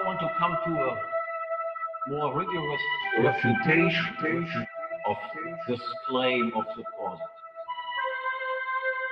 I 0.00 0.06
want 0.06 0.20
to 0.20 0.30
come 0.38 0.56
to 0.64 0.80
a 0.80 0.96
more 2.08 2.38
rigorous 2.38 2.80
refutation 3.18 4.66
of 5.06 5.16
this 5.68 5.80
claim 6.08 6.52
of 6.56 6.64
the 6.74 6.82
causes. 6.96 7.20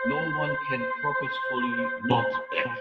No 0.07 0.17
one 0.17 0.57
can 0.71 0.87
purposefully 1.03 1.89
not 2.05 2.27
act. 2.67 2.81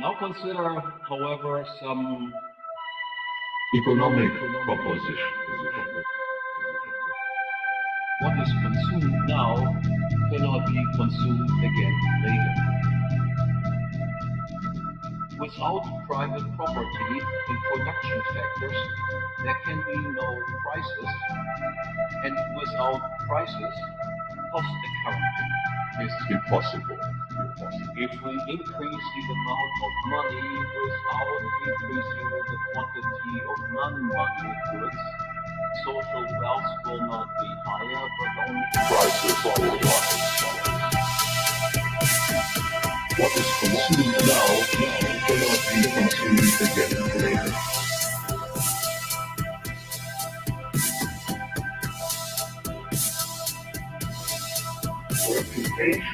Now 0.00 0.14
consider, 0.18 0.80
however, 1.06 1.66
some 1.82 2.32
economic 3.76 4.30
propositions. 4.64 5.18
What 8.22 8.38
is 8.38 8.52
consumed 8.62 9.28
now 9.28 9.89
cannot 10.30 10.64
be 10.66 10.84
consumed 10.94 11.50
again 11.58 11.96
later. 12.22 12.54
Without 15.40 15.82
private 16.06 16.56
property 16.56 17.18
and 17.48 17.58
production 17.72 18.22
factors, 18.34 18.78
there 19.42 19.58
can 19.64 19.82
be 19.86 19.96
no 19.96 20.38
prices, 20.62 21.10
and 22.24 22.36
without 22.60 23.00
prices, 23.26 23.74
cost 24.52 24.74
accounting 24.88 26.06
is 26.06 26.12
impossible. 26.30 26.98
If 27.96 28.12
we 28.22 28.32
increase 28.54 29.06
the 29.16 29.24
amount 29.34 29.74
of 29.82 29.92
money 30.06 30.42
without 30.78 31.40
increasing 31.66 32.30
the 32.30 32.56
quantity 32.72 33.34
of 33.50 33.72
non-money 33.72 34.54
goods, 34.70 35.29
social 35.84 36.26
wealth 36.40 36.64
will 36.84 37.00
not 37.06 37.28
be 37.40 37.48
higher, 37.64 38.06
but 38.18 38.30
only 38.48 38.66
prices 38.88 39.38
will 39.44 39.78
rise. 39.78 40.30
What 43.18 43.32
is 43.36 43.50
consumed 43.60 44.18
now 44.26 44.48
cannot 44.70 45.60
be 45.68 45.78
consumed 45.96 46.54
again 46.62 46.94
later. 47.22 47.54
Reputation. 55.28 56.09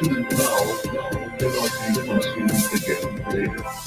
Is 0.00 0.08
consumed 0.08 0.30
now 0.30 1.28
cannot 1.38 1.72
be 1.86 2.02
consumed 2.06 2.72
again. 2.74 3.77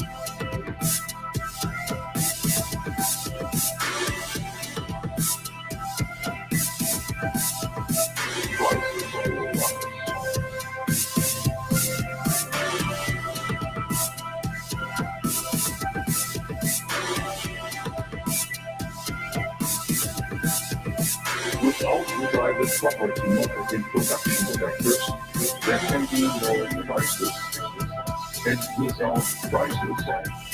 Without 29.62 29.82
prices, 29.84 30.06
cost 30.06 30.51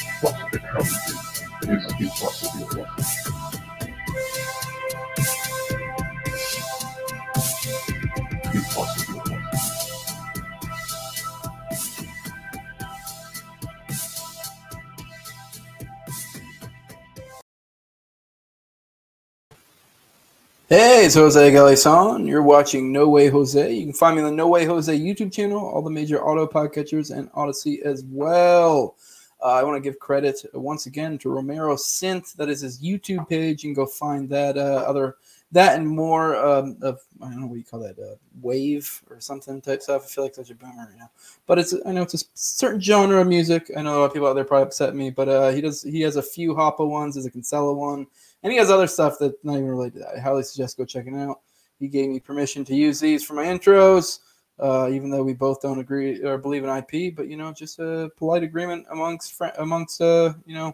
it's 21.07 21.15
Jose 21.15 21.51
Galison. 21.53 22.27
You're 22.27 22.43
watching 22.43 22.91
No 22.91 23.07
Way 23.07 23.29
Jose. 23.29 23.73
You 23.73 23.85
can 23.85 23.93
find 23.93 24.17
me 24.17 24.21
on 24.21 24.29
the 24.29 24.35
No 24.35 24.49
Way 24.49 24.65
Jose 24.65 24.93
YouTube 24.93 25.31
channel, 25.31 25.65
all 25.65 25.81
the 25.81 25.89
major 25.89 26.21
auto 26.21 26.45
podcatchers, 26.45 27.17
and 27.17 27.29
Odysee 27.33 27.81
as 27.85 28.03
well. 28.09 28.97
Uh, 29.41 29.53
I 29.53 29.63
want 29.63 29.81
to 29.81 29.89
give 29.89 29.99
credit 29.99 30.41
once 30.53 30.85
again 30.85 31.17
to 31.19 31.29
Romero 31.29 31.75
Synth. 31.77 32.33
That 32.33 32.49
is 32.49 32.59
his 32.59 32.81
YouTube 32.81 33.29
page. 33.29 33.63
You 33.63 33.69
can 33.69 33.73
go 33.73 33.85
find 33.85 34.27
that 34.31 34.57
uh, 34.57 34.83
other 34.85 35.15
that 35.53 35.77
and 35.77 35.87
more 35.87 36.35
um, 36.35 36.75
of 36.81 36.99
I 37.21 37.29
don't 37.29 37.39
know 37.39 37.47
what 37.47 37.57
you 37.57 37.63
call 37.63 37.79
that 37.79 37.97
uh, 37.97 38.15
wave 38.41 39.01
or 39.09 39.21
something 39.21 39.61
type 39.61 39.81
stuff. 39.81 40.03
I 40.03 40.07
feel 40.07 40.25
like 40.25 40.35
such 40.35 40.49
a 40.49 40.55
boomer 40.55 40.89
right 40.89 40.99
now, 40.99 41.09
but 41.45 41.57
it's 41.57 41.73
I 41.85 41.93
know 41.93 42.01
it's 42.01 42.21
a 42.21 42.25
certain 42.33 42.81
genre 42.81 43.21
of 43.21 43.27
music. 43.27 43.71
I 43.77 43.81
know 43.81 43.95
a 43.95 43.99
lot 43.99 44.05
of 44.07 44.13
people 44.13 44.27
out 44.27 44.33
there 44.33 44.43
probably 44.43 44.63
upset 44.63 44.93
me, 44.93 45.11
but 45.11 45.29
uh, 45.29 45.49
he 45.51 45.61
does 45.61 45.83
he 45.83 46.01
has 46.01 46.17
a 46.17 46.21
few 46.21 46.53
Hoppe 46.53 46.85
ones. 46.85 47.15
There's 47.15 47.25
a 47.25 47.31
Kinsella 47.31 47.73
one. 47.73 48.07
And 48.47 48.53
he 48.53 48.59
has 48.59 48.71
other 48.71 48.87
stuff 48.87 49.17
that's 49.19 49.35
not 49.43 49.55
even 49.55 49.67
related 49.67 49.95
to 49.95 49.99
that. 49.99 50.15
I 50.15 50.19
highly 50.21 50.41
suggest 50.41 50.77
go 50.77 50.85
checking 50.85 51.19
it 51.19 51.21
out. 51.21 51.41
He 51.81 51.89
gave 51.89 52.07
me 52.07 52.21
permission 52.21 52.63
to 52.63 52.73
use 52.73 52.97
these 52.97 53.21
for 53.21 53.33
my 53.33 53.43
intros, 53.43 54.19
uh, 54.57 54.87
even 54.89 55.09
though 55.09 55.21
we 55.21 55.33
both 55.33 55.61
don't 55.61 55.79
agree 55.79 56.23
or 56.23 56.37
believe 56.37 56.63
in 56.63 56.69
IP. 56.69 57.13
But 57.13 57.27
you 57.27 57.35
know, 57.35 57.51
just 57.51 57.79
a 57.79 58.09
polite 58.15 58.43
agreement 58.43 58.85
amongst 58.89 59.33
fri 59.33 59.49
amongst 59.57 59.99
uh, 59.99 60.33
you 60.45 60.55
know, 60.55 60.73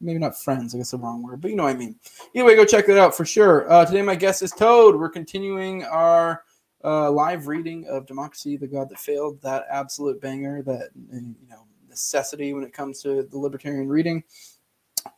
maybe 0.00 0.20
not 0.20 0.40
friends. 0.40 0.74
I 0.74 0.78
guess 0.78 0.92
the 0.92 0.96
wrong 0.96 1.22
word, 1.22 1.42
but 1.42 1.50
you 1.50 1.56
know 1.58 1.64
what 1.64 1.74
I 1.74 1.78
mean. 1.78 1.96
Anyway, 2.34 2.56
go 2.56 2.64
check 2.64 2.86
that 2.86 2.96
out 2.96 3.14
for 3.14 3.26
sure. 3.26 3.70
Uh, 3.70 3.84
today, 3.84 4.00
my 4.00 4.14
guest 4.14 4.40
is 4.40 4.50
Toad. 4.50 4.96
We're 4.96 5.10
continuing 5.10 5.84
our 5.84 6.44
uh, 6.82 7.10
live 7.10 7.46
reading 7.46 7.86
of 7.88 8.06
Democracy: 8.06 8.56
The 8.56 8.68
God 8.68 8.88
That 8.88 9.00
Failed. 9.00 9.38
That 9.42 9.66
absolute 9.70 10.18
banger. 10.18 10.62
That 10.62 10.88
you 11.12 11.34
know 11.50 11.66
necessity 11.90 12.54
when 12.54 12.64
it 12.64 12.72
comes 12.72 13.02
to 13.02 13.24
the 13.24 13.38
libertarian 13.38 13.86
reading. 13.86 14.24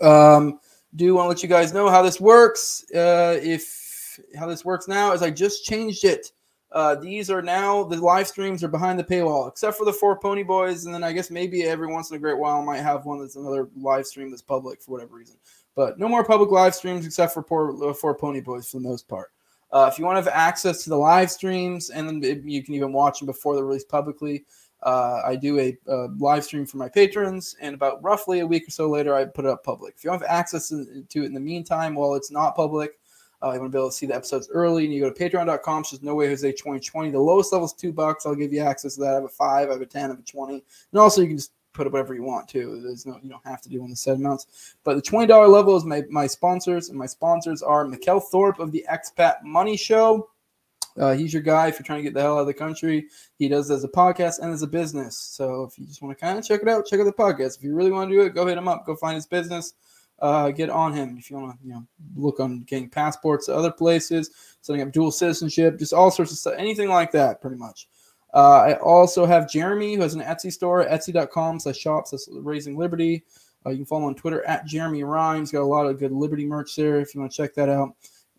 Um, 0.01 0.59
do 0.97 1.15
want 1.15 1.25
to 1.25 1.29
let 1.29 1.43
you 1.43 1.49
guys 1.49 1.73
know 1.73 1.89
how 1.89 2.03
this 2.03 2.21
works. 2.21 2.85
Uh, 2.95 3.39
if 3.43 4.19
how 4.39 4.47
this 4.47 4.65
works 4.65 4.89
now 4.89 5.13
is 5.13 5.23
I 5.23 5.31
just 5.31 5.65
changed 5.65 6.05
it. 6.05 6.33
Uh, 6.73 6.97
these 6.97 7.31
are 7.31 7.43
now 7.43 7.85
the 7.85 7.97
live 7.97 8.27
streams 8.27 8.65
are 8.65 8.69
behind 8.69 8.99
the 8.99 9.05
paywall, 9.05 9.49
except 9.49 9.77
for 9.77 9.85
the 9.85 9.93
four 9.93 10.19
Pony 10.19 10.43
Boys, 10.43 10.87
and 10.87 10.95
then 10.95 11.05
I 11.05 11.13
guess 11.13 11.31
maybe 11.31 11.63
every 11.63 11.87
once 11.87 12.11
in 12.11 12.17
a 12.17 12.21
great 12.21 12.39
while 12.39 12.61
I 12.61 12.65
might 12.65 12.81
have 12.81 13.07
one 13.07 13.21
that's 13.21 13.37
another 13.37 13.69
live 13.77 14.07
stream 14.07 14.31
that's 14.31 14.43
public 14.43 14.83
for 14.83 14.91
whatever 14.91 15.15
reason. 15.15 15.37
But 15.77 15.99
no 15.99 16.09
more 16.09 16.25
public 16.25 16.51
live 16.51 16.75
streams 16.75 17.07
except 17.07 17.33
for 17.33 17.43
poor, 17.43 17.91
uh, 17.91 17.95
four 17.95 18.17
Pony 18.17 18.41
Boys 18.41 18.69
for 18.69 18.79
the 18.79 18.89
most 18.89 19.09
part. 19.09 19.31
Uh, 19.71 19.89
if 19.91 19.99
you 19.99 20.05
want 20.05 20.17
to 20.17 20.23
have 20.23 20.33
access 20.33 20.85
to 20.85 20.91
the 20.91 20.97
live 20.97 21.31
streams, 21.31 21.91
and 21.91 22.09
then 22.09 22.43
you 22.45 22.63
can 22.63 22.75
even 22.75 22.93
watch 22.93 23.21
them 23.21 23.27
before 23.27 23.55
they're 23.55 23.65
released 23.65 23.89
publicly, 23.89 24.45
uh, 24.85 25.23
I 25.25 25.37
do 25.37 25.59
a, 25.59 25.77
uh 25.89 26.09
live 26.19 26.45
stream 26.45 26.67
for 26.67 26.77
my 26.77 26.89
patrons, 26.89 27.57
and 27.61 27.75
about 27.75 28.03
roughly 28.03 28.41
a 28.41 28.47
week 28.47 28.69
or 28.69 28.71
so 28.71 28.89
later, 28.89 29.15
I 29.15 29.25
put 29.25 29.45
it 29.45 29.51
up 29.51 29.65
public. 29.65 29.95
If 29.97 30.05
you 30.05 30.11
don't 30.11 30.21
have 30.21 30.29
access 30.29 30.69
to 30.69 31.05
to 31.09 31.23
it 31.23 31.27
in 31.27 31.35
the 31.35 31.41
meantime, 31.41 31.95
while 31.95 32.15
it's 32.15 32.31
not 32.31 32.55
public, 32.55 32.93
Uh, 33.43 33.53
you 33.53 33.61
want 33.61 33.71
to 33.71 33.77
be 33.77 33.81
able 33.81 33.91
to 33.91 33.97
see 33.97 34.07
the 34.07 34.15
episodes 34.15 34.49
early, 34.51 34.85
and 34.85 34.95
you 34.95 35.01
go 35.01 35.11
to 35.11 35.21
patreon.com, 35.23 35.85
says 35.85 36.03
No 36.03 36.15
Way 36.15 36.29
Jose 36.29 36.51
2020. 36.51 37.11
The 37.11 37.19
lowest 37.19 37.53
level 37.53 37.67
is 37.67 37.75
two 37.75 37.93
bucks. 37.93 38.25
I'll 38.25 38.35
give 38.35 38.55
you 38.55 38.63
access 38.63 38.95
to 38.95 39.01
that. 39.01 39.11
I 39.11 39.15
have 39.15 39.25
a 39.25 39.29
five, 39.29 39.69
I 39.69 39.73
have 39.73 39.83
a 39.83 39.87
10, 39.87 40.05
I 40.05 40.09
have 40.09 40.19
a 40.19 40.23
20. 40.23 40.65
And 40.93 41.01
also, 41.01 41.21
you 41.21 41.29
can 41.29 41.37
just 41.37 41.53
put 41.75 41.87
up 41.87 41.93
whatever 41.93 42.15
you 42.15 42.23
want 42.23 42.49
too. 42.49 42.81
There's 42.83 43.05
no, 43.05 43.19
you 43.23 43.29
don't 43.29 43.45
have 43.45 43.61
to 43.63 43.69
do 43.69 43.83
on 43.83 43.91
the 43.91 43.97
set 43.97 44.17
amounts. 44.17 44.77
But 44.83 44.95
the 44.97 45.03
$20 45.03 45.29
level 45.51 45.77
is 45.77 45.85
my, 45.85 46.05
my 46.09 46.27
sponsors, 46.27 46.89
and 46.89 46.99
my 46.99 47.05
sponsors 47.07 47.63
are 47.63 47.85
Mikkel 47.85 48.23
Thorup 48.33 48.61
of 48.61 48.73
the 48.73 48.87
Expat 48.91 49.43
Money 49.43 49.77
Show. 49.77 50.31
Uh, 50.97 51.15
he's 51.15 51.33
your 51.33 51.43
guy 51.43 51.69
if 51.69 51.75
you're 51.75 51.85
trying 51.85 51.99
to 51.99 52.05
get 52.05 52.15
the 52.15 52.21
hell 52.21 52.37
out 52.37 52.43
of 52.43 52.47
the 52.47 52.55
country. 52.55 53.07
He 53.39 53.49
does 53.49 53.71
as 53.71 53.85
a 53.85 53.89
podcast 53.89 54.39
and 54.41 54.53
as 54.53 54.63
a 54.63 54.67
business. 54.67 55.19
So 55.19 55.65
if 55.65 55.79
you 55.79 55.87
just 55.87 56.03
want 56.03 56.17
to 56.17 56.25
kind 56.25 56.39
of 56.39 56.45
check 56.45 56.63
it 56.63 56.69
out, 56.69 56.87
check 56.87 57.01
out 57.01 57.05
the 57.05 57.13
podcast. 57.13 57.59
If 57.59 57.65
you 57.65 57.75
really 57.75 57.91
want 57.91 58.11
to 58.11 58.17
do 58.17 58.23
it, 58.23 58.35
go 58.35 58.47
hit 58.47 58.59
him 58.59 58.69
up. 58.69 58.87
Go 58.87 58.95
find 58.95 59.17
his 59.17 59.27
business. 59.27 59.75
Uh, 60.21 60.51
get 60.51 60.71
on 60.71 60.93
him 60.93 61.17
if 61.19 61.29
you 61.29 61.37
want 61.37 61.59
to, 61.59 61.67
you 61.67 61.73
know, 61.73 61.85
look 62.15 62.39
on 62.39 62.61
getting 62.63 62.89
passports 62.89 63.47
to 63.47 63.55
other 63.55 63.73
places, 63.73 64.31
setting 64.61 64.81
up 64.81 64.93
dual 64.93 65.11
citizenship, 65.11 65.77
just 65.77 65.93
all 65.93 66.11
sorts 66.11 66.31
of 66.31 66.39
stuff, 66.39 66.55
anything 66.57 66.89
like 66.89 67.11
that, 67.11 67.41
pretty 67.43 67.57
much. 67.57 67.89
Uh, 68.33 68.59
I 68.59 68.75
also 68.75 69.27
have 69.27 69.51
Jeremy, 69.51 69.97
who 69.97 70.03
has 70.03 70.15
an 70.15 70.21
Etsy 70.21 70.53
store, 70.53 70.87
etsy.com 70.87 71.59
slash 71.59 71.77
shops, 71.77 72.13
that's 72.13 72.29
Raising 72.31 72.79
Liberty. 72.79 73.25
Uh, 73.67 73.71
you 73.71 73.79
can 73.79 73.87
follow 73.87 74.07
on 74.07 74.15
Twitter 74.15 74.45
at 74.47 74.67
Jeremy 74.67 75.03
Rhymes. 75.03 75.51
Got 75.51 75.63
a 75.63 75.65
lot 75.65 75.87
of 75.87 75.99
good 75.99 76.13
Liberty 76.13 76.47
merch 76.47 76.77
there 76.77 77.01
if 77.01 77.15
you 77.15 77.21
want 77.21 77.33
to 77.33 77.37
check 77.37 77.53
that 77.55 77.69
out 77.69 77.95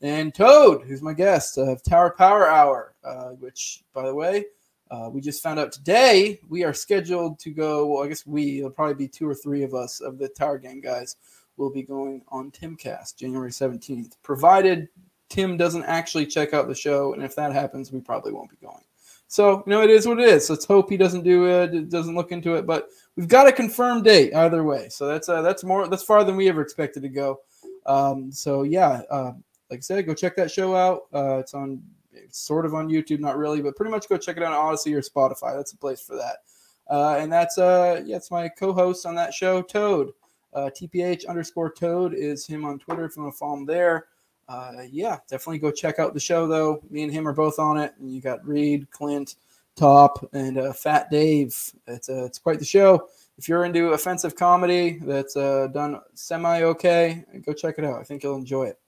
and 0.05 0.33
Toad, 0.33 0.83
who's 0.83 1.01
my 1.01 1.13
guest 1.13 1.57
of 1.57 1.81
Tower 1.83 2.11
Power 2.17 2.47
Hour, 2.47 2.95
uh, 3.03 3.29
which, 3.29 3.83
by 3.93 4.05
the 4.05 4.13
way, 4.13 4.45
uh, 4.91 5.09
we 5.11 5.19
just 5.19 5.41
found 5.41 5.59
out 5.59 5.71
today 5.71 6.39
we 6.47 6.63
are 6.63 6.73
scheduled 6.73 7.39
to 7.39 7.49
go. 7.49 7.87
Well, 7.87 8.03
I 8.03 8.07
guess 8.07 8.25
we, 8.25 8.59
it'll 8.59 8.69
probably 8.69 8.93
be 8.93 9.07
two 9.07 9.27
or 9.27 9.33
three 9.33 9.63
of 9.63 9.73
us 9.73 10.01
of 10.01 10.19
the 10.19 10.27
Tower 10.29 10.59
Gang 10.59 10.79
guys, 10.79 11.15
will 11.57 11.71
be 11.71 11.81
going 11.81 12.21
on 12.29 12.51
Timcast 12.51 13.15
January 13.17 13.51
17th, 13.51 14.13
provided 14.23 14.87
Tim 15.29 15.57
doesn't 15.57 15.83
actually 15.83 16.27
check 16.27 16.53
out 16.53 16.67
the 16.67 16.75
show. 16.75 17.13
And 17.13 17.23
if 17.23 17.35
that 17.35 17.53
happens, 17.53 17.91
we 17.91 17.99
probably 17.99 18.31
won't 18.31 18.49
be 18.49 18.57
going. 18.61 18.83
So, 19.27 19.63
you 19.65 19.71
know, 19.71 19.81
it 19.81 19.89
is 19.89 20.07
what 20.07 20.19
it 20.19 20.29
is. 20.29 20.49
Let's 20.49 20.65
hope 20.65 20.89
he 20.89 20.97
doesn't 20.97 21.23
do 21.23 21.45
it, 21.47 21.89
doesn't 21.89 22.15
look 22.15 22.31
into 22.31 22.55
it. 22.55 22.67
But 22.67 22.89
we've 23.15 23.27
got 23.27 23.47
a 23.47 23.51
confirmed 23.51 24.03
date 24.03 24.35
either 24.35 24.63
way. 24.63 24.89
So 24.89 25.07
that's 25.07 25.27
uh, 25.29 25.41
that's 25.41 25.63
more 25.63 25.87
that's 25.87 26.03
farther 26.03 26.27
than 26.27 26.35
we 26.35 26.47
ever 26.47 26.61
expected 26.61 27.01
to 27.03 27.09
go. 27.09 27.39
Um, 27.87 28.31
so 28.31 28.63
yeah, 28.63 29.01
uh, 29.09 29.33
like 29.69 29.79
I 29.79 29.81
said, 29.81 30.05
go 30.05 30.13
check 30.13 30.35
that 30.35 30.51
show 30.51 30.75
out. 30.75 31.03
Uh, 31.13 31.37
it's 31.37 31.53
on 31.53 31.81
it's 32.11 32.39
sort 32.39 32.65
of 32.65 32.73
on 32.73 32.89
YouTube, 32.89 33.19
not 33.19 33.37
really, 33.37 33.61
but 33.61 33.75
pretty 33.75 33.91
much 33.91 34.07
go 34.07 34.17
check 34.17 34.37
it 34.37 34.43
out 34.43 34.53
on 34.53 34.73
Odysee 34.73 34.93
or 34.93 35.01
Spotify. 35.01 35.55
That's 35.55 35.73
a 35.73 35.77
place 35.77 36.01
for 36.01 36.15
that. 36.15 36.37
Uh, 36.89 37.17
and 37.19 37.31
that's 37.31 37.57
uh 37.57 38.01
yeah, 38.05 38.17
it's 38.17 38.31
my 38.31 38.47
co-host 38.47 39.05
on 39.05 39.15
that 39.15 39.33
show, 39.33 39.61
Toad. 39.61 40.11
Uh, 40.53 40.69
TPH 40.69 41.27
underscore 41.27 41.71
Toad 41.71 42.13
is 42.13 42.45
him 42.45 42.63
on 42.63 42.79
Twitter 42.79 43.05
if 43.05 43.17
you 43.17 43.23
want 43.23 43.33
to 43.33 43.37
follow 43.37 43.57
him 43.57 43.65
there. 43.65 44.07
Uh, 44.47 44.83
yeah, 44.89 45.17
definitely 45.27 45.57
go 45.57 45.71
check 45.71 45.99
out 45.99 46.13
the 46.13 46.19
show 46.19 46.47
though. 46.47 46.81
Me 46.89 47.03
and 47.03 47.11
him 47.11 47.27
are 47.27 47.33
both 47.33 47.59
on 47.59 47.77
it, 47.77 47.93
and 47.99 48.11
you 48.11 48.21
got 48.21 48.45
Reed, 48.47 48.89
Clint, 48.91 49.35
Top, 49.75 50.29
and 50.33 50.57
uh, 50.57 50.71
Fat 50.71 51.09
Dave. 51.09 51.47
It's 51.87 52.09
uh, 52.09 52.23
it's 52.25 52.39
quite 52.39 52.59
the 52.59 52.65
show. 52.65 53.09
If 53.37 53.49
you're 53.49 53.65
into 53.65 53.89
offensive 53.89 54.35
comedy 54.35 54.99
that's 55.01 55.35
uh, 55.35 55.67
done 55.73 55.99
semi 56.13 56.61
okay, 56.61 57.25
go 57.45 57.53
check 57.53 57.75
it 57.77 57.83
out. 57.83 57.99
I 57.99 58.03
think 58.03 58.23
you'll 58.23 58.37
enjoy 58.37 58.65
it. 58.67 58.79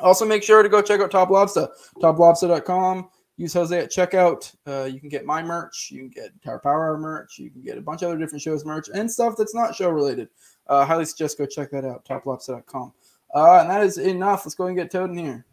Also, 0.00 0.24
make 0.24 0.42
sure 0.42 0.62
to 0.62 0.68
go 0.68 0.80
check 0.80 1.00
out 1.00 1.10
Top 1.10 1.30
Lobster, 1.30 1.68
toplobster.com. 2.00 3.08
Use 3.36 3.52
Jose 3.52 3.78
at 3.78 3.90
checkout. 3.90 4.52
Uh, 4.66 4.84
you 4.84 4.98
can 4.98 5.08
get 5.08 5.24
my 5.24 5.42
merch. 5.42 5.90
You 5.92 6.00
can 6.00 6.10
get 6.10 6.42
Tower 6.42 6.58
Power 6.58 6.88
Hour 6.88 6.98
merch. 6.98 7.38
You 7.38 7.50
can 7.50 7.62
get 7.62 7.78
a 7.78 7.80
bunch 7.80 8.02
of 8.02 8.08
other 8.08 8.18
different 8.18 8.42
shows 8.42 8.64
merch 8.64 8.88
and 8.92 9.10
stuff 9.10 9.34
that's 9.38 9.54
not 9.54 9.76
show 9.76 9.90
related. 9.90 10.28
Uh, 10.66 10.84
highly 10.84 11.04
suggest 11.04 11.38
go 11.38 11.46
check 11.46 11.70
that 11.70 11.84
out, 11.84 12.04
toplobster.com. 12.04 12.92
Uh, 13.32 13.58
and 13.60 13.70
that 13.70 13.82
is 13.84 13.98
enough. 13.98 14.44
Let's 14.44 14.56
go 14.56 14.66
and 14.66 14.76
get 14.76 14.90
Toad 14.90 15.10
in 15.10 15.18
here. 15.18 15.46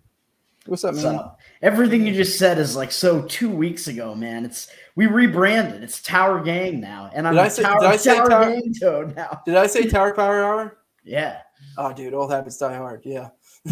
What's 0.65 0.83
up, 0.83 0.95
man? 0.95 1.03
So, 1.03 1.31
everything 1.61 2.07
you 2.07 2.13
just 2.13 2.39
said 2.39 2.57
is 2.57 2.75
like 2.75 2.91
so 2.91 3.21
two 3.21 3.51
weeks 3.51 3.87
ago, 3.87 4.15
man. 4.15 4.45
It's 4.45 4.67
we 4.95 5.05
rebranded. 5.05 5.83
It's 5.83 6.01
Tower 6.01 6.41
Gang 6.41 6.79
now, 6.79 7.11
and 7.13 7.27
I'm 7.27 7.35
did 7.35 7.43
I 7.43 7.47
say, 7.49 7.61
Tower, 7.61 7.79
did 7.79 7.89
I 7.89 7.95
say 7.97 8.15
Tower, 8.15 8.29
Tower 8.29 8.49
Gang 8.49 8.73
Toad 8.81 9.15
now. 9.15 9.41
Did 9.45 9.55
I 9.57 9.67
say 9.67 9.87
Tower 9.87 10.13
Power 10.13 10.43
Hour? 10.43 10.77
Yeah. 11.07 11.41
Oh, 11.77 11.93
dude, 11.93 12.15
old 12.15 12.31
habits 12.31 12.57
die 12.57 12.73
hard. 12.75 13.03
Yeah. 13.05 13.29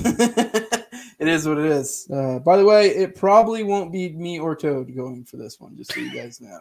it 1.24 1.30
is 1.30 1.48
what 1.48 1.58
it 1.58 1.66
is. 1.66 2.08
Uh, 2.14 2.40
by 2.40 2.58
the 2.58 2.66
way, 2.66 2.88
it 2.90 3.16
probably 3.16 3.64
won't 3.64 3.92
be 3.92 4.10
me 4.10 4.40
or 4.40 4.56
Toad 4.56 4.94
going 4.96 5.24
for 5.24 5.38
this 5.38 5.60
one, 5.60 5.76
just 5.78 5.94
so 5.94 6.00
you 6.02 6.14
guys 6.14 6.42
know. 6.42 6.60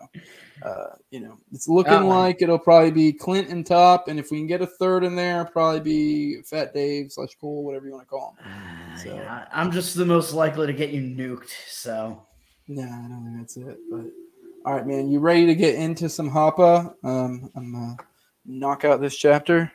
Uh, 0.64 0.94
you 1.10 1.20
know, 1.20 1.36
it's 1.52 1.68
looking 1.68 1.92
Uh-oh. 1.92 2.06
like 2.08 2.40
it'll 2.40 2.58
probably 2.58 2.90
be 2.92 3.12
Clint 3.12 3.48
and 3.48 3.66
Top, 3.66 4.08
and 4.08 4.18
if 4.18 4.30
we 4.30 4.38
can 4.38 4.46
get 4.46 4.62
a 4.62 4.66
third 4.66 5.04
in 5.04 5.16
there, 5.16 5.44
probably 5.44 5.80
be 5.80 6.42
Fat 6.42 6.72
Dave 6.72 7.10
slash 7.12 7.34
Cole, 7.40 7.64
whatever 7.64 7.86
you 7.86 7.92
want 7.92 8.04
to 8.04 8.08
call 8.10 8.36
him. 8.38 8.46
Uh, 8.46 8.98
So- 8.98 9.14
yeah, 9.14 9.48
I'm 9.52 9.70
just 9.72 9.96
the 9.96 10.06
most 10.06 10.32
likely 10.32 10.66
to 10.68 10.72
get 10.72 10.90
you 10.90 11.00
nuked. 11.02 11.50
So 11.68 12.22
Nah, 12.68 12.82
I 12.82 13.08
don't 13.08 13.24
think 13.24 13.38
that's 13.38 13.56
it. 13.56 13.78
But 13.90 14.04
all 14.64 14.74
right, 14.74 14.86
man, 14.86 15.10
you 15.10 15.18
ready 15.18 15.46
to 15.46 15.54
get 15.54 15.74
into 15.74 16.08
some 16.08 16.30
Hoppe? 16.30 16.94
Um, 17.02 17.50
I'm 17.56 17.74
uh, 17.74 17.94
knock 18.46 18.84
out 18.84 19.00
this 19.00 19.16
chapter. 19.16 19.72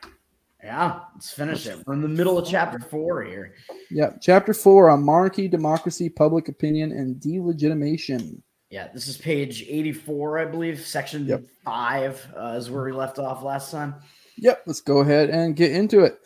Yeah, 0.62 1.00
let's 1.14 1.30
finish 1.30 1.66
it. 1.66 1.78
We're 1.86 1.94
in 1.94 2.02
the 2.02 2.08
middle 2.08 2.38
of 2.38 2.48
chapter 2.48 2.78
four 2.80 3.22
here. 3.22 3.54
Yep, 3.90 4.18
chapter 4.20 4.52
four 4.52 4.90
on 4.90 5.02
monarchy, 5.04 5.48
democracy, 5.48 6.08
public 6.08 6.48
opinion, 6.48 6.92
and 6.92 7.16
delegitimation. 7.16 8.42
Yeah, 8.70 8.88
this 8.92 9.08
is 9.08 9.16
page 9.16 9.64
84, 9.66 10.38
I 10.40 10.44
believe. 10.44 10.84
Section 10.84 11.26
Yep. 11.26 11.44
five 11.64 12.26
uh, 12.36 12.56
is 12.58 12.70
where 12.70 12.84
we 12.84 12.92
left 12.92 13.18
off 13.18 13.42
last 13.42 13.70
time. 13.70 13.94
Yep, 14.36 14.62
let's 14.66 14.80
go 14.80 14.98
ahead 14.98 15.30
and 15.30 15.56
get 15.56 15.72
into 15.72 16.00
it. 16.00 16.18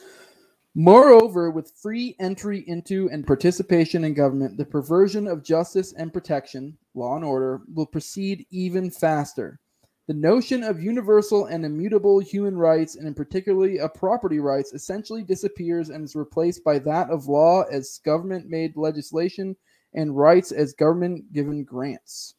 Moreover, 0.74 1.50
with 1.50 1.72
free 1.80 2.16
entry 2.18 2.64
into 2.66 3.08
and 3.10 3.26
participation 3.26 4.04
in 4.04 4.14
government, 4.14 4.56
the 4.56 4.64
perversion 4.64 5.28
of 5.28 5.44
justice 5.44 5.92
and 5.92 6.12
protection, 6.12 6.76
law 6.94 7.16
and 7.16 7.24
order, 7.24 7.60
will 7.74 7.86
proceed 7.86 8.46
even 8.50 8.90
faster. 8.90 9.60
The 10.08 10.14
notion 10.14 10.64
of 10.64 10.82
universal 10.82 11.46
and 11.46 11.64
immutable 11.64 12.18
human 12.18 12.56
rights, 12.56 12.96
and 12.96 13.06
in 13.06 13.14
particularly 13.14 13.78
of 13.78 13.94
property 13.94 14.40
rights, 14.40 14.72
essentially 14.72 15.22
disappears 15.22 15.90
and 15.90 16.04
is 16.04 16.16
replaced 16.16 16.64
by 16.64 16.80
that 16.80 17.08
of 17.08 17.28
law 17.28 17.62
as 17.70 18.00
government 18.04 18.48
made 18.48 18.76
legislation 18.76 19.56
and 19.94 20.16
rights 20.16 20.50
as 20.50 20.72
government 20.72 21.32
given 21.32 21.62
grants. 21.62 22.34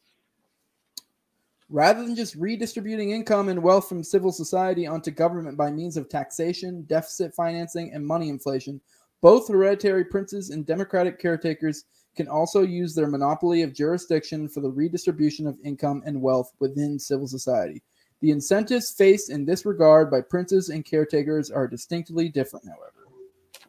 Rather 1.70 2.04
than 2.04 2.14
just 2.14 2.34
redistributing 2.34 3.12
income 3.12 3.48
and 3.48 3.62
wealth 3.62 3.88
from 3.88 4.04
civil 4.04 4.30
society 4.30 4.86
onto 4.86 5.10
government 5.10 5.56
by 5.56 5.70
means 5.70 5.96
of 5.96 6.10
taxation, 6.10 6.82
deficit 6.82 7.34
financing, 7.34 7.92
and 7.94 8.06
money 8.06 8.28
inflation, 8.28 8.78
both 9.22 9.48
hereditary 9.48 10.04
princes 10.04 10.50
and 10.50 10.66
democratic 10.66 11.18
caretakers 11.18 11.84
can 12.14 12.28
also 12.28 12.62
use 12.62 12.94
their 12.94 13.08
monopoly 13.08 13.62
of 13.62 13.74
jurisdiction 13.74 14.48
for 14.48 14.60
the 14.60 14.70
redistribution 14.70 15.46
of 15.46 15.58
income 15.64 16.02
and 16.06 16.20
wealth 16.20 16.52
within 16.60 16.98
civil 16.98 17.26
society. 17.26 17.82
The 18.20 18.30
incentives 18.30 18.90
faced 18.90 19.30
in 19.30 19.44
this 19.44 19.66
regard 19.66 20.10
by 20.10 20.20
princes 20.22 20.70
and 20.70 20.84
caretakers 20.84 21.50
are 21.50 21.68
distinctly 21.68 22.28
different, 22.28 22.66
however. 22.66 22.90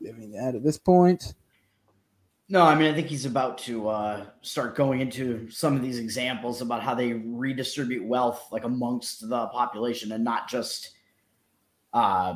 To 0.01 0.38
add 0.38 0.55
at 0.55 0.63
this 0.63 0.77
point? 0.77 1.34
No, 2.48 2.62
I 2.62 2.75
mean, 2.75 2.91
I 2.91 2.93
think 2.93 3.08
he's 3.08 3.25
about 3.25 3.58
to 3.60 3.89
uh, 3.89 4.25
start 4.41 4.75
going 4.75 5.01
into 5.01 5.50
some 5.50 5.75
of 5.75 5.81
these 5.81 5.98
examples 5.98 6.62
about 6.62 6.84
how 6.84 6.93
they 6.93 7.13
redistribute 7.13 8.05
wealth 8.05 8.48
like 8.51 8.65
amongst 8.65 9.27
the 9.27 9.48
population 9.48 10.12
and 10.12 10.24
not 10.24 10.48
just, 10.48 10.91
uh, 11.93 12.36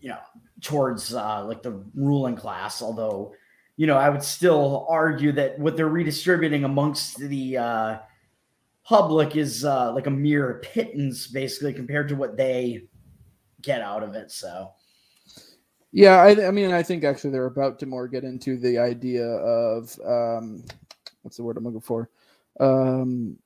you 0.00 0.08
know, 0.08 0.18
towards 0.62 1.14
uh, 1.14 1.44
like 1.44 1.62
the 1.62 1.80
ruling 1.94 2.34
class. 2.34 2.82
Although, 2.82 3.32
you 3.76 3.86
know, 3.86 3.96
I 3.96 4.08
would 4.08 4.22
still 4.22 4.86
argue 4.88 5.32
that 5.32 5.58
what 5.58 5.76
they're 5.76 5.88
redistributing 5.88 6.64
amongst 6.64 7.18
the 7.18 7.58
uh, 7.58 7.98
public 8.84 9.36
is 9.36 9.64
uh, 9.64 9.92
like 9.92 10.06
a 10.06 10.10
mere 10.10 10.60
pittance, 10.62 11.26
basically, 11.26 11.72
compared 11.72 12.08
to 12.08 12.16
what 12.16 12.36
they 12.36 12.84
get 13.60 13.82
out 13.82 14.02
of 14.02 14.14
it. 14.14 14.30
So, 14.30 14.72
Yeah, 15.92 16.16
I, 16.22 16.46
I 16.46 16.50
mean, 16.50 16.72
I 16.72 16.82
think 16.82 17.04
actually 17.04 17.30
they're 17.30 17.46
about 17.46 17.78
to 17.80 17.86
more 17.86 18.08
get 18.08 18.24
into 18.24 18.56
the 18.56 18.78
idea 18.78 19.26
of 19.26 19.98
um, 20.06 20.64
what's 21.22 21.36
the 21.36 21.42
word 21.42 21.56
I'm 21.56 21.64
looking 21.64 21.80
for? 21.80 22.08
Um, 22.60 23.36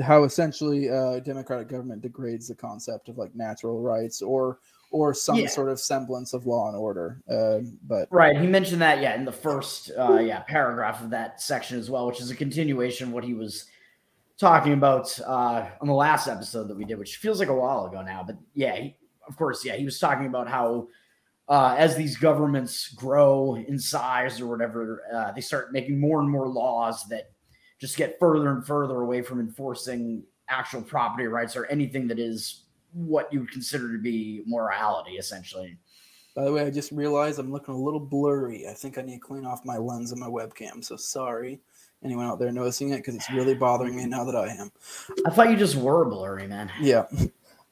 how 0.00 0.24
essentially 0.24 0.88
uh, 0.88 1.18
democratic 1.20 1.68
government 1.68 2.02
degrades 2.02 2.48
the 2.48 2.54
concept 2.54 3.08
of 3.08 3.18
like 3.18 3.34
natural 3.34 3.80
rights 3.80 4.22
or 4.22 4.58
or 4.90 5.12
some 5.14 5.36
Yeah. 5.36 5.46
sort 5.48 5.68
of 5.68 5.78
semblance 5.78 6.32
of 6.32 6.46
law 6.46 6.68
and 6.68 6.76
order. 6.76 7.20
Um, 7.28 7.78
but 7.86 8.08
Right. 8.10 8.38
He 8.40 8.46
mentioned 8.46 8.80
that, 8.82 9.00
yeah, 9.02 9.14
in 9.14 9.24
the 9.24 9.32
first 9.32 9.90
uh 9.98 10.18
yeah, 10.18 10.40
paragraph 10.40 11.02
of 11.02 11.10
that 11.10 11.40
section 11.40 11.78
as 11.78 11.90
well, 11.90 12.06
which 12.06 12.20
is 12.20 12.30
a 12.30 12.36
continuation 12.36 13.08
of 13.08 13.12
what 13.14 13.24
he 13.24 13.34
was 13.34 13.66
talking 14.38 14.72
about 14.72 15.18
uh 15.26 15.66
on 15.80 15.88
the 15.88 15.94
last 15.94 16.28
episode 16.28 16.68
that 16.68 16.76
we 16.76 16.84
did, 16.84 16.98
which 16.98 17.16
feels 17.16 17.38
like 17.40 17.48
a 17.48 17.54
while 17.54 17.86
ago 17.86 18.02
now. 18.02 18.22
But 18.26 18.36
yeah, 18.54 18.76
he, 18.76 18.96
of 19.26 19.36
course, 19.36 19.64
yeah, 19.64 19.74
he 19.76 19.84
was 19.84 19.98
talking 19.98 20.26
about 20.26 20.48
how 20.48 20.88
uh, 21.50 21.74
as 21.78 21.96
these 21.96 22.16
governments 22.18 22.88
grow 22.90 23.54
in 23.56 23.78
size 23.78 24.38
or 24.38 24.46
whatever, 24.46 25.02
uh, 25.14 25.32
they 25.32 25.40
start 25.40 25.72
making 25.72 25.98
more 25.98 26.20
and 26.20 26.28
more 26.28 26.46
laws 26.46 27.06
that 27.08 27.30
just 27.78 27.96
get 27.96 28.18
further 28.20 28.50
and 28.52 28.66
further 28.66 29.00
away 29.00 29.22
from 29.22 29.40
enforcing 29.40 30.22
actual 30.50 30.82
property 30.82 31.26
rights 31.26 31.56
or 31.56 31.64
anything 31.66 32.06
that 32.06 32.18
is 32.18 32.64
what 32.92 33.32
you 33.32 33.40
would 33.40 33.50
consider 33.50 33.92
to 33.92 33.98
be 33.98 34.42
morality, 34.46 35.12
essentially. 35.12 35.76
By 36.34 36.44
the 36.44 36.52
way, 36.52 36.62
I 36.62 36.70
just 36.70 36.92
realized 36.92 37.38
I'm 37.38 37.50
looking 37.50 37.74
a 37.74 37.78
little 37.78 38.00
blurry. 38.00 38.68
I 38.68 38.72
think 38.72 38.96
I 38.96 39.02
need 39.02 39.14
to 39.14 39.20
clean 39.20 39.44
off 39.44 39.64
my 39.64 39.76
lens 39.76 40.12
on 40.12 40.20
my 40.20 40.28
webcam. 40.28 40.84
So 40.84 40.96
sorry, 40.96 41.60
anyone 42.04 42.26
out 42.26 42.38
there 42.38 42.52
noticing 42.52 42.90
it, 42.90 42.98
because 42.98 43.16
it's 43.16 43.30
really 43.30 43.54
bothering 43.54 43.96
me 43.96 44.06
now 44.06 44.24
that 44.24 44.36
I 44.36 44.48
am. 44.48 44.70
I 45.26 45.30
thought 45.30 45.50
you 45.50 45.56
just 45.56 45.76
were 45.76 46.04
blurry, 46.04 46.46
man. 46.46 46.70
Yeah. 46.80 47.06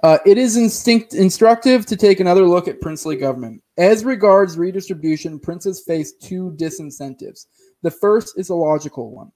Uh, 0.02 0.18
it 0.26 0.36
is 0.36 0.56
instinct 0.56 1.14
instructive 1.14 1.86
to 1.86 1.96
take 1.96 2.20
another 2.20 2.44
look 2.44 2.68
at 2.68 2.80
princely 2.80 3.16
government. 3.16 3.62
As 3.78 4.04
regards 4.04 4.58
redistribution, 4.58 5.38
princes 5.38 5.80
face 5.80 6.12
two 6.12 6.52
disincentives. 6.56 7.46
The 7.82 7.90
first 7.90 8.38
is 8.38 8.48
a 8.48 8.54
logical 8.54 9.10
one. 9.10 9.32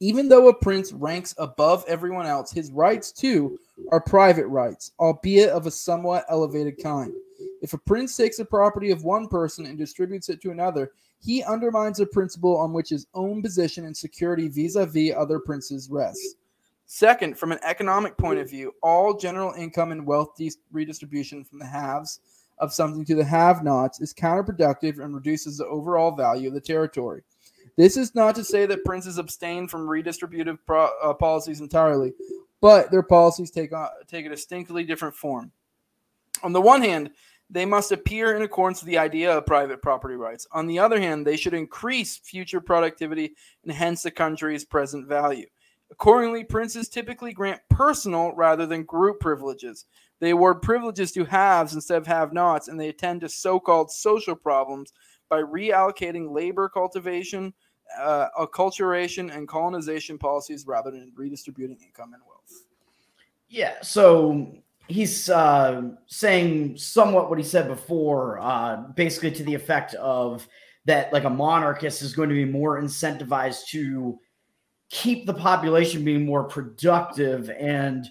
Even 0.00 0.28
though 0.28 0.48
a 0.48 0.54
prince 0.54 0.92
ranks 0.92 1.34
above 1.38 1.84
everyone 1.86 2.26
else, 2.26 2.50
his 2.50 2.72
rights 2.72 3.12
too 3.12 3.58
are 3.90 4.00
private 4.00 4.46
rights, 4.46 4.92
albeit 4.98 5.50
of 5.50 5.66
a 5.66 5.70
somewhat 5.70 6.24
elevated 6.28 6.82
kind. 6.82 7.12
If 7.60 7.72
a 7.72 7.78
prince 7.78 8.16
takes 8.16 8.36
the 8.36 8.44
property 8.44 8.90
of 8.90 9.04
one 9.04 9.28
person 9.28 9.66
and 9.66 9.78
distributes 9.78 10.28
it 10.28 10.40
to 10.42 10.50
another, 10.50 10.92
he 11.20 11.42
undermines 11.42 11.98
the 11.98 12.06
principle 12.06 12.56
on 12.56 12.72
which 12.72 12.88
his 12.88 13.06
own 13.14 13.42
position 13.42 13.84
and 13.84 13.96
security 13.96 14.48
vis 14.48 14.74
a 14.76 14.86
vis 14.86 15.14
other 15.16 15.38
princes 15.38 15.88
rests. 15.90 16.36
Second, 16.86 17.38
from 17.38 17.52
an 17.52 17.60
economic 17.62 18.18
point 18.18 18.38
of 18.38 18.50
view, 18.50 18.74
all 18.82 19.16
general 19.16 19.52
income 19.52 19.92
and 19.92 20.04
wealth 20.04 20.36
de- 20.36 20.50
redistribution 20.72 21.44
from 21.44 21.58
the 21.58 21.66
haves 21.66 22.20
of 22.58 22.72
something 22.72 23.04
to 23.04 23.14
the 23.14 23.24
have 23.24 23.64
nots 23.64 24.00
is 24.00 24.12
counterproductive 24.12 25.02
and 25.02 25.14
reduces 25.14 25.56
the 25.56 25.66
overall 25.66 26.10
value 26.10 26.48
of 26.48 26.54
the 26.54 26.60
territory. 26.60 27.22
This 27.76 27.96
is 27.96 28.14
not 28.14 28.34
to 28.34 28.44
say 28.44 28.66
that 28.66 28.84
princes 28.84 29.16
abstain 29.16 29.66
from 29.66 29.88
redistributive 29.88 30.58
pro- 30.66 30.90
uh, 31.02 31.14
policies 31.14 31.60
entirely, 31.60 32.12
but 32.62 32.90
their 32.90 33.02
policies 33.02 33.50
take, 33.50 33.74
on, 33.74 33.88
take 34.06 34.24
a 34.24 34.30
distinctly 34.30 34.84
different 34.84 35.14
form. 35.14 35.52
On 36.42 36.52
the 36.52 36.60
one 36.60 36.80
hand, 36.80 37.10
they 37.50 37.66
must 37.66 37.92
appear 37.92 38.34
in 38.34 38.42
accordance 38.42 38.80
with 38.80 38.88
the 38.88 38.96
idea 38.96 39.36
of 39.36 39.44
private 39.44 39.82
property 39.82 40.14
rights. 40.14 40.46
On 40.52 40.66
the 40.66 40.78
other 40.78 40.98
hand, 40.98 41.26
they 41.26 41.36
should 41.36 41.52
increase 41.52 42.16
future 42.16 42.60
productivity 42.62 43.34
and 43.64 43.72
hence 43.72 44.02
the 44.02 44.10
country's 44.10 44.64
present 44.64 45.06
value. 45.06 45.46
Accordingly, 45.90 46.44
princes 46.44 46.88
typically 46.88 47.34
grant 47.34 47.60
personal 47.68 48.32
rather 48.34 48.64
than 48.64 48.84
group 48.84 49.20
privileges. 49.20 49.84
They 50.20 50.30
award 50.30 50.62
privileges 50.62 51.12
to 51.12 51.24
haves 51.24 51.74
instead 51.74 51.98
of 51.98 52.06
have 52.06 52.32
nots, 52.32 52.68
and 52.68 52.80
they 52.80 52.88
attend 52.88 53.20
to 53.20 53.28
so 53.28 53.60
called 53.60 53.90
social 53.90 54.36
problems 54.36 54.92
by 55.28 55.42
reallocating 55.42 56.32
labor 56.32 56.70
cultivation, 56.70 57.52
uh, 58.00 58.28
acculturation, 58.38 59.36
and 59.36 59.46
colonization 59.46 60.16
policies 60.16 60.66
rather 60.66 60.90
than 60.90 61.12
redistributing 61.14 61.78
income 61.84 62.14
and 62.14 62.22
wealth. 62.26 62.31
Yeah. 63.52 63.74
So 63.82 64.50
he's 64.88 65.28
uh, 65.28 65.82
saying 66.06 66.78
somewhat 66.78 67.28
what 67.28 67.38
he 67.38 67.44
said 67.44 67.68
before, 67.68 68.40
uh, 68.40 68.76
basically 68.96 69.30
to 69.32 69.44
the 69.44 69.52
effect 69.52 69.92
of 69.96 70.48
that, 70.86 71.12
like 71.12 71.24
a 71.24 71.30
monarchist 71.30 72.00
is 72.00 72.14
going 72.14 72.30
to 72.30 72.34
be 72.34 72.46
more 72.46 72.80
incentivized 72.80 73.66
to 73.66 74.18
keep 74.88 75.26
the 75.26 75.34
population 75.34 76.02
being 76.02 76.24
more 76.24 76.44
productive 76.44 77.50
and 77.50 78.08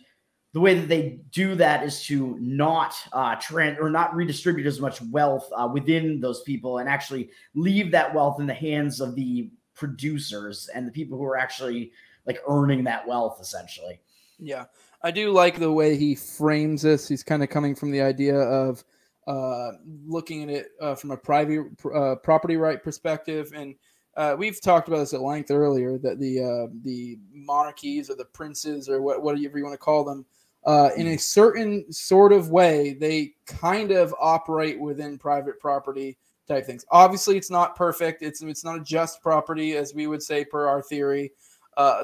the 0.54 0.60
way 0.60 0.76
that 0.76 0.88
they 0.88 1.22
do 1.32 1.56
that 1.56 1.84
is 1.84 2.04
to 2.06 2.38
not 2.40 2.94
uh, 3.14 3.36
or 3.80 3.90
not 3.90 4.16
redistribute 4.16 4.68
as 4.68 4.80
much 4.80 5.02
wealth 5.04 5.50
uh, 5.56 5.68
within 5.74 6.20
those 6.20 6.44
people 6.44 6.78
and 6.78 6.88
actually 6.88 7.32
leave 7.56 7.90
that 7.90 8.14
wealth 8.14 8.40
in 8.40 8.46
the 8.46 8.54
hands 8.54 9.02
of 9.02 9.16
the 9.16 9.50
producers 9.74 10.70
and 10.76 10.86
the 10.86 10.92
people 10.92 11.18
who 11.18 11.24
are 11.24 11.38
actually 11.38 11.92
like 12.28 12.40
earning 12.48 12.84
that 12.84 13.08
wealth 13.08 13.40
essentially. 13.42 14.00
Yeah, 14.38 14.66
I 15.04 15.12
do 15.12 15.32
like 15.32 15.60
the 15.60 15.72
way 15.72 15.98
he 15.98 16.16
frames 16.16 16.84
this. 16.84 17.08
He's 17.08 17.24
kind 17.24 17.44
of 17.44 17.50
coming 17.50 17.76
from 17.76 17.92
the 17.92 18.02
idea 18.02 18.38
of 18.38 18.84
uh, 19.28 19.72
looking 20.06 20.44
at 20.44 20.50
it 20.50 20.68
uh, 20.80 20.96
from 20.96 21.12
a 21.12 21.18
private 21.18 21.66
uh, 21.94 22.16
property 22.16 22.58
right 22.58 22.82
perspective 22.84 23.52
and 23.56 23.76
uh, 24.18 24.36
we've 24.38 24.60
talked 24.60 24.88
about 24.88 25.00
this 25.00 25.14
at 25.14 25.22
length 25.22 25.52
earlier 25.52 25.98
that 25.98 26.20
the 26.20 26.42
uh, 26.42 26.74
the 26.84 27.18
monarchies 27.34 28.10
or 28.10 28.16
the 28.16 28.26
princes 28.26 28.90
or 28.90 29.02
what 29.02 29.22
whatever 29.22 29.58
you 29.58 29.64
want 29.64 29.74
to 29.74 29.78
call 29.78 30.04
them, 30.04 30.26
uh, 30.66 30.90
in 30.98 31.08
a 31.08 31.18
certain 31.18 31.90
sort 31.92 32.34
of 32.34 32.50
way, 32.50 32.94
they 32.94 33.34
kind 33.46 33.92
of 33.92 34.14
operate 34.20 34.80
within 34.80 35.18
private 35.18 35.60
property 35.60 36.18
type 36.48 36.66
things. 36.66 36.84
Obviously, 36.92 37.38
it's 37.38 37.50
not 37.50 37.76
perfect. 37.76 38.22
It's 38.22 38.42
it's 38.42 38.66
not 38.66 38.78
a 38.78 38.84
just 38.84 39.22
property 39.22 39.78
as 39.78 39.94
we 39.94 40.08
would 40.08 40.22
say 40.22 40.44
per 40.44 40.68
our 40.68 40.82
theory, 40.82 41.32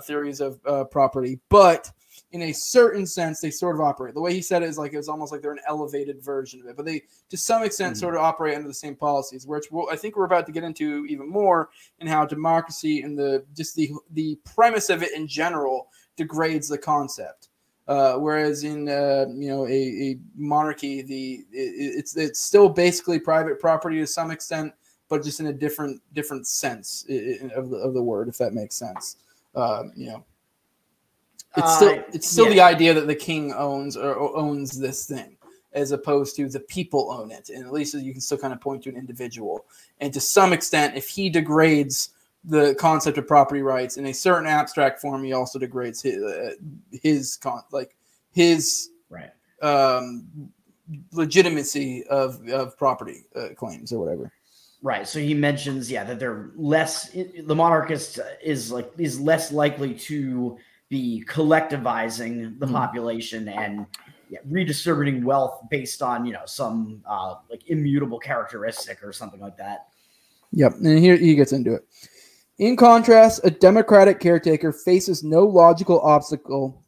theories 0.06 0.40
of 0.40 0.62
property, 0.90 1.40
but 1.50 1.92
in 2.32 2.42
a 2.44 2.52
certain 2.52 3.06
sense, 3.06 3.40
they 3.40 3.50
sort 3.50 3.76
of 3.76 3.82
operate. 3.82 4.14
The 4.14 4.22
way 4.22 4.34
he 4.34 4.42
said 4.42 4.62
it 4.62 4.70
is 4.70 4.78
like 4.78 4.94
it 4.94 4.98
was 4.98 5.08
almost 5.08 5.32
like 5.32 5.42
they're 5.42 5.54
an 5.54 5.60
elevated 5.68 6.22
version 6.22 6.60
of 6.60 6.68
it, 6.68 6.76
but 6.76 6.86
they 6.86 7.04
to 7.30 7.38
some 7.38 7.64
extent 7.64 7.94
mm-hmm. 7.94 8.00
sort 8.00 8.16
of 8.16 8.22
operate 8.22 8.56
under 8.56 8.68
the 8.68 8.74
same 8.74 8.96
policies. 8.96 9.48
Which 9.48 9.66
we'll, 9.72 9.90
I 9.90 9.96
think 9.96 10.18
we're 10.18 10.26
about 10.26 10.46
to 10.48 10.52
get 10.52 10.64
into 10.64 11.06
even 11.06 11.30
more 11.30 11.70
in 12.00 12.08
how 12.08 12.26
democracy 12.26 13.02
and 13.02 13.18
the 13.18 13.46
just 13.56 13.76
the 13.76 13.92
the 14.12 14.38
premise 14.44 14.90
of 14.90 15.04
it 15.04 15.14
in 15.14 15.28
general 15.28 15.88
degrades 16.18 16.68
the 16.68 16.78
concept. 16.78 17.50
Uh, 17.88 18.16
whereas 18.16 18.66
in 18.66 18.90
uh, 18.90 19.26
you 19.30 19.48
know 19.48 19.66
a, 19.66 19.72
a 19.72 20.20
monarchy, 20.36 21.02
the 21.02 21.46
it, 21.54 21.96
it's 21.98 22.18
it's 22.18 22.42
still 22.42 22.68
basically 22.68 23.20
private 23.20 23.58
property 23.62 24.00
to 24.00 24.08
some 24.08 24.32
extent, 24.32 24.74
but 25.08 25.24
just 25.24 25.40
in 25.40 25.48
a 25.48 25.54
different 25.54 26.02
different 26.12 26.46
sense 26.46 27.06
of 27.56 27.70
the, 27.70 27.78
of 27.78 27.94
the 27.94 28.04
word, 28.04 28.28
if 28.28 28.38
that 28.38 28.54
makes 28.54 28.76
sense. 28.76 29.16
Uh, 29.56 29.84
you 29.96 30.08
know, 30.08 30.26
it's 31.56 31.76
still 31.76 31.90
uh, 31.90 32.04
it's 32.14 32.30
still 32.30 32.48
yeah. 32.48 32.54
the 32.54 32.62
idea 32.62 32.94
that 32.94 33.08
the 33.08 33.16
king 33.16 33.54
owns 33.54 33.96
or 33.96 34.36
owns 34.36 34.80
this 34.80 35.06
thing, 35.06 35.38
as 35.74 35.92
opposed 35.92 36.36
to 36.36 36.50
the 36.50 36.60
people 36.60 37.12
own 37.12 37.32
it, 37.32 37.50
and 37.50 37.66
at 37.66 37.72
least 37.72 37.94
you 37.94 38.12
can 38.12 38.22
still 38.22 38.38
kind 38.38 38.54
of 38.54 38.62
point 38.62 38.84
to 38.84 38.90
an 38.90 38.98
individual. 38.98 39.66
And 40.00 40.14
to 40.14 40.20
some 40.20 40.54
extent, 40.54 40.96
if 40.96 41.08
he 41.08 41.30
degrades 41.30 42.10
the 42.44 42.76
concept 42.80 43.18
of 43.18 43.28
property 43.28 43.62
rights 43.62 43.98
in 43.98 44.08
a 44.08 44.14
certain 44.14 44.48
abstract 44.48 45.02
form, 45.02 45.24
he 45.24 45.34
also 45.34 45.60
degrades 45.60 46.02
his 46.02 46.24
uh, 46.24 46.52
his 46.92 47.38
con 47.38 47.64
like 47.72 47.96
his 48.32 48.90
right 49.10 49.32
um, 49.62 50.28
legitimacy 51.12 52.06
of 52.08 52.48
of 52.50 52.78
property 52.78 53.26
uh, 53.36 53.50
claims 53.56 53.92
or 53.92 54.00
whatever. 54.00 54.32
Right. 54.84 55.08
So 55.08 55.20
he 55.20 55.34
mentions, 55.34 55.90
yeah, 55.90 56.04
that 56.04 56.20
they're 56.20 56.52
less. 56.56 57.10
The 57.10 57.56
monarchist 57.56 58.20
is 58.44 58.72
like 58.72 58.92
is 58.98 59.20
less 59.20 59.52
likely 59.52 59.94
to 59.96 60.58
be 60.90 61.24
collectivizing 61.28 62.60
the 62.60 62.66
mm 62.66 62.72
population 62.72 63.50
and 63.50 63.86
yeah, 64.30 64.40
redistributing 64.46 65.24
wealth 65.24 65.62
based 65.70 66.02
on 66.02 66.26
you 66.26 66.34
know 66.34 66.46
some 66.46 67.02
uh, 67.10 67.36
like 67.50 67.68
immutable 67.70 68.20
characteristic 68.20 69.04
or 69.04 69.12
something 69.14 69.40
like 69.40 69.58
that. 69.58 69.88
Yep, 70.52 70.74
and 70.84 71.00
here 71.00 71.16
he 71.16 71.36
gets 71.36 71.54
into 71.54 71.74
it. 71.76 71.88
In 72.60 72.76
contrast, 72.76 73.42
a 73.44 73.52
democratic 73.52 74.20
caretaker 74.20 74.72
faces 74.72 75.24
no 75.24 75.46
logical 75.46 76.02
obstacle 76.02 76.84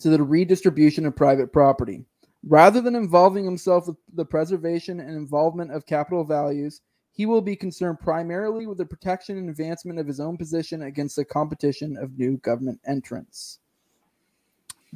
to 0.00 0.10
the 0.10 0.22
redistribution 0.22 1.06
of 1.06 1.16
private 1.16 1.52
property. 1.52 2.04
Rather 2.46 2.80
than 2.80 2.94
involving 2.94 3.44
himself 3.44 3.88
with 3.88 3.96
the 4.14 4.24
preservation 4.24 5.00
and 5.00 5.16
involvement 5.16 5.72
of 5.72 5.86
capital 5.86 6.24
values, 6.24 6.82
he 7.18 7.26
will 7.26 7.42
be 7.42 7.56
concerned 7.56 7.98
primarily 7.98 8.68
with 8.68 8.78
the 8.78 8.86
protection 8.86 9.38
and 9.38 9.50
advancement 9.50 9.98
of 9.98 10.06
his 10.06 10.20
own 10.20 10.36
position 10.36 10.82
against 10.82 11.16
the 11.16 11.24
competition 11.24 11.96
of 11.96 12.16
new 12.16 12.36
government 12.38 12.80
entrants. 12.86 13.58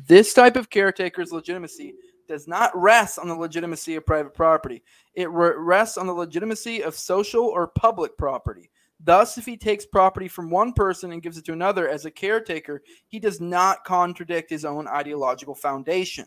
This 0.06 0.32
type 0.32 0.54
of 0.54 0.70
caretaker's 0.70 1.32
legitimacy 1.32 1.94
does 2.28 2.46
not 2.46 2.70
rest 2.80 3.18
on 3.18 3.26
the 3.26 3.34
legitimacy 3.34 3.96
of 3.96 4.06
private 4.06 4.34
property. 4.34 4.84
It 5.14 5.28
rests 5.30 5.98
on 5.98 6.06
the 6.06 6.12
legitimacy 6.12 6.84
of 6.84 6.94
social 6.94 7.44
or 7.44 7.66
public 7.66 8.16
property. 8.16 8.70
Thus, 9.00 9.36
if 9.36 9.44
he 9.44 9.56
takes 9.56 9.84
property 9.84 10.28
from 10.28 10.48
one 10.48 10.74
person 10.74 11.10
and 11.10 11.24
gives 11.24 11.38
it 11.38 11.44
to 11.46 11.52
another 11.52 11.88
as 11.88 12.04
a 12.04 12.10
caretaker, 12.10 12.84
he 13.08 13.18
does 13.18 13.40
not 13.40 13.82
contradict 13.82 14.48
his 14.48 14.64
own 14.64 14.86
ideological 14.86 15.56
foundation. 15.56 16.26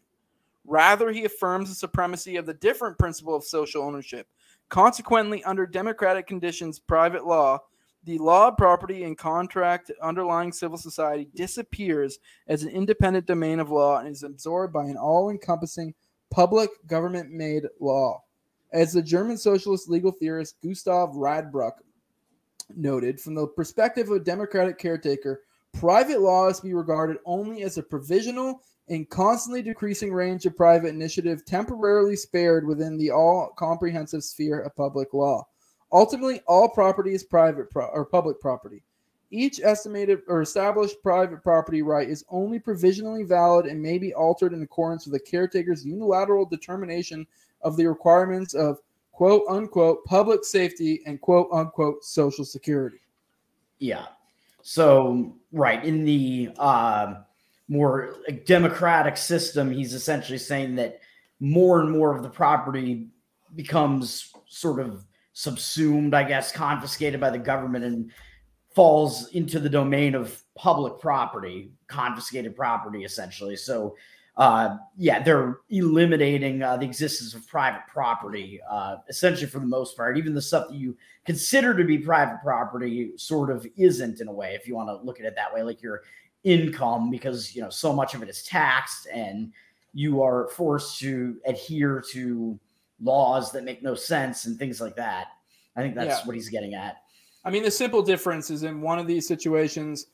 Rather, 0.66 1.14
he 1.14 1.24
affirms 1.24 1.70
the 1.70 1.76
supremacy 1.76 2.36
of 2.36 2.46
the 2.46 2.54
different 2.56 2.98
principle 2.98 3.34
of 3.34 3.46
social 3.46 3.82
ownership, 3.82 4.28
Consequently, 4.70 5.44
under 5.44 5.66
democratic 5.66 6.28
conditions, 6.28 6.80
private 6.80 7.26
law, 7.26 7.60
the 8.04 8.18
law 8.20 8.50
of 8.50 8.58
property 8.58 9.04
and 9.04 9.18
contract 9.18 9.92
underlying 10.02 10.52
civil 10.52 10.78
society 10.78 11.28
disappears 11.36 12.20
as 12.48 12.64
an 12.64 12.70
independent 12.70 13.26
domain 13.26 13.60
of 13.60 13.72
law 13.72 14.00
and 14.00 14.08
is 14.08 14.24
absorbed 14.24 14.74
by 14.74 14.86
an 14.86 14.98
all 14.98 15.30
encompassing 15.30 15.94
public 16.30 16.70
government 16.86 17.32
made 17.32 17.64
law. 17.80 18.22
As 18.74 18.94
the 18.94 19.02
German 19.02 19.38
socialist 19.38 19.90
legal 19.90 20.12
theorist 20.12 20.58
Gustav 20.62 21.10
Radbruch 21.16 21.78
noted, 22.76 23.20
from 23.20 23.36
the 23.36 23.48
perspective 23.48 24.10
of 24.10 24.18
a 24.18 24.24
democratic 24.24 24.78
caretaker, 24.78 25.42
private 25.74 26.22
law 26.22 26.48
is 26.48 26.58
to 26.58 26.66
be 26.66 26.74
regarded 26.74 27.18
only 27.26 27.64
as 27.64 27.78
a 27.78 27.84
provisional 27.84 28.62
in 28.88 29.06
constantly 29.06 29.62
decreasing 29.62 30.14
range 30.14 30.46
of 30.46 30.56
private 30.56 30.90
initiative 30.90 31.44
temporarily 31.46 32.16
spared 32.16 32.68
within 32.68 32.98
the 32.98 33.12
all 33.12 33.52
comprehensive 33.58 34.24
sphere 34.24 34.62
of 34.62 34.76
public 34.76 35.14
law. 35.14 35.46
Ultimately, 35.92 36.42
all 36.48 36.70
property 36.70 37.14
is 37.14 37.24
private 37.24 37.70
pro- 37.72 37.88
or 37.88 38.06
public 38.06 38.40
property. 38.40 38.84
Each 39.32 39.60
estimated 39.60 40.22
or 40.28 40.42
established 40.42 41.02
private 41.02 41.42
property 41.42 41.82
right 41.82 42.08
is 42.08 42.24
only 42.30 42.60
provisionally 42.60 43.24
valid 43.24 43.66
and 43.66 43.82
may 43.82 43.98
be 43.98 44.14
altered 44.14 44.54
in 44.54 44.62
accordance 44.62 45.06
with 45.06 45.14
the 45.14 45.32
caretaker's 45.32 45.86
unilateral 45.86 46.46
determination 46.46 47.26
of 47.62 47.76
the 47.76 47.88
requirements 47.88 48.54
of 48.54 48.80
quote 49.12 49.44
unquote 49.50 50.06
public 50.06 50.44
safety 50.46 51.02
and 51.06 51.20
quote 51.22 51.50
unquote 51.52 52.04
social 52.04 52.46
security. 52.46 53.00
Yeah. 53.80 54.06
So 54.62 55.36
right 55.52 55.84
in 55.84 56.06
the 56.06 56.52
uh, 56.58 57.16
more 57.68 58.18
democratic 58.46 59.18
system, 59.18 59.72
he's 59.72 59.94
essentially 59.94 60.38
saying 60.38 60.76
that 60.76 61.00
more 61.40 61.82
and 61.82 61.92
more 61.92 62.16
of 62.16 62.24
the 62.24 62.30
property 62.30 63.08
becomes 63.56 64.32
sort 64.48 64.80
of 64.80 65.06
subsumed, 65.34 66.14
I 66.14 66.24
guess, 66.24 66.52
confiscated 66.52 67.20
by 67.20 67.30
the 67.30 67.40
government 67.40 67.86
and 67.86 68.12
falls 68.74 69.30
into 69.30 69.60
the 69.60 69.70
domain 69.70 70.16
of 70.16 70.42
public 70.56 71.00
property, 71.00 71.72
confiscated 71.88 72.56
property, 72.56 73.04
essentially. 73.04 73.56
So, 73.56 73.96
uh, 74.38 74.78
yeah, 74.98 75.24
they're 75.24 75.60
eliminating 75.70 76.62
uh, 76.62 76.76
the 76.76 76.86
existence 76.86 77.34
of 77.34 77.48
private 77.48 77.84
property, 77.88 78.60
uh, 78.70 78.98
essentially 79.08 79.48
for 79.48 79.60
the 79.60 79.66
most 79.66 79.96
part. 79.96 80.18
Even 80.18 80.34
the 80.34 80.42
stuff 80.42 80.68
that 80.70 80.76
you 80.76 80.96
consider 81.26 81.76
to 81.76 81.86
be 81.86 81.98
private 81.98 82.40
property 82.44 83.14
sort 83.16 83.50
of 83.50 83.66
isn't 83.78 84.20
in 84.20 84.28
a 84.28 84.34
way, 84.34 84.54
if 84.54 84.68
you 84.68 84.76
want 84.76 84.90
to 84.90 85.06
look 85.06 85.20
at 85.20 85.26
it 85.26 85.36
that 85.36 85.54
way, 85.54 85.64
like 85.64 85.82
your 85.82 86.04
income, 86.46 87.10
because 87.10 87.54
you 87.54 87.62
know 87.62 87.70
so 87.70 87.92
much 87.92 88.14
of 88.14 88.24
it 88.24 88.30
is 88.30 88.44
taxed, 88.44 89.08
and 89.12 89.52
you 89.94 90.22
are 90.22 90.48
forced 90.50 91.00
to 91.00 91.38
adhere 91.46 92.02
to 92.12 92.58
laws 93.02 93.52
that 93.52 93.66
make 93.66 93.84
no 93.84 93.96
sense 93.96 94.46
and 94.46 94.58
things 94.58 94.80
like 94.80 94.96
that. 94.96 95.28
I 95.76 95.82
think 95.82 95.96
that's 95.96 96.22
yeah. 96.22 96.26
what 96.26 96.36
he's 96.36 96.48
getting 96.48 96.74
at. 96.74 96.98
I 97.44 97.50
mean, 97.50 97.64
the 97.64 97.72
simple 97.72 98.02
difference 98.02 98.50
is 98.50 98.64
in 98.64 98.82
one 98.82 99.00
of 99.00 99.08
these 99.08 99.28
situations, 99.28 100.08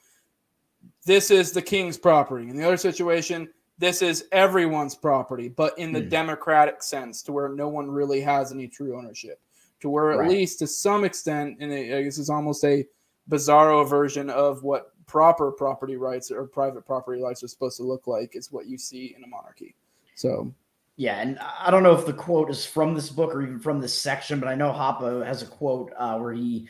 this 1.06 1.32
is 1.32 1.52
the 1.52 1.62
king's 1.62 1.98
property. 1.98 2.50
In 2.50 2.58
the 2.58 2.66
other 2.66 2.78
situation, 2.78 3.50
this 3.78 4.02
is 4.02 4.26
everyone's 4.32 4.96
property, 4.96 5.48
but 5.48 5.78
in 5.78 5.92
the 5.92 6.02
mm. 6.02 6.10
democratic 6.10 6.84
sense, 6.84 7.22
to 7.24 7.32
where 7.32 7.50
no 7.50 7.68
one 7.68 7.90
really 7.90 8.22
has 8.22 8.52
any 8.52 8.68
true 8.68 8.98
ownership. 8.98 9.40
To 9.82 9.90
where, 9.90 10.12
at 10.12 10.20
right. 10.20 10.30
least 10.30 10.60
to 10.60 10.68
some 10.68 11.04
extent, 11.04 11.58
and 11.60 11.72
this 11.72 12.20
is 12.20 12.30
almost 12.30 12.64
a 12.64 12.86
bizarro 13.30 13.88
version 13.88 14.30
of 14.30 14.64
what 14.64 14.92
proper 15.12 15.52
property 15.52 15.98
rights 15.98 16.32
or 16.32 16.48
private 16.48 16.86
property 16.86 17.22
rights 17.22 17.44
are 17.44 17.50
supposed 17.50 17.76
to 17.76 17.84
look 17.84 18.08
like, 18.08 18.34
is 18.34 18.50
what 18.50 18.66
you 18.66 18.78
see 18.78 19.14
in 19.18 19.22
a 19.26 19.28
monarchy. 19.28 19.76
So 20.16 20.54
yeah, 20.96 21.20
and 21.20 21.38
I 21.38 21.70
don't 21.70 21.84
know 21.84 21.94
if 21.94 22.06
the 22.06 22.14
quote 22.14 22.50
is 22.50 22.66
from 22.66 22.96
this 22.96 23.10
book 23.10 23.36
or 23.36 23.42
even 23.42 23.60
from 23.60 23.82
this 23.82 23.94
section, 23.94 24.40
but 24.40 24.48
I 24.48 24.56
know 24.56 24.72
Hoppe 24.72 25.26
has 25.26 25.42
a 25.42 25.48
quote 25.48 25.92
uh, 25.98 26.18
where 26.18 26.32
he 26.32 26.70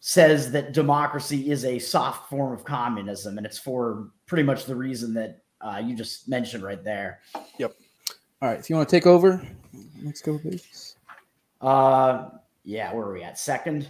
says 0.00 0.52
that 0.52 0.74
democracy 0.74 1.50
is 1.50 1.64
a 1.64 1.78
soft 1.78 2.28
form 2.28 2.52
of 2.52 2.64
communism, 2.64 3.38
and 3.38 3.46
it's 3.46 3.58
for 3.58 4.10
pretty 4.26 4.42
much 4.42 4.66
the 4.66 4.76
reason 4.76 5.14
that 5.14 5.42
uh, 5.62 5.80
you 5.82 5.96
just 5.96 6.28
mentioned 6.28 6.62
right 6.62 6.84
there. 6.84 7.20
Yep. 7.58 7.74
All 8.42 8.50
right, 8.50 8.58
if 8.58 8.68
you 8.68 8.76
want 8.76 8.90
to 8.90 8.94
take 8.94 9.06
over, 9.06 9.40
let's 10.02 10.20
go, 10.20 10.38
please. 10.38 10.96
Uh, 11.62 12.28
yeah, 12.62 12.92
where 12.92 13.06
are 13.06 13.12
we 13.14 13.22
at? 13.22 13.38
Second. 13.38 13.88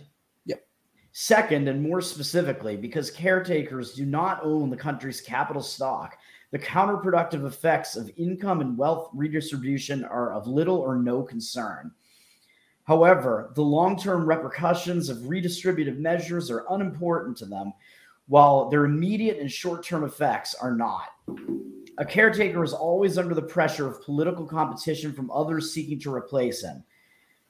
Second, 1.17 1.69
and 1.69 1.81
more 1.81 2.01
specifically, 2.01 2.77
because 2.77 3.09
caretakers 3.09 3.95
do 3.95 4.05
not 4.05 4.41
own 4.43 4.69
the 4.69 4.77
country's 4.77 5.21
capital 5.21 5.63
stock, 5.63 6.19
the 6.51 6.59
counterproductive 6.59 7.47
effects 7.47 7.95
of 7.95 8.11
income 8.17 8.61
and 8.61 8.77
wealth 8.77 9.11
redistribution 9.15 10.05
are 10.05 10.33
of 10.33 10.49
little 10.49 10.79
or 10.79 10.97
no 10.97 11.23
concern. 11.23 11.93
However, 12.83 13.53
the 13.55 13.63
long 13.63 13.97
term 13.97 14.27
repercussions 14.29 15.09
of 15.09 15.19
redistributive 15.19 15.99
measures 15.99 16.51
are 16.51 16.67
unimportant 16.71 17.37
to 17.39 17.47
them, 17.47 17.73
while 18.27 18.69
their 18.69 18.85
immediate 18.85 19.39
and 19.39 19.51
short 19.51 19.85
term 19.85 20.03
effects 20.03 20.57
are 20.57 20.75
not. 20.75 21.11
A 21.99 22.05
caretaker 22.05 22.65
is 22.65 22.73
always 22.73 23.19
under 23.19 23.37
the 23.37 23.43
pressure 23.43 23.87
of 23.87 24.03
political 24.03 24.47
competition 24.47 25.13
from 25.13 25.31
others 25.31 25.73
seeking 25.73 26.01
to 26.01 26.13
replace 26.13 26.65
him. 26.65 26.83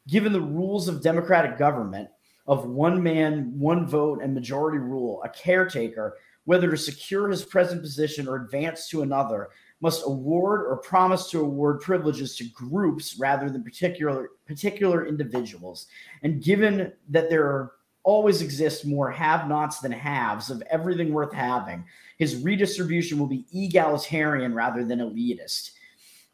Given 0.06 0.35
the 0.35 0.40
rules 0.42 0.87
of 0.87 1.00
democratic 1.00 1.56
government, 1.56 2.11
of 2.46 2.66
one 2.66 3.02
man, 3.02 3.58
one 3.58 3.86
vote, 3.86 4.22
and 4.22 4.34
majority 4.34 4.78
rule, 4.78 5.22
a 5.24 5.28
caretaker 5.28 6.16
whether 6.44 6.70
to 6.70 6.76
secure 6.76 7.28
his 7.28 7.44
present 7.44 7.80
position 7.83 8.28
or 8.28 8.37
advance 8.37 8.88
to 8.88 9.02
another, 9.02 9.48
must 9.80 10.02
award 10.07 10.62
or 10.66 10.76
promise 10.76 11.30
to 11.30 11.40
award 11.40 11.80
privileges 11.80 12.37
to 12.37 12.44
groups 12.50 13.18
rather 13.18 13.50
than 13.50 13.62
particular 13.62 14.30
particular 14.46 15.07
individuals. 15.07 15.87
And 16.22 16.42
given 16.42 16.92
that 17.11 17.28
there 17.28 17.44
are 17.44 17.72
always 18.02 18.42
exist 18.42 18.87
more 18.87 19.11
have-nots 19.11 19.80
than 19.80 19.92
haves 19.92 20.50
of 20.50 20.62
everything 20.70 21.12
worth 21.12 21.33
having, 21.33 21.85
his 22.18 22.42
redistribution 22.42 23.18
will 23.18 23.26
be 23.26 23.46
egalitarian 23.52 24.54
rather 24.54 24.85
than 24.85 24.98
elitist. 24.98 25.70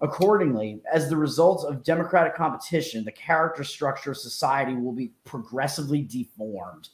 Accordingly, 0.02 0.80
as 0.90 1.10
the 1.10 1.16
result 1.16 1.64
of 1.66 1.84
democratic 1.84 2.34
competition, 2.34 3.04
the 3.04 3.12
character 3.12 3.64
structure 3.64 4.12
of 4.12 4.16
society 4.16 4.74
will 4.74 4.92
be 4.92 5.12
progressively 5.24 6.02
deformed. 6.02 6.88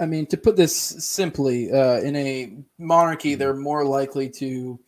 I 0.00 0.06
mean, 0.06 0.26
to 0.26 0.36
put 0.36 0.56
this 0.56 0.74
simply, 0.76 1.72
uh, 1.72 2.00
in 2.00 2.16
a 2.16 2.56
monarchy, 2.78 3.34
they're 3.34 3.54
more 3.54 3.84
likely 3.84 4.28
to 4.30 4.78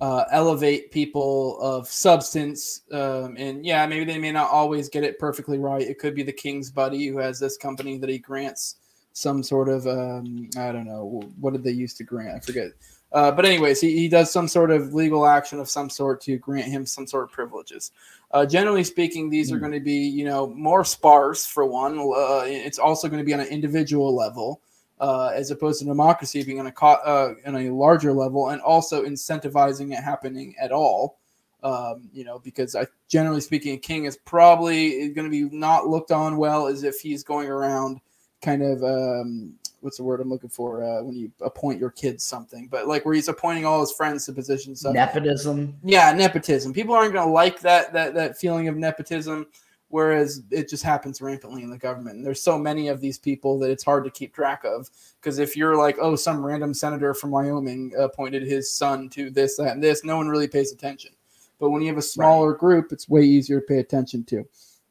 uh, 0.00 0.24
elevate 0.30 0.90
people 0.90 1.58
of 1.60 1.88
substance. 1.88 2.82
Um, 2.90 3.36
and 3.38 3.64
yeah, 3.64 3.86
maybe 3.86 4.04
they 4.04 4.18
may 4.18 4.32
not 4.32 4.50
always 4.50 4.88
get 4.88 5.04
it 5.04 5.18
perfectly 5.18 5.58
right. 5.58 5.82
It 5.82 5.98
could 5.98 6.14
be 6.14 6.22
the 6.22 6.32
king's 6.32 6.70
buddy 6.70 7.06
who 7.06 7.18
has 7.18 7.38
this 7.38 7.56
company 7.56 7.98
that 7.98 8.10
he 8.10 8.18
grants 8.18 8.76
some 9.12 9.42
sort 9.42 9.68
of, 9.68 9.86
um, 9.86 10.50
I 10.58 10.72
don't 10.72 10.86
know, 10.86 11.22
what 11.40 11.52
did 11.52 11.62
they 11.62 11.70
used 11.70 11.96
to 11.98 12.04
grant? 12.04 12.36
I 12.36 12.40
forget. 12.40 12.72
Uh, 13.14 13.30
but 13.30 13.46
anyways, 13.46 13.80
he, 13.80 13.96
he 13.96 14.08
does 14.08 14.32
some 14.32 14.48
sort 14.48 14.72
of 14.72 14.92
legal 14.92 15.24
action 15.24 15.60
of 15.60 15.70
some 15.70 15.88
sort 15.88 16.20
to 16.20 16.36
grant 16.36 16.66
him 16.66 16.84
some 16.84 17.06
sort 17.06 17.22
of 17.22 17.30
privileges. 17.30 17.92
Uh, 18.32 18.44
generally 18.44 18.82
speaking, 18.82 19.30
these 19.30 19.50
mm. 19.50 19.54
are 19.54 19.58
hmm. 19.58 19.66
going 19.66 19.72
to 19.72 19.80
be, 19.80 19.94
you 19.94 20.24
know, 20.24 20.48
more 20.48 20.84
sparse 20.84 21.46
for 21.46 21.64
one. 21.64 21.96
Uh, 21.96 22.42
it's 22.44 22.80
also 22.80 23.08
going 23.08 23.20
to 23.20 23.24
be 23.24 23.32
on 23.32 23.38
an 23.38 23.46
individual 23.46 24.12
level, 24.12 24.60
uh, 24.98 25.28
as 25.28 25.52
opposed 25.52 25.78
to 25.78 25.84
democracy 25.84 26.42
being 26.42 26.58
on 26.58 26.66
a 26.66 26.72
co- 26.72 26.88
uh, 26.88 27.34
on 27.46 27.54
a 27.54 27.70
larger 27.70 28.12
level, 28.12 28.48
and 28.48 28.60
also 28.62 29.04
incentivizing 29.04 29.92
it 29.92 30.02
happening 30.02 30.56
at 30.60 30.72
all. 30.72 31.18
Um, 31.62 32.10
you 32.12 32.24
know, 32.24 32.40
because 32.40 32.74
I, 32.74 32.88
generally 33.08 33.40
speaking, 33.40 33.74
a 33.74 33.78
king 33.78 34.06
is 34.06 34.16
probably 34.16 35.08
going 35.10 35.30
to 35.30 35.30
be 35.30 35.56
not 35.56 35.86
looked 35.86 36.10
on 36.10 36.36
well 36.36 36.66
as 36.66 36.82
if 36.82 36.98
he's 36.98 37.22
going 37.22 37.48
around 37.48 38.00
kind 38.42 38.62
of 38.62 38.82
um, 38.82 39.54
what's 39.84 39.98
the 39.98 40.02
word 40.02 40.20
I'm 40.20 40.30
looking 40.30 40.50
for 40.50 40.82
uh, 40.82 41.02
when 41.02 41.14
you 41.14 41.30
appoint 41.42 41.78
your 41.78 41.90
kids 41.90 42.24
something, 42.24 42.66
but 42.68 42.88
like 42.88 43.04
where 43.04 43.14
he's 43.14 43.28
appointing 43.28 43.66
all 43.66 43.80
his 43.80 43.92
friends 43.92 44.24
to 44.26 44.32
positions. 44.32 44.80
So, 44.80 44.90
nepotism. 44.92 45.76
Yeah, 45.84 46.12
nepotism. 46.12 46.72
People 46.72 46.94
aren't 46.94 47.12
going 47.12 47.26
to 47.26 47.32
like 47.32 47.60
that 47.60 47.92
that 47.92 48.14
that 48.14 48.38
feeling 48.38 48.66
of 48.68 48.76
nepotism, 48.76 49.46
whereas 49.88 50.42
it 50.50 50.68
just 50.68 50.82
happens 50.82 51.20
rampantly 51.20 51.62
in 51.62 51.70
the 51.70 51.78
government. 51.78 52.16
And 52.16 52.26
there's 52.26 52.40
so 52.40 52.58
many 52.58 52.88
of 52.88 53.00
these 53.00 53.18
people 53.18 53.58
that 53.60 53.70
it's 53.70 53.84
hard 53.84 54.04
to 54.04 54.10
keep 54.10 54.34
track 54.34 54.64
of. 54.64 54.88
Because 55.20 55.38
if 55.38 55.56
you're 55.56 55.76
like, 55.76 55.98
oh, 56.00 56.16
some 56.16 56.44
random 56.44 56.72
senator 56.74 57.12
from 57.14 57.30
Wyoming 57.30 57.92
appointed 57.98 58.42
his 58.42 58.72
son 58.72 59.08
to 59.10 59.30
this, 59.30 59.56
that, 59.58 59.72
and 59.72 59.82
this, 59.82 60.02
no 60.02 60.16
one 60.16 60.28
really 60.28 60.48
pays 60.48 60.72
attention. 60.72 61.12
But 61.60 61.70
when 61.70 61.82
you 61.82 61.88
have 61.88 61.98
a 61.98 62.02
smaller 62.02 62.50
right. 62.52 62.60
group, 62.60 62.90
it's 62.90 63.08
way 63.08 63.22
easier 63.22 63.60
to 63.60 63.66
pay 63.66 63.78
attention 63.78 64.24
to. 64.24 64.44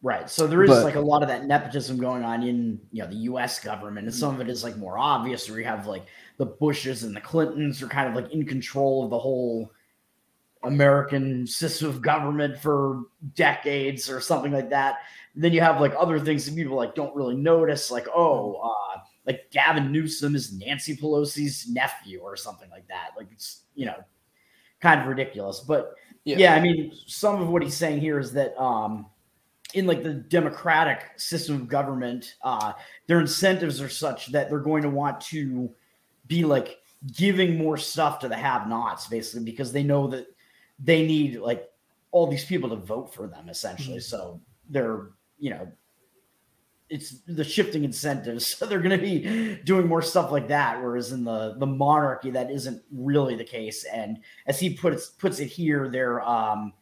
Right. 0.03 0.29
So 0.29 0.47
there 0.47 0.61
is 0.63 0.69
but, 0.69 0.83
like 0.83 0.95
a 0.95 0.99
lot 0.99 1.23
of 1.23 1.29
that 1.29 1.45
nepotism 1.45 1.97
going 1.97 2.25
on 2.25 2.43
in 2.43 2.77
you 2.91 3.01
know 3.01 3.09
the 3.09 3.15
US 3.31 3.59
government. 3.59 4.05
And 4.05 4.13
some 4.13 4.35
of 4.35 4.41
it 4.41 4.49
is 4.49 4.61
like 4.61 4.75
more 4.75 4.97
obvious 4.97 5.49
where 5.49 5.59
you 5.59 5.65
have 5.65 5.87
like 5.87 6.05
the 6.37 6.45
Bushes 6.45 7.03
and 7.03 7.15
the 7.15 7.21
Clintons 7.21 7.81
are 7.81 7.87
kind 7.87 8.09
of 8.09 8.21
like 8.21 8.33
in 8.33 8.45
control 8.45 9.05
of 9.05 9.09
the 9.09 9.17
whole 9.17 9.71
American 10.63 11.47
system 11.47 11.87
of 11.87 12.01
government 12.01 12.57
for 12.57 13.03
decades 13.35 14.09
or 14.09 14.19
something 14.19 14.51
like 14.51 14.69
that. 14.71 14.97
And 15.35 15.43
then 15.43 15.53
you 15.53 15.61
have 15.61 15.79
like 15.79 15.93
other 15.97 16.19
things 16.19 16.45
that 16.45 16.55
people 16.55 16.75
like 16.75 16.95
don't 16.95 17.15
really 17.15 17.37
notice, 17.37 17.89
like, 17.89 18.07
oh, 18.13 18.55
uh, 18.55 18.99
like 19.25 19.49
Gavin 19.51 19.89
Newsom 19.89 20.35
is 20.35 20.51
Nancy 20.51 20.97
Pelosi's 20.97 21.69
nephew 21.69 22.19
or 22.19 22.35
something 22.35 22.69
like 22.69 22.89
that. 22.89 23.11
Like 23.15 23.27
it's 23.31 23.61
you 23.73 23.85
know 23.85 24.03
kind 24.81 24.99
of 24.99 25.07
ridiculous. 25.07 25.61
But 25.61 25.95
yeah, 26.25 26.37
yeah 26.37 26.55
I 26.55 26.59
mean, 26.59 26.91
some 27.07 27.41
of 27.41 27.47
what 27.47 27.63
he's 27.63 27.77
saying 27.77 28.01
here 28.01 28.19
is 28.19 28.33
that 28.33 28.61
um 28.61 29.05
in 29.73 29.88
like 29.88 30.03
the 30.03 30.13
democratic 30.13 31.12
system 31.17 31.55
of 31.55 31.67
government, 31.67 32.36
uh, 32.43 32.73
their 33.07 33.19
incentives 33.19 33.81
are 33.81 33.89
such 33.89 34.27
that 34.31 34.49
they're 34.49 34.59
going 34.59 34.83
to 34.83 34.89
want 34.89 35.19
to 35.21 35.69
be 36.27 36.43
like 36.43 36.79
giving 37.15 37.57
more 37.57 37.77
stuff 37.77 38.19
to 38.19 38.27
the 38.27 38.36
have-nots, 38.36 39.07
basically, 39.07 39.43
because 39.43 39.71
they 39.71 39.83
know 39.83 40.07
that 40.07 40.27
they 40.79 41.05
need 41.05 41.39
like 41.39 41.69
all 42.12 42.27
these 42.27 42.45
people 42.45 42.69
to 42.69 42.75
vote 42.75 43.13
for 43.13 43.27
them, 43.27 43.49
essentially. 43.49 43.97
Mm-hmm. 43.97 44.15
So 44.17 44.39
they're 44.69 45.09
you 45.39 45.49
know 45.49 45.71
it's 46.89 47.19
the 47.27 47.43
shifting 47.43 47.83
incentives. 47.83 48.55
So 48.63 48.65
they're 48.67 48.79
going 48.79 48.97
to 48.97 49.03
be 49.03 49.59
doing 49.63 49.88
more 49.88 50.01
stuff 50.01 50.31
like 50.31 50.47
that. 50.49 50.81
Whereas 50.81 51.12
in 51.12 51.23
the 51.23 51.55
the 51.57 51.65
monarchy, 51.65 52.29
that 52.31 52.51
isn't 52.51 52.81
really 52.91 53.36
the 53.36 53.43
case. 53.43 53.83
And 53.86 54.19
as 54.45 54.59
he 54.59 54.75
puts 54.75 55.09
puts 55.09 55.39
it 55.39 55.47
here, 55.47 55.89
they're 55.89 56.21
um, 56.21 56.73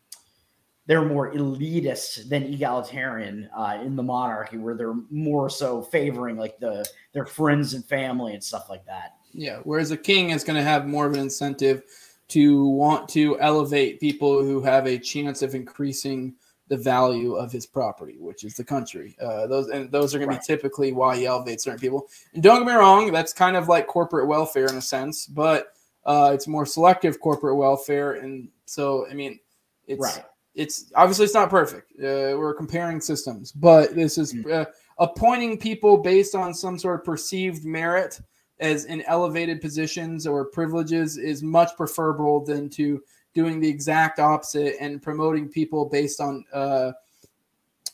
they're 0.88 1.06
more 1.06 1.32
elitist 1.34 2.28
than 2.30 2.44
egalitarian 2.44 3.50
uh, 3.56 3.80
in 3.84 3.96
the 3.96 4.04
monarchy, 4.04 4.58
where 4.58 4.76
they're 4.76 4.96
more 5.10 5.50
so 5.50 5.82
favoring 5.82 6.38
like 6.38 6.60
the 6.60 6.86
their 7.13 7.26
friends 7.26 7.74
and 7.74 7.86
family 7.86 8.34
and 8.34 8.44
stuff 8.44 8.70
like 8.70 8.86
that. 8.86 9.15
Yeah, 9.34 9.60
whereas 9.63 9.91
a 9.91 9.98
king 9.98 10.32
is 10.32 10.44
going 10.44 10.58
to 10.58 10.63
have 10.63 10.88
more 10.88 11.06
of 11.06 11.13
an 11.13 11.20
incentive 11.20 11.84
to 12.30 12.65
want 12.65 13.08
to 13.10 13.39
elevate 13.39 14.00
people 14.00 14.41
who 14.41 14.62
have 14.62 14.88
a 14.88 14.98
chance 14.98 15.41
of 15.41 15.54
increasing 15.56 16.34
the 16.67 16.78
value 16.78 17.36
of 17.36 17.52
his 17.52 17.65
property, 17.65 18.15
which 18.17 18.46
is 18.46 18.56
the 18.56 18.63
country. 18.63 19.15
Uh, 19.22 19.46
those 19.48 19.67
and 19.70 19.91
those 19.91 20.15
are 20.15 20.20
going 20.20 20.30
Right. 20.30 20.41
to 20.41 20.48
be 20.48 20.56
typically 20.56 20.94
why 20.94 21.17
he 21.17 21.26
elevates 21.26 21.65
certain 21.65 21.80
people. 21.80 22.08
And 22.34 22.41
don't 22.41 22.60
get 22.60 22.67
me 22.67 22.74
wrong, 22.74 23.12
that's 23.12 23.34
kind 23.34 23.58
of 23.58 23.67
like 23.67 23.88
corporate 23.88 24.28
welfare 24.28 24.67
in 24.67 24.78
a 24.78 24.82
sense, 24.82 25.26
but 25.28 25.74
uh, 26.06 26.32
it's 26.34 26.48
more 26.48 26.65
selective 26.65 27.20
corporate 27.20 27.58
welfare. 27.58 28.13
And 28.13 28.48
so, 28.65 29.06
I 29.10 29.13
mean, 29.13 29.39
it's 29.86 30.02
right. 30.02 30.24
It's 30.56 30.92
obviously 30.96 31.26
it's 31.26 31.34
not 31.34 31.50
perfect. 31.50 31.92
Uh, 32.00 32.36
we're 32.38 32.54
comparing 32.54 33.00
systems, 33.00 33.52
but 33.52 33.96
this 33.96 34.18
is 34.18 34.34
Mm. 34.34 34.52
uh, 34.52 34.66
appointing 35.00 35.58
people 35.58 35.98
based 35.98 36.36
on 36.36 36.54
some 36.54 36.78
sort 36.78 37.00
of 37.00 37.06
perceived 37.06 37.64
merit 37.66 38.20
as 38.60 38.86
in 38.86 39.02
elevated 39.04 39.60
positions 39.62 40.28
or 40.28 40.46
privileges 40.46 41.18
is 41.18 41.42
much 41.42 41.70
preferable 41.78 42.44
than 42.46 42.70
to 42.70 43.02
doing 43.34 43.60
the 43.60 43.68
exact 43.68 44.20
opposite 44.20 44.76
and 44.80 45.02
promoting 45.02 45.48
people 45.48 45.86
based 45.86 46.20
on 46.20 46.44
uh, 46.54 46.92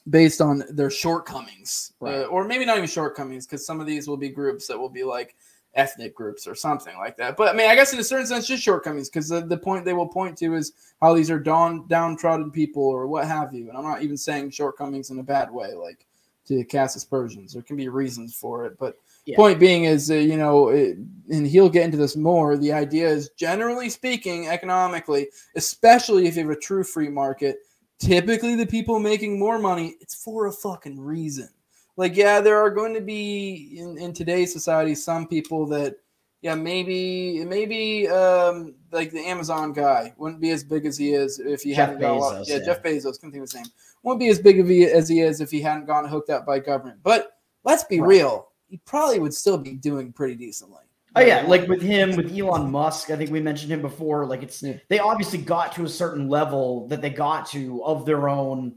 based 0.09 0.39
on 0.41 0.63
their 0.69 0.89
shortcomings, 0.89 1.91
Right. 1.99 2.21
uh, 2.21 2.23
or 2.27 2.45
maybe 2.45 2.65
not 2.65 2.77
even 2.77 2.87
shortcomings, 2.89 3.45
because 3.45 3.65
some 3.65 3.79
of 3.81 3.87
these 3.87 4.07
will 4.07 4.17
be 4.17 4.29
groups 4.29 4.65
that 4.67 4.79
will 4.79 4.89
be 4.89 5.03
like 5.03 5.35
ethnic 5.77 6.13
groups 6.15 6.47
or 6.47 6.55
something 6.55 6.97
like 6.97 7.15
that. 7.17 7.37
But 7.37 7.53
I 7.53 7.57
mean, 7.57 7.69
I 7.69 7.75
guess 7.75 7.93
in 7.93 7.99
a 7.99 8.03
certain 8.03 8.27
sense, 8.27 8.47
just 8.47 8.63
shortcomings, 8.63 9.09
because 9.09 9.29
the, 9.29 9.41
the 9.41 9.57
point 9.57 9.85
they 9.85 9.93
will 9.93 10.07
point 10.07 10.37
to 10.39 10.55
is 10.55 10.73
how 10.99 11.13
these 11.13 11.31
are 11.31 11.39
down 11.39 11.87
downtrodden 11.87 12.51
people 12.51 12.83
or 12.83 13.07
what 13.07 13.27
have 13.27 13.53
you. 13.53 13.69
And 13.69 13.77
I'm 13.77 13.83
not 13.83 14.01
even 14.01 14.17
saying 14.17 14.51
shortcomings 14.51 15.11
in 15.11 15.19
a 15.19 15.23
bad 15.23 15.49
way, 15.51 15.73
like 15.73 16.05
to 16.47 16.63
cast 16.65 16.95
aspersions. 16.95 17.53
There 17.53 17.61
can 17.61 17.75
be 17.75 17.89
reasons 17.89 18.33
for 18.33 18.65
it, 18.65 18.77
but 18.79 18.97
Yeah. 19.25 19.35
point 19.35 19.59
being 19.59 19.83
is, 19.83 20.09
uh, 20.09 20.15
you 20.15 20.37
know, 20.37 20.69
it, 20.69 20.97
and 21.29 21.45
he'll 21.45 21.69
get 21.69 21.83
into 21.83 21.97
this 21.97 22.15
more. 22.15 22.57
The 22.57 22.71
idea 22.71 23.07
is, 23.07 23.29
generally 23.37 23.89
speaking, 23.89 24.47
economically, 24.47 25.27
especially 25.55 26.25
if 26.25 26.37
you 26.37 26.43
have 26.43 26.51
a 26.51 26.59
true 26.59 26.85
free 26.85 27.09
market, 27.09 27.57
typically 27.99 28.55
the 28.55 28.65
people 28.65 28.97
making 28.99 29.37
more 29.37 29.59
money, 29.59 29.95
it's 29.99 30.15
for 30.15 30.47
a 30.47 30.51
fucking 30.51 30.99
reason. 30.99 31.49
Like, 31.97 32.15
yeah, 32.15 32.39
there 32.39 32.57
are 32.57 32.69
going 32.69 32.93
to 32.93 33.01
be 33.01 33.75
in, 33.79 33.97
in 33.97 34.13
today's 34.13 34.53
society 34.53 34.95
some 34.95 35.27
people 35.27 35.65
that, 35.67 35.95
yeah, 36.41 36.53
maybe 36.53 37.43
maybe 37.43 38.07
um, 38.07 38.75
like 38.91 39.11
the 39.11 39.25
Amazon 39.25 39.73
guy 39.73 40.13
wouldn't 40.17 40.39
be 40.39 40.51
as 40.51 40.63
big 40.63 40.85
as 40.85 40.95
he 40.95 41.13
is 41.13 41.39
if 41.39 41.63
he 41.63 41.73
Jeff 41.73 41.89
hadn't 41.89 42.01
Bezos, 42.01 42.47
yeah, 42.47 42.57
yeah. 42.57 42.65
Jeff 42.65 42.83
Bezos, 42.83 43.19
couldn't 43.19 43.31
think 43.31 43.37
of 43.43 43.49
his 43.49 43.55
name. 43.55 43.65
Wouldn't 44.03 44.19
be 44.19 44.29
as 44.29 44.39
big 44.39 44.59
of 44.59 44.67
he, 44.67 44.85
as 44.85 45.09
he 45.09 45.21
is 45.21 45.41
if 45.41 45.49
he 45.49 45.59
hadn't 45.59 45.87
gotten 45.87 46.07
hooked 46.09 46.29
up 46.29 46.45
by 46.45 46.59
government. 46.59 46.99
But 47.01 47.39
let's 47.63 47.83
be 47.85 47.99
Right. 47.99 48.07
real, 48.09 48.49
he 48.69 48.77
probably 48.85 49.17
would 49.19 49.33
still 49.33 49.57
be 49.57 49.73
doing 49.73 50.13
pretty 50.13 50.35
decently. 50.35 50.83
Oh 51.15 51.21
yeah, 51.21 51.43
like 51.47 51.67
with 51.67 51.81
him, 51.81 52.15
with 52.15 52.31
Elon 52.37 52.69
Musk, 52.69 53.09
I 53.09 53.15
think 53.15 53.31
we 53.31 53.39
mentioned 53.41 53.71
him 53.71 53.81
before. 53.81 54.27
Like 54.27 54.43
it's 54.43 54.61
Yeah. 54.61 54.77
they 54.89 54.99
obviously 54.99 55.39
got 55.39 55.73
to 55.73 55.85
a 55.85 55.89
certain 55.89 56.29
level 56.29 56.87
that 56.89 57.01
they 57.01 57.09
got 57.09 57.47
to 57.49 57.83
of 57.83 58.05
their 58.05 58.29
own. 58.29 58.75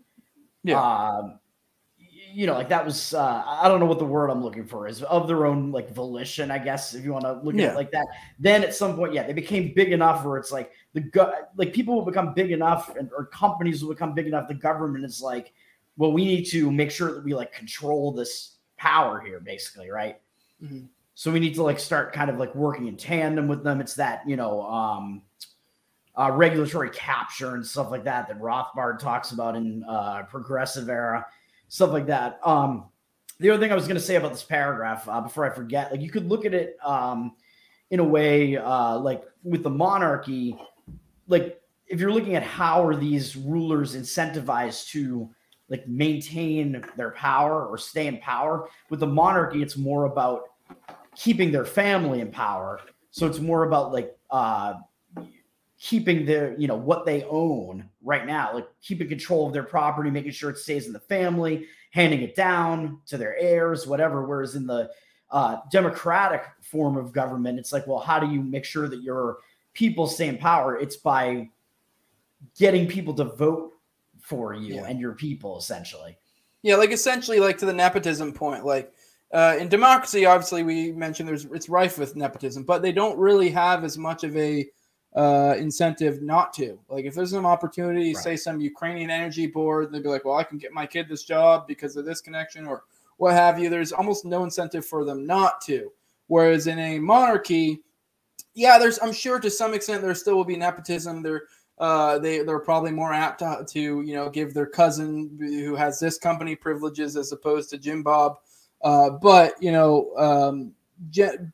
Yeah. 0.65 0.81
Um, 0.81 1.40
you 2.33 2.47
know, 2.47 2.55
like 2.55 2.69
that 2.69 2.85
was 2.85 3.15
uh, 3.15 3.43
I 3.47 3.69
don't 3.69 3.81
know 3.81 3.87
what 3.87 3.99
the 3.99 4.05
word 4.05 4.31
I'm 4.31 4.43
looking 4.43 4.67
for 4.67 4.87
is 4.87 5.03
of 5.03 5.29
their 5.29 5.47
own 5.47 5.73
like 5.73 5.91
volition, 5.91 6.51
I 6.51 6.59
guess, 6.59 6.95
if 6.95 7.05
you 7.05 7.13
want 7.13 7.25
to 7.25 7.41
look 7.43 7.55
at 7.55 7.61
it 7.61 7.75
like 7.75 7.91
that. 7.93 8.07
Then 8.39 8.63
at 8.63 8.75
some 8.75 8.97
point, 8.97 9.13
yeah, 9.13 9.27
they 9.27 9.33
became 9.33 9.73
big 9.75 9.93
enough 9.93 10.25
where 10.25 10.37
it's 10.39 10.53
like 10.53 10.73
the 10.93 11.01
go- 11.01 11.33
like 11.57 11.73
people 11.73 11.95
will 11.95 12.05
become 12.05 12.35
big 12.35 12.53
enough, 12.53 12.95
and, 12.97 13.11
or 13.17 13.27
companies 13.27 13.83
will 13.83 13.93
become 13.93 14.15
big 14.15 14.27
enough. 14.27 14.49
The 14.49 14.55
government 14.55 15.05
is 15.05 15.21
like, 15.21 15.53
well, 15.97 16.13
we 16.13 16.25
need 16.25 16.45
to 16.47 16.71
make 16.71 16.91
sure 16.91 17.15
that 17.15 17.25
we 17.25 17.35
like 17.35 17.53
control 17.53 18.13
this 18.13 18.57
power 18.77 19.21
here, 19.21 19.41
basically, 19.41 19.91
right? 19.91 20.21
Mhm. 20.63 20.89
So 21.15 21.31
we 21.31 21.41
need 21.41 21.55
to 21.57 21.63
like 21.63 21.79
start 21.79 22.13
kind 22.13 22.31
of 22.31 22.39
like 22.39 22.55
working 22.55 22.87
in 22.87 22.97
tandem 22.97 23.47
with 23.47 23.63
them. 23.63 23.81
It's 23.81 23.95
that 23.95 24.27
you 24.27 24.37
know 24.37 24.63
um, 24.63 25.23
uh, 26.17 26.31
regulatory 26.33 26.91
capture 26.91 27.55
and 27.55 27.67
stuff 27.67 27.91
like 27.91 28.05
that 28.05 28.29
that 28.29 28.41
Rothbard 28.41 28.99
talks 28.99 29.33
about 29.33 29.57
in 29.57 29.85
uh, 29.85 30.23
progressive 30.31 30.89
era, 30.89 31.27
stuff 31.71 31.93
like 31.93 32.07
that. 32.07 32.41
Um, 32.45 32.85
the 33.39 33.49
other 33.49 33.63
thing 33.63 33.73
I 33.73 33.77
was 33.77 33.87
going 33.87 33.97
to 33.97 34.03
say 34.03 34.17
about 34.17 34.33
this 34.33 34.43
paragraph 34.43 35.09
uh, 35.09 35.21
before 35.23 35.51
I 35.51 35.55
forget, 35.55 35.91
like 35.91 36.03
you 36.03 36.11
could 36.11 36.29
look 36.29 36.45
at 36.45 36.53
it 36.53 36.77
um, 36.85 37.37
in 37.91 38.01
a 38.01 38.05
way 38.05 38.57
uh, 38.57 38.99
like 38.99 39.23
with 39.43 39.63
the 39.63 39.71
monarchy, 39.71 40.59
like 41.29 41.63
if 41.87 42.01
you're 42.01 42.13
looking 42.13 42.35
at 42.35 42.43
how 42.43 42.85
are 42.85 42.97
these 42.97 43.37
rulers 43.37 43.97
incentivized 43.97 44.89
to 44.91 45.31
like 45.69 45.87
maintain 45.87 46.85
their 46.97 47.13
power 47.13 47.67
or 47.67 47.79
stay 47.79 48.09
in 48.09 48.19
power 48.19 48.69
with 48.91 48.99
the 48.99 49.07
monarchy 49.07 49.63
it's 49.63 49.77
more 49.77 50.07
about 50.07 50.43
keeping 51.15 51.53
their 51.53 51.65
family 51.65 52.21
in 52.21 52.31
power 52.31 52.81
so 53.13 53.27
it's 53.27 53.39
more 53.39 53.63
about 53.63 53.93
like 53.93 54.17
uh 54.31 54.75
keeping 55.81 56.27
their 56.27 56.55
you 56.59 56.69
know 56.69 56.77
what 56.77 57.07
they 57.07 57.25
own 57.25 57.89
right 58.03 58.27
now 58.27 58.53
like 58.53 58.69
keeping 58.83 59.09
control 59.09 59.47
of 59.47 59.53
their 59.55 59.63
property 59.63 60.11
making 60.11 60.31
sure 60.31 60.51
it 60.51 60.59
stays 60.59 60.87
in 60.87 60.93
the 60.93 61.01
family 61.01 61.67
handing 61.91 62.21
it 62.21 62.37
down 62.37 63.01
to 63.07 63.17
their 63.17 63.35
heirs 63.39 63.87
whatever 63.87 64.25
whereas 64.27 64.55
in 64.57 64.67
the 64.67 64.91
uh, 65.31 65.57
democratic 65.73 66.45
form 66.61 66.97
of 66.99 67.13
government 67.13 67.59
it's 67.59 67.73
like 67.73 67.87
well 67.87 67.99
how 67.99 68.19
do 68.19 68.27
you 68.31 68.43
make 68.43 68.65
sure 68.65 68.89
that 68.89 69.03
your 69.03 69.39
people 69.73 70.07
stay 70.07 70.29
in 70.29 70.37
power 70.37 70.77
it's 70.77 70.97
by 70.97 71.49
getting 72.59 72.87
people 72.87 73.15
to 73.15 73.25
vote 73.25 73.73
for 74.21 74.53
you 74.53 74.75
Yeah. 74.75 74.85
and 74.87 75.01
your 75.01 75.13
people 75.15 75.57
essentially 75.59 76.15
Yeah, 76.63 76.77
like 76.77 76.91
essentially, 76.91 77.41
like 77.41 77.57
to 77.59 77.65
the 77.67 77.73
nepotism 77.73 78.35
point. 78.35 78.67
Like 78.67 78.93
uh, 79.33 79.57
in 79.59 79.69
democracy, 79.71 80.27
obviously, 80.27 80.63
we 80.63 80.93
mentioned 80.93 81.27
there's 81.27 81.47
it's 81.47 81.71
rife 81.71 81.97
with 81.99 82.17
nepotism, 82.17 82.65
but 82.65 82.83
they 82.83 82.93
don't 82.93 83.19
really 83.19 83.49
have 83.49 83.83
as 83.83 83.97
much 83.97 84.25
of 84.25 84.37
a 84.37 84.69
uh, 85.17 85.55
incentive 85.59 86.23
not 86.23 86.53
to. 86.55 86.79
Like 86.89 87.05
if 87.05 87.15
there's 87.15 87.31
some 87.33 87.47
opportunity, 87.47 88.15
Right. 88.15 88.23
say 88.23 88.37
some 88.37 88.61
Ukrainian 88.61 89.11
energy 89.11 89.47
board, 89.47 89.91
they'd 89.93 90.03
be 90.03 90.09
like, 90.09 90.25
"Well, 90.25 90.37
I 90.37 90.45
can 90.45 90.59
get 90.59 90.73
my 90.73 90.87
kid 90.87 91.09
this 91.09 91.25
job 91.25 91.67
because 91.67 91.97
of 91.97 92.05
this 92.05 92.21
connection 92.21 92.67
or 92.67 92.85
what 93.17 93.33
have 93.35 93.59
you." 93.59 93.69
There's 93.69 93.93
almost 93.93 94.25
no 94.25 94.45
incentive 94.45 94.87
for 94.87 95.05
them 95.05 95.27
not 95.27 95.61
to. 95.63 95.91
Whereas 96.29 96.69
in 96.69 96.79
a 96.79 96.99
monarchy, 97.01 97.83
yeah, 98.55 98.79
there's 98.79 99.01
I'm 99.01 99.13
sure 99.13 99.41
to 99.41 99.51
some 99.51 99.75
extent 99.75 100.03
there 100.03 100.15
still 100.15 100.37
will 100.37 100.45
be 100.45 100.57
nepotism. 100.57 101.23
There 101.23 101.43
uh, 101.79 102.19
they 102.19 102.43
they're 102.43 102.61
probably 102.61 102.93
more 102.93 103.13
apt 103.13 103.41
to, 103.41 103.65
to 103.67 103.81
you 104.03 104.15
know 104.15 104.29
give 104.31 104.55
their 104.55 104.67
cousin 104.67 105.37
who 105.41 105.75
has 105.75 105.99
this 105.99 106.19
company 106.19 106.55
privileges 106.55 107.17
as 107.17 107.33
opposed 107.33 107.71
to 107.71 107.79
Jim 107.79 108.03
Bob. 108.05 108.37
Uh, 108.83 109.11
but 109.11 109.55
you 109.61 109.73
know, 109.73 110.15
um, 110.17 110.73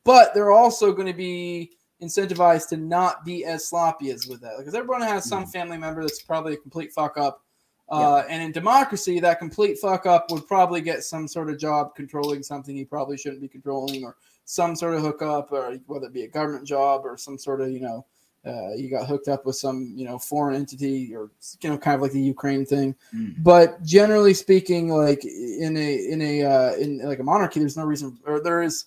but 0.05 0.35
they're 0.35 0.53
also 0.53 0.93
going 0.93 1.07
to 1.07 1.15
be 1.15 1.71
incentivized 2.03 2.69
to 2.69 2.77
not 2.77 3.25
be 3.25 3.45
as 3.45 3.69
sloppy 3.69 4.11
as 4.11 4.27
with 4.27 4.41
that 4.41 4.59
because 4.59 4.75
everyone 4.75 5.03
has 5.03 5.25
some 5.25 5.47
family 5.47 5.79
member 5.79 6.03
that's 6.03 6.23
probably 6.23 6.55
a 6.55 6.57
complete 6.57 6.93
fuck 6.93 7.17
up. 7.17 7.43
Uh, 7.89 8.25
And 8.29 8.43
in 8.43 8.53
democracy, 8.53 9.21
that 9.21 9.39
complete 9.39 9.79
fuck 9.79 10.07
up 10.07 10.31
would 10.31 10.47
probably 10.47 10.81
get 10.81 11.05
some 11.05 11.29
sort 11.29 11.49
of 11.49 11.59
job 11.59 11.95
controlling 11.95 12.43
something 12.43 12.75
he 12.75 12.85
probably 12.85 13.17
shouldn't 13.17 13.41
be 13.41 13.49
controlling, 13.49 14.05
or 14.05 14.17
some 14.45 14.75
sort 14.75 14.95
of 14.95 15.03
hookup, 15.03 15.53
or 15.53 15.79
whether 15.87 16.07
it 16.07 16.13
be 16.13 16.25
a 16.25 16.29
government 16.29 16.67
job 16.67 17.03
or 17.05 17.17
some 17.17 17.39
sort 17.39 17.61
of 17.61 17.71
you 17.71 17.81
know 17.81 18.05
uh, 18.47 18.75
you 18.75 18.89
got 18.89 19.07
hooked 19.07 19.29
up 19.29 19.45
with 19.45 19.57
some 19.57 19.93
you 19.97 20.05
know 20.05 20.19
foreign 20.19 20.55
entity 20.55 21.15
or 21.15 21.31
you 21.61 21.71
know 21.71 21.79
kind 21.79 21.97
of 21.97 22.03
like 22.03 22.13
the 22.13 22.21
Ukraine 22.21 22.65
thing. 22.65 22.95
Mm. 23.15 23.35
But 23.39 23.83
generally 23.83 24.35
speaking, 24.35 24.89
like 24.89 25.25
in 25.25 25.77
a 25.77 26.09
in 26.11 26.23
a 26.23 26.45
uh, 26.45 26.73
in 26.75 26.99
like 27.01 27.19
a 27.19 27.25
monarchy, 27.25 27.61
there's 27.61 27.77
no 27.77 27.85
reason 27.85 28.19
or 28.27 28.41
there 28.41 28.63
is 28.63 28.87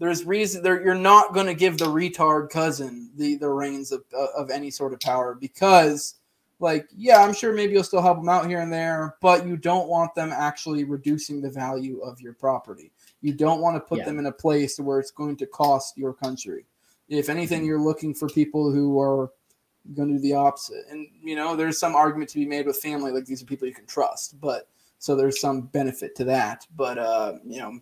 there's 0.00 0.24
reason 0.24 0.62
there 0.62 0.82
you're 0.82 0.94
not 0.96 1.32
going 1.34 1.46
to 1.46 1.54
give 1.54 1.78
the 1.78 1.84
retard 1.84 2.50
cousin 2.50 3.10
the 3.16 3.36
the 3.36 3.48
reins 3.48 3.92
of 3.92 4.02
of 4.36 4.50
any 4.50 4.70
sort 4.70 4.92
of 4.92 4.98
power 5.00 5.34
because 5.34 6.16
like 6.58 6.88
yeah 6.96 7.22
i'm 7.22 7.32
sure 7.34 7.52
maybe 7.52 7.74
you'll 7.74 7.84
still 7.84 8.02
help 8.02 8.18
them 8.18 8.28
out 8.28 8.48
here 8.48 8.60
and 8.60 8.72
there 8.72 9.16
but 9.20 9.46
you 9.46 9.56
don't 9.56 9.88
want 9.88 10.12
them 10.14 10.30
actually 10.32 10.84
reducing 10.84 11.40
the 11.40 11.50
value 11.50 12.00
of 12.00 12.20
your 12.20 12.32
property. 12.32 12.90
You 13.22 13.34
don't 13.34 13.60
want 13.60 13.76
to 13.76 13.80
put 13.80 13.98
Yeah. 13.98 14.06
them 14.06 14.18
in 14.18 14.26
a 14.26 14.32
place 14.32 14.80
where 14.80 14.98
it's 14.98 15.10
going 15.10 15.36
to 15.36 15.46
cost 15.46 15.98
your 15.98 16.14
country. 16.14 16.64
If 17.10 17.28
anything 17.28 17.66
you're 17.66 17.78
looking 17.80 18.14
for 18.14 18.28
people 18.28 18.72
who 18.72 18.98
are 18.98 19.30
going 19.94 20.08
to 20.08 20.14
do 20.14 20.20
the 20.20 20.32
opposite. 20.34 20.84
And 20.90 21.06
you 21.22 21.36
know 21.36 21.54
there's 21.56 21.78
some 21.78 21.94
argument 21.94 22.30
to 22.30 22.38
be 22.38 22.46
made 22.46 22.66
with 22.66 22.78
family 22.78 23.12
like 23.12 23.26
these 23.26 23.42
are 23.42 23.46
people 23.46 23.68
you 23.68 23.74
can 23.74 23.86
trust 23.86 24.40
but 24.40 24.68
so 24.98 25.14
there's 25.16 25.40
some 25.40 25.62
benefit 25.62 26.14
to 26.16 26.24
that. 26.24 26.66
But 26.76 26.96
uh 26.98 27.34
you 27.44 27.58
know 27.58 27.78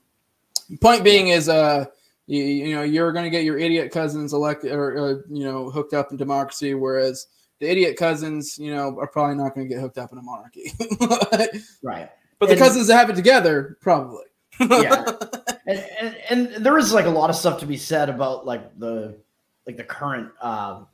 point 0.81 1.05
being 1.05 1.29
is 1.29 1.49
uh 1.49 1.87
you, 2.29 2.45
you 2.45 2.75
know 2.77 2.83
you're 2.83 3.11
going 3.13 3.25
to 3.25 3.31
get 3.31 3.43
your 3.43 3.59
idiot 3.59 3.91
cousins 3.91 4.33
elected 4.33 4.71
or 4.71 4.97
uh, 4.97 5.15
you 5.29 5.43
know 5.45 5.71
hooked 5.71 5.95
up 5.95 6.13
in 6.13 6.17
democracy 6.17 6.75
whereas 6.75 7.27
the 7.59 7.69
idiot 7.69 7.97
cousins 7.97 8.57
you 8.59 8.73
know 8.73 8.97
are 9.01 9.09
probably 9.09 9.35
not 9.35 9.55
going 9.55 9.67
to 9.69 9.75
get 9.75 9.81
hooked 9.81 9.99
up 9.99 10.13
in 10.13 10.19
a 10.19 10.23
monarchy. 10.23 10.71
Right. 11.83 12.09
but 12.39 12.47
the 12.47 12.53
And- 12.53 12.61
cousins 12.61 12.87
that 12.87 12.97
have 12.97 13.11
it 13.11 13.17
together 13.17 13.77
probably. 13.81 14.25
Yeah. 14.61 15.05
And, 15.69 15.85
and 16.31 16.49
and 16.57 16.65
there 16.65 16.79
is 16.79 16.95
like 16.95 17.05
a 17.05 17.11
lot 17.11 17.29
of 17.29 17.37
stuff 17.37 17.61
to 17.61 17.67
be 17.67 17.77
said 17.77 18.09
about 18.09 18.47
like 18.47 18.79
the 18.79 19.19
like 19.67 19.77
the 19.77 19.85
current 19.85 20.31
uh 20.41 20.85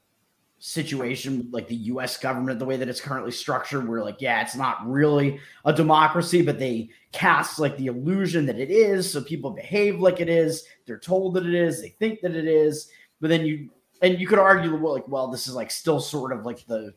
situation 0.67 1.47
like 1.53 1.69
the 1.69 1.75
US 1.75 2.17
government 2.17 2.59
the 2.59 2.65
way 2.65 2.79
that 2.79 2.89
it's 2.89 3.01
currently 3.01 3.31
structured 3.31 3.87
where 3.87 4.03
like 4.03 4.23
yeah 4.23 4.41
it's 4.41 4.57
not 4.57 4.79
really 4.89 5.39
a 5.67 5.73
democracy 5.75 6.41
but 6.41 6.59
they 6.59 6.89
cast 7.13 7.59
like 7.59 7.77
the 7.77 7.89
illusion 7.89 8.47
that 8.47 8.59
it 8.59 8.71
is 8.71 9.13
so 9.13 9.21
people 9.21 9.51
behave 9.51 10.01
like 10.01 10.21
it 10.21 10.29
is 10.31 10.65
they're 10.87 10.99
told 10.99 11.35
that 11.35 11.45
it 11.45 11.55
is 11.55 11.83
they 11.83 11.91
think 11.91 12.23
that 12.23 12.35
it 12.35 12.47
is. 12.47 12.89
But 13.21 13.29
then 13.29 13.45
you 13.45 13.69
and 14.03 14.19
you 14.19 14.27
could 14.27 14.39
argue 14.39 14.75
well 14.75 14.95
like 14.95 15.07
well 15.07 15.29
this 15.29 15.47
is 15.47 15.55
like 15.55 15.71
still 15.71 16.01
sort 16.01 16.33
of 16.33 16.47
like 16.47 16.67
the 16.67 16.95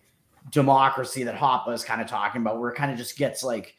democracy 0.49 1.23
that 1.23 1.35
Hoppe 1.35 1.73
is 1.73 1.83
kind 1.83 1.99
of 1.99 2.07
talking 2.07 2.41
about, 2.41 2.59
where 2.59 2.69
it 2.69 2.75
kind 2.75 2.91
of 2.91 2.97
just 2.97 3.17
gets 3.17 3.43
like 3.43 3.75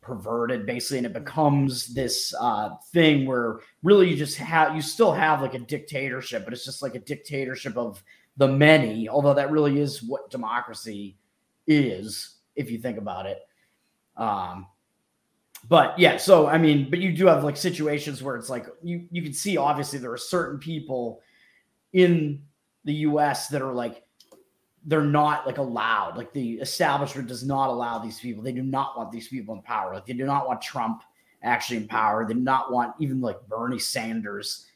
perverted 0.00 0.64
basically 0.64 0.96
and 0.96 1.06
it 1.06 1.12
becomes 1.12 1.92
this 1.92 2.34
uh 2.40 2.70
thing 2.92 3.26
where 3.26 3.60
really 3.82 4.08
you 4.08 4.16
just 4.16 4.38
have 4.38 4.74
you 4.74 4.80
still 4.80 5.12
have 5.12 5.42
like 5.42 5.52
a 5.52 5.58
dictatorship 5.58 6.42
but 6.42 6.54
it's 6.54 6.64
just 6.64 6.80
like 6.80 6.94
a 6.94 6.98
dictatorship 7.00 7.76
of 7.76 8.02
the 8.36 8.48
many 8.48 9.08
although 9.08 9.34
that 9.34 9.50
really 9.50 9.80
is 9.80 10.02
what 10.02 10.30
democracy 10.30 11.16
is 11.66 12.36
if 12.56 12.70
you 12.70 12.78
think 12.78 12.98
about 12.98 13.26
it 13.26 13.40
um 14.16 14.66
but 15.68 15.98
yeah 15.98 16.16
so 16.16 16.46
i 16.46 16.56
mean 16.56 16.88
but 16.88 16.98
you 16.98 17.12
do 17.12 17.26
have 17.26 17.44
like 17.44 17.56
situations 17.56 18.22
where 18.22 18.36
it's 18.36 18.48
like 18.48 18.66
you 18.82 19.06
you 19.10 19.22
can 19.22 19.32
see 19.32 19.56
obviously 19.56 19.98
there 19.98 20.12
are 20.12 20.18
certain 20.18 20.58
people 20.58 21.20
in 21.92 22.42
the 22.84 22.94
us 22.94 23.48
that 23.48 23.62
are 23.62 23.72
like 23.72 24.04
they're 24.84 25.02
not 25.02 25.46
like 25.46 25.58
allowed. 25.58 26.16
Like 26.16 26.32
the 26.32 26.54
establishment 26.54 27.28
does 27.28 27.44
not 27.44 27.68
allow 27.68 27.98
these 27.98 28.18
people. 28.18 28.42
They 28.42 28.52
do 28.52 28.62
not 28.62 28.96
want 28.96 29.10
these 29.10 29.28
people 29.28 29.54
in 29.54 29.62
power. 29.62 29.94
Like 29.94 30.06
they 30.06 30.14
do 30.14 30.24
not 30.24 30.46
want 30.46 30.62
Trump 30.62 31.02
actually 31.42 31.78
in 31.78 31.88
power. 31.88 32.26
They 32.26 32.34
do 32.34 32.40
not 32.40 32.72
want 32.72 32.94
even 32.98 33.20
like 33.20 33.46
Bernie 33.48 33.78
Sanders 33.78 34.66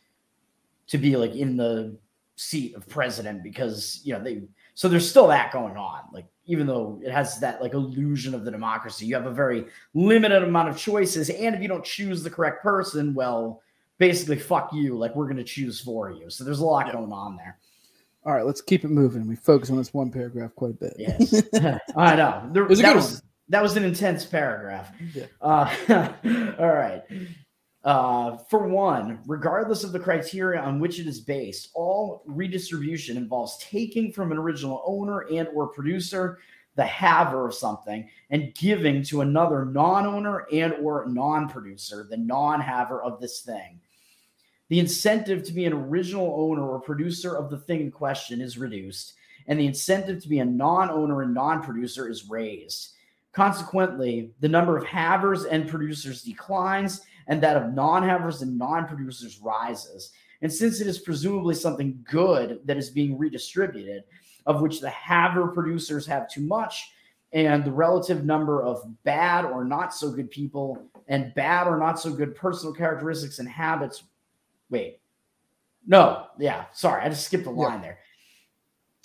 to 0.88 0.98
be 0.98 1.16
like 1.16 1.34
in 1.34 1.56
the 1.56 1.96
seat 2.36 2.74
of 2.74 2.88
president 2.88 3.42
because 3.42 4.00
you 4.04 4.12
know 4.12 4.22
they 4.22 4.42
so 4.74 4.88
there's 4.88 5.08
still 5.08 5.28
that 5.28 5.52
going 5.52 5.76
on. 5.76 6.00
Like 6.12 6.26
even 6.46 6.66
though 6.66 7.00
it 7.04 7.10
has 7.10 7.38
that 7.40 7.62
like 7.62 7.74
illusion 7.74 8.34
of 8.34 8.44
the 8.44 8.50
democracy, 8.50 9.06
you 9.06 9.14
have 9.14 9.26
a 9.26 9.32
very 9.32 9.66
limited 9.94 10.42
amount 10.42 10.68
of 10.68 10.76
choices. 10.76 11.30
And 11.30 11.54
if 11.54 11.62
you 11.62 11.68
don't 11.68 11.84
choose 11.84 12.22
the 12.22 12.30
correct 12.30 12.62
person, 12.62 13.14
well, 13.14 13.62
basically 13.98 14.38
fuck 14.38 14.72
you. 14.72 14.98
Like 14.98 15.14
we're 15.14 15.28
gonna 15.28 15.44
choose 15.44 15.80
for 15.80 16.10
you. 16.10 16.28
So 16.30 16.44
there's 16.44 16.60
a 16.60 16.64
lot 16.64 16.92
going 16.92 17.12
on 17.12 17.36
there. 17.36 17.58
All 18.26 18.32
right, 18.32 18.46
let's 18.46 18.62
keep 18.62 18.84
it 18.84 18.88
moving. 18.88 19.28
We 19.28 19.36
focus 19.36 19.70
on 19.70 19.76
this 19.76 19.92
one 19.92 20.10
paragraph 20.10 20.54
quite 20.54 20.70
a 20.70 20.74
bit. 20.74 20.94
Yes, 20.98 21.42
I 21.96 22.16
know. 22.16 22.48
There, 22.52 22.64
was 22.64 22.80
a 22.80 22.82
that 22.82 22.96
was 22.96 23.22
that 23.48 23.62
was 23.62 23.76
an 23.76 23.84
intense 23.84 24.24
paragraph. 24.24 24.90
Yeah. 25.14 25.26
Uh, 25.40 25.72
all 26.58 26.72
right. 26.72 27.02
Uh, 27.84 28.38
for 28.48 28.66
one, 28.66 29.20
regardless 29.26 29.84
of 29.84 29.92
the 29.92 30.00
criteria 30.00 30.58
on 30.60 30.80
which 30.80 30.98
it 30.98 31.06
is 31.06 31.20
based, 31.20 31.70
all 31.74 32.22
redistribution 32.24 33.16
involves 33.16 33.58
taking 33.58 34.10
from 34.10 34.32
an 34.32 34.38
original 34.38 34.82
owner 34.86 35.26
and 35.30 35.48
or 35.48 35.68
producer 35.68 36.38
the 36.76 36.84
haver 36.84 37.46
of 37.46 37.54
something 37.54 38.08
and 38.30 38.54
giving 38.54 39.02
to 39.02 39.20
another 39.20 39.66
non-owner 39.66 40.46
and 40.50 40.72
or 40.80 41.04
non-producer 41.06 42.06
the 42.08 42.16
non-haver 42.16 43.02
of 43.02 43.20
this 43.20 43.42
thing 43.42 43.78
the 44.68 44.80
incentive 44.80 45.42
to 45.44 45.52
be 45.52 45.66
an 45.66 45.72
original 45.72 46.34
owner 46.36 46.66
or 46.66 46.80
producer 46.80 47.36
of 47.36 47.50
the 47.50 47.58
thing 47.58 47.80
in 47.80 47.90
question 47.90 48.40
is 48.40 48.56
reduced, 48.56 49.14
and 49.46 49.60
the 49.60 49.66
incentive 49.66 50.22
to 50.22 50.28
be 50.28 50.38
a 50.38 50.44
non 50.44 50.90
owner 50.90 51.22
and 51.22 51.34
non 51.34 51.62
producer 51.62 52.08
is 52.08 52.28
raised. 52.28 52.92
Consequently, 53.32 54.32
the 54.40 54.48
number 54.48 54.76
of 54.76 54.84
havers 54.84 55.44
and 55.44 55.68
producers 55.68 56.22
declines, 56.22 57.02
and 57.26 57.42
that 57.42 57.56
of 57.56 57.74
non 57.74 58.02
havers 58.02 58.42
and 58.42 58.58
non 58.58 58.86
producers 58.86 59.40
rises. 59.40 60.12
And 60.42 60.52
since 60.52 60.80
it 60.80 60.86
is 60.86 60.98
presumably 60.98 61.54
something 61.54 62.04
good 62.10 62.60
that 62.64 62.76
is 62.76 62.90
being 62.90 63.16
redistributed, 63.16 64.04
of 64.46 64.60
which 64.60 64.80
the 64.80 64.90
haver 64.90 65.48
producers 65.48 66.06
have 66.06 66.28
too 66.28 66.42
much, 66.42 66.90
and 67.32 67.64
the 67.64 67.72
relative 67.72 68.24
number 68.24 68.62
of 68.62 68.82
bad 69.02 69.44
or 69.44 69.64
not 69.64 69.92
so 69.92 70.10
good 70.10 70.30
people 70.30 70.80
and 71.08 71.34
bad 71.34 71.66
or 71.66 71.76
not 71.76 71.98
so 71.98 72.12
good 72.12 72.34
personal 72.34 72.72
characteristics 72.72 73.40
and 73.40 73.48
habits 73.48 74.04
wait. 74.70 75.00
No, 75.86 76.26
yeah, 76.38 76.64
sorry, 76.72 77.02
I 77.02 77.08
just 77.08 77.26
skipped 77.26 77.46
a 77.46 77.50
line 77.50 77.82
there. 77.82 77.98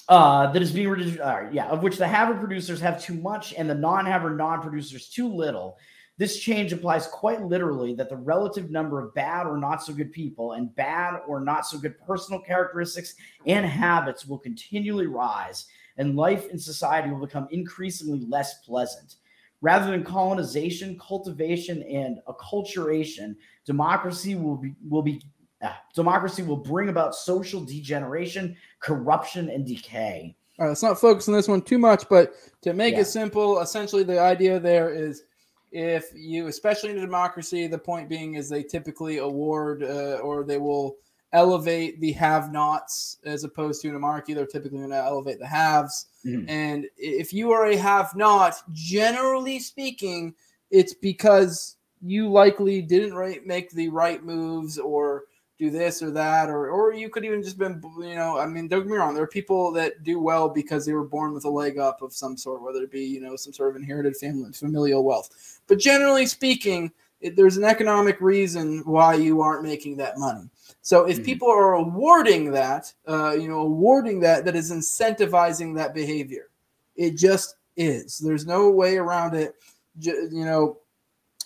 Uh, 0.07 0.51
that 0.51 0.61
is 0.61 0.71
being 0.71 1.19
uh, 1.19 1.49
yeah, 1.51 1.67
of 1.67 1.83
which 1.83 1.97
the 1.97 2.07
haver 2.07 2.33
producers 2.33 2.79
have 2.79 3.01
too 3.01 3.13
much 3.13 3.53
and 3.53 3.69
the 3.69 3.75
non-haver 3.75 4.31
non-producers 4.31 5.09
too 5.09 5.27
little. 5.27 5.77
This 6.19 6.37
change 6.37 6.73
applies 6.73 7.07
quite 7.07 7.45
literally 7.45 7.95
that 7.95 8.09
the 8.09 8.17
relative 8.17 8.69
number 8.69 8.99
of 8.99 9.13
bad 9.13 9.47
or 9.47 9.57
not 9.57 9.81
so 9.81 9.93
good 9.93 10.11
people 10.11 10.51
and 10.51 10.75
bad 10.75 11.21
or 11.25 11.39
not 11.39 11.65
so 11.65 11.77
good 11.77 11.97
personal 12.05 12.41
characteristics 12.41 13.15
and 13.45 13.65
habits 13.65 14.25
will 14.25 14.37
continually 14.37 15.07
rise, 15.07 15.67
and 15.95 16.17
life 16.17 16.49
in 16.49 16.59
society 16.59 17.09
will 17.09 17.25
become 17.25 17.47
increasingly 17.51 18.19
less 18.27 18.55
pleasant. 18.65 19.15
Rather 19.61 19.91
than 19.91 20.03
colonization, 20.03 20.99
cultivation, 20.99 21.83
and 21.83 22.19
acculturation, 22.27 23.33
democracy 23.65 24.35
will 24.35 24.57
be 24.57 24.75
will 24.89 25.01
be 25.01 25.21
uh, 25.61 25.71
democracy 25.95 26.43
will 26.43 26.57
bring 26.57 26.89
about 26.89 27.15
social 27.15 27.63
degeneration, 27.63 28.57
corruption, 28.81 29.49
and 29.49 29.65
decay. 29.65 30.35
All 30.57 30.65
right, 30.65 30.69
let's 30.71 30.83
not 30.83 30.99
focus 30.99 31.29
on 31.29 31.33
this 31.33 31.47
one 31.47 31.61
too 31.61 31.77
much, 31.77 32.09
but 32.09 32.33
to 32.63 32.73
make 32.73 32.95
Yeah. 32.95 33.01
it 33.01 33.05
simple, 33.05 33.61
essentially 33.61 34.03
the 34.03 34.19
idea 34.19 34.59
there 34.59 34.89
is 34.93 35.23
if 35.71 36.11
you, 36.15 36.47
especially 36.47 36.91
in 36.91 36.97
a 36.97 37.01
democracy, 37.01 37.67
the 37.67 37.77
point 37.77 38.09
being 38.09 38.35
is 38.35 38.49
they 38.49 38.63
typically 38.63 39.17
award 39.17 39.83
uh, 39.83 40.19
or 40.23 40.43
they 40.43 40.57
will 40.57 40.97
elevate 41.31 42.01
the 42.01 42.11
have-nots 42.13 43.17
as 43.23 43.43
opposed 43.43 43.81
to 43.81 43.89
in 43.89 43.95
a 43.95 43.99
monarchy, 43.99 44.33
they're 44.33 44.47
typically 44.47 44.79
going 44.79 44.89
to 44.89 44.95
elevate 44.95 45.39
the 45.39 45.45
haves. 45.45 46.07
Mhm. 46.25 46.45
And 46.49 46.87
if 46.97 47.31
you 47.33 47.51
are 47.51 47.67
a 47.67 47.75
have-not, 47.75 48.55
generally 48.73 49.59
speaking, 49.59 50.33
it's 50.71 50.93
because 50.93 51.75
you 52.01 52.29
likely 52.29 52.81
didn't 52.81 53.13
right, 53.13 53.45
make 53.45 53.69
the 53.71 53.89
right 53.89 54.23
moves 54.23 54.79
or 54.79 55.25
do 55.59 55.69
this 55.69 56.01
or 56.01 56.09
that, 56.11 56.49
or 56.49 56.69
or 56.69 56.93
you 56.93 57.09
could 57.09 57.25
even 57.25 57.43
just 57.43 57.57
been, 57.57 57.81
you 57.99 58.15
know, 58.15 58.39
I 58.39 58.47
mean, 58.47 58.69
don't 58.69 58.83
get 58.83 58.89
me 58.89 58.97
wrong, 58.97 59.13
there 59.13 59.23
are 59.23 59.27
people 59.27 59.71
that 59.73 60.03
do 60.03 60.19
well 60.19 60.47
because 60.47 60.85
they 60.85 60.93
were 60.93 61.03
born 61.03 61.33
with 61.33 61.43
a 61.43 61.49
leg 61.49 61.77
up 61.77 62.01
of 62.01 62.13
some 62.13 62.37
sort, 62.37 62.61
whether 62.63 62.81
it 62.81 62.91
be, 62.91 63.03
you 63.03 63.19
know, 63.19 63.35
some 63.35 63.51
sort 63.51 63.69
of 63.69 63.75
inherited 63.75 64.15
family, 64.15 64.51
familial 64.53 65.03
wealth. 65.03 65.59
But 65.67 65.77
generally 65.77 66.25
speaking, 66.25 66.91
it, 67.19 67.35
there's 67.35 67.57
an 67.57 67.65
economic 67.65 68.21
reason 68.21 68.79
why 68.85 69.15
you 69.15 69.41
aren't 69.41 69.63
making 69.63 69.97
that 69.97 70.17
money. 70.17 70.49
So 70.81 71.05
if 71.05 71.19
Mhm. 71.19 71.25
people 71.25 71.51
are 71.51 71.73
awarding 71.73 72.51
that, 72.51 72.93
uh, 73.05 73.35
you 73.37 73.49
know, 73.49 73.59
awarding 73.59 74.21
that, 74.21 74.45
that 74.45 74.55
is 74.55 74.71
incentivizing 74.71 75.75
that 75.75 75.93
behavior. 75.93 76.47
It 76.95 77.11
just 77.17 77.55
is. 77.75 78.17
There's 78.17 78.45
no 78.45 78.69
way 78.69 78.97
around 78.97 79.35
it. 79.35 79.55
You 79.99 80.45
know, 80.45 80.77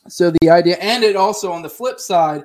so 0.07 0.31
the 0.41 0.51
idea, 0.51 0.77
and 0.77 1.03
it 1.03 1.15
also 1.15 1.51
on 1.51 1.63
the 1.63 1.69
flip 1.69 1.99
side, 1.99 2.43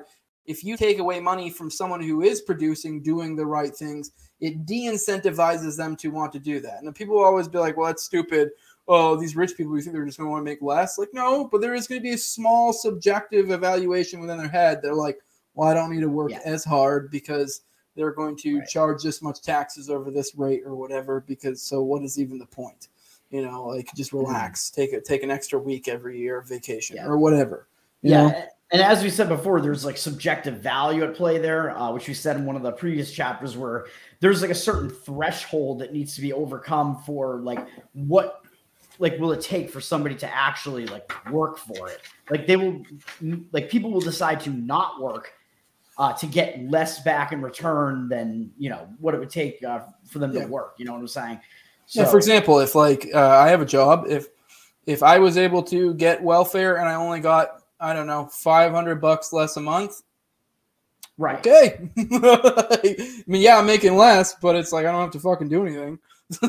if 0.49 0.63
you 0.63 0.75
take 0.75 0.97
away 0.99 1.19
money 1.19 1.49
from 1.51 1.69
someone 1.69 2.01
who 2.01 2.21
is 2.23 2.41
producing, 2.41 3.01
doing 3.01 3.35
the 3.35 3.45
right 3.45 3.73
things, 3.75 4.11
it 4.41 4.65
de-incentivizes 4.65 5.77
them 5.77 5.95
to 5.97 6.09
want 6.09 6.31
to 6.33 6.39
do 6.39 6.59
that. 6.59 6.81
And 6.81 6.95
people 6.95 7.15
will 7.15 7.23
always 7.23 7.47
be 7.47 7.59
like, 7.59 7.77
"Well, 7.77 7.87
that's 7.87 8.03
stupid." 8.03 8.49
Oh, 8.87 9.15
these 9.15 9.35
rich 9.35 9.55
people, 9.55 9.75
you 9.75 9.81
think 9.83 9.93
they're 9.93 10.05
just 10.05 10.17
going 10.17 10.27
to 10.27 10.31
want 10.31 10.41
to 10.43 10.51
make 10.51 10.63
less? 10.63 10.97
Like, 10.97 11.13
no, 11.13 11.47
but 11.47 11.61
there 11.61 11.75
is 11.75 11.85
going 11.87 12.01
to 12.01 12.03
be 12.03 12.13
a 12.15 12.17
small 12.17 12.73
subjective 12.73 13.51
evaluation 13.51 14.19
within 14.19 14.39
their 14.39 14.47
head. 14.49 14.81
They're 14.81 14.95
like, 14.95 15.19
"Well, 15.53 15.69
I 15.69 15.75
don't 15.75 15.91
need 15.91 16.01
to 16.01 16.09
work 16.09 16.31
Yeah. 16.31 16.41
as 16.43 16.63
hard 16.65 17.11
because 17.11 17.61
they're 17.95 18.11
going 18.11 18.35
to 18.37 18.59
Right. 18.59 18.67
charge 18.67 19.03
this 19.03 19.21
much 19.21 19.41
taxes 19.43 19.89
over 19.89 20.09
this 20.09 20.33
rate 20.35 20.63
or 20.65 20.73
whatever." 20.73 21.19
Because 21.27 21.61
so, 21.61 21.83
what 21.83 22.01
is 22.03 22.19
even 22.19 22.39
the 22.39 22.47
point? 22.47 22.87
You 23.29 23.43
know, 23.43 23.67
like 23.67 23.93
just 23.93 24.11
relax, 24.13 24.71
take 24.71 24.91
it, 24.93 25.05
take 25.05 25.21
an 25.21 25.29
extra 25.29 25.59
week 25.59 25.87
every 25.87 26.17
year 26.17 26.39
of 26.39 26.47
vacation 26.47 26.97
Mm-hmm. 26.97 27.05
Yeah. 27.05 27.11
or 27.11 27.17
whatever. 27.19 27.67
you 28.01 28.11
yeah. 28.11 28.27
know? 28.29 28.43
And 28.71 28.81
as 28.81 29.01
we 29.01 29.09
said 29.09 29.29
before, 29.29 29.61
there's 29.61 29.83
like 29.83 29.97
subjective 29.97 30.59
value 30.59 31.03
at 31.03 31.15
play 31.15 31.39
there, 31.39 31.75
uh, 31.75 31.91
which 31.91 32.07
we 32.07 32.13
said 32.13 32.35
in 32.37 32.45
one 32.45 32.55
of 32.55 32.61
the 32.61 32.71
previous 32.71 33.11
chapters, 33.11 33.57
where 33.57 33.87
there's 34.19 34.41
like 34.41 34.51
a 34.51 34.55
certain 34.55 34.89
threshold 34.89 35.79
that 35.79 35.91
needs 35.91 36.13
to 36.15 36.21
be 36.21 36.31
overcome 36.33 37.01
for 37.03 37.37
like 37.39 37.65
what 37.93 38.43
like 38.99 39.17
will 39.17 39.31
it 39.31 39.41
take 39.41 39.69
for 39.71 39.81
somebody 39.81 40.13
to 40.13 40.31
actually 40.35 40.85
like 40.87 41.11
work 41.31 41.57
for 41.57 41.87
it 41.89 42.01
like 42.29 42.45
they 42.45 42.57
will 42.57 42.83
like 43.53 43.69
people 43.69 43.89
will 43.91 44.01
decide 44.01 44.41
to 44.41 44.49
not 44.49 44.99
work 45.01 45.31
uh, 45.97 46.11
to 46.13 46.25
get 46.25 46.61
less 46.69 47.01
back 47.03 47.31
in 47.31 47.41
return 47.41 48.09
than 48.09 48.51
you 48.57 48.69
know 48.69 48.89
what 48.99 49.15
it 49.15 49.19
would 49.19 49.29
take 49.29 49.63
uh, 49.63 49.79
for 50.05 50.19
them 50.19 50.33
Yeah. 50.33 50.41
to 50.41 50.47
work 50.47 50.75
you 50.77 50.83
know 50.85 50.91
what 50.91 50.99
i'm 50.99 51.07
saying 51.07 51.39
Yeah, 51.93 52.05
for 52.05 52.17
example, 52.17 52.59
if 52.59 52.75
like 52.75 53.07
uh, 53.15 53.29
I 53.29 53.47
have 53.49 53.61
a 53.61 53.65
job, 53.65 54.05
if 54.09 54.27
if 54.85 55.01
I 55.01 55.17
was 55.17 55.37
able 55.37 55.63
to 55.63 55.93
get 55.95 56.21
welfare 56.21 56.77
and 56.77 56.87
I 56.89 56.95
only 56.95 57.19
got 57.21 57.58
I 57.79 57.93
don't 57.93 58.07
know 58.07 58.25
five 58.25 58.71
hundred 58.71 59.01
bucks 59.01 59.31
less 59.33 59.57
a 59.57 59.61
month, 59.61 60.01
right 61.17 61.39
okay. 61.39 61.89
I 61.97 63.23
mean, 63.27 63.41
yeah, 63.41 63.57
I'm 63.57 63.65
making 63.65 63.95
less, 63.95 64.35
but 64.41 64.55
it's 64.55 64.71
like 64.71 64.85
I 64.85 64.91
don't 64.91 65.01
have 65.01 65.11
to 65.11 65.19
fucking 65.19 65.49
do 65.49 65.65
anything. 65.65 65.99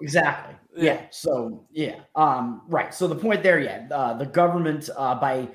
exactly 0.00 0.54
Yeah. 0.74 0.82
yeah. 0.94 1.02
so 1.10 1.66
yeah 1.70 1.96
um 2.14 2.62
right 2.68 2.94
so 2.94 3.06
the 3.06 3.14
point 3.14 3.42
there 3.42 3.58
yeah 3.58 3.86
uh, 3.90 4.14
the 4.14 4.24
government 4.24 4.88
uh, 4.96 5.14
by 5.14 5.48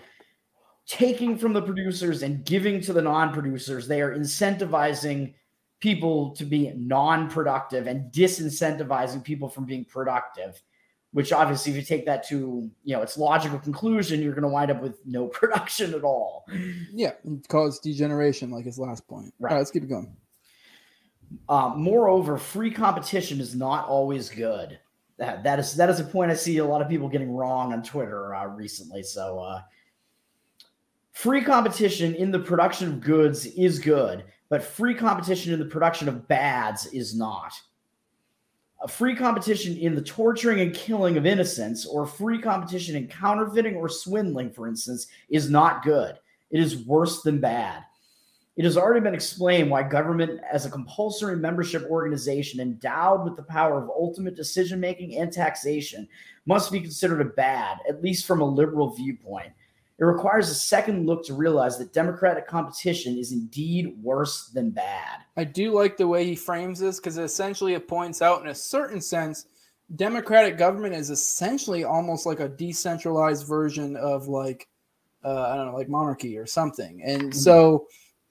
taking 0.85 1.35
from 1.35 1.53
the 1.53 1.61
producers 1.63 2.21
and 2.21 2.45
giving 2.45 2.79
to 2.81 2.93
the 2.93 3.01
non-producers 3.01 3.87
they 3.87 3.99
are 3.99 4.15
incentivizing 4.15 5.33
people 5.79 6.35
to 6.35 6.45
be 6.45 6.71
non-productive 6.75 7.87
and 7.87 8.11
disincentivizing 8.11 9.23
people 9.23 9.49
from 9.49 9.65
being 9.65 9.85
productive 9.85 10.61
which 11.17 11.33
obviously 11.33 11.71
if 11.71 11.75
you 11.75 11.83
take 11.83 12.05
that 12.05 12.23
to 12.27 12.69
you 12.83 12.95
know 12.95 13.01
its 13.01 13.17
logical 13.17 13.57
conclusion 13.57 14.21
you're 14.21 14.33
going 14.33 14.43
to 14.43 14.47
wind 14.49 14.69
up 14.69 14.79
with 14.79 15.03
no 15.05 15.25
production 15.39 15.95
at 15.95 16.03
all 16.03 16.45
yeah, 16.93 17.11
and 17.25 17.47
cause 17.47 17.79
degeneration, 17.79 18.51
like 18.51 18.65
his 18.65 18.79
last 18.79 19.07
point. 19.07 19.33
Right. 19.39 19.51
All 19.51 19.55
right, 19.55 19.59
let's 19.59 19.71
keep 19.71 19.83
it 19.83 19.89
going. 19.89 20.15
Uh, 21.49 21.73
moreover, 21.75 22.37
free 22.37 22.71
competition 22.71 23.41
is 23.41 23.55
not 23.55 23.87
always 23.87 24.29
good. 24.29 24.79
that 25.17 25.43
that 25.43 25.59
is 25.59 25.75
that 25.75 25.89
is 25.89 25.99
a 25.99 26.03
point 26.03 26.31
I 26.31 26.35
see 26.35 26.57
a 26.57 26.65
lot 26.65 26.81
of 26.81 26.89
people 26.89 27.09
getting 27.09 27.31
wrong 27.31 27.73
on 27.73 27.83
Twitter 27.83 28.33
uh, 28.33 28.45
recently. 28.47 29.03
So 29.03 29.39
uh, 29.39 29.61
free 31.11 31.43
competition 31.43 32.15
in 32.15 32.31
the 32.31 32.39
production 32.39 32.87
of 32.87 33.01
goods 33.01 33.45
is 33.45 33.79
good, 33.79 34.23
but 34.49 34.63
free 34.63 34.93
competition 34.93 35.53
in 35.53 35.59
the 35.59 35.65
production 35.65 36.07
of 36.07 36.27
bads 36.27 36.85
is 36.87 37.15
not. 37.15 37.53
A 38.81 38.87
free 38.87 39.15
competition 39.15 39.75
in 39.75 39.95
the 39.95 40.01
torturing 40.01 40.59
and 40.61 40.73
killing 40.73 41.17
of 41.17 41.25
innocents, 41.25 41.85
or 41.85 42.05
free 42.05 42.39
competition 42.39 42.95
in 42.95 43.07
counterfeiting 43.07 43.75
or 43.75 43.89
swindling, 43.89 44.51
for 44.51 44.67
instance, 44.67 45.07
is 45.29 45.49
not 45.49 45.83
good. 45.83 46.17
It 46.51 46.59
is 46.59 46.85
worse 46.85 47.23
than 47.23 47.39
bad. 47.39 47.83
It 48.55 48.65
has 48.65 48.77
already 48.77 49.01
been 49.01 49.13
explained 49.13 49.69
why 49.69 49.83
government, 49.83 50.41
as 50.51 50.65
a 50.65 50.71
compulsory 50.71 51.37
membership 51.37 51.83
organization 51.89 52.59
endowed 52.59 53.23
with 53.23 53.35
the 53.35 53.43
power 53.43 53.81
of 53.81 53.89
ultimate 53.89 54.35
decision 54.35 54.79
making 54.79 55.15
and 55.17 55.31
taxation, 55.31 56.07
must 56.45 56.71
be 56.71 56.79
considered 56.79 57.21
a 57.21 57.25
bad, 57.25 57.77
at 57.87 58.01
least 58.01 58.25
from 58.25 58.41
a 58.41 58.45
liberal 58.45 58.95
viewpoint. 58.95 59.53
It 59.99 60.03
requires 60.03 60.49
a 60.49 60.53
second 60.53 61.07
look 61.07 61.25
to 61.25 61.33
realize 61.33 61.79
that 61.79 61.91
democratic 61.91 62.47
competition 62.47 63.17
is 63.17 63.31
indeed 63.31 63.95
worse 64.01 64.49
than 64.49 64.69
bad. 64.69 65.21
I 65.35 65.43
do 65.43 65.73
like 65.73 65.97
the 65.97 66.07
way 66.07 66.23
he 66.23 66.35
frames 66.35 66.79
this 66.79 66.99
because 66.99 67.17
essentially 67.17 67.73
it 67.73 67.87
points 67.87 68.21
out, 68.21 68.41
in 68.41 68.47
a 68.47 68.55
certain 68.55 69.01
sense, 69.01 69.47
democratic 69.95 70.57
government 70.57 70.93
is 70.93 71.09
essentially 71.09 71.83
almost 71.83 72.25
like 72.27 72.39
a 72.39 72.49
decentralized 72.49 73.47
version 73.47 73.95
of 73.95 74.27
like 74.27 74.67
uh, 75.23 75.49
I 75.51 75.55
don't 75.55 75.67
know, 75.67 75.75
like 75.75 75.89
monarchy 75.89 76.37
or 76.37 76.45
something. 76.45 77.01
And 77.03 77.23
mm-hmm. 77.23 77.31
so 77.31 77.87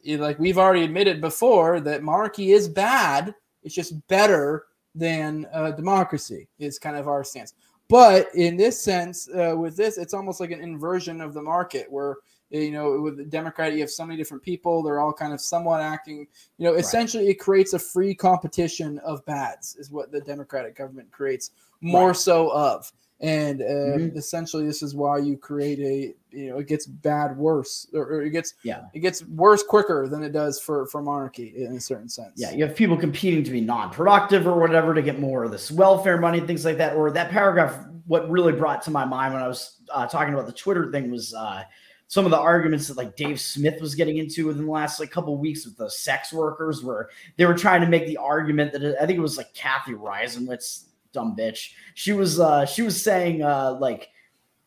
like 0.06 0.38
we've 0.38 0.58
already 0.58 0.84
admitted 0.84 1.20
before 1.20 1.80
that 1.80 2.02
monarchy 2.02 2.52
is 2.52 2.68
bad. 2.68 3.34
It's 3.62 3.74
just 3.74 4.06
better 4.08 4.66
than 4.94 5.46
uh, 5.52 5.72
democracy. 5.72 6.48
Is 6.58 6.78
kind 6.78 6.96
of 6.96 7.08
our 7.08 7.24
stance. 7.24 7.54
But 7.88 8.34
in 8.34 8.56
this 8.56 8.80
sense, 8.80 9.28
uh, 9.28 9.54
with 9.56 9.76
this, 9.76 9.96
it's 9.96 10.14
almost 10.14 10.40
like 10.40 10.50
an 10.50 10.60
inversion 10.60 11.20
of 11.20 11.34
the 11.34 11.42
market 11.42 11.86
where 11.90 12.16
you 12.50 12.70
know 12.70 13.00
with 13.00 13.16
the 13.16 13.24
democrat 13.24 13.72
you 13.72 13.80
have 13.80 13.90
so 13.90 14.06
many 14.06 14.16
different 14.16 14.42
people 14.42 14.82
they're 14.82 15.00
all 15.00 15.12
kind 15.12 15.32
of 15.32 15.40
somewhat 15.40 15.80
acting 15.80 16.26
you 16.58 16.64
know 16.64 16.74
essentially 16.74 17.24
right. 17.24 17.30
it 17.32 17.40
creates 17.40 17.72
a 17.72 17.78
free 17.78 18.14
competition 18.14 18.98
of 19.00 19.24
bads 19.26 19.74
is 19.76 19.90
what 19.90 20.12
the 20.12 20.20
democratic 20.20 20.76
government 20.76 21.10
creates 21.10 21.50
more 21.80 22.08
right. 22.08 22.16
so 22.16 22.50
of 22.52 22.92
and 23.20 23.62
uh, 23.62 23.64
mm-hmm. 23.64 24.18
essentially 24.18 24.66
this 24.66 24.82
is 24.82 24.94
why 24.94 25.16
you 25.16 25.38
create 25.38 25.78
a 25.78 26.36
you 26.36 26.50
know 26.50 26.58
it 26.58 26.68
gets 26.68 26.86
bad 26.86 27.34
worse 27.36 27.86
or, 27.94 28.02
or, 28.02 28.22
it 28.22 28.30
gets 28.30 28.54
yeah 28.62 28.82
it 28.92 29.00
gets 29.00 29.24
worse 29.24 29.62
quicker 29.62 30.06
than 30.06 30.22
it 30.22 30.32
does 30.32 30.60
for 30.60 30.86
for 30.86 31.00
monarchy 31.00 31.54
in 31.56 31.76
a 31.76 31.80
certain 31.80 32.10
sense 32.10 32.32
yeah 32.36 32.50
you 32.52 32.62
have 32.62 32.76
people 32.76 32.96
competing 32.96 33.42
to 33.42 33.50
be 33.50 33.60
non-productive 33.60 34.46
or 34.46 34.58
whatever 34.60 34.92
to 34.92 35.00
get 35.00 35.18
more 35.18 35.44
of 35.44 35.50
this 35.50 35.70
welfare 35.70 36.18
money 36.18 36.40
things 36.40 36.64
like 36.64 36.76
that 36.76 36.94
or 36.94 37.10
that 37.10 37.30
paragraph 37.30 37.78
what 38.06 38.30
really 38.30 38.52
brought 38.52 38.82
to 38.82 38.90
my 38.90 39.04
mind 39.04 39.32
when 39.32 39.42
i 39.42 39.48
was 39.48 39.80
uh, 39.94 40.06
talking 40.06 40.34
about 40.34 40.46
the 40.46 40.52
twitter 40.52 40.90
thing 40.92 41.10
was 41.10 41.32
uh, 41.32 41.62
some 42.08 42.24
of 42.24 42.30
the 42.30 42.38
arguments 42.38 42.86
that 42.86 42.96
like 42.96 43.16
Dave 43.16 43.40
Smith 43.40 43.80
was 43.80 43.96
getting 43.96 44.18
into 44.18 44.46
within 44.46 44.66
the 44.66 44.70
last 44.70 45.00
like 45.00 45.10
couple 45.10 45.36
weeks 45.36 45.64
with 45.64 45.76
the 45.76 45.90
sex 45.90 46.32
workers, 46.32 46.84
where 46.84 47.10
they 47.36 47.46
were 47.46 47.54
trying 47.54 47.80
to 47.80 47.88
make 47.88 48.06
the 48.06 48.16
argument 48.16 48.72
that 48.72 48.96
I 49.02 49.06
think 49.06 49.18
it 49.18 49.22
was 49.22 49.36
like 49.36 49.52
Cathy 49.54 49.94
Reisenwitz 49.94 50.84
dumb 51.16 51.34
bitch. 51.36 51.72
She 51.94 52.12
was 52.12 52.38
uh 52.38 52.66
she 52.66 52.82
was 52.82 53.02
saying 53.02 53.42
uh 53.42 53.76
like 53.80 54.10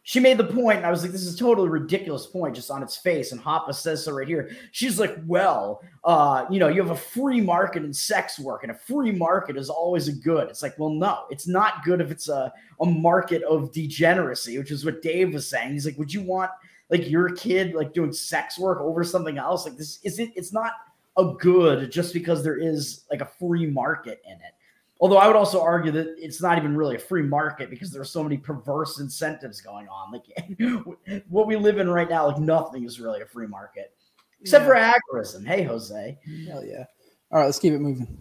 she 0.10 0.20
made 0.20 0.38
the 0.38 0.44
point, 0.44 0.78
and 0.78 0.88
I 0.88 0.90
was 0.90 1.04
like, 1.04 1.12
this 1.12 1.22
is 1.22 1.36
totally 1.36 1.70
ridiculous 1.70 2.26
point 2.26 2.56
just 2.56 2.72
on 2.72 2.82
its 2.82 2.98
face. 2.98 3.32
And 3.32 3.40
Hoppe 3.40 3.76
says 3.76 4.04
so 4.04 4.12
right 4.12 4.28
here. 4.28 4.50
She's 4.72 5.00
like, 5.00 5.16
well, 5.28 5.84
uh, 6.04 6.48
you 6.50 6.58
know, 6.58 6.68
you 6.68 6.82
have 6.82 6.90
a 6.90 6.96
free 6.96 7.40
market 7.40 7.84
in 7.84 7.94
sex 7.94 8.40
work, 8.40 8.64
and 8.64 8.72
a 8.72 8.76
free 8.76 9.12
market 9.12 9.56
is 9.56 9.70
always 9.70 10.08
a 10.08 10.12
good. 10.12 10.50
It's 10.50 10.64
like, 10.64 10.74
well, 10.80 10.90
no, 10.90 11.26
it's 11.30 11.48
not 11.48 11.84
good 11.84 12.02
if 12.02 12.10
it's 12.10 12.28
a, 12.28 12.52
a 12.82 12.86
market 12.88 13.44
of 13.44 13.72
degeneracy, 13.72 14.58
which 14.58 14.72
is 14.72 14.84
what 14.84 15.04
Dave 15.04 15.32
was 15.32 15.48
saying. 15.48 15.74
He's 15.74 15.86
like, 15.86 16.00
would 16.00 16.12
you 16.12 16.24
want 16.24 16.50
like 16.90 17.08
your 17.08 17.30
kid 17.36 17.76
like 17.76 17.94
doing 17.94 18.12
sex 18.12 18.58
work 18.58 18.80
over 18.82 19.04
something 19.04 19.38
else? 19.38 19.64
Like 19.64 19.78
this 19.78 20.00
is 20.04 20.18
it, 20.18 20.32
it's 20.36 20.52
not 20.52 20.72
a 21.18 21.36
good 21.40 21.92
just 21.92 22.14
because 22.14 22.44
there 22.44 22.58
is 22.58 23.06
like 23.12 23.22
a 23.22 23.30
free 23.38 23.68
market 23.68 24.24
in 24.26 24.34
it. 24.34 24.56
Although 25.02 25.18
I 25.18 25.28
would 25.28 25.38
also 25.38 25.62
argue 25.62 25.92
that 25.94 26.16
it's 26.18 26.42
not 26.42 26.58
even 26.58 26.76
really 26.76 26.96
a 26.96 27.00
free 27.00 27.22
market 27.22 27.70
because 27.70 27.90
there 27.90 28.02
are 28.02 28.06
so 28.06 28.22
many 28.22 28.38
perverse 28.38 29.00
incentives 29.00 29.62
going 29.62 29.88
on. 29.88 30.12
Like 30.12 31.24
what 31.30 31.48
we 31.48 31.56
live 31.56 31.78
in 31.78 31.90
right 31.90 32.10
now, 32.10 32.28
like 32.28 32.40
nothing 32.40 32.84
is 32.84 33.00
really 33.00 33.22
a 33.22 33.26
free 33.26 33.48
market 33.48 33.94
except 34.42 34.66
yeah. 34.66 34.94
for 34.94 35.18
agorism. 35.18 35.46
Hey, 35.46 35.64
Jose. 35.64 36.18
Hell 36.48 36.66
yeah. 36.66 36.84
All 37.32 37.40
right, 37.40 37.46
let's 37.46 37.60
keep 37.60 37.74
it 37.74 37.80
moving. 37.80 38.18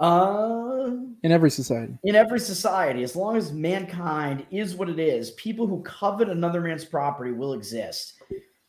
Uh, 0.00 0.90
in 1.22 1.32
every 1.32 1.50
society. 1.50 1.98
In 2.04 2.14
every 2.14 2.38
society, 2.38 3.02
as 3.02 3.16
long 3.16 3.36
as 3.36 3.52
mankind 3.52 4.46
is 4.50 4.76
what 4.76 4.88
it 4.88 4.98
is, 4.98 5.32
people 5.32 5.66
who 5.66 5.82
covet 5.82 6.28
another 6.28 6.60
man's 6.60 6.84
property 6.84 7.32
will 7.32 7.52
exist. 7.52 8.14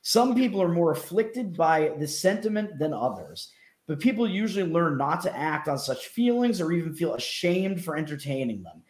Some 0.01 0.33
people 0.33 0.61
are 0.61 0.69
more 0.69 0.91
afflicted 0.91 1.55
by 1.55 1.91
this 1.99 2.19
sentiment 2.19 2.79
than 2.79 2.93
others 2.93 3.51
but 3.89 3.99
people 3.99 4.29
usually 4.29 4.71
learn 4.71 4.97
not 4.99 5.19
to 5.19 5.35
act 5.35 5.67
on 5.67 5.79
such 5.79 6.09
feelings 6.09 6.61
or 6.61 6.71
even 6.71 6.93
feel 6.93 7.15
ashamed 7.15 7.83
for 7.83 7.97
entertaining 7.97 8.61
them. 8.61 8.83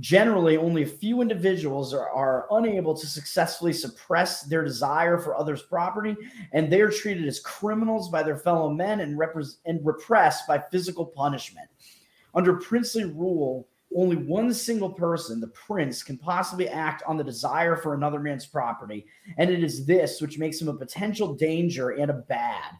Generally, 0.00 0.56
only 0.56 0.82
a 0.82 0.86
few 0.86 1.20
individuals 1.20 1.92
are, 1.92 2.08
are 2.08 2.46
unable 2.52 2.94
to 2.94 3.06
successfully 3.06 3.74
suppress 3.74 4.44
their 4.44 4.64
desire 4.64 5.18
for 5.18 5.36
others' 5.36 5.60
property, 5.60 6.16
and 6.52 6.72
they 6.72 6.80
are 6.80 6.90
treated 6.90 7.26
as 7.26 7.40
criminals 7.40 8.08
by 8.08 8.22
their 8.22 8.38
fellow 8.38 8.70
men 8.70 9.00
and, 9.00 9.18
repre- 9.18 9.58
and 9.66 9.84
repressed 9.84 10.46
by 10.48 10.58
physical 10.58 11.04
punishment. 11.04 11.68
Under 12.34 12.54
princely 12.54 13.04
rule, 13.04 13.68
only 13.94 14.16
one 14.16 14.54
single 14.54 14.90
person, 14.90 15.38
the 15.38 15.48
prince, 15.48 16.02
can 16.02 16.16
possibly 16.16 16.66
act 16.66 17.02
on 17.06 17.18
the 17.18 17.24
desire 17.24 17.76
for 17.76 17.92
another 17.92 18.20
man's 18.20 18.46
property, 18.46 19.04
and 19.36 19.50
it 19.50 19.62
is 19.62 19.84
this 19.84 20.22
which 20.22 20.38
makes 20.38 20.58
him 20.58 20.68
a 20.68 20.74
potential 20.74 21.34
danger 21.34 21.90
and 21.90 22.10
a 22.10 22.14
bad. 22.14 22.72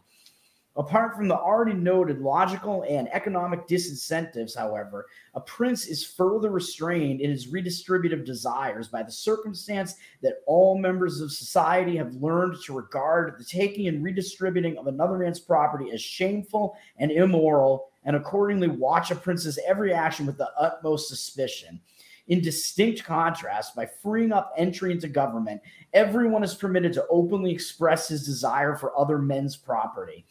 Apart 0.77 1.15
from 1.15 1.27
the 1.27 1.35
already 1.35 1.73
noted 1.73 2.21
logical 2.21 2.85
and 2.87 3.09
economic 3.11 3.67
disincentives, 3.67 4.55
however, 4.55 5.07
a 5.33 5.41
prince 5.41 5.87
is 5.87 6.05
further 6.05 6.51
restrained 6.51 7.19
in 7.19 7.31
his 7.31 7.47
redistributive 7.47 8.23
desires 8.23 8.87
by 8.87 9.01
the 9.01 9.11
circumstance 9.11 9.95
that 10.21 10.43
all 10.45 10.77
members 10.77 11.19
of 11.19 11.31
society 11.31 11.97
have 11.97 12.13
learned 12.15 12.57
to 12.63 12.75
regard 12.75 13.39
the 13.39 13.43
taking 13.43 13.87
and 13.87 14.03
redistributing 14.03 14.77
of 14.77 14.85
another 14.85 15.17
man's 15.17 15.39
property 15.39 15.89
as 15.91 15.99
shameful 15.99 16.77
and 16.97 17.09
immoral, 17.09 17.89
and 18.03 18.15
accordingly 18.15 18.67
watch 18.67 19.09
a 19.09 19.15
prince's 19.15 19.57
every 19.65 19.91
action 19.91 20.27
with 20.27 20.37
the 20.37 20.51
utmost 20.59 21.07
suspicion. 21.07 21.81
In 22.27 22.41
distinct 22.41 23.03
contrast, 23.03 23.75
by 23.75 23.87
freeing 23.87 24.31
up 24.31 24.53
entry 24.57 24.91
into 24.91 25.07
government, 25.07 25.61
everyone 25.93 26.43
is 26.43 26.53
permitted 26.53 26.93
to 26.93 27.07
openly 27.09 27.51
express 27.51 28.09
his 28.09 28.25
desire 28.25 28.75
for 28.75 28.95
other 28.99 29.17
men's 29.17 29.55
property. 29.55 30.25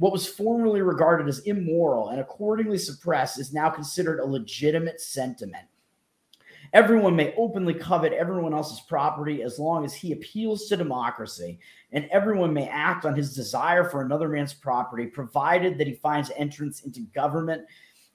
What 0.00 0.12
was 0.12 0.26
formerly 0.26 0.80
regarded 0.80 1.28
as 1.28 1.40
immoral 1.40 2.08
and 2.08 2.20
accordingly 2.20 2.78
suppressed 2.78 3.38
is 3.38 3.52
now 3.52 3.68
considered 3.68 4.18
a 4.18 4.24
legitimate 4.24 4.98
sentiment. 4.98 5.66
Everyone 6.72 7.14
may 7.14 7.34
openly 7.36 7.74
covet 7.74 8.14
everyone 8.14 8.54
else's 8.54 8.80
property 8.80 9.42
as 9.42 9.58
long 9.58 9.84
as 9.84 9.92
he 9.92 10.12
appeals 10.12 10.68
to 10.68 10.76
democracy, 10.78 11.58
and 11.92 12.08
everyone 12.10 12.54
may 12.54 12.66
act 12.66 13.04
on 13.04 13.14
his 13.14 13.34
desire 13.34 13.84
for 13.84 14.00
another 14.00 14.30
man's 14.30 14.54
property, 14.54 15.04
provided 15.04 15.76
that 15.76 15.86
he 15.86 15.92
finds 15.92 16.30
entrance 16.34 16.80
into 16.80 17.00
government. 17.14 17.66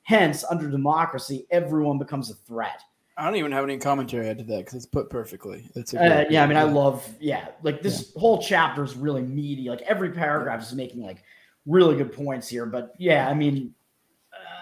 Hence, 0.01 0.43
under 0.43 0.67
democracy, 0.67 1.45
everyone 1.51 1.99
becomes 1.99 2.31
a 2.31 2.33
threat. 2.33 2.81
I 3.15 3.25
don't 3.25 3.35
even 3.35 3.51
have 3.51 3.63
any 3.63 3.77
commentary 3.77 4.27
add 4.27 4.39
to 4.39 4.43
that 4.45 4.57
because 4.57 4.73
it's 4.73 4.85
put 4.87 5.11
perfectly. 5.11 5.69
It's 5.75 5.93
uh, 5.93 6.25
yeah. 6.31 6.43
I 6.43 6.47
mean, 6.47 6.57
I 6.57 6.63
love 6.63 7.07
yeah. 7.19 7.49
Like 7.61 7.83
this 7.83 8.11
yeah. 8.15 8.19
whole 8.19 8.41
chapter 8.41 8.83
is 8.83 8.95
really 8.95 9.21
meaty. 9.21 9.69
Like 9.69 9.81
every 9.83 10.11
paragraph 10.11 10.63
is 10.63 10.73
making 10.73 11.03
like 11.03 11.23
really 11.65 11.95
good 11.95 12.13
points 12.13 12.47
here. 12.47 12.65
But 12.65 12.93
yeah, 12.97 13.27
I 13.29 13.33
mean, 13.33 13.73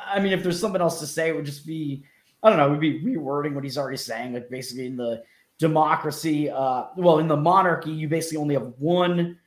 I 0.05 0.19
mean, 0.19 0.33
if 0.33 0.43
there's 0.43 0.59
something 0.59 0.81
else 0.81 0.99
to 0.99 1.07
say, 1.07 1.29
it 1.29 1.35
would 1.35 1.45
just 1.45 1.65
be, 1.65 2.03
I 2.41 2.49
don't 2.49 2.57
know, 2.57 2.67
it 2.67 2.71
would 2.71 2.79
be 2.79 3.01
rewording 3.01 3.53
what 3.53 3.63
he's 3.63 3.77
already 3.77 3.97
saying. 3.97 4.33
Like 4.33 4.49
basically 4.49 4.85
in 4.85 4.97
the 4.97 5.23
democracy, 5.57 6.49
uh, 6.49 6.85
well, 6.95 7.19
in 7.19 7.27
the 7.27 7.37
monarchy, 7.37 7.91
you 7.91 8.07
basically 8.07 8.37
only 8.37 8.55
have 8.55 8.73
one 8.77 9.37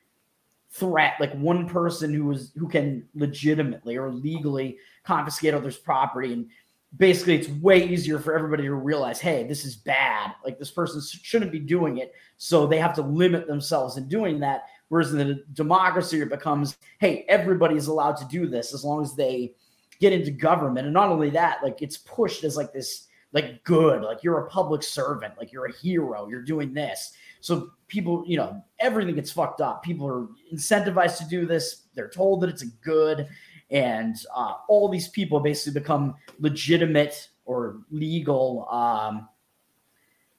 threat, 0.69 1.13
like 1.19 1.33
one 1.33 1.67
person 1.67 2.13
who 2.13 2.31
is 2.31 2.51
who 2.57 2.67
can 2.67 3.07
legitimately 3.15 3.97
or 3.97 4.11
legally 4.11 4.77
confiscate 5.03 5.53
others' 5.53 5.77
property. 5.77 6.33
And 6.33 6.49
basically 6.95 7.35
it's 7.35 7.49
way 7.49 7.87
easier 7.87 8.19
for 8.19 8.35
everybody 8.35 8.63
to 8.63 8.73
realize, 8.73 9.19
hey, 9.19 9.45
this 9.45 9.65
is 9.65 9.75
bad. 9.75 10.33
Like 10.43 10.59
this 10.59 10.71
person 10.71 11.01
shouldn't 11.01 11.51
be 11.51 11.59
doing 11.59 11.97
it. 11.97 12.13
So 12.37 12.67
they 12.67 12.79
have 12.79 12.93
to 12.95 13.01
limit 13.01 13.47
themselves 13.47 13.97
in 13.97 14.07
doing 14.07 14.39
that. 14.41 14.63
Whereas 14.89 15.13
in 15.13 15.19
the 15.19 15.43
democracy, 15.53 16.21
it 16.21 16.29
becomes, 16.29 16.77
hey, 16.99 17.25
everybody's 17.27 17.87
allowed 17.87 18.17
to 18.17 18.25
do 18.25 18.47
this 18.47 18.73
as 18.73 18.83
long 18.83 19.01
as 19.01 19.15
they 19.15 19.53
get 19.99 20.13
into 20.13 20.31
government. 20.31 20.85
And 20.85 20.93
not 20.93 21.09
only 21.09 21.29
that, 21.31 21.63
like 21.63 21.81
it's 21.81 21.97
pushed 21.97 22.43
as 22.43 22.55
like 22.55 22.71
this, 22.71 23.07
like 23.33 23.63
good, 23.63 24.01
like 24.01 24.23
you're 24.23 24.45
a 24.45 24.49
public 24.49 24.83
servant, 24.83 25.33
like 25.37 25.51
you're 25.51 25.65
a 25.65 25.73
hero, 25.73 26.29
you're 26.29 26.43
doing 26.43 26.73
this. 26.73 27.11
So 27.41 27.71
people, 27.87 28.23
you 28.25 28.37
know, 28.37 28.63
everything 28.79 29.15
gets 29.15 29.31
fucked 29.31 29.61
up. 29.61 29.83
People 29.83 30.07
are 30.07 30.27
incentivized 30.53 31.17
to 31.17 31.25
do 31.25 31.45
this. 31.45 31.83
They're 31.93 32.09
told 32.09 32.41
that 32.41 32.49
it's 32.49 32.63
a 32.63 32.67
good, 32.83 33.27
and 33.69 34.15
uh, 34.33 34.53
all 34.69 34.87
these 34.87 35.09
people 35.09 35.39
basically 35.39 35.79
become 35.79 36.15
legitimate 36.39 37.29
or 37.45 37.81
legal 37.91 38.67
um, 38.69 39.27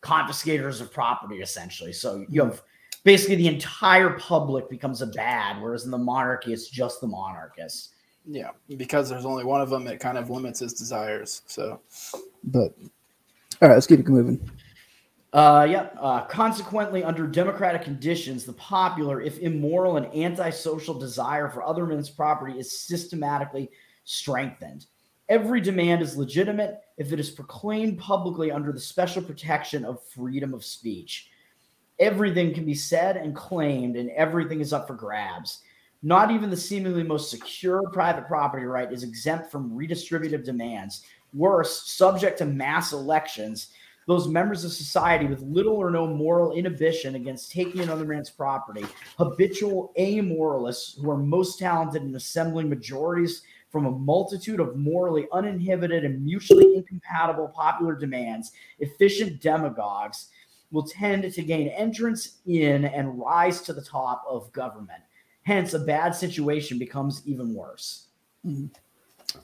confiscators 0.01 0.81
of 0.81 0.93
property, 0.93 1.41
essentially. 1.43 1.93
So 1.93 2.25
you 2.29 2.43
have 2.43 2.63
basically 3.09 3.37
the 3.37 3.49
entire 3.49 4.11
public 4.19 4.69
becomes 4.69 5.01
a 5.01 5.07
bad, 5.07 5.63
whereas 5.63 5.87
in 5.87 5.91
the 5.91 5.97
monarchy, 5.97 6.53
it's 6.53 6.69
just 6.69 7.01
the 7.01 7.07
monarchists. 7.07 7.95
Yeah, 8.27 8.51
because 8.77 9.09
there's 9.09 9.25
only 9.25 9.45
one 9.45 9.63
of 9.63 9.71
them, 9.71 9.87
it 9.87 9.99
kind 9.99 10.19
of 10.19 10.29
limits 10.29 10.61
his 10.61 10.75
desires. 10.75 11.41
So, 11.47 11.81
but 12.45 12.77
all 13.63 13.69
right, 13.69 13.71
let's 13.71 13.87
keep 13.87 14.01
it 14.01 14.09
moving. 14.09 14.51
Uh, 15.33 15.67
yeah. 15.71 15.89
Uh, 15.99 16.27
consequently, 16.27 17.03
under 17.03 17.27
democratic 17.27 17.81
conditions, 17.81 18.45
the 18.45 18.53
popular, 18.53 19.23
if 19.23 19.39
immoral 19.39 19.97
and 19.97 20.15
antisocial 20.15 20.93
desire 20.93 21.49
for 21.49 21.63
other 21.63 21.87
men's 21.87 22.11
property 22.11 22.59
is 22.59 22.71
systematically 22.71 23.71
strengthened. 24.05 24.85
Every 25.31 25.63
demand 25.63 26.03
is 26.03 26.19
legitimate 26.19 26.81
if 26.99 27.11
it 27.15 27.19
is 27.19 27.31
proclaimed 27.31 27.99
publicly 27.99 28.51
under 28.51 28.71
the 28.71 28.81
special 28.81 29.23
protection 29.23 29.87
of 29.87 30.03
freedom 30.09 30.53
of 30.53 30.63
speech. 30.63 31.31
Everything 32.01 32.55
can 32.55 32.65
be 32.65 32.75
said 32.75 33.17
and 33.17 33.35
claimed, 33.35 33.97
and 33.97 34.11
everything 34.11 34.61
is 34.61 34.73
up 34.73 34.87
for 34.87 34.95
grabs. 34.95 35.63
Not 36.03 36.31
even 36.31 36.49
the 36.49 36.57
seemingly 36.57 37.03
most 37.03 37.31
secure 37.31 37.83
private 37.91 38.29
property 38.29 38.65
right 38.65 38.93
is 38.93 39.03
exempt 39.03 39.51
from 39.51 39.71
redistributive 39.71 40.45
demands. 40.45 41.03
Worse, 41.35 41.91
subject 41.91 42.39
to 42.39 42.47
mass 42.47 42.93
elections, 42.93 43.73
those 44.07 44.29
members 44.29 44.65
of 44.65 44.73
society 44.73 45.27
with 45.27 45.43
little 45.43 45.77
or 45.77 45.91
no 45.91 46.07
moral 46.07 46.53
inhibition 46.53 47.17
against 47.17 47.51
taking 47.53 47.81
another 47.81 48.07
man's 48.07 48.31
property, 48.31 48.87
habitual 49.19 49.93
amoralists 49.99 50.99
who 50.99 51.11
are 51.11 51.19
most 51.19 51.59
talented 51.59 52.03
in 52.03 52.15
assembling 52.15 52.71
majorities 52.71 53.43
from 53.71 53.85
a 53.85 53.91
multitude 53.91 54.61
of 54.61 54.77
morally 54.77 55.27
uninhibited 55.33 56.05
and 56.05 56.25
mutually 56.25 56.77
incompatible 56.77 57.49
popular 57.49 57.95
demands, 57.95 58.53
efficient 58.79 59.43
demagogues 59.43 60.29
will 60.71 60.85
tend 60.85 61.33
to 61.33 61.43
gain 61.43 61.69
entrance 61.69 62.39
in 62.47 62.85
and 62.85 63.19
rise 63.19 63.61
to 63.63 63.73
the 63.73 63.83
top 63.83 64.25
of 64.29 64.53
government. 64.53 65.03
Hence, 65.43 65.75
a 65.75 65.79
bad 65.79 66.15
situation 66.15 66.79
becomes 66.79 67.23
even 67.27 67.55
worse. 67.55 68.09
Mm-hmm. 68.47 68.67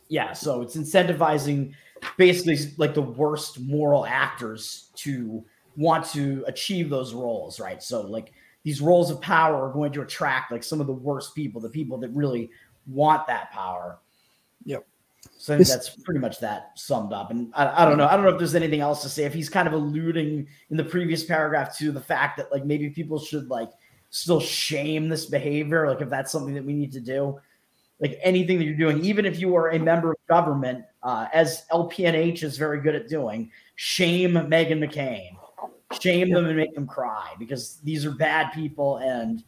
Yeah, 0.08 0.32
so 0.32 0.62
it's 0.62 0.76
incentivizing 0.76 1.74
basically 2.16 2.58
like 2.76 2.94
the 2.94 3.02
worst 3.02 3.60
moral 3.60 4.06
actors 4.06 4.90
to 4.96 5.44
want 5.76 6.06
to 6.06 6.44
achieve 6.46 6.90
those 6.90 7.14
roles, 7.14 7.58
right? 7.58 7.82
So, 7.82 8.02
like 8.02 8.32
these 8.62 8.80
roles 8.80 9.10
of 9.10 9.20
power 9.20 9.68
are 9.68 9.72
going 9.72 9.92
to 9.92 10.02
attract 10.02 10.52
like 10.52 10.62
some 10.62 10.80
of 10.80 10.86
the 10.86 10.92
worst 10.92 11.34
people, 11.34 11.60
the 11.60 11.68
people 11.68 11.98
that 11.98 12.10
really 12.10 12.50
want 12.86 13.26
that 13.26 13.50
power. 13.50 13.98
Yep. 14.64 14.86
So 15.38 15.58
that's 15.58 15.90
pretty 15.90 16.20
much 16.20 16.40
that 16.40 16.72
summed 16.74 17.12
up. 17.12 17.30
And 17.30 17.52
I, 17.54 17.82
I, 17.82 17.84
don't 17.84 17.98
know. 17.98 18.06
I 18.06 18.16
don't 18.16 18.24
know 18.24 18.30
if 18.30 18.38
there's 18.38 18.54
anything 18.54 18.80
else 18.80 19.02
to 19.02 19.08
say. 19.08 19.24
If 19.24 19.34
he's 19.34 19.48
kind 19.48 19.68
of 19.68 19.74
alluding 19.74 20.46
in 20.70 20.76
the 20.76 20.84
previous 20.84 21.24
paragraph 21.24 21.76
to 21.78 21.92
the 21.92 22.00
fact 22.00 22.36
that 22.38 22.50
like 22.50 22.64
maybe 22.64 22.90
people 22.90 23.18
should 23.18 23.48
like 23.48 23.70
still 24.10 24.40
shame 24.40 25.08
this 25.08 25.26
behavior, 25.26 25.88
like 25.88 26.00
if 26.00 26.08
that's 26.08 26.32
something 26.32 26.54
that 26.54 26.64
we 26.64 26.72
need 26.72 26.92
to 26.92 27.00
do, 27.00 27.38
like 28.00 28.18
anything 28.22 28.58
that 28.58 28.64
you're 28.64 28.76
doing, 28.76 29.04
even 29.04 29.26
if 29.26 29.38
you 29.38 29.54
are 29.56 29.70
a 29.70 29.78
member 29.78 30.12
of 30.12 30.16
government, 30.28 30.84
uh, 31.02 31.26
as 31.32 31.64
LPNH 31.70 32.42
is 32.42 32.56
very 32.56 32.80
good 32.80 32.94
at 32.94 33.08
doing, 33.08 33.50
shame 33.76 34.32
Meghan 34.32 34.78
McCain, 34.78 35.36
shame 36.00 36.30
them 36.30 36.46
and 36.46 36.56
make 36.56 36.74
them 36.74 36.86
cry 36.86 37.34
because 37.38 37.78
these 37.84 38.04
are 38.06 38.10
bad 38.12 38.52
people 38.52 38.98
and 38.98 39.44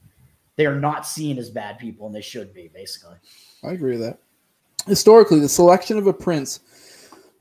they 0.57 0.67
are 0.67 0.79
not 0.79 1.07
seen 1.07 1.39
as 1.39 1.51
bad 1.51 1.79
people 1.79 2.07
and 2.07 2.15
they 2.15 2.21
should 2.21 2.53
be 2.53 2.71
basically. 2.75 3.17
I 3.63 3.73
agree 3.73 3.93
with 3.93 4.01
that. 4.01 4.19
Historically, 4.87 5.41
the 5.41 5.49
selection 5.49 5.99
of 5.99 6.07
a 6.07 6.13
prince 6.13 6.61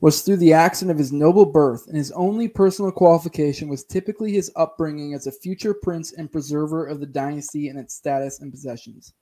was 0.00 0.22
through 0.22 0.36
the 0.36 0.52
accident 0.52 0.90
of 0.90 0.98
his 0.98 1.12
noble 1.12 1.46
birth, 1.46 1.86
and 1.86 1.96
his 1.96 2.10
only 2.12 2.48
personal 2.48 2.90
qualification 2.90 3.68
was 3.68 3.84
typically 3.84 4.32
his 4.32 4.50
upbringing 4.56 5.14
as 5.14 5.26
a 5.26 5.32
future 5.32 5.72
prince 5.72 6.12
and 6.12 6.30
preserver 6.30 6.86
of 6.86 7.00
the 7.00 7.06
dynasty 7.06 7.68
and 7.68 7.78
its 7.78 7.94
status 7.94 8.40
and 8.40 8.50
possessions. 8.50 9.14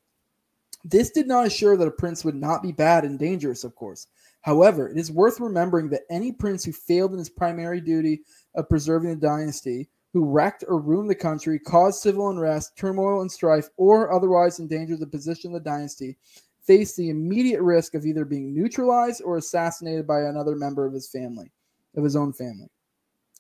This 0.85 1.11
did 1.11 1.29
not 1.29 1.47
assure 1.47 1.77
that 1.77 1.89
a 1.89 1.93
prince 1.93 2.25
would 2.25 2.35
not 2.35 2.62
be 2.62 2.72
bad 2.72 3.05
and 3.05 3.18
dangerous, 3.18 3.62
of 3.62 3.75
course. 3.75 4.07
However, 4.41 4.89
it 4.89 4.99
is 4.99 5.12
worth 5.12 5.41
remembering 5.41 5.89
that 5.91 6.03
any 6.11 6.33
prince 6.33 6.64
who 6.64 6.72
failed 6.72 7.12
in 7.12 7.18
his 7.18 7.31
primary 7.31 7.81
duty 7.81 8.22
of 8.55 8.68
preserving 8.68 9.11
the 9.11 9.16
dynasty, 9.16 9.89
who 10.12 10.25
wrecked 10.25 10.64
or 10.68 10.79
ruined 10.79 11.09
the 11.09 11.14
country, 11.14 11.59
caused 11.59 12.03
civil 12.03 12.29
unrest, 12.31 12.77
turmoil, 12.77 13.20
and 13.20 13.33
strife, 13.33 13.68
or 13.77 14.12
otherwise 14.12 14.59
endangered 14.59 15.01
the 15.01 15.07
position 15.07 15.55
of 15.55 15.62
the 15.62 15.70
dynasty, 15.70 16.16
faced 16.66 16.96
the 16.96 17.10
immediate 17.10 17.62
risk 17.62 17.94
of 17.94 18.06
either 18.06 18.24
being 18.24 18.54
neutralized 18.54 19.22
or 19.24 19.36
assassinated 19.36 20.06
by 20.06 20.22
another 20.22 20.56
member 20.56 20.86
of 20.86 20.92
his 20.92 21.08
family, 21.08 21.50
of 21.96 22.04
his 22.04 22.16
own 22.16 22.32
family. 22.32 22.68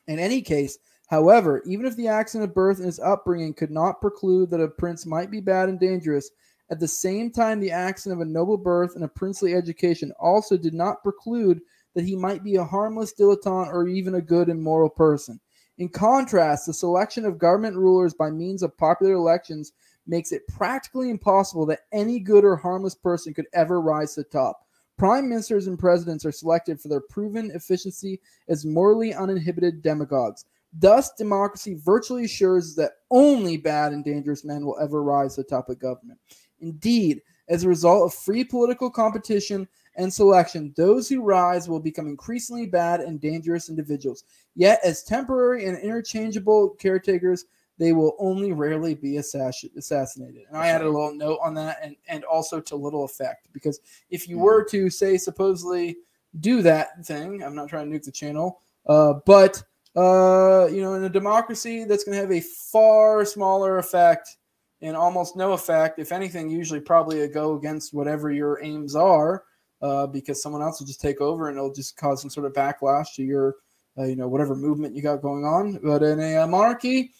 In 0.06 0.18
any 0.18 0.42
case, 0.42 0.78
however, 1.08 1.62
even 1.66 1.86
if 1.86 1.96
the 1.96 2.08
accident 2.08 2.50
of 2.50 2.54
birth 2.54 2.78
and 2.78 2.86
his 2.86 3.00
upbringing 3.00 3.54
could 3.54 3.70
not 3.70 4.00
preclude 4.00 4.50
that 4.50 4.60
a 4.60 4.68
prince 4.68 5.06
might 5.06 5.30
be 5.30 5.40
bad 5.40 5.68
and 5.68 5.80
dangerous, 5.80 6.30
at 6.70 6.80
the 6.80 6.88
same 6.88 7.30
time, 7.30 7.60
the 7.60 7.70
accident 7.70 8.20
of 8.20 8.26
a 8.26 8.30
noble 8.30 8.56
birth 8.56 8.94
and 8.94 9.04
a 9.04 9.08
princely 9.08 9.54
education 9.54 10.12
also 10.18 10.56
did 10.56 10.74
not 10.74 11.02
preclude 11.02 11.60
that 11.94 12.04
he 12.04 12.16
might 12.16 12.42
be 12.42 12.56
a 12.56 12.64
harmless 12.64 13.14
dilettante 13.14 13.68
or 13.68 13.86
even 13.86 14.16
a 14.16 14.20
good 14.20 14.48
and 14.48 14.62
moral 14.62 14.88
person. 14.88 15.40
In 15.78 15.88
contrast, 15.88 16.66
the 16.66 16.74
selection 16.74 17.24
of 17.24 17.38
government 17.38 17.76
rulers 17.76 18.14
by 18.14 18.30
means 18.30 18.62
of 18.62 18.76
popular 18.78 19.12
elections 19.12 19.72
makes 20.06 20.32
it 20.32 20.46
practically 20.48 21.10
impossible 21.10 21.66
that 21.66 21.86
any 21.92 22.18
good 22.18 22.44
or 22.44 22.56
harmless 22.56 22.94
person 22.94 23.34
could 23.34 23.46
ever 23.52 23.80
rise 23.80 24.14
to 24.14 24.22
the 24.22 24.28
top. 24.28 24.66
Prime 24.96 25.28
ministers 25.28 25.66
and 25.66 25.78
presidents 25.78 26.24
are 26.24 26.32
selected 26.32 26.80
for 26.80 26.88
their 26.88 27.00
proven 27.00 27.50
efficiency 27.54 28.20
as 28.48 28.64
morally 28.64 29.12
uninhibited 29.12 29.82
demagogues. 29.82 30.44
Thus, 30.72 31.12
democracy 31.12 31.74
virtually 31.74 32.24
assures 32.24 32.74
that 32.76 32.92
only 33.10 33.56
bad 33.56 33.92
and 33.92 34.04
dangerous 34.04 34.44
men 34.44 34.64
will 34.64 34.78
ever 34.80 35.02
rise 35.02 35.34
to 35.34 35.42
the 35.42 35.48
top 35.48 35.68
of 35.68 35.78
government. 35.78 36.18
Indeed, 36.60 37.22
as 37.48 37.64
a 37.64 37.68
result 37.68 38.06
of 38.06 38.18
free 38.18 38.44
political 38.44 38.90
competition 38.90 39.68
and 39.96 40.12
selection, 40.12 40.72
those 40.76 41.08
who 41.08 41.22
rise 41.22 41.68
will 41.68 41.80
become 41.80 42.06
increasingly 42.06 42.66
bad 42.66 43.00
and 43.00 43.20
dangerous 43.20 43.68
individuals. 43.68 44.24
Yet, 44.56 44.80
as 44.84 45.04
temporary 45.04 45.66
and 45.66 45.78
interchangeable 45.78 46.70
caretakers, 46.70 47.44
they 47.78 47.92
will 47.92 48.14
only 48.18 48.52
rarely 48.52 48.94
be 48.94 49.14
assass- 49.14 49.76
assassinated. 49.76 50.42
And 50.48 50.56
I 50.56 50.68
added 50.68 50.86
a 50.86 50.90
little 50.90 51.14
note 51.14 51.38
on 51.42 51.54
that 51.54 51.78
and, 51.82 51.96
and 52.08 52.24
also 52.24 52.60
to 52.60 52.76
little 52.76 53.04
effect 53.04 53.48
because 53.52 53.80
if 54.10 54.28
you 54.28 54.38
were 54.38 54.64
to 54.64 54.90
say 54.90 55.16
supposedly 55.16 55.96
do 56.40 56.62
that 56.62 57.04
thing, 57.04 57.42
I'm 57.42 57.54
not 57.54 57.68
trying 57.68 57.90
to 57.90 57.98
nuke 57.98 58.04
the 58.04 58.12
channel, 58.12 58.60
uh, 58.86 59.14
but 59.26 59.62
uh, 59.96 60.66
you 60.72 60.82
know, 60.82 60.94
in 60.94 61.04
a 61.04 61.08
democracy, 61.08 61.84
that's 61.84 62.02
going 62.04 62.16
to 62.16 62.20
have 62.20 62.32
a 62.32 62.40
far 62.40 63.24
smaller 63.24 63.78
effect 63.78 64.36
and 64.82 64.96
almost 64.96 65.36
no 65.36 65.52
effect. 65.52 65.98
If 65.98 66.10
anything, 66.10 66.50
usually 66.50 66.80
probably 66.80 67.20
a 67.20 67.28
go 67.28 67.54
against 67.54 67.94
whatever 67.94 68.32
your 68.32 68.62
aims 68.62 68.96
are, 68.96 69.44
uh, 69.82 70.06
because 70.08 70.42
someone 70.42 70.62
else 70.62 70.80
will 70.80 70.86
just 70.86 71.00
take 71.00 71.20
over 71.20 71.48
and 71.48 71.56
it'll 71.56 71.72
just 71.72 71.96
cause 71.96 72.20
some 72.20 72.30
sort 72.30 72.46
of 72.46 72.52
backlash 72.54 73.14
to 73.14 73.22
your, 73.22 73.56
uh, 73.96 74.04
you 74.04 74.16
know, 74.16 74.28
whatever 74.28 74.56
movement 74.56 74.96
you 74.96 75.02
got 75.02 75.22
going 75.22 75.44
on. 75.44 75.78
But 75.82 76.02
in 76.02 76.18
a 76.18 76.46
monarchy, 76.46 77.12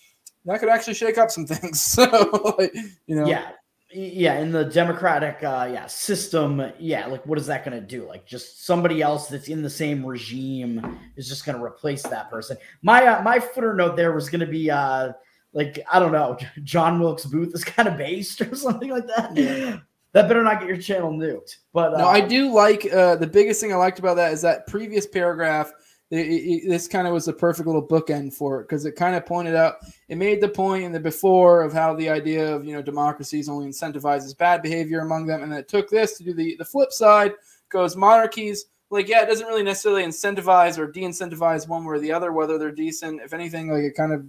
that 0.45 0.61
could 0.61 0.69
actually 0.69 0.95
shake 0.95 1.19
up 1.19 1.31
some 1.31 1.47
things. 1.47 1.81
so, 1.83 2.59
you 3.07 3.17
know, 3.17 3.27
yeah, 3.27 3.51
yeah, 3.93 4.39
in 4.41 4.51
the 4.51 4.65
democratic, 4.65 5.43
uh, 5.43 5.69
yeah, 5.73 5.87
system, 5.87 6.73
yeah, 6.79 7.07
like 7.07 7.25
what 7.27 7.39
is 7.39 7.47
that 7.47 7.65
going 7.65 7.81
to 7.81 7.87
do? 7.87 8.07
Like 8.07 8.27
just 8.27 8.67
somebody 8.67 9.03
else 9.03 9.29
that's 9.29 9.49
in 9.49 9.63
the 9.63 9.71
same 9.71 10.05
regime 10.05 10.99
is 11.17 11.29
just 11.29 11.47
going 11.47 11.57
to 11.57 11.65
replace 11.65 12.03
that 12.03 12.31
person. 12.31 12.57
My 12.83 13.07
uh, 13.07 13.23
my 13.23 13.39
footer 13.39 13.75
note 13.75 13.97
there 13.97 14.13
was 14.13 14.29
going 14.29 14.41
to 14.41 14.47
be. 14.47 14.71
Uh, 14.71 15.13
like 15.55 15.79
I 15.91 16.01
don't 16.01 16.13
know, 16.13 16.37
John 16.65 17.01
Wilkes 17.01 17.25
Booth 17.25 17.55
is 17.55 17.65
kind 17.65 17.89
of 17.89 17.97
based 17.97 18.41
or 18.43 18.55
something 18.55 18.91
like 18.91 19.07
that. 19.07 19.35
Yeah. 19.37 19.79
That 20.13 20.29
better 20.29 20.45
not 20.45 20.61
get 20.61 20.69
your 20.69 20.77
channel 20.77 21.13
nuked. 21.13 21.57
But 21.73 21.99
no, 21.99 22.07
I 22.07 22.21
uh, 22.21 22.29
do 22.29 22.53
like 22.53 22.87
uh, 22.93 23.17
the 23.17 23.27
biggest 23.27 23.61
thing 23.61 23.73
I 23.73 23.77
liked 23.77 23.99
about 23.99 24.15
that 24.15 24.33
is 24.33 24.43
that 24.43 24.67
previous 24.67 25.07
paragraph. 25.07 25.73
It, 26.11 26.27
it, 26.27 26.69
this 26.69 26.87
kind 26.87 27.07
of 27.07 27.15
was 27.15 27.25
the 27.25 27.33
perfect 27.33 27.67
little 27.67 27.87
bookend 27.87 28.35
for 28.35 28.61
it 28.61 28.65
because 28.65 28.85
it 28.85 28.93
kind 28.93 29.17
of 29.17 29.25
pointed 29.25 29.55
out 29.55 29.77
it 30.09 30.17
made 30.17 30.41
the 30.41 30.49
point 30.49 30.85
in 30.85 30.93
the 30.93 31.01
before 31.01 31.63
of 31.63 31.73
how 31.73 31.95
the 31.95 32.09
idea 32.09 32.55
of 32.55 32.65
you 32.65 32.75
know 32.75 32.83
democracies 32.83 33.49
only 33.49 33.67
incentivizes 33.67 34.37
bad 34.37 34.63
behavior 34.63 35.01
among 35.01 35.27
them, 35.27 35.43
and 35.43 35.51
then 35.51 35.59
it 35.59 35.69
took 35.69 35.89
this 35.89 36.17
to 36.19 36.25
do 36.25 36.35
the 36.35 36.57
the 36.57 36.65
flip 36.65 36.93
side. 36.93 37.33
Goes 37.71 37.97
monarchies 37.97 38.67
like 38.95 39.09
yeah, 39.09 39.23
it 39.23 39.27
doesn't 39.27 39.47
really 39.47 39.63
necessarily 39.63 40.05
incentivize 40.05 40.79
or 40.79 40.87
de-incentivize 40.87 41.69
one 41.69 41.85
way 41.85 41.97
or 41.97 41.99
the 41.99 42.13
other 42.13 42.33
whether 42.33 42.59
they're 42.59 42.71
decent. 42.71 43.21
If 43.21 43.33
anything, 43.33 43.69
like 43.69 43.83
it 43.83 43.97
kind 43.97 44.13
of 44.13 44.25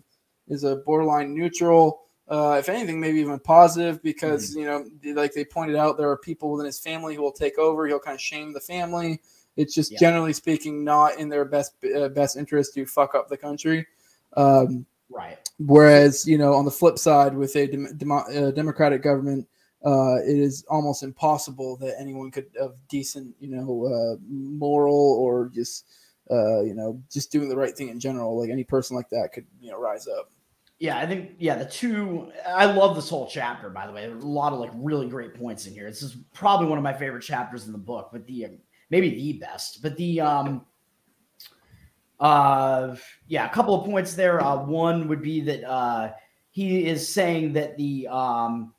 is 0.47 0.63
a 0.63 0.77
borderline 0.77 1.33
neutral. 1.33 2.01
Uh, 2.27 2.55
if 2.57 2.69
anything, 2.69 2.99
maybe 2.99 3.19
even 3.19 3.39
positive 3.39 4.01
because 4.01 4.51
mm-hmm. 4.51 4.59
you 4.59 5.13
know, 5.13 5.21
like 5.21 5.33
they 5.33 5.45
pointed 5.45 5.75
out, 5.75 5.97
there 5.97 6.09
are 6.09 6.17
people 6.17 6.51
within 6.51 6.65
his 6.65 6.79
family 6.79 7.15
who 7.15 7.21
will 7.21 7.31
take 7.31 7.59
over. 7.59 7.85
He'll 7.85 7.99
kind 7.99 8.15
of 8.15 8.21
shame 8.21 8.53
the 8.53 8.59
family. 8.59 9.21
It's 9.57 9.73
just 9.73 9.91
yeah. 9.91 9.99
generally 9.99 10.33
speaking 10.33 10.83
not 10.83 11.17
in 11.17 11.29
their 11.29 11.45
best 11.45 11.73
uh, 11.95 12.09
best 12.09 12.37
interest 12.37 12.73
to 12.73 12.85
fuck 12.85 13.15
up 13.15 13.29
the 13.29 13.37
country. 13.37 13.87
Um, 14.35 14.85
right. 15.09 15.37
Whereas 15.59 16.27
you 16.27 16.37
know, 16.37 16.53
on 16.53 16.65
the 16.65 16.71
flip 16.71 16.97
side, 16.97 17.35
with 17.35 17.55
a 17.55 17.67
dem- 17.67 17.97
dem- 17.97 18.11
uh, 18.11 18.51
democratic 18.51 19.01
government, 19.01 19.47
uh, 19.85 20.15
it 20.15 20.37
is 20.37 20.65
almost 20.69 21.03
impossible 21.03 21.77
that 21.77 21.95
anyone 21.99 22.31
could 22.31 22.47
of 22.57 22.75
decent, 22.89 23.33
you 23.39 23.49
know, 23.49 23.85
uh, 23.85 24.17
moral 24.27 25.17
or 25.19 25.49
just 25.53 25.85
uh, 26.31 26.61
you 26.61 26.73
know, 26.73 27.01
just 27.11 27.31
doing 27.31 27.49
the 27.49 27.55
right 27.55 27.77
thing 27.77 27.89
in 27.89 27.99
general. 27.99 28.39
Like 28.39 28.49
any 28.49 28.63
person 28.63 28.95
like 28.95 29.09
that 29.09 29.31
could, 29.31 29.45
you 29.61 29.71
know, 29.71 29.79
rise 29.79 30.07
up. 30.07 30.31
Yeah, 30.79 30.97
I 30.97 31.05
think 31.05 31.35
yeah, 31.39 31.55
the 31.55 31.65
two 31.65 32.31
I 32.45 32.65
love 32.65 32.95
this 32.95 33.09
whole 33.09 33.27
chapter 33.27 33.69
by 33.69 33.87
the 33.87 33.93
way. 33.93 34.07
There's 34.07 34.23
a 34.23 34.27
lot 34.27 34.51
of 34.51 34.59
like 34.59 34.71
really 34.73 35.07
great 35.07 35.33
points 35.33 35.67
in 35.67 35.73
here. 35.73 35.85
This 35.85 36.01
is 36.01 36.17
probably 36.33 36.67
one 36.67 36.77
of 36.77 36.83
my 36.83 36.93
favorite 36.93 37.21
chapters 37.21 37.65
in 37.65 37.71
the 37.71 37.77
book, 37.77 38.09
but 38.11 38.25
the 38.25 38.47
maybe 38.89 39.09
the 39.09 39.33
best. 39.33 39.81
But 39.81 39.97
the 39.97 40.21
um 40.21 40.65
uh 42.19 42.95
yeah, 43.27 43.45
a 43.45 43.53
couple 43.53 43.79
of 43.79 43.85
points 43.85 44.13
there. 44.13 44.41
Uh 44.43 44.57
one 44.57 45.07
would 45.07 45.21
be 45.21 45.41
that 45.41 45.63
uh 45.69 46.11
he 46.51 46.85
is 46.85 47.07
saying 47.07 47.53
that 47.53 47.77
the 47.77 48.07
um 48.07 48.73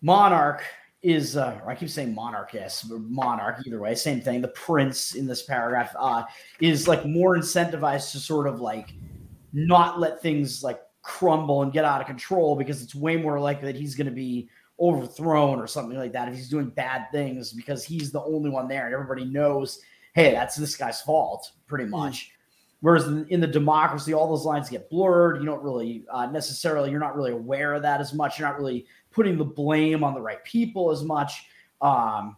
monarch 0.00 0.62
is 1.02 1.36
uh, 1.36 1.60
I 1.66 1.74
keep 1.74 1.90
saying 1.90 2.14
monarch, 2.14 2.52
yes, 2.54 2.84
monarch 2.90 3.64
either 3.66 3.80
way, 3.80 3.94
same 3.94 4.20
thing. 4.20 4.40
The 4.40 4.48
prince 4.48 5.14
in 5.14 5.26
this 5.26 5.44
paragraph 5.44 5.94
uh, 5.98 6.24
is 6.60 6.88
like 6.88 7.06
more 7.06 7.36
incentivized 7.36 8.10
to 8.12 8.18
sort 8.18 8.48
of 8.48 8.60
like 8.60 8.94
not 9.52 10.00
let 10.00 10.20
things 10.20 10.64
like 10.64 10.80
crumble 11.02 11.62
and 11.62 11.72
get 11.72 11.84
out 11.84 12.00
of 12.00 12.06
control 12.06 12.56
because 12.56 12.82
it's 12.82 12.94
way 12.94 13.16
more 13.16 13.38
likely 13.38 13.70
that 13.70 13.76
he's 13.76 13.94
going 13.94 14.08
to 14.08 14.12
be 14.12 14.48
overthrown 14.80 15.58
or 15.58 15.66
something 15.66 15.98
like 15.98 16.12
that 16.12 16.28
if 16.28 16.34
he's 16.34 16.48
doing 16.48 16.68
bad 16.70 17.06
things 17.10 17.52
because 17.52 17.84
he's 17.84 18.12
the 18.12 18.22
only 18.22 18.50
one 18.50 18.68
there 18.68 18.86
and 18.86 18.94
everybody 18.94 19.24
knows, 19.24 19.80
hey, 20.14 20.32
that's 20.32 20.56
this 20.56 20.76
guy's 20.76 21.00
fault, 21.00 21.52
pretty 21.66 21.84
hmm. 21.84 21.90
much. 21.90 22.26
Mm. 22.26 22.32
Whereas 22.80 23.06
in, 23.08 23.26
in, 23.28 23.40
the 23.40 23.46
democracy, 23.46 24.14
all 24.14 24.28
those 24.28 24.44
lines 24.44 24.70
get 24.70 24.88
blurred. 24.88 25.40
You 25.40 25.46
don't 25.46 25.62
really 25.64 26.04
uh, 26.12 26.26
necessarily, 26.26 26.92
you're 26.92 27.00
not 27.00 27.16
really 27.16 27.32
aware 27.32 27.74
of 27.74 27.82
that 27.82 28.00
as 28.00 28.14
much. 28.14 28.38
You're 28.38 28.48
not 28.48 28.56
really 28.56 28.86
putting 29.10 29.36
the 29.36 29.44
blame 29.44 30.04
on 30.04 30.14
the 30.14 30.20
right 30.20 30.42
people 30.44 30.92
as 30.92 31.02
much. 31.02 31.44
Um, 31.80 32.36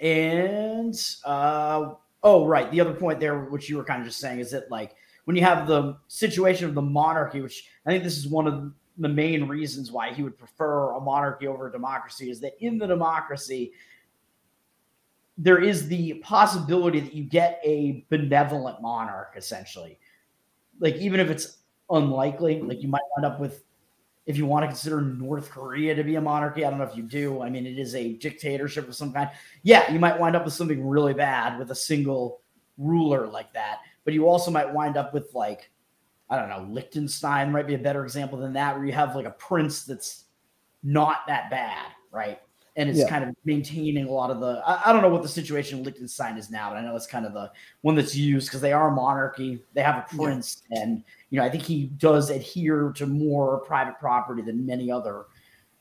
and 0.00 0.94
uh, 1.24 1.94
oh, 2.24 2.46
right, 2.46 2.70
the 2.72 2.80
other 2.80 2.94
point 2.94 3.20
there, 3.20 3.44
which 3.44 3.68
you 3.68 3.76
were 3.76 3.84
kind 3.84 4.00
of 4.00 4.08
just 4.08 4.18
saying, 4.18 4.40
is 4.40 4.50
that 4.50 4.70
like 4.72 4.96
when 5.24 5.36
you 5.36 5.42
have 5.42 5.68
the 5.68 5.96
situation 6.08 6.68
of 6.68 6.74
the 6.74 6.82
monarchy, 6.82 7.40
which 7.40 7.68
I 7.86 7.90
think 7.90 8.02
this 8.02 8.18
is 8.18 8.26
one 8.26 8.48
of 8.48 8.72
the 8.98 9.08
main 9.08 9.48
reasons 9.48 9.90
why 9.90 10.12
he 10.12 10.22
would 10.22 10.38
prefer 10.38 10.92
a 10.92 11.00
monarchy 11.00 11.46
over 11.46 11.68
a 11.68 11.72
democracy, 11.72 12.30
is 12.30 12.40
that 12.40 12.52
in 12.60 12.78
the 12.78 12.86
democracy, 12.86 13.72
there 15.36 15.60
is 15.60 15.88
the 15.88 16.14
possibility 16.14 17.00
that 17.00 17.12
you 17.12 17.24
get 17.24 17.60
a 17.64 18.04
benevolent 18.08 18.80
monarch, 18.80 19.34
essentially. 19.36 19.98
Like 20.78 20.94
even 20.96 21.18
if 21.18 21.28
it's 21.28 21.58
unlikely, 21.90 22.62
like 22.62 22.82
you 22.82 22.88
might 22.88 23.02
end 23.16 23.26
up 23.26 23.40
with 23.40 23.64
if 24.26 24.38
you 24.38 24.46
want 24.46 24.62
to 24.62 24.68
consider 24.68 25.00
North 25.00 25.50
Korea 25.50 25.94
to 25.94 26.02
be 26.02 26.14
a 26.14 26.20
monarchy. 26.20 26.64
I 26.64 26.70
don't 26.70 26.78
know 26.78 26.86
if 26.86 26.96
you 26.96 27.02
do. 27.02 27.42
I 27.42 27.50
mean, 27.50 27.66
it 27.66 27.78
is 27.78 27.94
a 27.94 28.14
dictatorship 28.14 28.88
of 28.88 28.94
some 28.94 29.12
kind. 29.12 29.28
Yeah, 29.62 29.90
you 29.92 29.98
might 29.98 30.18
wind 30.18 30.34
up 30.34 30.44
with 30.44 30.54
something 30.54 30.86
really 30.86 31.14
bad 31.14 31.58
with 31.58 31.70
a 31.72 31.74
single 31.74 32.40
ruler 32.78 33.26
like 33.26 33.52
that. 33.52 33.80
But 34.04 34.14
you 34.14 34.26
also 34.26 34.50
might 34.50 34.72
wind 34.72 34.96
up 34.96 35.12
with 35.12 35.34
like, 35.34 35.70
I 36.34 36.40
don't 36.40 36.48
know, 36.48 36.72
Liechtenstein 36.72 37.52
might 37.52 37.66
be 37.66 37.74
a 37.74 37.78
better 37.78 38.04
example 38.04 38.38
than 38.38 38.52
that, 38.54 38.76
where 38.76 38.84
you 38.84 38.92
have 38.92 39.14
like 39.14 39.26
a 39.26 39.30
prince 39.30 39.84
that's 39.84 40.24
not 40.82 41.26
that 41.26 41.50
bad, 41.50 41.86
right? 42.10 42.40
and 42.76 42.90
it's 42.90 42.98
yeah. 42.98 43.08
kind 43.08 43.22
of 43.24 43.34
maintaining 43.44 44.06
a 44.06 44.10
lot 44.10 44.30
of 44.30 44.40
the. 44.40 44.60
I, 44.66 44.90
I, 44.90 44.92
don't 44.92 45.02
know 45.02 45.08
what 45.08 45.22
the 45.22 45.28
situation 45.28 45.78
in 45.78 45.84
Liechtenstein 45.84 46.36
is 46.36 46.50
now, 46.50 46.70
but 46.70 46.76
I 46.76 46.82
know 46.82 46.96
it's 46.96 47.06
kind 47.06 47.24
of 47.24 47.32
the 47.32 47.52
one 47.82 47.94
that's 47.94 48.16
used 48.16 48.48
because 48.48 48.60
they 48.60 48.72
are 48.72 48.88
a 48.88 48.90
monarchy. 48.90 49.62
They 49.74 49.82
have 49.82 49.96
a 49.96 50.16
prince, 50.16 50.62
yeah. 50.70 50.82
and 50.82 51.04
you 51.30 51.38
know 51.38 51.44
I 51.44 51.50
think 51.50 51.62
he 51.62 51.86
does 51.98 52.30
adhere 52.30 52.92
to 52.96 53.06
more 53.06 53.58
private 53.60 53.98
property 54.00 54.42
than 54.42 54.66
many 54.66 54.90
other 54.90 55.26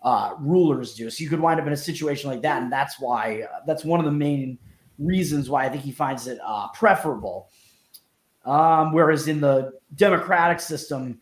uh, 0.04 0.36
rulers 0.40 0.94
do. 0.94 1.10
So 1.10 1.24
you 1.24 1.30
could 1.30 1.40
wind 1.40 1.60
up 1.60 1.66
in 1.66 1.74
a 1.74 1.78
situation 1.78 2.30
like 2.30 2.44
that, 2.44 2.62
and 2.62 2.72
that's 2.72 3.00
why 3.00 3.42
uh, 3.52 3.62
that's 3.66 3.84
one 3.84 4.00
of 4.00 4.06
the 4.06 4.12
main 4.12 4.60
reasons 5.00 5.50
why 5.50 5.66
I 5.66 5.70
think 5.70 5.82
he 5.84 5.92
finds 5.92 6.28
it 6.28 6.38
uh, 6.46 6.68
preferable. 6.70 7.50
Um, 8.46 8.94
whereas 8.94 9.28
in 9.28 9.40
the 9.40 9.74
democratic 9.96 10.60
system, 10.60 11.20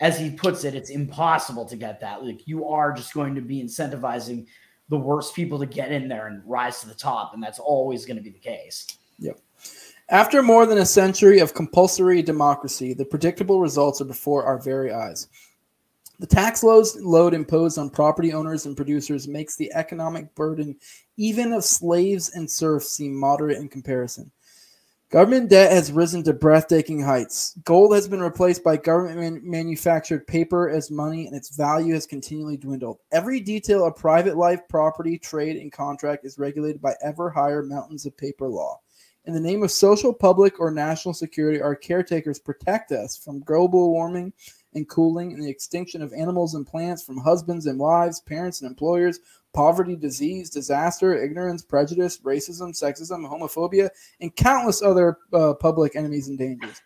as 0.00 0.18
he 0.18 0.30
puts 0.30 0.64
it, 0.64 0.74
it's 0.74 0.90
impossible 0.90 1.64
to 1.66 1.76
get 1.76 2.00
that. 2.00 2.24
Like 2.24 2.46
you 2.46 2.68
are 2.68 2.92
just 2.92 3.14
going 3.14 3.34
to 3.34 3.40
be 3.40 3.62
incentivizing 3.62 4.46
the 4.88 4.98
worst 4.98 5.34
people 5.34 5.58
to 5.58 5.66
get 5.66 5.92
in 5.92 6.08
there 6.08 6.26
and 6.26 6.42
rise 6.44 6.80
to 6.80 6.88
the 6.88 6.94
top, 6.94 7.32
and 7.34 7.42
that's 7.42 7.58
always 7.58 8.04
going 8.04 8.16
to 8.16 8.22
be 8.22 8.30
the 8.30 8.38
case. 8.38 8.86
Yep. 9.18 9.38
After 10.08 10.42
more 10.42 10.66
than 10.66 10.78
a 10.78 10.84
century 10.84 11.38
of 11.38 11.54
compulsory 11.54 12.20
democracy, 12.20 12.92
the 12.92 13.04
predictable 13.04 13.60
results 13.60 14.00
are 14.00 14.06
before 14.06 14.44
our 14.44 14.58
very 14.58 14.92
eyes. 14.92 15.28
The 16.18 16.26
tax 16.26 16.62
load 16.62 17.32
imposed 17.32 17.78
on 17.78 17.88
property 17.88 18.32
owners 18.32 18.66
and 18.66 18.76
producers 18.76 19.26
makes 19.26 19.56
the 19.56 19.72
economic 19.72 20.34
burden 20.34 20.76
even 21.16 21.52
of 21.52 21.64
slaves 21.64 22.30
and 22.34 22.48
serfs 22.48 22.90
seem 22.92 23.14
moderate 23.14 23.58
in 23.58 23.68
comparison. 23.68 24.30
Government 25.12 25.50
debt 25.50 25.70
has 25.70 25.92
risen 25.92 26.22
to 26.22 26.32
breathtaking 26.32 26.98
heights. 26.98 27.54
Gold 27.64 27.94
has 27.94 28.08
been 28.08 28.22
replaced 28.22 28.64
by 28.64 28.78
government 28.78 29.20
man- 29.20 29.40
manufactured 29.44 30.26
paper 30.26 30.70
as 30.70 30.90
money, 30.90 31.26
and 31.26 31.36
its 31.36 31.54
value 31.54 31.92
has 31.92 32.06
continually 32.06 32.56
dwindled. 32.56 32.96
Every 33.12 33.38
detail 33.38 33.84
of 33.84 33.94
private 33.94 34.38
life, 34.38 34.60
property, 34.70 35.18
trade, 35.18 35.58
and 35.58 35.70
contract 35.70 36.24
is 36.24 36.38
regulated 36.38 36.80
by 36.80 36.94
ever 37.04 37.28
higher 37.28 37.62
mountains 37.62 38.06
of 38.06 38.16
paper 38.16 38.48
law. 38.48 38.80
In 39.26 39.34
the 39.34 39.40
name 39.40 39.62
of 39.62 39.70
social, 39.70 40.14
public, 40.14 40.58
or 40.58 40.70
national 40.70 41.12
security, 41.12 41.60
our 41.60 41.76
caretakers 41.76 42.38
protect 42.38 42.90
us 42.90 43.14
from 43.14 43.40
global 43.40 43.92
warming 43.92 44.32
and 44.74 44.88
cooling 44.88 45.32
and 45.32 45.42
the 45.42 45.50
extinction 45.50 46.02
of 46.02 46.12
animals 46.12 46.54
and 46.54 46.66
plants, 46.66 47.02
from 47.02 47.18
husbands 47.18 47.66
and 47.66 47.78
wives, 47.78 48.20
parents 48.20 48.60
and 48.60 48.70
employers, 48.70 49.20
poverty, 49.52 49.96
disease, 49.96 50.50
disaster, 50.50 51.22
ignorance, 51.22 51.62
prejudice, 51.62 52.18
racism, 52.18 52.70
sexism, 52.70 53.28
homophobia, 53.28 53.90
and 54.20 54.34
countless 54.36 54.82
other 54.82 55.18
uh, 55.32 55.54
public 55.54 55.96
enemies 55.96 56.28
and 56.28 56.38
dangers. 56.38 56.80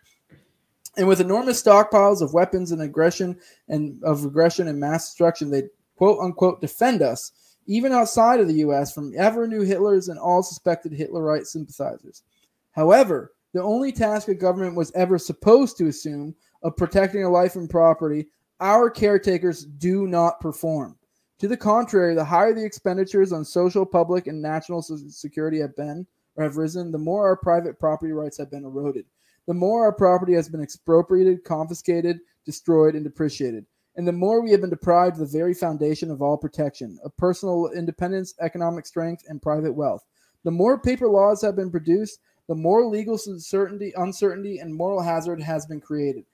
And 0.97 1.07
with 1.07 1.21
enormous 1.21 1.61
stockpiles 1.61 2.21
of 2.21 2.33
weapons 2.33 2.71
and 2.71 2.81
aggression 2.81 3.39
and 3.69 4.03
of 4.03 4.25
aggression 4.25 4.67
and 4.67 4.79
mass 4.79 5.09
destruction, 5.09 5.51
they 5.51 5.63
quote 5.95 6.19
unquote 6.19 6.59
defend 6.59 7.01
us, 7.01 7.31
even 7.67 7.91
outside 7.91 8.39
of 8.39 8.47
the 8.47 8.55
U.S., 8.55 8.93
from 8.93 9.13
ever 9.17 9.47
new 9.47 9.61
Hitlers 9.61 10.09
and 10.09 10.19
all 10.19 10.41
suspected 10.41 10.91
Hitlerite 10.91 11.45
sympathizers. 11.45 12.23
However, 12.71 13.33
the 13.53 13.61
only 13.61 13.91
task 13.91 14.27
a 14.27 14.35
government 14.35 14.75
was 14.75 14.91
ever 14.93 15.17
supposed 15.17 15.77
to 15.77 15.87
assume 15.87 16.35
of 16.63 16.75
protecting 16.75 17.23
a 17.23 17.29
life 17.29 17.55
and 17.55 17.69
property, 17.69 18.27
our 18.59 18.89
caretakers 18.89 19.65
do 19.65 20.07
not 20.07 20.39
perform. 20.39 20.97
To 21.39 21.47
the 21.47 21.57
contrary, 21.57 22.15
the 22.15 22.23
higher 22.23 22.53
the 22.53 22.65
expenditures 22.65 23.31
on 23.31 23.45
social, 23.45 23.85
public, 23.85 24.25
and 24.25 24.41
national 24.41 24.81
security 24.81 25.59
have 25.59 25.75
been 25.75 26.07
or 26.35 26.43
have 26.43 26.57
risen, 26.57 26.91
the 26.91 26.97
more 26.97 27.25
our 27.25 27.37
private 27.37 27.79
property 27.79 28.11
rights 28.11 28.37
have 28.37 28.49
been 28.49 28.63
eroded. 28.63 29.05
The 29.45 29.53
more 29.53 29.85
our 29.85 29.93
property 29.93 30.33
has 30.33 30.49
been 30.49 30.61
expropriated, 30.61 31.43
confiscated, 31.43 32.19
destroyed, 32.45 32.95
and 32.95 33.03
depreciated. 33.03 33.65
And 33.95 34.07
the 34.07 34.11
more 34.11 34.41
we 34.41 34.51
have 34.51 34.61
been 34.61 34.69
deprived 34.69 35.13
of 35.13 35.19
the 35.31 35.37
very 35.37 35.53
foundation 35.53 36.11
of 36.11 36.21
all 36.21 36.37
protection, 36.37 36.99
of 37.03 37.15
personal 37.17 37.69
independence, 37.75 38.33
economic 38.39 38.85
strength, 38.85 39.23
and 39.27 39.41
private 39.41 39.73
wealth. 39.73 40.05
The 40.43 40.51
more 40.51 40.79
paper 40.79 41.07
laws 41.07 41.41
have 41.41 41.55
been 41.55 41.71
produced, 41.71 42.19
the 42.47 42.55
more 42.55 42.85
legal 42.85 43.19
uncertainty, 43.25 43.93
uncertainty, 43.95 44.59
and 44.59 44.73
moral 44.73 45.01
hazard 45.01 45.41
has 45.41 45.65
been 45.65 45.81
created 45.81 46.25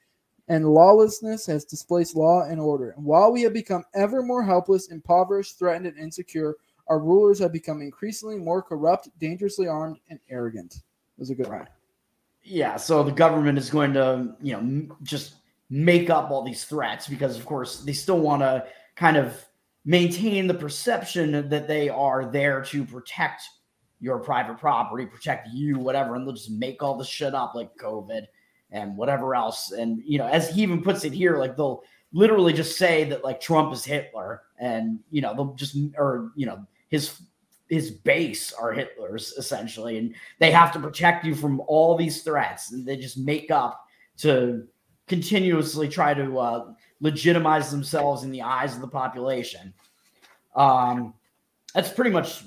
and 0.48 0.74
lawlessness 0.74 1.46
has 1.46 1.66
displaced 1.66 2.16
law 2.16 2.44
and 2.44 2.60
order. 2.60 2.92
And 2.92 3.06
while 3.06 3.32
we 3.32 3.42
have 3.44 3.54
become 3.54 3.84
ever 3.94 4.22
more 4.22 4.44
helpless, 4.44 4.92
impoverished, 4.92 5.58
threatened, 5.58 5.88
and 5.88 5.98
insecure, 5.98 6.56
our 6.88 7.00
rulers 7.00 7.40
have 7.40 7.54
become 7.54 7.82
increasingly 7.82 8.38
more 8.38 8.62
corrupt, 8.62 9.10
dangerously 9.20 9.68
armed, 9.68 9.98
and 10.10 10.20
arrogant. 10.30 10.76
It 10.76 10.82
was 11.20 11.30
a 11.30 11.36
good 11.36 11.48
one. 11.48 11.68
Yeah, 12.44 12.76
so 12.76 13.04
the 13.04 13.12
government 13.12 13.58
is 13.58 13.70
going 13.70 13.94
to, 13.94 14.36
you 14.42 14.54
know, 14.54 14.96
just 15.02 15.36
make 15.70 16.10
up 16.10 16.30
all 16.30 16.44
these 16.44 16.66
threats 16.66 17.08
because, 17.08 17.38
of 17.38 17.46
course, 17.46 17.80
they 17.82 17.94
still 17.94 18.20
want 18.20 18.42
to 18.42 18.66
kind 18.96 19.16
of 19.16 19.46
maintain 19.86 20.48
the 20.48 20.54
perception 20.54 21.48
that 21.50 21.68
they 21.68 21.88
are 21.88 22.26
there 22.26 22.62
to 22.64 22.84
protect 22.84 23.44
your 24.02 24.20
private 24.20 24.58
property, 24.58 25.06
protect 25.06 25.48
you, 25.54 25.80
whatever, 25.80 26.16
and 26.16 26.28
they'll 26.28 26.34
just 26.34 26.52
make 26.52 26.84
all 26.84 26.98
this 26.98 27.08
shit 27.08 27.34
up 27.34 27.56
like 27.56 27.76
COVID 27.78 28.26
and 28.74 28.98
whatever 28.98 29.36
else. 29.36 29.72
And 29.72 30.02
you 30.06 30.18
know, 30.18 30.28
as 30.28 30.50
he 30.50 30.64
even 30.64 30.82
puts 30.82 31.06
it 31.06 31.14
here, 31.14 31.38
like 31.38 31.56
they'll 31.56 31.84
literally 32.12 32.52
just 32.52 32.78
say 32.78 33.06
that 33.06 33.24
like 33.24 33.40
Trump 33.40 33.72
is 33.72 33.86
Hitler, 33.86 34.42
and 34.60 35.00
you 35.12 35.22
know 35.22 35.34
they'll 35.34 35.54
just 35.54 35.78
or 35.98 36.32
you 36.36 36.46
know 36.46 36.66
his 36.90 37.22
his 37.70 37.92
base 37.92 38.52
are 38.52 38.74
Hitler's 38.74 39.34
essentially, 39.38 39.98
and 39.98 40.14
they 40.40 40.52
have 40.52 40.74
to 40.74 40.80
protect 40.80 41.26
you 41.26 41.36
from 41.36 41.62
all 41.68 41.96
these 41.96 42.24
threats, 42.24 42.72
and 42.72 42.86
they 42.86 42.98
just 42.98 43.18
make 43.18 43.50
up 43.52 43.86
to 44.18 44.68
continuously 45.08 45.88
try 45.88 46.14
to 46.14 46.40
uh, 46.40 46.74
legitimize 47.00 47.72
themselves 47.72 48.24
in 48.24 48.32
the 48.32 48.42
eyes 48.42 48.76
of 48.76 48.82
the 48.82 48.88
population. 48.88 49.74
Um, 50.56 51.14
that's 51.74 51.90
pretty 51.90 52.12
much 52.12 52.44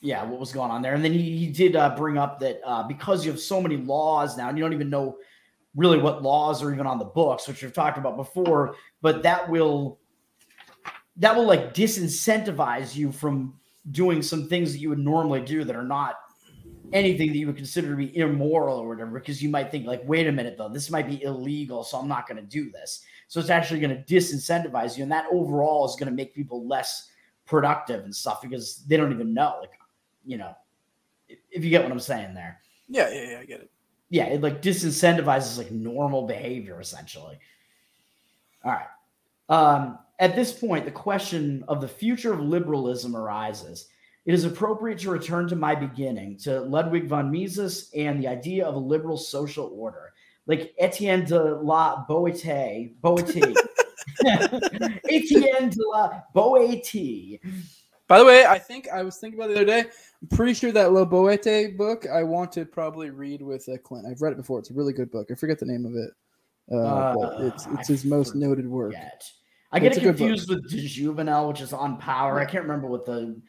yeah, 0.00 0.24
what 0.24 0.38
was 0.38 0.52
going 0.52 0.70
on 0.70 0.82
there. 0.82 0.94
And 0.94 1.04
then 1.04 1.12
he, 1.12 1.38
he 1.38 1.46
did 1.48 1.74
uh, 1.74 1.96
bring 1.96 2.18
up 2.18 2.38
that 2.40 2.60
uh, 2.64 2.82
because 2.84 3.24
you 3.24 3.30
have 3.30 3.40
so 3.40 3.60
many 3.60 3.76
laws 3.76 4.36
now, 4.36 4.48
and 4.48 4.56
you 4.56 4.62
don't 4.62 4.72
even 4.72 4.90
know 4.90 5.18
really 5.76 5.98
what 5.98 6.22
laws 6.22 6.62
are 6.62 6.72
even 6.72 6.86
on 6.86 6.98
the 6.98 7.04
books, 7.04 7.46
which 7.46 7.62
we've 7.62 7.72
talked 7.72 7.98
about 7.98 8.16
before, 8.16 8.74
but 9.02 9.22
that 9.22 9.48
will 9.48 9.98
that 11.16 11.34
will 11.34 11.46
like 11.46 11.74
disincentivize 11.74 12.94
you 12.94 13.10
from 13.10 13.54
doing 13.90 14.22
some 14.22 14.48
things 14.48 14.72
that 14.72 14.78
you 14.78 14.88
would 14.88 14.98
normally 14.98 15.40
do 15.40 15.64
that 15.64 15.74
are 15.74 15.82
not 15.82 16.16
anything 16.92 17.28
that 17.28 17.36
you 17.36 17.46
would 17.46 17.56
consider 17.56 17.90
to 17.90 17.96
be 17.96 18.16
immoral 18.16 18.78
or 18.78 18.88
whatever, 18.88 19.10
because 19.10 19.42
you 19.42 19.48
might 19.48 19.70
think 19.70 19.86
like, 19.86 20.00
wait 20.04 20.26
a 20.26 20.32
minute 20.32 20.56
though, 20.56 20.68
this 20.68 20.90
might 20.90 21.08
be 21.08 21.22
illegal, 21.22 21.84
so 21.84 21.98
I'm 21.98 22.08
not 22.08 22.26
going 22.26 22.38
to 22.38 22.48
do 22.48 22.70
this. 22.70 23.04
So 23.26 23.40
it's 23.40 23.50
actually 23.50 23.80
going 23.80 23.94
to 23.94 24.14
disincentivize 24.14 24.96
you, 24.96 25.02
and 25.02 25.12
that 25.12 25.26
overall 25.30 25.84
is 25.84 25.96
going 25.96 26.08
to 26.08 26.14
make 26.14 26.34
people 26.34 26.66
less 26.66 27.10
productive 27.46 28.04
and 28.04 28.14
stuff 28.14 28.40
because 28.40 28.84
they 28.86 28.96
don't 28.96 29.12
even 29.12 29.34
know, 29.34 29.58
like, 29.60 29.77
you 30.28 30.36
know, 30.36 30.54
if 31.50 31.64
you 31.64 31.70
get 31.70 31.82
what 31.82 31.90
I'm 31.90 31.98
saying 31.98 32.34
there. 32.34 32.60
Yeah, 32.86 33.10
yeah, 33.10 33.30
yeah, 33.30 33.38
I 33.40 33.44
get 33.46 33.60
it. 33.60 33.70
Yeah, 34.10 34.24
it 34.26 34.42
like 34.42 34.60
disincentivizes 34.60 35.56
like 35.56 35.70
normal 35.70 36.26
behavior 36.26 36.80
essentially. 36.80 37.38
All 38.62 38.72
right. 38.72 38.86
Um, 39.48 39.98
at 40.18 40.36
this 40.36 40.52
point, 40.52 40.84
the 40.84 40.90
question 40.90 41.64
of 41.66 41.80
the 41.80 41.88
future 41.88 42.32
of 42.32 42.40
liberalism 42.40 43.16
arises. 43.16 43.88
It 44.26 44.34
is 44.34 44.44
appropriate 44.44 44.98
to 45.00 45.10
return 45.10 45.48
to 45.48 45.56
my 45.56 45.74
beginning, 45.74 46.36
to 46.38 46.60
Ludwig 46.60 47.06
von 47.06 47.30
Mises 47.30 47.90
and 47.96 48.22
the 48.22 48.28
idea 48.28 48.66
of 48.66 48.74
a 48.74 48.78
liberal 48.78 49.16
social 49.16 49.70
order. 49.74 50.12
Like 50.46 50.74
Etienne 50.78 51.24
de 51.24 51.54
la 51.54 52.04
Boete, 52.06 52.92
Boete, 53.00 53.54
Etienne 55.10 55.70
de 55.70 55.88
la 55.88 56.20
Boete. 56.34 57.40
By 58.08 58.18
the 58.18 58.24
way, 58.24 58.46
I 58.46 58.58
think 58.58 58.88
I 58.88 59.02
was 59.02 59.18
thinking 59.18 59.38
about 59.38 59.48
the 59.50 59.56
other 59.56 59.64
day. 59.64 59.80
I'm 60.22 60.28
pretty 60.36 60.54
sure 60.54 60.72
that 60.72 60.92
La 60.92 61.04
Boete 61.04 61.76
book 61.76 62.06
I 62.06 62.22
want 62.22 62.50
to 62.52 62.64
probably 62.64 63.10
read 63.10 63.42
with 63.42 63.68
uh, 63.68 63.76
Clint. 63.78 64.06
I've 64.06 64.22
read 64.22 64.32
it 64.32 64.36
before. 64.36 64.58
It's 64.58 64.70
a 64.70 64.74
really 64.74 64.92
good 64.94 65.10
book. 65.10 65.28
I 65.30 65.34
forget 65.34 65.58
the 65.58 65.66
name 65.66 65.84
of 65.84 65.94
it. 65.94 66.10
Uh, 66.74 67.14
but 67.14 67.40
it's 67.42 67.66
it's 67.66 67.88
I 67.90 67.92
his 67.92 68.04
most 68.04 68.34
noted 68.34 68.66
work. 68.66 68.94
I 69.70 69.78
get 69.78 69.88
It's 69.92 69.98
it 69.98 70.00
a 70.00 70.04
good 70.04 70.12
book. 70.12 70.18
confused 70.18 70.48
with 70.48 70.68
De 70.70 70.86
Jouvenel, 70.88 71.48
which 71.48 71.60
is 71.60 71.72
on 71.72 71.98
power. 71.98 72.40
I 72.40 72.44
can't 72.46 72.62
remember 72.64 72.88
what 72.88 73.04
the 73.06 73.40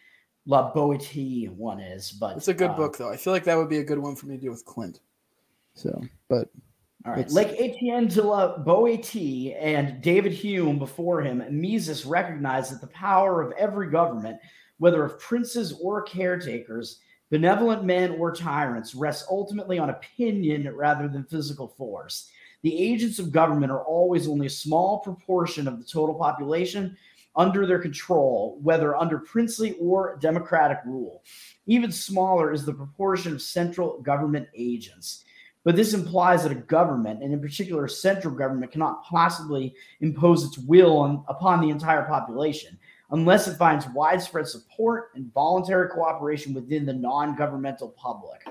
La 0.45 0.73
Boete 0.73 1.49
one 1.49 1.79
is, 1.79 2.11
but 2.11 2.37
It's 2.37 2.47
a 2.49 2.53
good 2.53 2.71
uh, 2.71 2.75
book 2.75 2.97
though. 2.97 3.09
I 3.09 3.17
feel 3.17 3.33
like 3.33 3.45
that 3.45 3.55
would 3.57 3.69
be 3.69 3.77
a 3.79 3.83
good 3.83 3.99
one 3.99 4.15
for 4.15 4.27
me 4.27 4.35
to 4.35 4.41
do 4.41 4.49
with 4.51 4.65
Clint. 4.65 4.99
So, 5.73 6.01
but 6.27 6.49
All 7.05 7.13
right. 7.13 7.19
It's- 7.21 7.33
Like 7.33 7.59
Etienne 7.59 8.07
de 8.07 8.21
la 8.21 8.57
Boétie 8.57 9.55
and 9.59 10.01
David 10.01 10.33
Hume 10.33 10.77
before 10.77 11.21
him, 11.21 11.43
Mises 11.49 12.05
recognized 12.05 12.73
that 12.73 12.81
the 12.81 12.87
power 12.87 13.41
of 13.41 13.53
every 13.53 13.89
government, 13.89 14.39
whether 14.79 15.03
of 15.03 15.19
princes 15.19 15.73
or 15.81 16.01
caretakers, 16.01 16.99
benevolent 17.29 17.83
men 17.83 18.11
or 18.11 18.33
tyrants, 18.33 18.95
rests 18.95 19.27
ultimately 19.29 19.79
on 19.79 19.91
opinion 19.91 20.75
rather 20.75 21.07
than 21.07 21.23
physical 21.23 21.67
force. 21.67 22.29
The 22.63 22.77
agents 22.77 23.19
of 23.19 23.31
government 23.31 23.71
are 23.71 23.85
always 23.85 24.27
only 24.27 24.47
a 24.47 24.49
small 24.49 24.99
proportion 24.99 25.67
of 25.67 25.79
the 25.79 25.85
total 25.85 26.15
population 26.15 26.97
under 27.35 27.65
their 27.65 27.79
control, 27.79 28.59
whether 28.61 28.97
under 28.97 29.19
princely 29.19 29.73
or 29.79 30.17
democratic 30.19 30.79
rule. 30.85 31.23
Even 31.67 31.91
smaller 31.91 32.51
is 32.51 32.65
the 32.65 32.73
proportion 32.73 33.31
of 33.31 33.41
central 33.41 34.01
government 34.01 34.49
agents. 34.53 35.23
But 35.63 35.75
this 35.75 35.93
implies 35.93 36.43
that 36.43 36.51
a 36.51 36.55
government, 36.55 37.21
and 37.21 37.33
in 37.33 37.41
particular 37.41 37.85
a 37.85 37.89
central 37.89 38.33
government, 38.33 38.71
cannot 38.71 39.03
possibly 39.03 39.75
impose 39.99 40.45
its 40.45 40.57
will 40.57 40.97
on, 40.97 41.23
upon 41.27 41.61
the 41.61 41.69
entire 41.69 42.03
population 42.03 42.77
unless 43.11 43.47
it 43.47 43.57
finds 43.57 43.87
widespread 43.89 44.47
support 44.47 45.11
and 45.15 45.33
voluntary 45.33 45.89
cooperation 45.89 46.53
within 46.53 46.85
the 46.85 46.93
non 46.93 47.35
governmental 47.35 47.89
public. 47.89 48.47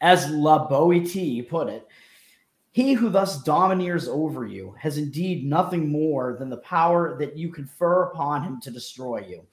As 0.00 0.30
La 0.30 0.68
Boétie 0.68 1.48
put 1.48 1.68
it, 1.68 1.86
he 2.70 2.92
who 2.92 3.08
thus 3.08 3.42
domineers 3.42 4.06
over 4.06 4.46
you 4.46 4.74
has 4.78 4.98
indeed 4.98 5.44
nothing 5.44 5.88
more 5.90 6.36
than 6.38 6.50
the 6.50 6.58
power 6.58 7.18
that 7.18 7.36
you 7.36 7.50
confer 7.50 8.04
upon 8.04 8.44
him 8.44 8.60
to 8.60 8.70
destroy 8.70 9.24
you. 9.26 9.44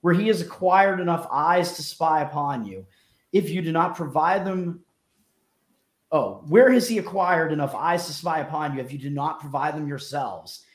Where 0.00 0.14
he 0.14 0.28
has 0.28 0.40
acquired 0.40 0.98
enough 1.00 1.28
eyes 1.30 1.76
to 1.76 1.82
spy 1.82 2.22
upon 2.22 2.64
you, 2.64 2.86
if 3.32 3.50
you 3.50 3.60
do 3.60 3.72
not 3.72 3.96
provide 3.96 4.46
them 4.46 4.80
Oh, 6.14 6.44
where 6.46 6.70
has 6.70 6.86
he 6.86 6.98
acquired 6.98 7.52
enough 7.52 7.74
eyes 7.74 8.06
to 8.06 8.12
spy 8.12 8.40
upon 8.40 8.74
you 8.74 8.82
if 8.82 8.92
you 8.92 8.98
do 8.98 9.08
not 9.08 9.40
provide 9.40 9.74
them 9.74 9.88
yourselves? 9.88 10.66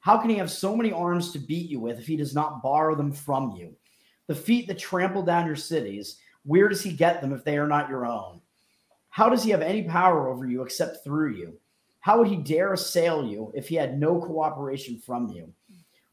How 0.00 0.16
can 0.16 0.30
he 0.30 0.36
have 0.36 0.50
so 0.50 0.74
many 0.74 0.90
arms 0.90 1.32
to 1.32 1.38
beat 1.38 1.68
you 1.68 1.78
with 1.78 1.98
if 1.98 2.06
he 2.06 2.16
does 2.16 2.34
not 2.34 2.62
borrow 2.62 2.94
them 2.94 3.12
from 3.12 3.50
you? 3.50 3.76
The 4.26 4.34
feet 4.34 4.66
that 4.68 4.78
trample 4.78 5.22
down 5.22 5.46
your 5.46 5.56
cities, 5.56 6.16
where 6.44 6.66
does 6.66 6.82
he 6.82 6.92
get 6.92 7.20
them 7.20 7.34
if 7.34 7.44
they 7.44 7.58
are 7.58 7.66
not 7.66 7.90
your 7.90 8.06
own? 8.06 8.40
How 9.10 9.28
does 9.28 9.44
he 9.44 9.50
have 9.50 9.60
any 9.60 9.82
power 9.82 10.30
over 10.30 10.46
you 10.46 10.62
except 10.62 11.04
through 11.04 11.34
you? 11.34 11.58
How 12.00 12.16
would 12.16 12.28
he 12.28 12.36
dare 12.36 12.72
assail 12.72 13.26
you 13.26 13.52
if 13.54 13.68
he 13.68 13.74
had 13.74 14.00
no 14.00 14.18
cooperation 14.18 14.96
from 14.96 15.28
you? 15.28 15.52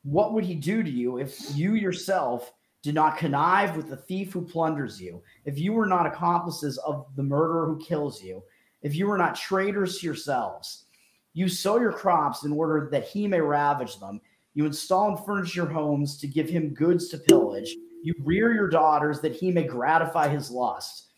What 0.03 0.33
would 0.33 0.43
he 0.43 0.55
do 0.55 0.83
to 0.83 0.89
you 0.89 1.19
if 1.19 1.55
you 1.55 1.75
yourself 1.75 2.51
did 2.83 2.95
not 2.95 3.17
connive 3.17 3.77
with 3.77 3.89
the 3.89 3.95
thief 3.95 4.33
who 4.33 4.41
plunders 4.41 5.01
you, 5.01 5.21
if 5.45 5.57
you 5.57 5.71
were 5.71 5.87
not 5.87 6.05
accomplices 6.05 6.77
of 6.79 7.05
the 7.15 7.23
murderer 7.23 7.67
who 7.67 7.79
kills 7.79 8.21
you, 8.21 8.43
if 8.87 8.95
you 8.95 9.05
were 9.05 9.17
not 9.17 9.35
traitors 9.35 9.99
to 9.99 10.05
yourselves. 10.05 10.85
You 11.33 11.49
sow 11.49 11.77
your 11.77 11.91
crops 11.91 12.45
in 12.45 12.53
order 12.53 12.87
that 12.89 13.03
he 13.03 13.27
may 13.27 13.41
ravage 13.41 13.99
them. 13.99 14.21
You 14.53 14.65
install 14.65 15.09
and 15.09 15.25
furnish 15.25 15.57
your 15.57 15.65
homes 15.65 16.17
to 16.19 16.27
give 16.27 16.49
him 16.49 16.73
goods 16.73 17.09
to 17.09 17.17
pillage. 17.17 17.75
You 18.01 18.13
rear 18.23 18.53
your 18.53 18.69
daughters 18.69 19.19
that 19.19 19.35
he 19.35 19.51
may 19.51 19.63
gratify 19.63 20.29
his 20.29 20.49
lust. 20.49 21.09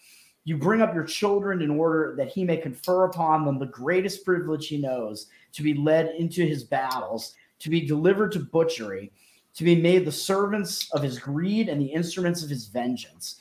You 0.45 0.57
bring 0.57 0.81
up 0.81 0.95
your 0.95 1.03
children 1.03 1.61
in 1.61 1.69
order 1.69 2.15
that 2.17 2.29
he 2.29 2.43
may 2.43 2.57
confer 2.57 3.03
upon 3.03 3.45
them 3.45 3.59
the 3.59 3.67
greatest 3.67 4.25
privilege 4.25 4.67
he 4.67 4.79
knows 4.79 5.27
to 5.53 5.61
be 5.61 5.75
led 5.75 6.15
into 6.17 6.43
his 6.43 6.63
battles, 6.63 7.35
to 7.59 7.69
be 7.69 7.85
delivered 7.85 8.31
to 8.31 8.39
butchery, 8.39 9.11
to 9.53 9.63
be 9.63 9.79
made 9.79 10.05
the 10.05 10.11
servants 10.11 10.91
of 10.91 11.03
his 11.03 11.19
greed 11.19 11.69
and 11.69 11.79
the 11.79 11.93
instruments 11.93 12.41
of 12.41 12.49
his 12.49 12.65
vengeance. 12.65 13.39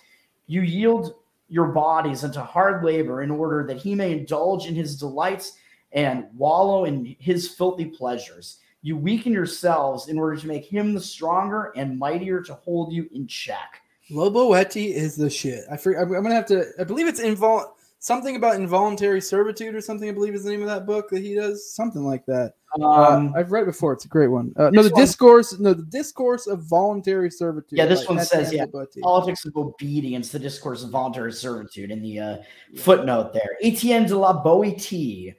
You 0.49 0.61
yield 0.61 1.15
your 1.49 1.69
bodies 1.69 2.25
into 2.25 2.43
hard 2.43 2.85
labor 2.85 3.23
in 3.23 3.31
order 3.31 3.67
that 3.67 3.79
he 3.79 3.95
may 3.95 4.13
indulge 4.13 4.67
in 4.67 4.75
his 4.75 4.97
delights 4.97 5.55
and 5.93 6.27
wallow 6.37 6.85
in 6.85 7.17
his 7.19 7.49
filthy 7.49 7.87
pleasures. 7.87 8.59
You 8.83 8.97
weaken 8.97 9.33
yourselves 9.33 10.09
in 10.09 10.19
order 10.19 10.37
to 10.37 10.47
make 10.47 10.65
him 10.65 10.95
the 10.95 11.01
stronger 11.01 11.73
and 11.77 11.99
mightier 11.99 12.43
to 12.43 12.55
hold 12.55 12.93
you 12.93 13.09
in 13.13 13.27
check. 13.27 13.81
Loboetti 14.11 14.93
is 14.93 15.17
the 15.17 15.29
shit. 15.29 15.65
I 15.71 15.77
for, 15.77 15.95
I'm, 15.95 16.09
gonna 16.09 16.35
have 16.35 16.47
to. 16.47 16.67
I 16.79 16.85
believe 16.85 17.07
it's 17.07 17.21
invol 17.21 17.65
something 17.99 18.37
about 18.37 18.57
involuntary 18.57 19.21
servitude 19.21 19.75
or 19.75 19.81
something. 19.81 20.09
I 20.09 20.13
believe 20.13 20.35
is 20.35 20.45
the 20.45 20.51
name 20.51 20.63
of 20.63 20.69
that 20.69 20.87
book 20.87 21.11
that 21.11 21.23
he 21.23 21.35
does. 21.35 21.75
Something 21.75 22.05
like 22.05 22.25
that. 22.27 22.55
Um, 22.77 23.33
uh, 23.35 23.39
I've 23.39 23.51
read 23.51 23.63
it 23.63 23.67
before. 23.67 23.93
It's 23.93 24.05
a 24.05 24.09
great 24.09 24.29
one. 24.29 24.53
Uh, 24.57 24.71
no, 24.71 24.83
the 24.83 24.91
one- 24.91 25.01
discourse. 25.01 25.59
No, 25.59 25.73
the 25.73 25.85
discourse 25.85 26.47
of 26.47 26.63
voluntary 26.65 27.31
servitude. 27.31 27.79
Yeah, 27.79 27.87
this 27.87 28.05
by 28.05 28.15
one 28.15 28.25
says, 28.25 28.53
yeah, 28.53 28.67
Politics 29.01 29.45
of 29.47 29.57
Obedience, 29.57 30.31
the 30.31 30.39
Discourse 30.39 30.85
of 30.85 30.91
Voluntary 30.91 31.33
Servitude, 31.33 31.91
in 31.91 32.03
the 32.03 32.21
uh, 32.21 32.37
footnote 32.77 33.33
there. 33.33 33.57
Etienne 33.63 34.07
de 34.07 34.17
la 34.17 34.43
Boétie. 34.43 35.35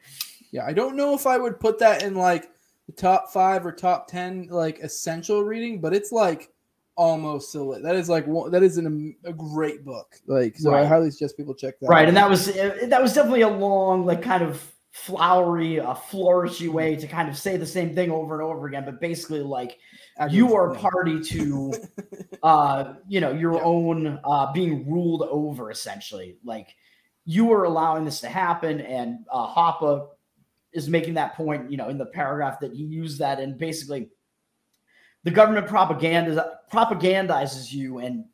Yeah, 0.51 0.65
I 0.65 0.73
don't 0.73 0.95
know 0.95 1.13
if 1.13 1.27
I 1.27 1.37
would 1.37 1.59
put 1.59 1.77
that 1.79 2.01
in 2.03 2.15
like 2.15 2.49
the 2.87 2.93
top 2.93 3.31
five 3.31 3.65
or 3.65 3.71
top 3.71 4.07
ten 4.07 4.47
like 4.49 4.79
essential 4.79 5.43
reading, 5.43 5.79
but 5.79 5.93
it's 5.93 6.11
like 6.11 6.51
almost 6.95 7.51
silly. 7.51 7.81
That 7.81 7.95
is 7.95 8.09
like 8.09 8.25
one, 8.25 8.51
that 8.51 8.63
is 8.63 8.77
an, 8.77 9.15
a 9.23 9.31
great 9.31 9.85
book. 9.85 10.15
Like, 10.25 10.57
so 10.57 10.73
I 10.73 10.83
highly 10.83 11.11
suggest 11.11 11.37
people 11.37 11.53
check 11.53 11.79
that. 11.79 11.87
Right, 11.87 12.01
out. 12.01 12.07
and 12.07 12.17
that 12.17 12.27
was 12.27 12.49
uh, 12.49 12.77
that 12.87 13.01
was 13.01 13.13
definitely 13.13 13.41
a 13.41 13.49
long, 13.49 14.05
like 14.05 14.23
kind 14.23 14.43
of 14.43 14.73
flowery, 15.05 15.79
uh, 15.79 15.93
flourishy 15.93 16.69
way 16.69 16.95
to 16.95 17.07
kind 17.07 17.29
of 17.29 17.37
say 17.37 17.57
the 17.57 17.65
same 17.65 17.95
thing 17.95 18.11
over 18.11 18.33
and 18.35 18.43
over 18.43 18.67
again, 18.67 18.85
but 18.85 18.99
basically 18.99 19.41
like 19.41 19.77
you 20.29 20.53
are 20.55 20.73
party 20.75 21.21
to 21.21 21.73
uh 22.43 22.93
you 23.07 23.21
know 23.21 23.31
your 23.31 23.55
Yeah. 23.55 23.63
own 23.63 24.19
uh 24.23 24.51
being 24.51 24.89
ruled 24.89 25.23
over 25.23 25.71
essentially. 25.71 26.37
Like 26.43 26.75
you 27.25 27.51
are 27.53 27.63
allowing 27.63 28.05
this 28.05 28.19
to 28.21 28.29
happen 28.29 28.81
and 28.81 29.25
uh 29.31 29.47
Hoppe 29.47 30.07
is 30.73 30.89
making 30.89 31.15
that 31.15 31.35
point 31.35 31.71
you 31.71 31.77
know 31.77 31.89
in 31.89 31.97
the 31.97 32.05
paragraph 32.05 32.59
that 32.59 32.73
he 32.73 32.83
used 32.83 33.19
that 33.19 33.39
and 33.39 33.57
basically 33.57 34.09
the 35.23 35.31
government 35.31 35.67
propaganda 35.67 36.59
propagandizes 36.71 37.71
you 37.71 37.99
and 37.99 38.25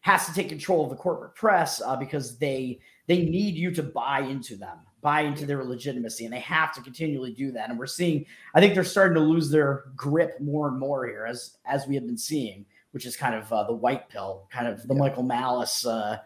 has 0.00 0.26
to 0.26 0.34
take 0.34 0.48
control 0.48 0.84
of 0.84 0.90
the 0.90 0.96
corporate 0.96 1.34
press 1.34 1.80
uh, 1.80 1.96
because 1.96 2.38
they 2.38 2.78
they 3.06 3.24
need 3.24 3.54
you 3.54 3.70
to 3.70 3.82
buy 3.82 4.20
into 4.20 4.56
them 4.56 4.78
buy 5.04 5.20
into 5.20 5.46
their 5.46 5.62
legitimacy 5.62 6.24
and 6.24 6.34
they 6.34 6.40
have 6.40 6.74
to 6.74 6.80
continually 6.80 7.32
do 7.32 7.52
that. 7.52 7.68
And 7.70 7.78
we're 7.78 7.86
seeing 8.00 8.26
i 8.54 8.60
think 8.60 8.74
they're 8.74 8.82
starting 8.96 9.14
to 9.14 9.20
lose 9.20 9.50
their 9.50 9.84
grip 9.94 10.40
more 10.40 10.66
and 10.68 10.78
more 10.78 11.06
here 11.06 11.26
as 11.26 11.58
as 11.66 11.86
we 11.86 11.94
have 11.94 12.06
been 12.06 12.18
seeing 12.18 12.66
which 12.92 13.06
is 13.06 13.16
kind 13.16 13.34
of 13.34 13.52
uh, 13.52 13.64
the 13.64 13.74
white 13.74 14.08
pill 14.08 14.48
kind 14.50 14.66
of 14.66 14.76
the 14.88 14.94
Yeah. 14.94 15.00
michael 15.00 15.22
malice 15.22 15.84
uh, 15.86 16.18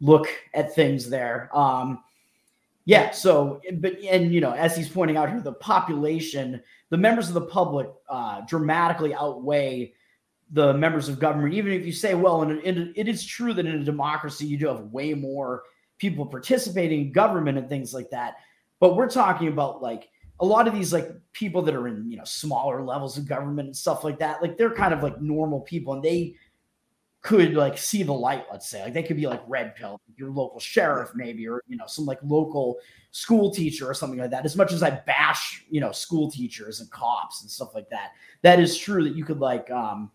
look 0.00 0.26
at 0.54 0.74
things 0.74 1.08
there. 1.08 1.48
Um 1.56 2.02
yeah 2.86 3.10
so 3.12 3.60
but 3.80 3.94
and 4.02 4.32
you 4.34 4.40
know 4.40 4.52
as 4.52 4.76
he's 4.76 4.88
pointing 4.88 5.16
out 5.16 5.30
here 5.30 5.40
the 5.40 5.52
population 5.74 6.60
the 6.90 6.96
members 7.06 7.28
of 7.28 7.34
the 7.34 7.46
public 7.58 7.88
uh 8.10 8.40
dramatically 8.46 9.14
outweigh 9.14 9.92
the 10.50 10.74
members 10.74 11.08
of 11.08 11.18
government. 11.18 11.54
Even 11.54 11.72
if 11.72 11.84
you 11.86 11.92
say 11.92 12.14
well 12.14 12.42
and 12.42 12.60
it 13.00 13.08
is 13.08 13.24
true 13.24 13.52
that 13.54 13.66
in 13.66 13.80
a 13.80 13.84
democracy 13.84 14.46
you 14.46 14.58
do 14.58 14.68
have 14.68 14.80
way 14.92 15.14
more 15.14 15.62
people 16.04 16.26
participating 16.26 17.06
in 17.06 17.12
government 17.12 17.56
and 17.56 17.66
things 17.66 17.94
like 17.94 18.10
that. 18.10 18.36
But 18.78 18.94
we're 18.94 19.08
talking 19.08 19.48
about 19.48 19.80
like 19.80 20.10
a 20.40 20.44
lot 20.44 20.68
of 20.68 20.74
these 20.74 20.92
like 20.92 21.08
people 21.32 21.62
that 21.62 21.74
are 21.74 21.88
in 21.88 22.10
you 22.10 22.18
know 22.18 22.24
smaller 22.24 22.82
levels 22.82 23.16
of 23.16 23.26
government 23.26 23.68
and 23.68 23.76
stuff 23.76 24.04
like 24.04 24.18
that 24.18 24.42
like 24.42 24.58
they're 24.58 24.74
kind 24.74 24.92
of 24.92 25.02
like 25.02 25.18
normal 25.22 25.60
people 25.60 25.94
and 25.94 26.02
they 26.02 26.34
could 27.22 27.54
like 27.54 27.78
see 27.78 28.02
the 28.02 28.12
light 28.12 28.44
let's 28.50 28.68
say. 28.68 28.82
Like 28.82 28.92
they 28.92 29.02
could 29.02 29.16
be 29.16 29.26
like 29.26 29.40
red 29.46 29.74
pill 29.76 29.98
your 30.16 30.28
local 30.28 30.60
sheriff 30.60 31.12
maybe 31.14 31.48
or 31.48 31.62
you 31.66 31.78
know 31.78 31.86
some 31.86 32.04
like 32.04 32.18
local 32.22 32.76
school 33.12 33.50
teacher 33.50 33.88
or 33.88 33.94
something 33.94 34.18
like 34.18 34.30
that. 34.30 34.44
As 34.44 34.56
much 34.56 34.72
as 34.72 34.82
i 34.82 34.90
bash 34.90 35.64
you 35.70 35.80
know 35.80 35.92
school 35.92 36.30
teachers 36.30 36.80
and 36.80 36.90
cops 36.90 37.40
and 37.40 37.50
stuff 37.50 37.74
like 37.74 37.88
that 37.88 38.10
that 38.42 38.60
is 38.60 38.76
true 38.76 39.04
that 39.04 39.16
you 39.16 39.24
could 39.24 39.40
like 39.40 39.70
um 39.70 40.10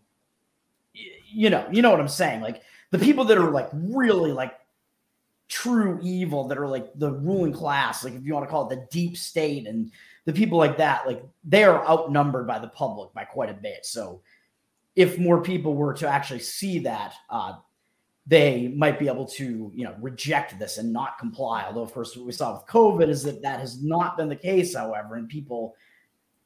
you 0.92 1.50
know 1.50 1.66
you 1.72 1.82
know 1.82 1.90
what 1.90 1.98
i'm 1.98 2.08
saying? 2.08 2.42
Like 2.42 2.62
the 2.92 2.98
people 2.98 3.24
that 3.24 3.38
are 3.38 3.50
like 3.50 3.70
really 3.72 4.30
like 4.30 4.59
true 5.50 5.98
evil 6.02 6.46
that 6.48 6.56
are 6.56 6.68
like 6.68 6.86
the 6.94 7.12
ruling 7.12 7.52
class 7.52 8.04
like 8.04 8.14
if 8.14 8.24
you 8.24 8.32
want 8.32 8.46
to 8.46 8.50
call 8.50 8.70
it 8.70 8.74
the 8.74 8.86
deep 8.90 9.16
state 9.16 9.66
and 9.66 9.90
the 10.24 10.32
people 10.32 10.56
like 10.56 10.76
that 10.76 11.06
like 11.06 11.22
they 11.44 11.64
are 11.64 11.84
outnumbered 11.86 12.46
by 12.46 12.58
the 12.58 12.68
public 12.68 13.12
by 13.12 13.24
quite 13.24 13.50
a 13.50 13.54
bit 13.54 13.84
so 13.84 14.22
if 14.96 15.18
more 15.18 15.42
people 15.42 15.74
were 15.74 15.94
to 15.94 16.08
actually 16.08 16.40
see 16.40 16.80
that, 16.80 17.14
uh, 17.28 17.54
they 18.26 18.68
might 18.68 18.98
be 18.98 19.08
able 19.08 19.24
to, 19.24 19.72
you 19.74 19.84
know, 19.84 19.94
reject 20.00 20.58
this 20.58 20.78
and 20.78 20.92
not 20.92 21.18
comply. 21.18 21.64
Although, 21.66 21.82
of 21.82 21.92
course, 21.92 22.14
what 22.16 22.26
we 22.26 22.32
saw 22.32 22.52
with 22.52 22.66
COVID 22.66 23.08
is 23.08 23.22
that 23.24 23.42
that 23.42 23.60
has 23.60 23.82
not 23.82 24.16
been 24.16 24.28
the 24.28 24.36
case, 24.36 24.76
however, 24.76 25.16
and 25.16 25.28
people 25.28 25.74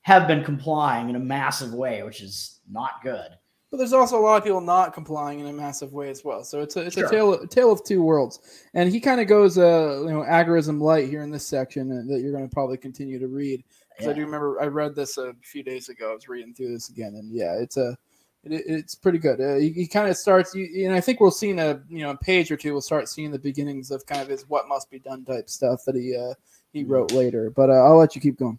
have 0.02 0.28
been 0.28 0.44
complying 0.44 1.11
in 1.11 1.16
a 1.16 1.20
massive 1.20 1.74
way, 1.74 2.02
which 2.02 2.20
is 2.20 2.61
not 2.70 3.02
good. 3.02 3.28
But 3.75 3.79
there's 3.79 3.93
also 3.93 4.20
a 4.20 4.22
lot 4.22 4.37
of 4.37 4.45
people 4.45 4.61
not 4.61 4.95
complying 4.95 5.41
in 5.41 5.49
a 5.49 5.53
massive 5.53 5.93
way 5.93 6.09
as 6.09 6.25
well. 6.25 6.45
So 6.45 6.61
it's 6.61 6.77
a 6.77 6.83
it's 6.83 6.95
Sure. 6.95 7.07
a 7.07 7.11
tale 7.11 7.33
a 7.33 7.47
tale 7.49 7.72
of 7.72 7.83
two 7.83 8.05
worlds. 8.05 8.39
And 8.72 8.89
he 8.89 9.01
kind 9.01 9.20
of 9.20 9.27
goes 9.27 9.59
uh 9.59 10.03
you 10.03 10.12
know 10.12 10.22
agorism 10.22 10.81
light 10.81 11.09
here 11.09 11.22
in 11.22 11.31
this 11.33 11.45
section 11.45 11.91
uh, 11.91 12.03
that 12.07 12.20
you're 12.20 12.31
going 12.31 12.49
to 12.49 12.55
probably 12.55 12.77
continue 12.77 13.18
to 13.18 13.27
read 13.27 13.64
because 13.91 14.07
I 14.07 14.12
do 14.12 14.20
remember 14.20 14.62
I 14.62 14.66
read 14.66 14.95
this 14.95 15.18
a 15.18 15.35
few 15.43 15.64
days 15.64 15.89
ago. 15.89 16.12
I 16.12 16.14
was 16.14 16.29
reading 16.29 16.55
through 16.55 16.72
this 16.72 16.89
again, 16.89 17.16
and 17.16 17.33
yeah, 17.33 17.55
it's 17.55 17.77
a 17.77 17.99
it, 18.45 18.62
it's 18.64 18.95
pretty 18.95 19.18
good. 19.18 19.41
Uh, 19.41 19.57
he, 19.57 19.70
he 19.70 19.89
kind 19.89 20.09
of 20.09 20.16
starts, 20.16 20.55
you, 20.55 20.87
and 20.87 20.95
I 20.95 21.01
think 21.01 21.18
we'll 21.18 21.33
see 21.33 21.51
in 21.51 21.59
a 21.59 21.83
you 21.89 22.05
know 22.05 22.11
a 22.11 22.16
page 22.16 22.53
or 22.53 22.57
two. 22.57 22.70
We'll 22.75 22.81
start 22.81 23.09
seeing 23.09 23.33
the 23.33 23.41
beginnings 23.41 23.91
of 23.91 24.07
kind 24.07 24.22
of 24.22 24.29
his 24.29 24.49
what 24.49 24.68
must 24.68 24.89
be 24.89 25.01
done 25.01 25.25
type 25.25 25.51
stuff 25.51 25.81
that 25.87 25.97
he 25.97 26.16
uh, 26.16 26.35
he 26.72 26.85
wrote 26.85 27.11
later. 27.11 27.51
But 27.51 27.70
uh, 27.70 27.83
I'll 27.87 27.97
let 27.97 28.14
you 28.14 28.20
keep 28.20 28.39
going. 28.39 28.59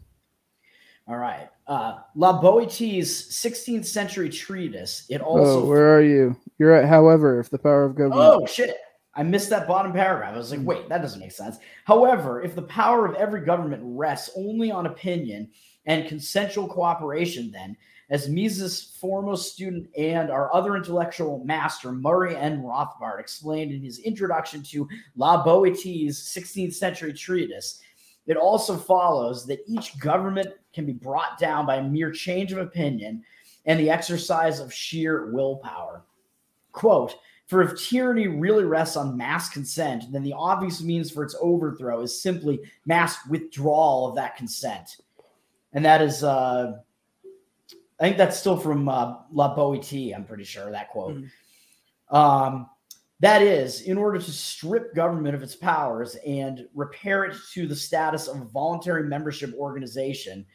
All 1.08 1.16
right. 1.16 1.48
Uh, 1.68 2.00
La 2.16 2.42
Boétie's 2.42 3.10
16th 3.30 3.86
century 3.86 4.30
treatise. 4.30 5.06
It 5.10 5.22
also. 5.22 5.64
oh, 5.64 5.66
where 5.66 5.96
are 5.96 6.02
you? 6.02 6.36
You're 6.60 6.74
at. 6.74 6.88
However, 6.88 7.40
if 7.40 7.50
the 7.50 7.58
power 7.58 7.84
of 7.86 7.96
government. 7.96 8.22
Oh 8.22 8.46
shit. 8.46 8.78
I 9.16 9.24
missed 9.24 9.50
that 9.50 9.68
bottom 9.68 9.94
paragraph. 9.94 10.34
I 10.34 10.38
was 10.38 10.52
like, 10.52 10.60
wait, 10.64 10.90
that 10.90 11.02
doesn't 11.02 11.22
make 11.22 11.32
sense. 11.32 11.58
However, 11.86 12.42
if 12.42 12.54
the 12.54 12.64
power 12.64 13.06
of 13.06 13.16
every 13.16 13.46
government 13.46 13.82
rests 13.86 14.30
only 14.36 14.72
on 14.72 14.88
opinion 14.88 15.50
and 15.86 16.08
consensual 16.08 16.68
cooperation, 16.68 17.50
then, 17.50 17.78
as 18.10 18.28
Mises' 18.28 18.94
foremost 19.00 19.54
student 19.54 19.88
and 19.98 20.30
our 20.30 20.54
other 20.54 20.76
intellectual 20.76 21.44
master, 21.46 21.94
Murray 21.94 22.36
N. 22.36 22.62
Rothbard, 22.62 23.22
explained 23.22 23.72
in 23.72 23.82
his 23.82 24.00
introduction 24.00 24.62
to 24.64 24.88
La 25.16 25.46
Boétie's 25.46 26.20
16th 26.20 26.74
century 26.74 27.14
treatise, 27.14 27.80
it 28.28 28.38
also 28.38 28.76
follows 28.76 29.46
that 29.46 29.64
each 29.68 30.00
government 30.00 30.48
can 30.74 30.86
be 30.86 30.94
brought 30.94 31.38
down 31.38 31.66
by 31.66 31.78
a 31.78 31.84
mere 31.84 32.12
change 32.12 32.52
of 32.52 32.58
opinion 32.58 33.24
and 33.66 33.80
the 33.80 33.90
exercise 33.90 34.60
of 34.60 34.74
sheer 34.74 35.32
willpower. 35.32 36.04
Quote, 36.72 37.16
for 37.48 37.62
if 37.62 37.80
tyranny 37.80 38.28
really 38.28 38.64
rests 38.64 38.98
on 38.98 39.16
mass 39.16 39.50
consent, 39.50 40.12
then 40.12 40.24
the 40.24 40.34
obvious 40.34 40.82
means 40.82 41.12
for 41.12 41.24
its 41.24 41.36
overthrow 41.40 42.02
is 42.02 42.22
simply 42.22 42.60
mass 42.86 43.18
withdrawal 43.30 44.10
of 44.10 44.16
that 44.16 44.36
consent. 44.36 44.98
And 45.74 45.86
that 45.86 46.02
is, 46.02 46.24
uh, 46.24 46.80
I 48.00 48.04
think 48.04 48.18
that's 48.18 48.40
still 48.40 48.58
from 48.58 48.90
uh, 48.90 49.18
La 49.32 49.56
Boétie, 49.56 50.16
I'm 50.16 50.26
pretty 50.26 50.44
sure, 50.44 50.72
that 50.72 50.90
quote. 50.90 51.24
Um, 52.10 52.70
that 53.22 53.42
is, 53.42 53.82
in 53.82 53.98
order 53.98 54.20
to 54.20 54.32
strip 54.32 54.94
government 54.94 55.36
of 55.36 55.44
its 55.44 55.56
powers 55.56 56.16
and 56.28 56.68
repair 56.74 57.24
it 57.24 57.38
to 57.54 57.66
the 57.66 57.76
status 57.76 58.28
of 58.28 58.42
a 58.42 58.46
voluntary 58.46 59.04
membership 59.04 59.54
organization, 59.56 60.46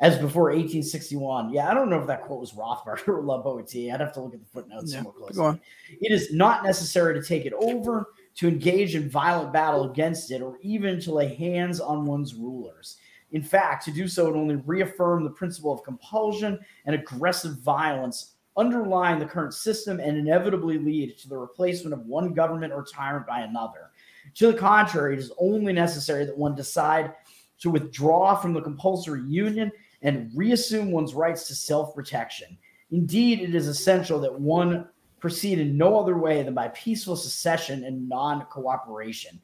as 0.00 0.18
before 0.18 0.44
1861. 0.44 1.52
Yeah, 1.52 1.70
I 1.70 1.74
don't 1.74 1.88
know 1.88 2.00
if 2.00 2.06
that 2.06 2.22
quote 2.22 2.40
was 2.40 2.52
Rothbard 2.52 3.06
or 3.08 3.22
La. 3.22 3.42
I'd 3.42 4.00
have 4.00 4.12
to 4.14 4.20
look 4.20 4.34
at 4.34 4.40
the 4.40 4.46
footnotes 4.46 4.92
Yeah, 4.92 5.02
more 5.02 5.12
closely. 5.12 5.60
It 6.00 6.12
is 6.12 6.32
not 6.32 6.64
necessary 6.64 7.14
to 7.14 7.26
take 7.26 7.44
it 7.46 7.52
over, 7.54 8.08
to 8.36 8.48
engage 8.48 8.94
in 8.94 9.08
violent 9.08 9.52
battle 9.52 9.90
against 9.90 10.30
it, 10.30 10.42
or 10.42 10.58
even 10.62 11.00
to 11.00 11.12
lay 11.12 11.34
hands 11.34 11.80
on 11.80 12.04
one's 12.04 12.34
rulers. 12.34 12.98
In 13.32 13.42
fact, 13.42 13.84
to 13.84 13.90
do 13.90 14.06
so 14.06 14.26
would 14.26 14.36
only 14.36 14.56
reaffirm 14.56 15.24
the 15.24 15.30
principle 15.30 15.72
of 15.72 15.82
compulsion 15.82 16.58
and 16.84 16.94
aggressive 16.94 17.58
violence 17.58 18.35
underlying 18.56 19.18
the 19.18 19.26
current 19.26 19.54
system 19.54 20.00
and 20.00 20.16
inevitably 20.16 20.78
lead 20.78 21.18
to 21.18 21.28
the 21.28 21.36
replacement 21.36 21.92
of 21.92 22.06
one 22.06 22.32
government 22.32 22.72
or 22.72 22.84
tyrant 22.84 23.26
by 23.26 23.40
another. 23.40 23.90
To 24.36 24.52
the 24.52 24.58
contrary, 24.58 25.14
it 25.14 25.20
is 25.20 25.32
only 25.38 25.72
necessary 25.72 26.24
that 26.24 26.36
one 26.36 26.54
decide 26.54 27.12
to 27.60 27.70
withdraw 27.70 28.34
from 28.34 28.52
the 28.52 28.60
compulsory 28.60 29.22
union 29.22 29.70
and 30.02 30.30
reassume 30.34 30.90
one's 30.90 31.14
rights 31.14 31.46
to 31.48 31.54
self 31.54 31.94
protection. 31.94 32.56
Indeed, 32.90 33.40
it 33.40 33.54
is 33.54 33.66
essential 33.66 34.20
that 34.20 34.40
one 34.40 34.88
proceed 35.18 35.58
in 35.58 35.76
no 35.76 35.98
other 35.98 36.18
way 36.18 36.42
than 36.42 36.54
by 36.54 36.68
peaceful 36.68 37.16
secession 37.16 37.84
and 37.84 38.08
non 38.08 38.44
cooperation. 38.46 39.40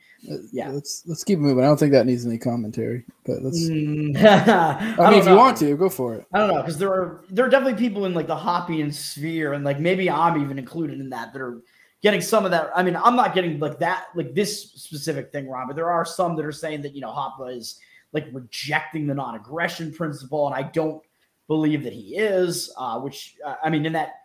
Yeah. 0.52 0.70
Let's 0.70 1.02
let's 1.06 1.24
keep 1.24 1.38
moving. 1.38 1.64
I 1.64 1.66
don't 1.66 1.78
think 1.78 1.92
that 1.92 2.06
needs 2.06 2.26
any 2.26 2.38
commentary, 2.38 3.04
but 3.24 3.42
let's. 3.42 3.68
Mm, 3.68 4.16
I 4.24 4.94
I 4.98 5.10
mean, 5.10 5.18
if 5.18 5.24
don't 5.24 5.34
you 5.34 5.38
want 5.38 5.56
to, 5.58 5.76
go 5.76 5.88
for 5.88 6.14
it. 6.14 6.26
I 6.32 6.38
don't 6.38 6.48
know 6.48 6.60
because 6.60 6.78
there 6.78 6.92
are 6.92 7.24
there 7.30 7.46
are 7.46 7.48
definitely 7.48 7.78
people 7.78 8.04
in 8.06 8.14
like 8.14 8.26
the 8.26 8.36
Hoppian 8.36 8.92
sphere, 8.92 9.54
and 9.54 9.64
like 9.64 9.80
maybe 9.80 10.10
I'm 10.10 10.40
even 10.40 10.58
included 10.58 11.00
in 11.00 11.10
that 11.10 11.32
that 11.32 11.40
are 11.40 11.62
getting 12.02 12.20
some 12.20 12.44
of 12.44 12.50
that. 12.50 12.70
I 12.74 12.82
mean, 12.82 12.96
I'm 12.96 13.16
not 13.16 13.34
getting 13.34 13.58
like 13.58 13.78
that 13.78 14.06
like 14.14 14.34
this 14.34 14.72
specific 14.72 15.32
thing, 15.32 15.48
wrong, 15.48 15.66
but 15.66 15.76
there 15.76 15.90
are 15.90 16.04
some 16.04 16.36
that 16.36 16.44
are 16.44 16.52
saying 16.52 16.82
that 16.82 16.94
you 16.94 17.00
know 17.00 17.10
Hoppe 17.10 17.56
is 17.56 17.78
like 18.12 18.26
rejecting 18.32 19.06
the 19.06 19.14
non-aggression 19.14 19.92
principle, 19.92 20.46
and 20.46 20.54
I 20.54 20.70
don't 20.70 21.02
believe 21.48 21.82
that 21.84 21.92
he 21.92 22.16
is. 22.16 22.72
Uh, 22.76 23.00
which 23.00 23.36
uh, 23.44 23.56
I 23.64 23.70
mean, 23.70 23.86
in 23.86 23.92
that 23.94 24.21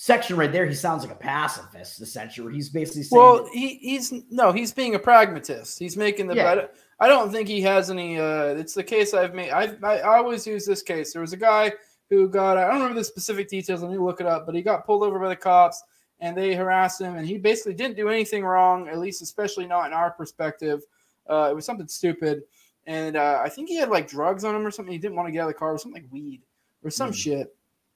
section 0.00 0.36
right 0.36 0.52
there, 0.52 0.64
he 0.64 0.74
sounds 0.74 1.02
like 1.02 1.12
a 1.12 1.18
pacifist, 1.18 2.00
essentially. 2.00 2.44
Where 2.46 2.54
he's 2.54 2.68
basically 2.68 3.02
saying, 3.02 3.20
Well, 3.20 3.44
that- 3.44 3.52
he, 3.52 3.74
he's 3.82 4.12
no, 4.30 4.52
he's 4.52 4.72
being 4.72 4.94
a 4.94 4.98
pragmatist. 4.98 5.78
He's 5.78 5.96
making 5.96 6.28
the. 6.28 6.36
Yeah. 6.36 6.50
I, 6.50 6.54
don't, 6.54 6.70
I 7.00 7.08
don't 7.08 7.32
think 7.32 7.48
he 7.48 7.60
has 7.62 7.90
any. 7.90 8.18
Uh, 8.18 8.54
it's 8.54 8.74
the 8.74 8.84
case 8.84 9.12
I've 9.12 9.34
made. 9.34 9.50
I, 9.50 9.74
I 9.82 10.00
always 10.18 10.46
use 10.46 10.64
this 10.64 10.82
case. 10.82 11.12
There 11.12 11.20
was 11.22 11.32
a 11.32 11.36
guy 11.36 11.72
who 12.10 12.28
got. 12.28 12.56
I 12.56 12.66
don't 12.68 12.74
remember 12.80 12.94
the 13.00 13.04
specific 13.04 13.48
details. 13.48 13.82
Let 13.82 13.90
me 13.90 13.98
look 13.98 14.20
it 14.20 14.26
up. 14.26 14.46
But 14.46 14.54
he 14.54 14.62
got 14.62 14.86
pulled 14.86 15.02
over 15.02 15.18
by 15.18 15.28
the 15.30 15.36
cops, 15.36 15.82
and 16.20 16.36
they 16.36 16.54
harassed 16.54 17.00
him, 17.00 17.16
and 17.16 17.26
he 17.26 17.36
basically 17.36 17.74
didn't 17.74 17.96
do 17.96 18.08
anything 18.08 18.44
wrong. 18.44 18.88
At 18.88 18.98
least, 19.00 19.20
especially 19.20 19.66
not 19.66 19.86
in 19.86 19.92
our 19.92 20.10
perspective. 20.12 20.82
Uh, 21.28 21.48
it 21.50 21.54
was 21.54 21.66
something 21.66 21.88
stupid, 21.88 22.42
and 22.86 23.16
uh, 23.16 23.40
I 23.44 23.48
think 23.48 23.68
he 23.68 23.76
had 23.76 23.90
like 23.90 24.08
drugs 24.08 24.44
on 24.44 24.54
him 24.54 24.64
or 24.66 24.70
something. 24.70 24.92
He 24.92 24.98
didn't 24.98 25.16
want 25.16 25.26
to 25.28 25.32
get 25.32 25.40
out 25.40 25.48
of 25.48 25.54
the 25.54 25.58
car, 25.58 25.74
or 25.74 25.78
something 25.78 26.02
like 26.02 26.12
weed 26.12 26.42
or 26.84 26.90
some 26.90 27.08
Hmm. 27.08 27.14
shit. 27.14 27.54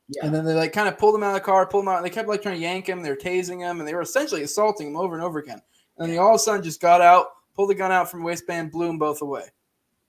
Yeah, 0.09 0.27
And 0.27 0.35
then 0.35 0.45
they 0.45 0.55
like 0.55 0.73
kind 0.73 0.89
of 0.89 0.99
pulled 0.99 1.15
him 1.15 1.23
out 1.23 1.29
of 1.29 1.35
the 1.35 1.41
car, 1.41 1.67
pulled 1.67 1.85
him 1.85 1.89
out. 1.89 1.97
And 1.97 2.05
They 2.05 2.11
kept 2.11 2.29
like 2.29 2.43
trying 2.43 2.57
to 2.57 2.61
yank 2.61 2.89
him. 2.89 3.03
They 3.03 3.11
were 3.11 3.17
tasing 3.17 3.61
him, 3.61 3.79
and 3.79 3.89
they 3.89 3.95
were 3.95 4.03
essentially 4.03 4.43
assaulting 4.43 4.89
him 4.89 4.97
over 4.97 5.15
and 5.15 5.23
over 5.25 5.39
again. 5.39 5.61
And 5.97 6.07
then 6.07 6.11
he 6.11 6.19
all 6.19 6.31
of 6.31 6.37
a 6.37 6.39
sudden 6.39 6.63
just 6.63 6.81
got 6.81 7.01
out, 7.01 7.29
pulled 7.55 7.71
the 7.71 7.75
gun 7.75 7.93
out 7.93 8.11
from 8.11 8.23
waistband, 8.23 8.73
blew 8.73 8.87
them 8.89 8.99
both 8.99 9.23
away. 9.23 9.45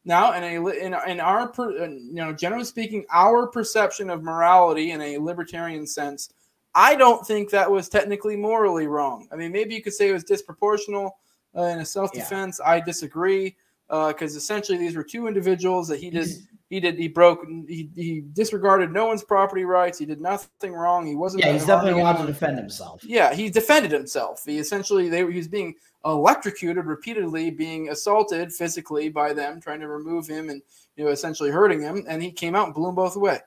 Now, 0.05 0.33
in 0.33 0.43
a 0.43 0.67
in, 0.69 0.93
in 1.07 1.19
our 1.19 1.47
per, 1.47 1.71
uh, 1.83 1.87
you 1.87 2.13
know 2.13 2.33
generally 2.33 2.65
speaking, 2.65 3.05
our 3.11 3.47
perception 3.47 4.09
of 4.09 4.23
morality 4.23 4.91
in 4.91 5.01
a 5.01 5.17
libertarian 5.17 5.87
sense, 5.87 6.33
I 6.75 6.95
don't 6.95 7.25
think 7.25 7.49
that 7.51 7.69
was 7.69 7.87
technically 7.87 8.35
morally 8.35 8.87
wrong. 8.87 9.27
I 9.31 9.35
mean, 9.35 9.51
maybe 9.51 9.75
you 9.75 9.81
could 9.81 9.93
say 9.93 10.09
it 10.09 10.13
was 10.13 10.25
disproportional 10.25 11.11
uh, 11.55 11.63
in 11.63 11.79
a 11.79 11.85
self 11.85 12.11
defense. 12.11 12.59
I 12.65 12.79
disagree 12.81 13.55
because 13.87 14.35
essentially 14.35 14.77
these 14.77 14.95
were 14.95 15.03
two 15.03 15.27
individuals 15.27 15.87
that 15.87 15.99
he 15.99 16.09
He's- 16.09 16.41
he 16.73 16.79
did 16.79 16.97
he 16.97 17.07
broke 17.07 17.45
he, 17.67 17.89
he 17.95 18.21
disregarded 18.33 18.91
no 18.91 19.05
one's 19.05 19.23
property 19.23 19.63
rights 19.63 19.99
he 19.99 20.05
did 20.05 20.19
nothing 20.19 20.73
wrong 20.73 21.05
he 21.05 21.15
wasn't 21.15 21.43
yeah, 21.43 21.51
he's 21.53 21.65
definitely 21.65 22.01
allowed 22.01 22.17
to 22.19 22.25
defend 22.25 22.57
himself. 22.57 23.03
yeah 23.03 23.33
he 23.33 23.49
defended 23.49 23.91
himself 23.91 24.43
he 24.45 24.57
essentially 24.57 25.07
they 25.09 25.19
he 25.19 25.37
was 25.37 25.47
being 25.47 25.75
electrocuted 26.05 26.85
repeatedly 26.85 27.51
being 27.51 27.89
assaulted 27.89 28.51
physically 28.51 29.07
by 29.09 29.31
them 29.33 29.61
trying 29.61 29.79
to 29.79 29.87
remove 29.87 30.27
him 30.27 30.49
and 30.49 30.61
you 30.95 31.05
know 31.05 31.11
essentially 31.11 31.49
hurting 31.51 31.81
him 31.81 32.03
and 32.07 32.21
he 32.21 32.31
came 32.31 32.55
out 32.55 32.65
and 32.65 32.73
blew 32.75 32.87
them 32.87 32.95
both 32.95 33.15
away 33.15 33.39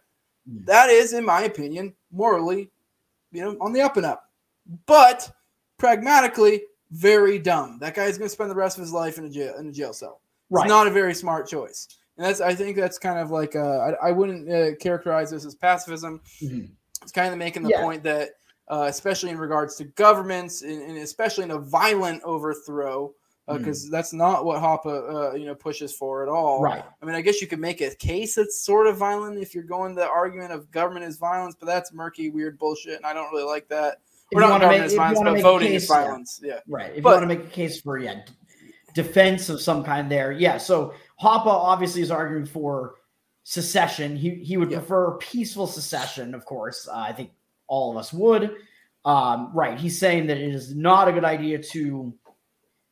Hmm. 0.49 0.64
that 0.64 0.91
is 0.91 1.12
in 1.12 1.24
my 1.24 1.43
opinion 1.43 1.93
morally 2.12 2.70
you 3.33 3.43
know 3.43 3.57
on 3.61 3.72
the 3.72 3.81
up 3.83 3.97
and 3.97 4.07
up 4.07 4.31
but 4.87 5.29
pragmatically 5.77 6.62
very 6.93 7.39
dumb 7.39 7.79
that 7.81 7.95
guy's 7.95 8.16
going 8.16 8.29
to 8.29 8.33
spend 8.33 8.51
the 8.51 8.55
rest 8.55 8.77
of 8.79 8.83
his 8.83 8.93
life 8.93 9.18
in 9.18 9.24
a 9.24 9.29
jail 9.31 9.57
in 9.59 9.66
a 9.68 9.72
jail 9.72 9.93
cell 9.93 10.20
Right. 10.49 10.62
it's 10.66 10.70
not 10.70 10.87
a 10.87 10.91
very 10.91 11.12
smart 11.12 11.49
choice. 11.49 11.89
And 12.17 12.27
that's 12.27 12.41
I 12.41 12.55
think 12.55 12.77
that's 12.77 12.99
kind 12.99 13.19
of 13.19 13.31
like 13.31 13.55
uh, 13.57 13.61
I, 14.03 14.09
I 14.09 14.12
wouldn't 14.12 14.51
uh, 14.51 14.75
characterize 14.77 15.31
this 15.31 15.45
as 15.45 15.55
pacifism. 15.55 16.21
Mhm. 16.43 16.71
It's 17.03 17.12
kind 17.12 17.33
of 17.33 17.39
making 17.39 17.62
the 17.64 17.71
Yeah. 17.71 17.83
point 17.83 18.03
that 18.05 18.31
uh, 18.69 18.87
especially 18.89 19.31
in 19.31 19.39
regards 19.39 19.77
to 19.77 19.85
governments 19.85 20.62
and, 20.62 20.83
and 20.83 20.99
especially 20.99 21.45
in 21.45 21.53
a 21.53 21.59
violent 21.59 22.23
overthrow 22.25 23.12
because 23.49 23.89
that's 23.91 24.12
not 24.12 24.45
what 24.45 24.61
Hoppe 24.61 24.87
uh, 24.87 25.37
you 25.37 25.47
know 25.47 25.55
pushes 25.55 25.95
for 25.95 26.25
at 26.25 26.29
all. 26.29 26.61
Right. 26.61 26.83
I 27.01 27.07
mean, 27.07 27.14
I 27.14 27.21
guess 27.21 27.41
you 27.41 27.47
could 27.47 27.61
make 27.61 27.81
a 27.81 27.95
case 27.95 28.35
that's 28.35 28.61
sort 28.62 28.89
of 28.89 28.97
violent 28.97 29.39
if 29.39 29.55
you're 29.55 29.62
going 29.62 29.95
the 29.95 30.09
argument 30.09 30.51
of 30.53 30.69
government 30.73 31.05
is 31.07 31.17
violence, 31.17 31.55
but 31.57 31.67
that's 31.67 31.93
murky, 31.93 32.29
weird 32.29 32.59
bullshit, 32.59 32.97
and 32.97 33.07
I 33.07 33.12
don't 33.12 33.31
really 33.31 33.45
like 33.47 33.69
that. 33.69 33.99
If 34.33 34.39
or 34.39 34.41
you 34.43 34.49
not 34.49 34.61
government 34.62 34.81
make- 34.81 34.87
is 34.87 34.95
violence, 34.95 35.21
but 35.21 35.41
voting 35.43 35.69
case, 35.69 35.83
is 35.85 35.89
yeah. 35.91 35.95
violence. 35.97 36.41
Yeah. 36.43 36.59
Right. 36.67 36.93
If 36.97 37.05
But- 37.05 37.11
you 37.11 37.14
want 37.21 37.23
to 37.31 37.37
make 37.39 37.45
a 37.47 37.51
case 37.51 37.81
for 37.81 37.99
yeah, 37.99 38.14
d- 38.27 38.33
defense 38.95 39.49
of 39.49 39.61
some 39.61 39.85
kind 39.85 40.11
there. 40.11 40.33
Yeah. 40.33 40.57
So 40.59 40.93
Hoppe 41.21 41.47
obviously 41.47 42.03
is 42.03 42.11
arguing 42.11 42.45
for 42.47 42.97
secession. 43.45 44.17
He 44.17 44.31
he 44.37 44.57
would 44.57 44.71
Yeah. 44.71 44.79
prefer 44.79 45.12
peaceful 45.19 45.67
secession, 45.67 46.35
of 46.35 46.45
course. 46.45 46.89
Uh, 46.89 46.97
I 46.97 47.12
think 47.12 47.31
all 47.69 47.91
of 47.91 47.97
us 47.97 48.12
would. 48.12 48.57
Um, 49.05 49.51
right. 49.55 49.79
He's 49.79 49.99
saying 49.99 50.27
that 50.27 50.37
it 50.37 50.53
is 50.55 50.75
not 50.75 51.07
a 51.09 51.12
good 51.12 51.25
idea 51.25 51.62
to 51.62 52.12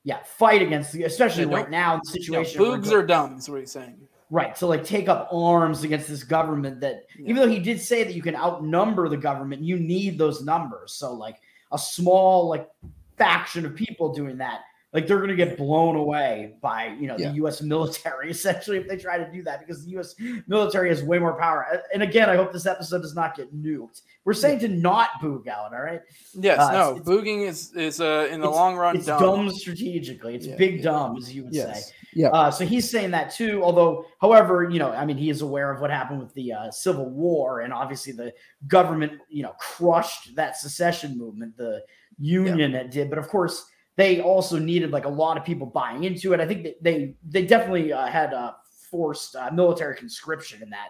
yeah, 0.05 0.19
fight 0.23 0.61
against 0.63 0.93
the 0.93 1.05
especially 1.05 1.47
right 1.47 1.71
now 1.71 1.99
the 2.05 2.11
situation. 2.11 2.61
we're 2.61 2.77
boogs 2.79 2.93
are 2.93 3.05
dumb, 3.07 3.39
is 3.39 3.49
what 3.49 3.61
he's 3.61 3.73
saying. 3.73 3.97
Right. 4.31 4.55
To 4.57 4.67
like 4.67 4.85
take 4.85 5.09
up 5.09 5.29
arms 5.33 5.83
against 5.83 6.09
this 6.09 6.23
government 6.23 6.81
that 6.81 7.07
Yeah. 7.19 7.31
even 7.31 7.37
though 7.37 7.49
he 7.49 7.59
did 7.59 7.81
say 7.81 8.05
that 8.05 8.15
you 8.15 8.23
can 8.23 8.37
outnumber 8.37 9.09
the 9.09 9.17
government, 9.17 9.63
you 9.63 9.79
need 9.79 10.19
those 10.19 10.43
numbers. 10.45 10.93
So 10.93 11.13
like 11.15 11.41
a 11.73 11.79
small 11.79 12.49
like 12.49 12.69
faction 13.17 13.65
of 13.67 13.75
people 13.75 14.13
doing 14.13 14.37
that, 14.39 14.61
like 14.95 15.07
they're 15.09 15.19
gonna 15.21 15.35
get 15.35 15.57
blown 15.59 15.97
away 15.97 16.55
by 16.63 16.87
you 17.01 17.09
know 17.09 17.17
Yeah. 17.19 17.29
the 17.31 17.35
US 17.45 17.61
military 17.61 18.31
essentially 18.37 18.79
if 18.79 18.89
they 18.89 18.97
try 18.97 19.19
to 19.19 19.31
do 19.31 19.43
that 19.43 19.59
because 19.61 19.85
the 19.85 19.91
US 19.99 20.15
military 20.47 20.89
has 20.89 21.03
way 21.03 21.19
more 21.19 21.37
power. 21.39 21.83
And 21.93 22.03
again, 22.03 22.31
I 22.31 22.37
hope 22.37 22.53
this 22.53 22.65
episode 22.67 23.03
does 23.03 23.15
not 23.15 23.37
get 23.37 23.53
nuked. 23.55 24.03
We're 24.25 24.33
saying 24.35 24.61
to 24.61 24.69
not 24.69 25.11
boog 25.21 25.49
out, 25.49 25.75
all 25.75 25.83
right? 25.83 26.01
Yes, 26.33 26.59
Uh, 26.61 26.73
no, 26.73 26.91
it's- 26.97 27.03
booging 27.07 27.47
is 27.47 27.75
is 27.75 28.01
uh, 28.01 28.29
in 28.31 28.41
the 28.41 28.49
long 28.49 28.77
run 28.77 28.97
It's 28.97 29.07
dumb. 29.07 29.21
dumb, 29.21 29.51
strategically. 29.51 30.37
It's 30.37 30.47
Yeah, 30.47 30.57
big 30.57 30.77
yeah. 30.77 30.83
dumb, 30.85 31.17
as 31.17 31.35
you 31.35 31.45
would 31.45 31.55
say. 31.55 31.81
Yeah, 32.15 32.29
Uh, 32.29 32.51
so 32.53 32.65
he's 32.65 32.89
saying 32.89 33.11
that 33.11 33.33
too. 33.33 33.61
Although, 33.65 34.07
however, 34.21 34.69
you 34.71 34.79
know, 34.79 34.93
I 34.93 35.05
mean, 35.05 35.17
he 35.17 35.29
is 35.31 35.43
aware 35.43 35.73
of 35.73 35.81
what 35.81 35.91
happened 35.91 36.21
with 36.21 36.33
the 36.35 36.53
uh, 36.53 36.71
Civil 36.71 37.11
War, 37.11 37.61
and 37.63 37.73
obviously 37.73 38.13
the 38.13 38.33
government, 38.69 39.15
you 39.29 39.43
know, 39.43 39.53
crushed 39.59 40.37
that 40.37 40.57
secession 40.57 41.19
movement. 41.19 41.57
The 41.57 41.83
Union 42.21 42.71
that 42.73 42.93
did, 42.93 43.11
but 43.11 43.19
of 43.19 43.27
course, 43.27 43.67
they 43.97 44.21
also 44.21 44.59
needed 44.59 44.91
like 44.91 45.05
a 45.05 45.09
lot 45.09 45.37
of 45.37 45.45
people 45.45 45.67
buying 45.67 46.05
into 46.05 46.33
it. 46.33 46.41
I 46.41 46.47
think 46.47 46.65
that 46.65 46.83
they 46.83 47.15
they 47.25 47.45
definitely 47.47 47.93
uh, 47.93 48.07
had 48.07 48.35
uh, 48.35 48.53
forced 48.91 49.37
uh, 49.37 49.51
military 49.53 49.97
conscription 49.97 50.63
in 50.63 50.71
that 50.71 50.89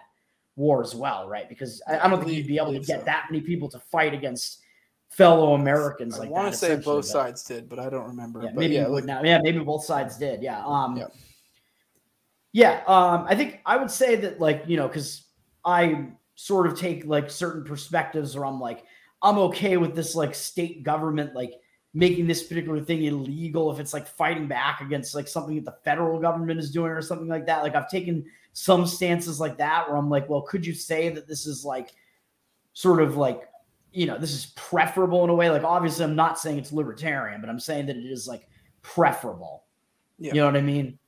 war 0.55 0.81
as 0.81 0.95
well, 0.95 1.27
right? 1.27 1.47
Because 1.49 1.81
I, 1.87 1.99
I 1.99 2.07
don't 2.07 2.19
think 2.23 2.33
you'd 2.35 2.47
be 2.47 2.57
able 2.57 2.73
to 2.73 2.79
get 2.79 2.99
so. 2.99 3.05
that 3.05 3.27
many 3.29 3.43
people 3.43 3.69
to 3.69 3.79
fight 3.79 4.13
against 4.13 4.61
fellow 5.09 5.53
Americans 5.53 6.15
I 6.15 6.19
like 6.19 6.29
want 6.29 6.51
to 6.51 6.57
say 6.57 6.75
both 6.75 6.85
but- 6.85 7.05
sides 7.05 7.43
did, 7.43 7.69
but 7.69 7.79
I 7.79 7.89
don't 7.89 8.07
remember. 8.07 8.41
yeah, 8.41 8.49
but 8.53 8.59
maybe 8.59 8.75
yeah, 8.75 8.87
would 8.87 8.93
like- 8.93 9.05
now. 9.05 9.23
Yeah, 9.23 9.39
maybe 9.41 9.59
both 9.59 9.83
sides 9.85 10.17
did. 10.17 10.41
Yeah. 10.41 10.63
Um, 10.65 10.97
Yeah. 10.97 11.07
yeah. 12.53 12.83
Um, 12.87 13.25
I 13.27 13.35
think 13.35 13.61
I 13.65 13.77
would 13.77 13.91
say 13.91 14.15
that, 14.15 14.39
like, 14.39 14.63
you 14.67 14.77
know, 14.77 14.87
because 14.87 15.25
I 15.63 16.07
sort 16.35 16.67
of 16.67 16.77
take 16.77 17.05
like 17.05 17.29
certain 17.29 17.63
perspectives 17.63 18.35
where 18.35 18.45
I'm 18.45 18.59
like, 18.59 18.83
I'm 19.21 19.37
okay 19.39 19.77
with 19.77 19.95
this 19.95 20.15
like 20.15 20.35
state 20.35 20.83
government 20.83 21.33
like 21.33 21.53
making 21.95 22.27
this 22.27 22.43
particular 22.43 22.79
thing 22.81 23.03
illegal 23.03 23.71
if 23.71 23.79
it's 23.79 23.93
like 23.93 24.05
fighting 24.05 24.47
back 24.47 24.81
against 24.81 25.15
like 25.15 25.27
something 25.27 25.55
that 25.55 25.65
the 25.65 25.77
federal 25.83 26.19
government 26.19 26.59
is 26.59 26.69
doing 26.69 26.91
or 26.91 27.01
something 27.01 27.29
like 27.29 27.47
that. 27.47 27.63
Like 27.63 27.73
I've 27.73 27.89
taken 27.89 28.25
some 28.53 28.85
stances 28.85 29.39
like 29.39 29.57
that 29.57 29.89
where 29.89 29.97
I'm 29.97 30.09
like, 30.09 30.29
well, 30.29 30.41
could 30.41 30.65
you 30.65 30.73
say 30.73 31.09
that 31.09 31.27
this 31.27 31.47
is 31.47 31.65
like 31.65 31.95
sort 32.73 33.01
of 33.01 33.17
like 33.17 33.49
you 33.95 34.05
know, 34.05 34.17
this 34.17 34.33
is 34.33 34.47
preferable 34.57 35.23
in 35.23 35.29
a 35.29 35.33
way. 35.33 35.49
Like, 35.49 35.63
obviously, 35.63 36.03
I'm 36.03 36.17
not 36.17 36.37
saying 36.37 36.57
it's 36.57 36.73
libertarian, 36.73 37.39
but 37.39 37.49
I'm 37.49 37.61
saying 37.61 37.85
that 37.85 37.95
it 37.95 38.05
is 38.05 38.27
like 38.27 38.45
preferable. 38.81 39.63
Yeah. 40.19 40.33
You 40.33 40.41
know 40.41 40.47
what 40.47 40.57
I 40.57 40.61
mean? 40.61 40.99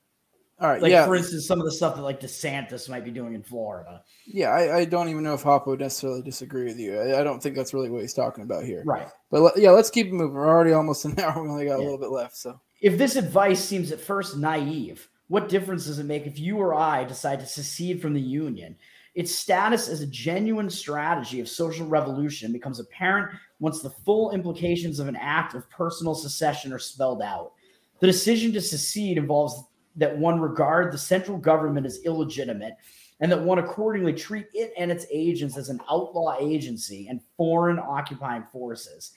All 0.60 0.68
right, 0.68 0.82
Like, 0.82 0.90
yeah, 0.90 1.06
for 1.06 1.14
instance, 1.14 1.46
some 1.46 1.60
of 1.60 1.66
the 1.66 1.72
stuff 1.72 1.94
that 1.94 2.02
like 2.02 2.20
DeSantis 2.20 2.88
might 2.88 3.04
be 3.04 3.12
doing 3.12 3.34
in 3.34 3.42
Florida. 3.42 4.02
yeah. 4.26 4.48
I, 4.50 4.78
I 4.78 4.84
don't 4.84 5.08
even 5.08 5.22
know 5.22 5.34
if 5.34 5.44
Hoppe 5.44 5.66
would 5.66 5.78
necessarily 5.80 6.20
disagree 6.22 6.64
with 6.64 6.78
you. 6.78 6.98
I, 6.98 7.20
I 7.20 7.22
don't 7.22 7.40
think 7.40 7.54
that's 7.54 7.72
really 7.72 7.90
what 7.90 8.02
he's 8.02 8.14
talking 8.14 8.42
about 8.42 8.64
here. 8.64 8.82
Right. 8.84 9.06
But 9.30 9.56
yeah, 9.56 9.70
let's 9.70 9.90
keep 9.90 10.10
moving. 10.10 10.34
We're 10.34 10.48
already 10.48 10.72
almost 10.72 11.04
an 11.04 11.18
hour. 11.20 11.40
We 11.42 11.48
only 11.48 11.66
got 11.66 11.76
a 11.78 11.82
little 11.82 11.98
bit 11.98 12.10
left. 12.10 12.36
So 12.36 12.60
If 12.80 12.98
this 12.98 13.14
advice 13.14 13.64
seems 13.64 13.92
at 13.92 14.00
first 14.00 14.36
naive, 14.36 15.08
what 15.28 15.48
difference 15.48 15.86
does 15.86 16.00
it 16.00 16.06
make 16.06 16.26
if 16.26 16.38
you 16.40 16.56
or 16.58 16.74
I 16.74 17.04
decide 17.04 17.38
to 17.40 17.46
secede 17.46 18.02
from 18.02 18.14
the 18.14 18.20
Union? 18.20 18.76
Its 19.14 19.34
status 19.34 19.88
as 19.88 20.00
a 20.00 20.06
genuine 20.06 20.70
strategy 20.70 21.40
of 21.40 21.48
social 21.48 21.86
revolution 21.86 22.52
becomes 22.52 22.80
apparent 22.80 23.30
once 23.58 23.80
the 23.80 23.90
full 23.90 24.30
implications 24.32 24.98
of 25.00 25.08
an 25.08 25.16
act 25.16 25.54
of 25.54 25.68
personal 25.70 26.14
secession 26.14 26.72
are 26.72 26.78
spelled 26.78 27.20
out. 27.22 27.52
The 28.00 28.06
decision 28.06 28.52
to 28.52 28.60
secede 28.60 29.18
involves 29.18 29.60
that 29.96 30.16
one 30.16 30.40
regard 30.40 30.92
the 30.92 30.98
central 30.98 31.38
government 31.38 31.86
as 31.86 32.00
illegitimate 32.04 32.74
and 33.20 33.30
that 33.32 33.40
one 33.42 33.58
accordingly 33.58 34.12
treat 34.12 34.46
it 34.54 34.72
and 34.78 34.90
its 34.92 35.06
agents 35.10 35.56
as 35.56 35.68
an 35.68 35.80
outlaw 35.90 36.36
agency 36.40 37.08
and 37.08 37.20
foreign 37.36 37.78
occupying 37.78 38.44
forces. 38.44 39.12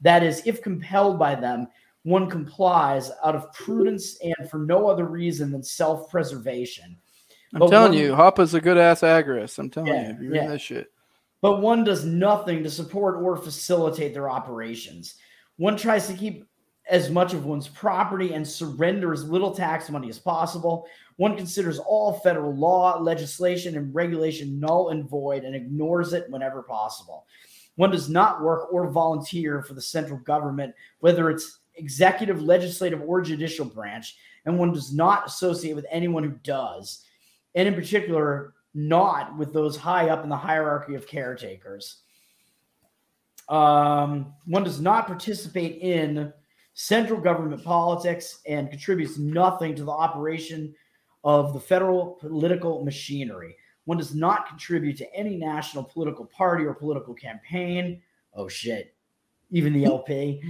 That 0.00 0.22
is, 0.22 0.42
if 0.46 0.62
compelled 0.62 1.18
by 1.18 1.34
them, 1.34 1.68
one 2.04 2.28
complies 2.28 3.10
out 3.24 3.36
of 3.36 3.52
prudence 3.52 4.18
and 4.22 4.50
for 4.50 4.58
no 4.58 4.88
other 4.88 5.04
reason 5.04 5.52
than 5.52 5.62
self 5.62 6.10
preservation. 6.10 6.96
I'm 7.54 7.60
But 7.60 7.68
telling 7.70 7.92
one- 7.92 7.98
you, 8.00 8.14
Hoppe's 8.14 8.54
a 8.54 8.60
good 8.60 8.78
ass 8.78 9.02
agorist. 9.02 9.58
I'm 9.58 9.70
telling 9.70 9.92
Yeah, 9.92 10.08
you, 10.08 10.14
if 10.14 10.22
you 10.22 10.30
read 10.30 10.42
yeah. 10.42 10.48
that 10.48 10.60
shit. 10.60 10.90
But 11.42 11.60
one 11.60 11.84
does 11.84 12.04
nothing 12.04 12.62
to 12.62 12.70
support 12.70 13.16
or 13.16 13.36
facilitate 13.36 14.14
their 14.14 14.30
operations. 14.30 15.16
One 15.56 15.76
tries 15.76 16.06
to 16.06 16.14
keep 16.14 16.46
as 16.88 17.10
much 17.10 17.32
of 17.32 17.44
one's 17.44 17.68
property 17.68 18.34
and 18.34 18.46
surrender 18.46 19.12
as 19.12 19.28
little 19.28 19.54
tax 19.54 19.88
money 19.88 20.08
as 20.08 20.18
possible. 20.18 20.86
One 21.16 21.36
considers 21.36 21.78
all 21.78 22.14
federal 22.20 22.54
law, 22.54 22.98
legislation, 22.98 23.76
and 23.76 23.94
regulation 23.94 24.58
null 24.58 24.88
and 24.88 25.08
void 25.08 25.44
and 25.44 25.54
ignores 25.54 26.12
it 26.12 26.28
whenever 26.28 26.62
possible. 26.62 27.26
One 27.76 27.90
does 27.90 28.08
not 28.08 28.42
work 28.42 28.72
or 28.72 28.90
volunteer 28.90 29.62
for 29.62 29.74
the 29.74 29.80
central 29.80 30.18
government, 30.20 30.74
whether 31.00 31.30
it's 31.30 31.60
executive, 31.76 32.42
legislative, 32.42 33.00
or 33.02 33.22
judicial 33.22 33.64
branch, 33.64 34.16
and 34.44 34.58
one 34.58 34.72
does 34.72 34.92
not 34.92 35.26
associate 35.26 35.74
with 35.74 35.86
anyone 35.90 36.24
who 36.24 36.36
does, 36.42 37.04
and 37.54 37.68
in 37.68 37.74
particular, 37.74 38.54
not 38.74 39.36
with 39.36 39.52
those 39.52 39.76
high 39.76 40.08
up 40.08 40.22
in 40.24 40.28
the 40.28 40.36
hierarchy 40.36 40.94
of 40.94 41.06
caretakers. 41.06 41.98
Um, 43.48 44.34
one 44.46 44.64
does 44.64 44.80
not 44.80 45.06
participate 45.06 45.80
in 45.80 46.32
central 46.74 47.20
government 47.20 47.62
politics 47.64 48.40
and 48.46 48.70
contributes 48.70 49.18
nothing 49.18 49.74
to 49.74 49.84
the 49.84 49.92
operation 49.92 50.74
of 51.24 51.52
the 51.52 51.60
federal 51.60 52.18
political 52.20 52.84
machinery. 52.84 53.56
One 53.84 53.98
does 53.98 54.14
not 54.14 54.48
contribute 54.48 54.96
to 54.98 55.14
any 55.14 55.36
national 55.36 55.84
political 55.84 56.24
party 56.26 56.64
or 56.64 56.74
political 56.74 57.14
campaign. 57.14 58.00
Oh, 58.34 58.48
shit. 58.48 58.94
Even 59.50 59.72
the 59.72 59.84
LP. 59.84 60.42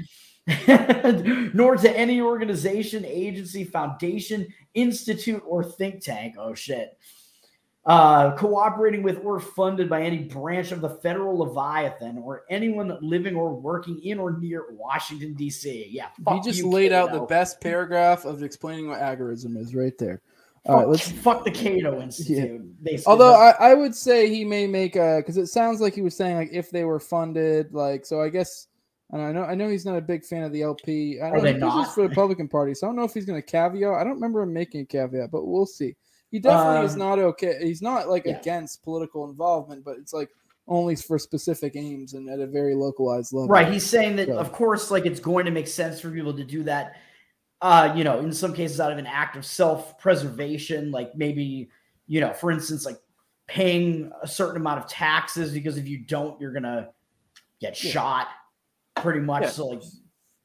Nor 1.55 1.77
to 1.77 1.99
any 1.99 2.21
organization, 2.21 3.05
agency, 3.05 3.65
foundation, 3.65 4.47
institute, 4.75 5.43
or 5.47 5.65
think 5.65 6.03
tank. 6.03 6.35
Oh, 6.39 6.55
shit 6.55 6.97
uh, 7.85 8.37
cooperating 8.37 9.03
with 9.03 9.21
or 9.25 9.41
funded 9.41 9.89
by 9.89 10.03
any 10.03 10.19
branch 10.19 10.71
of 10.71 10.81
the 10.81 10.89
federal 10.89 11.39
Leviathan 11.39 12.19
or 12.19 12.45
anyone 12.49 12.97
living 13.01 13.35
or 13.35 13.53
working 13.55 14.01
in 14.05 14.19
or 14.19 14.39
near 14.39 14.67
Washington, 14.71 15.35
D.C. 15.35 15.89
Yeah. 15.91 16.09
He 16.33 16.41
just 16.41 16.61
you, 16.61 16.69
laid 16.69 16.93
out 16.93 17.13
the 17.13 17.21
best 17.21 17.61
paragraph 17.61 18.25
of 18.25 18.43
explaining 18.43 18.89
what 18.89 19.01
agorism 19.01 19.57
is 19.57 19.75
right 19.75 19.97
there. 19.99 20.21
Fuck, 20.65 20.71
All 20.71 20.79
right, 20.79 20.89
let's. 20.89 21.11
fuck 21.11 21.45
the 21.45 21.51
Cato 21.51 22.01
Institute. 22.01 22.85
basically. 22.85 23.11
Although 23.11 23.35
I, 23.35 23.51
I 23.59 23.75
would 23.75 23.97
say 23.97 24.29
he 24.29 24.45
may 24.45 24.69
make 24.69 24.95
a 24.95 25.17
because 25.17 25.37
it 25.37 25.49
sounds 25.49 25.81
like 25.81 25.93
he 25.93 26.03
was 26.03 26.17
saying 26.17 26.37
like 26.37 26.51
if 26.53 26.71
they 26.71 26.85
were 26.85 27.01
funded 27.01 27.75
like 27.75 28.07
so 28.07 28.23
I 28.23 28.29
guess 28.29 28.69
and 29.11 29.21
I 29.21 29.33
know 29.33 29.43
I 29.43 29.57
know 29.57 29.69
he's 29.69 29.85
not 29.85 29.97
a 29.97 30.01
big 30.01 30.25
fan 30.25 30.45
of 30.45 30.53
the 30.53 30.63
LP. 30.63 31.21
I 31.21 31.31
Are 31.31 31.37
know 31.37 31.43
they 31.43 31.55
not? 31.55 31.93
for 31.93 32.03
the 32.03 32.09
Republican 32.09 32.47
Party, 32.47 32.75
so 32.75 32.87
I 32.87 32.89
don't 32.89 32.97
know 32.97 33.03
if 33.03 33.13
he's 33.13 33.27
going 33.27 33.41
to 33.41 33.47
caveat. 33.47 33.93
I 33.95 34.05
don't 34.05 34.15
remember 34.15 34.43
him 34.43 34.53
making 34.53 34.83
a 34.83 34.85
caveat, 34.85 35.33
but 35.33 35.45
we'll 35.45 35.67
see. 35.67 35.97
He 36.33 36.41
definitely 36.41 36.87
is 36.87 36.95
Um, 36.95 36.99
not 36.99 37.19
okay. 37.21 37.59
He's 37.61 37.81
not 37.83 38.09
like 38.09 38.25
yeah. 38.27 38.39
against 38.41 38.83
political 38.83 39.29
involvement, 39.31 39.85
but 39.85 39.99
it's 39.99 40.13
like 40.13 40.31
only 40.67 40.97
for 40.97 41.19
specific 41.19 41.77
aims 41.77 42.15
and 42.15 42.29
at 42.29 42.41
a 42.41 42.47
very 42.47 42.75
localized 42.75 43.33
level. 43.33 43.49
Right. 43.49 43.71
He's 43.71 43.85
saying 43.87 44.17
that, 44.17 44.29
So- 44.29 44.39
of 44.39 44.51
course, 44.53 44.91
like 44.91 45.07
it's 45.07 45.21
going 45.21 45.45
to 45.45 45.51
make 45.53 45.69
sense 45.69 46.01
for 46.01 46.11
people 46.11 46.35
to 46.35 46.43
do 46.45 46.65
that. 46.65 46.97
Uh, 47.61 47.93
you 47.95 48.03
know, 48.03 48.19
in 48.19 48.33
some 48.33 48.53
cases, 48.53 48.81
out 48.81 48.91
of 48.91 48.99
an 48.99 49.07
act 49.07 49.37
of 49.37 49.45
self-preservation, 49.47 50.91
like 50.91 51.15
maybe, 51.17 51.69
you 52.09 52.21
know, 52.21 52.33
for 52.33 52.51
instance, 52.51 52.85
like 52.85 52.99
paying 53.47 54.11
a 54.23 54.27
certain 54.27 54.57
amount 54.57 54.81
of 54.83 54.89
taxes 54.89 55.53
because 55.53 55.77
if 55.77 55.87
you 55.87 55.99
don't, 55.99 56.41
you're 56.41 56.53
gonna 56.53 56.89
get 57.61 57.83
Yeah. 57.85 57.91
shot. 57.93 58.29
Pretty 58.97 59.21
much. 59.21 59.43
Yeah. 59.43 59.49
So, 59.51 59.67
like, 59.69 59.83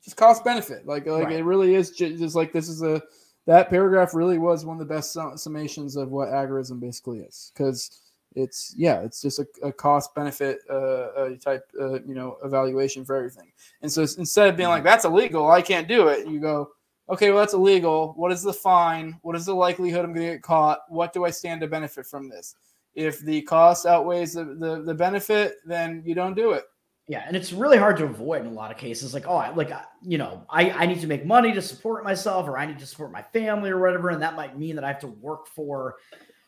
just 0.03 0.15
cost 0.17 0.43
benefit. 0.43 0.85
Like 0.85 1.05
like 1.05 1.25
Right. 1.25 1.35
it 1.39 1.43
really 1.43 1.75
is 1.75 1.91
ju- 1.91 2.17
just 2.17 2.35
like 2.35 2.53
this 2.53 2.69
is 2.69 2.81
a 2.81 3.01
that 3.47 3.69
paragraph 3.69 4.13
really 4.13 4.37
was 4.37 4.65
one 4.65 4.79
of 4.79 4.87
the 4.87 4.93
best 4.93 5.15
summations 5.15 5.95
of 5.95 6.11
what 6.11 6.29
agorism 6.29 6.79
basically 6.79 7.19
is 7.19 7.51
because 7.55 8.01
it's 8.35 8.75
yeah 8.77 8.99
it's 8.99 9.21
just 9.21 9.39
a, 9.39 9.47
a 9.63 9.71
cost 9.71 10.13
benefit 10.13 10.59
uh, 10.69 11.07
uh, 11.17 11.29
type 11.43 11.63
uh, 11.81 11.99
you 12.03 12.13
know 12.13 12.37
evaluation 12.43 13.03
for 13.03 13.15
everything. 13.15 13.51
And 13.81 13.91
so 13.91 14.01
instead 14.01 14.49
of 14.49 14.57
being 14.57 14.69
like 14.69 14.83
that's 14.83 15.05
illegal, 15.05 15.49
I 15.49 15.61
can't 15.61 15.87
do 15.87 16.09
it, 16.09 16.27
you 16.27 16.39
go. 16.39 16.69
Okay, 17.09 17.31
well 17.31 17.39
that's 17.39 17.53
illegal. 17.53 18.13
What 18.17 18.33
is 18.33 18.43
the 18.43 18.53
fine? 18.53 19.17
What 19.21 19.35
is 19.35 19.45
the 19.45 19.55
likelihood 19.55 20.03
I'm 20.03 20.13
going 20.13 20.27
to 20.27 20.33
get 20.33 20.41
caught? 20.41 20.79
What 20.89 21.13
do 21.13 21.23
I 21.23 21.31
stand 21.31 21.61
to 21.61 21.67
benefit 21.67 22.05
from 22.05 22.27
this? 22.27 22.55
If 22.95 23.21
the 23.21 23.43
cost 23.43 23.85
outweighs 23.85 24.33
the, 24.33 24.43
the, 24.43 24.81
the 24.83 24.93
benefit, 24.93 25.55
then 25.65 26.03
you 26.05 26.13
don't 26.13 26.35
do 26.35 26.51
it 26.51 26.65
Yeah, 27.09 27.23
and 27.25 27.37
it's 27.37 27.53
really 27.53 27.77
hard 27.77 27.95
to 27.97 28.03
avoid 28.03 28.41
in 28.41 28.47
a 28.47 28.51
lot 28.51 28.69
of 28.69 28.77
cases. 28.77 29.13
Like, 29.13 29.27
oh, 29.27 29.37
I, 29.37 29.53
like 29.53 29.71
you 30.01 30.17
know, 30.17 30.43
I 30.49 30.71
I 30.71 30.85
need 30.85 30.99
to 31.01 31.07
make 31.07 31.25
money 31.25 31.53
to 31.53 31.61
support 31.61 32.03
myself, 32.03 32.47
or 32.49 32.57
I 32.57 32.65
need 32.65 32.79
to 32.79 32.85
support 32.85 33.13
my 33.13 33.21
family, 33.21 33.69
or 33.69 33.79
whatever, 33.79 34.09
and 34.09 34.21
that 34.21 34.35
might 34.35 34.57
mean 34.59 34.75
that 34.75 34.83
I 34.83 34.89
have 34.89 34.99
to 34.99 35.07
work 35.07 35.47
for, 35.47 35.95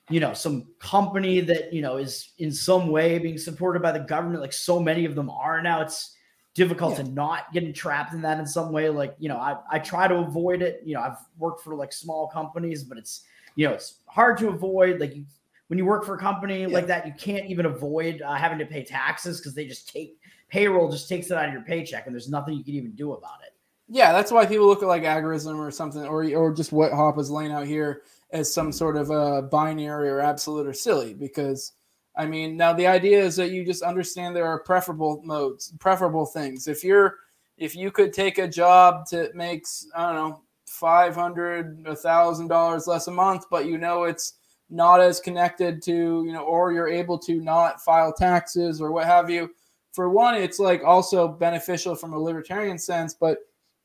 you 0.10 0.20
know, 0.20 0.34
some 0.34 0.68
company 0.80 1.39
that 1.39 1.72
you 1.72 1.82
know 1.82 1.95
is 1.95 2.34
in 2.39 2.51
some 2.51 2.89
way 2.89 3.20
being 3.20 3.38
supported 3.38 3.82
by 3.82 3.93
the 3.93 3.99
government. 3.99 4.41
Like 4.41 4.51
so 4.51 4.82
many 4.82 5.05
of 5.05 5.16
them 5.16 5.30
are 5.30 5.62
now. 5.62 5.82
It's 5.82 6.16
difficult 6.55 6.97
yeah. 6.97 7.03
to 7.03 7.12
not 7.12 7.53
get 7.53 7.74
trapped 7.74 8.14
in 8.14 8.22
that 8.24 8.38
in 8.38 8.45
some 8.45 8.74
way. 8.74 8.89
Like, 8.89 9.16
you 9.18 9.30
know, 9.30 9.38
I 9.38 9.57
I 9.72 9.80
try 9.80 10.10
to 10.10 10.16
avoid 10.16 10.62
it. 10.62 10.82
You 10.84 10.95
know, 10.95 11.01
I've 11.01 11.18
worked 11.38 11.64
for 11.64 11.74
like 11.74 11.93
small 11.93 12.28
companies, 12.28 12.84
but 12.84 12.97
it's 12.97 13.24
you 13.55 13.66
know 13.66 13.74
it's 13.74 13.99
hard 14.07 14.38
to 14.39 14.49
avoid. 14.49 14.99
Like 14.99 15.16
you 15.16 15.24
when 15.68 15.78
you 15.78 15.86
work 15.86 16.03
for 16.03 16.16
a 16.16 16.20
company 16.20 16.62
yeah. 16.62 16.68
like 16.68 16.88
that, 16.88 17.07
you 17.07 17.14
can't 17.18 17.45
even 17.45 17.66
avoid 17.66 18.22
uh, 18.22 18.36
having 18.36 18.57
to 18.57 18.66
pay 18.66 18.84
taxes 18.84 19.39
because 19.39 19.53
they 19.53 19.66
just 19.66 19.88
take 19.88 20.19
payroll 20.50 20.91
just 20.91 21.08
takes 21.08 21.32
it 21.32 21.38
out 21.38 21.47
of 21.47 21.54
your 21.54 21.64
paycheck, 21.64 22.06
and 22.06 22.14
there's 22.14 22.30
nothing 22.30 22.56
you 22.56 22.64
can 22.64 22.74
even 22.74 22.91
do 22.91 23.14
about 23.14 23.41
it. 23.45 23.54
Yeah, 23.88 24.12
that's 24.12 24.32
why 24.32 24.45
people 24.45 24.68
look 24.68 24.84
at 24.84 24.88
like 24.88 25.04
agorism 25.04 25.58
or 25.58 25.72
something, 25.72 26.06
or 26.06 26.24
or 26.36 26.54
just 26.54 26.72
what 26.72 26.91
Hoppe 26.91 27.20
is 27.20 27.32
laying 27.32 27.52
out 27.52 27.66
here 27.66 28.04
as 28.32 28.54
some 28.54 28.72
sort 28.72 28.97
of 28.97 29.10
a 29.10 29.41
binary 29.41 30.10
or 30.10 30.22
absolute 30.22 30.68
or 30.68 30.74
silly. 30.74 31.14
Because 31.14 31.74
I 32.16 32.26
mean, 32.26 32.58
now 32.58 32.74
the 32.74 32.86
idea 32.86 33.20
is 33.20 33.36
that 33.38 33.52
you 33.52 33.66
just 33.66 33.82
understand 33.82 34.36
there 34.36 34.45
are 34.45 34.60
preferable 34.60 35.22
modes, 35.24 35.74
preferable 35.80 36.26
things. 36.26 36.68
If 36.68 36.84
you're 36.84 37.16
if 37.58 37.76
you 37.76 37.91
could 37.91 38.14
take 38.14 38.38
a 38.38 38.47
job 38.47 39.08
that 39.12 39.36
makes 39.36 39.88
I 39.95 40.06
don't 40.06 40.16
know 40.16 40.41
five 40.68 41.16
hundred, 41.16 41.84
a 41.88 41.95
thousand 41.95 42.47
dollars 42.47 42.88
less 42.88 43.08
a 43.08 43.12
month, 43.12 43.45
but 43.50 43.66
you 43.66 43.78
know 43.78 44.04
it's 44.04 44.34
not 44.70 45.02
as 45.02 45.20
connected 45.20 45.82
to 45.82 46.24
you 46.26 46.32
know, 46.32 46.43
or 46.43 46.72
you're 46.72 46.88
able 46.88 47.18
to 47.18 47.41
not 47.41 47.82
file 47.82 48.14
taxes 48.14 48.82
or 48.82 48.91
what 48.91 49.06
have 49.06 49.32
you 49.32 49.50
for 49.92 50.10
one, 50.10 50.36
it's 50.36 50.60
like 50.60 50.84
also 50.84 51.28
beneficial 51.28 51.96
from 51.96 52.14
a 52.14 52.20
libertarian 52.20 52.78
sense, 52.78 53.14
but 53.14 53.40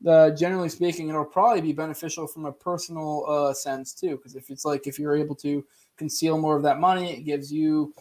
uh, 0.05 0.29
generally 0.31 0.69
speaking, 0.69 1.09
it'll 1.09 1.25
probably 1.25 1.61
be 1.61 1.73
beneficial 1.73 2.27
from 2.27 2.45
a 2.45 2.51
personal 2.51 3.25
uh, 3.27 3.53
sense 3.53 3.93
too. 3.93 4.17
Because 4.17 4.35
if 4.35 4.49
it's 4.49 4.65
like 4.65 4.87
if 4.87 4.99
you're 4.99 5.15
able 5.15 5.35
to 5.35 5.65
conceal 5.97 6.37
more 6.37 6.55
of 6.55 6.63
that 6.63 6.79
money, 6.79 7.13
it 7.13 7.21
gives 7.23 7.51
you 7.51 7.93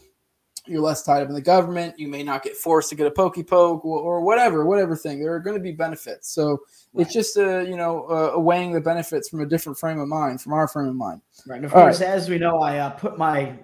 you're 0.67 0.81
less 0.81 1.03
tied 1.03 1.23
up 1.23 1.29
in 1.29 1.35
the 1.35 1.43
government. 1.43 1.99
You 1.99 2.09
may 2.09 2.23
not 2.23 2.43
get 2.43 2.57
forced 2.57 2.89
to 2.89 2.95
get 2.95 3.07
a 3.07 3.11
pokey 3.11 3.43
poke 3.43 3.85
or, 3.85 4.01
or 4.01 4.21
whatever, 4.23 4.65
whatever 4.65 4.97
thing. 4.97 5.21
There 5.21 5.35
are 5.35 5.41
going 5.41 5.57
to 5.57 5.63
be 5.63 5.73
benefits. 5.73 6.31
So 6.31 6.63
right. 6.93 7.05
it's 7.05 7.13
just 7.13 7.37
a 7.37 7.65
you 7.69 7.77
know 7.77 8.05
uh, 8.37 8.39
weighing 8.39 8.73
the 8.73 8.81
benefits 8.81 9.29
from 9.29 9.41
a 9.41 9.47
different 9.47 9.79
frame 9.79 9.99
of 9.99 10.09
mind, 10.09 10.41
from 10.41 10.53
our 10.53 10.67
frame 10.69 10.89
of 10.89 10.97
mind. 10.97 11.21
Right. 11.47 11.57
And 11.57 11.65
of 11.65 11.75
All 11.75 11.83
course, 11.83 12.01
right. 12.01 12.11
as 12.11 12.29
we 12.29 12.39
know, 12.39 12.59
I 12.59 12.79
uh, 12.79 12.91
put 12.91 13.19
my 13.19 13.59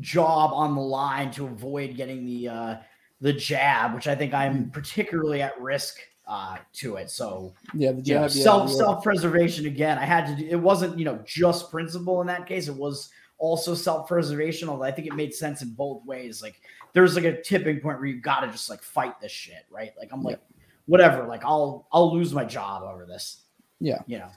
job 0.00 0.52
on 0.54 0.74
the 0.74 0.80
line 0.80 1.30
to 1.32 1.46
avoid 1.46 1.96
getting 1.96 2.24
the 2.24 2.48
uh, 2.48 2.76
the 3.22 3.32
jab, 3.32 3.94
which 3.94 4.08
I 4.08 4.14
think 4.14 4.34
I'm 4.34 4.68
particularly 4.70 5.40
at 5.40 5.58
risk 5.60 5.98
uh, 6.26 6.56
to 6.74 6.96
it. 6.96 7.08
So 7.08 7.54
yeah, 7.72 7.92
the 7.92 8.02
jab, 8.02 8.06
you 8.06 8.14
know, 8.20 8.28
self 8.28 8.70
yeah. 8.70 8.76
self 8.76 9.04
preservation 9.04 9.66
again. 9.66 9.96
I 9.96 10.04
had 10.04 10.26
to. 10.26 10.36
Do, 10.36 10.46
it 10.46 10.60
wasn't 10.60 10.98
you 10.98 11.04
know 11.04 11.22
just 11.24 11.70
principle 11.70 12.20
in 12.20 12.26
that 12.26 12.46
case. 12.46 12.68
It 12.68 12.74
was 12.74 13.10
also 13.38 13.74
self 13.74 14.08
preservation. 14.08 14.68
Although 14.68 14.84
I 14.84 14.90
think 14.90 15.06
it 15.06 15.14
made 15.14 15.32
sense 15.32 15.62
in 15.62 15.70
both 15.70 16.04
ways. 16.04 16.42
Like 16.42 16.60
there's 16.92 17.14
like 17.14 17.24
a 17.24 17.40
tipping 17.40 17.80
point 17.80 17.98
where 17.98 18.06
you 18.06 18.20
got 18.20 18.40
to 18.40 18.48
just 18.48 18.68
like 18.68 18.82
fight 18.82 19.18
this 19.20 19.32
shit, 19.32 19.64
right? 19.70 19.92
Like 19.96 20.08
I'm 20.12 20.22
like 20.22 20.40
yeah. 20.40 20.64
whatever. 20.86 21.26
Like 21.26 21.44
I'll 21.44 21.86
I'll 21.92 22.12
lose 22.12 22.34
my 22.34 22.44
job 22.44 22.82
over 22.82 23.06
this. 23.06 23.44
Yeah, 23.78 24.00
you 24.06 24.18
know. 24.18 24.28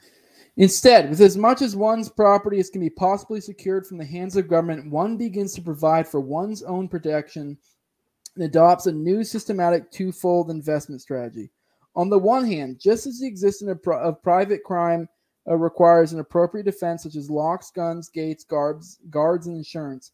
Instead, 0.58 1.10
with 1.10 1.20
as 1.20 1.36
much 1.36 1.62
as 1.62 1.76
one's 1.76 2.08
property 2.08 2.60
as 2.60 2.70
can 2.70 2.80
be 2.80 2.90
possibly 2.90 3.42
secured 3.42 3.86
from 3.86 3.98
the 3.98 4.06
hands 4.06 4.38
of 4.38 4.48
government, 4.48 4.90
one 4.90 5.18
begins 5.18 5.54
to 5.54 5.62
provide 5.62 6.08
for 6.08 6.22
one's 6.22 6.64
own 6.64 6.88
protection 6.88 7.58
and 8.36 8.46
adopts 8.46 8.86
a 8.86 8.92
new 8.92 9.24
systematic 9.24 9.92
twofold 9.92 10.50
investment 10.50 11.02
strategy. 11.02 11.50
On 11.96 12.10
the 12.10 12.20
one 12.20 12.46
hand, 12.46 12.80
just 12.80 13.08
as 13.08 13.20
the 13.20 13.28
existence 13.28 13.72
of, 13.72 13.94
of 13.94 14.22
private 14.22 14.64
crime 14.64 15.08
uh, 15.48 15.56
requires 15.56 16.12
an 16.12 16.20
appropriate 16.20 16.66
defense, 16.66 17.04
such 17.04 17.16
as 17.16 17.30
locks, 17.30 17.72
guns, 17.72 18.10
gates, 18.10 18.44
guards, 18.44 19.00
guards, 19.10 19.48
and 19.48 19.56
insurance, 19.56 20.12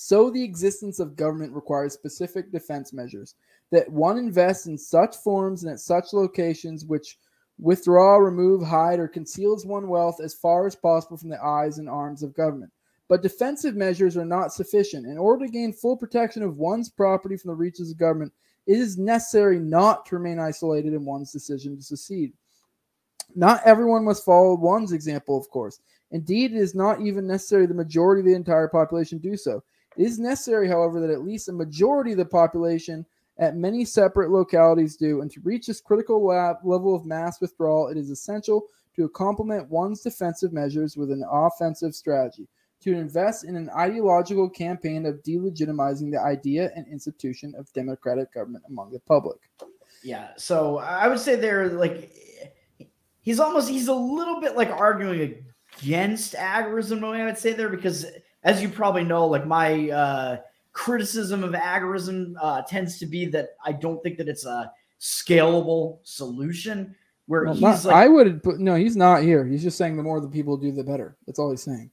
so 0.00 0.30
the 0.30 0.44
existence 0.44 1.00
of 1.00 1.16
government 1.16 1.52
requires 1.52 1.92
specific 1.92 2.52
defense 2.52 2.92
measures 2.92 3.34
that 3.72 3.90
one 3.90 4.16
invests 4.16 4.66
in 4.66 4.78
such 4.78 5.16
forms 5.16 5.64
and 5.64 5.72
at 5.72 5.80
such 5.80 6.12
locations 6.12 6.84
which 6.84 7.18
withdraw, 7.58 8.16
remove, 8.18 8.62
hide, 8.62 9.00
or 9.00 9.08
conceals 9.08 9.66
one 9.66 9.88
wealth 9.88 10.20
as 10.22 10.34
far 10.34 10.68
as 10.68 10.76
possible 10.76 11.16
from 11.16 11.30
the 11.30 11.42
eyes 11.42 11.78
and 11.78 11.88
arms 11.88 12.22
of 12.22 12.32
government. 12.32 12.70
But 13.08 13.22
defensive 13.22 13.74
measures 13.74 14.16
are 14.18 14.24
not 14.24 14.52
sufficient. 14.52 15.06
In 15.06 15.16
order 15.16 15.46
to 15.46 15.52
gain 15.52 15.72
full 15.72 15.96
protection 15.96 16.42
of 16.42 16.58
one's 16.58 16.90
property 16.90 17.36
from 17.36 17.48
the 17.48 17.56
reaches 17.56 17.90
of 17.90 17.98
government, 17.98 18.32
it 18.66 18.78
is 18.78 18.98
necessary 18.98 19.58
not 19.58 20.04
to 20.06 20.16
remain 20.16 20.38
isolated 20.38 20.92
in 20.92 21.06
one's 21.06 21.32
decision 21.32 21.74
to 21.76 21.82
secede. 21.82 22.34
Not 23.34 23.62
everyone 23.64 24.04
must 24.04 24.24
follow 24.24 24.54
one's 24.54 24.92
example, 24.92 25.38
of 25.38 25.48
course. 25.48 25.80
Indeed, 26.10 26.52
it 26.52 26.58
is 26.58 26.74
not 26.74 27.00
even 27.00 27.26
necessary 27.26 27.66
the 27.66 27.74
majority 27.74 28.20
of 28.20 28.26
the 28.26 28.34
entire 28.34 28.68
population 28.68 29.18
do 29.18 29.36
so. 29.36 29.62
It 29.96 30.04
is 30.04 30.18
necessary, 30.18 30.68
however, 30.68 31.00
that 31.00 31.10
at 31.10 31.24
least 31.24 31.48
a 31.48 31.52
majority 31.52 32.12
of 32.12 32.18
the 32.18 32.26
population 32.26 33.06
at 33.38 33.56
many 33.56 33.84
separate 33.84 34.30
localities 34.30 34.96
do. 34.96 35.22
And 35.22 35.30
to 35.30 35.40
reach 35.40 35.66
this 35.66 35.80
critical 35.80 36.24
lab, 36.24 36.56
level 36.62 36.94
of 36.94 37.06
mass 37.06 37.40
withdrawal, 37.40 37.88
it 37.88 37.96
is 37.96 38.10
essential 38.10 38.66
to 38.96 39.08
complement 39.10 39.70
one's 39.70 40.00
defensive 40.02 40.52
measures 40.52 40.96
with 40.96 41.10
an 41.10 41.24
offensive 41.30 41.94
strategy 41.94 42.48
to 42.80 42.92
invest 42.92 43.44
in 43.44 43.56
an 43.56 43.70
ideological 43.70 44.48
campaign 44.48 45.06
of 45.06 45.22
delegitimizing 45.22 46.10
the 46.12 46.20
idea 46.20 46.70
and 46.76 46.86
institution 46.86 47.54
of 47.58 47.72
democratic 47.72 48.32
government 48.32 48.64
among 48.68 48.92
the 48.92 49.00
public. 49.00 49.38
Yeah, 50.02 50.28
so 50.36 50.78
I 50.78 51.08
would 51.08 51.18
say 51.18 51.34
they're 51.34 51.70
like 51.70 52.12
he's 53.20 53.40
almost 53.40 53.68
he's 53.68 53.88
a 53.88 53.94
little 53.94 54.40
bit 54.40 54.56
like 54.56 54.70
arguing 54.70 55.44
against 55.80 56.34
agorism. 56.34 57.04
I 57.04 57.24
would 57.24 57.38
say 57.38 57.52
there 57.52 57.68
because 57.68 58.06
as 58.44 58.62
you 58.62 58.68
probably 58.68 59.04
know, 59.04 59.26
like 59.26 59.46
my 59.46 59.90
uh, 59.90 60.36
criticism 60.72 61.42
of 61.42 61.52
agorism 61.52 62.34
uh, 62.40 62.62
tends 62.62 62.98
to 63.00 63.06
be 63.06 63.26
that 63.26 63.50
I 63.64 63.72
don't 63.72 64.00
think 64.02 64.18
that 64.18 64.28
it's 64.28 64.46
a 64.46 64.70
scalable 65.00 65.98
solution. 66.04 66.94
Where 67.26 67.44
well, 67.44 67.52
he's 67.52 67.62
not, 67.62 67.84
like, 67.84 67.94
I 67.94 68.08
would 68.08 68.42
put 68.42 68.60
no, 68.60 68.76
he's 68.76 68.96
not 68.96 69.22
here. 69.22 69.44
He's 69.44 69.62
just 69.62 69.76
saying 69.76 69.96
the 69.96 70.02
more 70.02 70.20
the 70.20 70.28
people 70.28 70.56
do, 70.56 70.70
the 70.72 70.84
better. 70.84 71.16
That's 71.26 71.38
all 71.38 71.50
he's 71.50 71.62
saying 71.62 71.90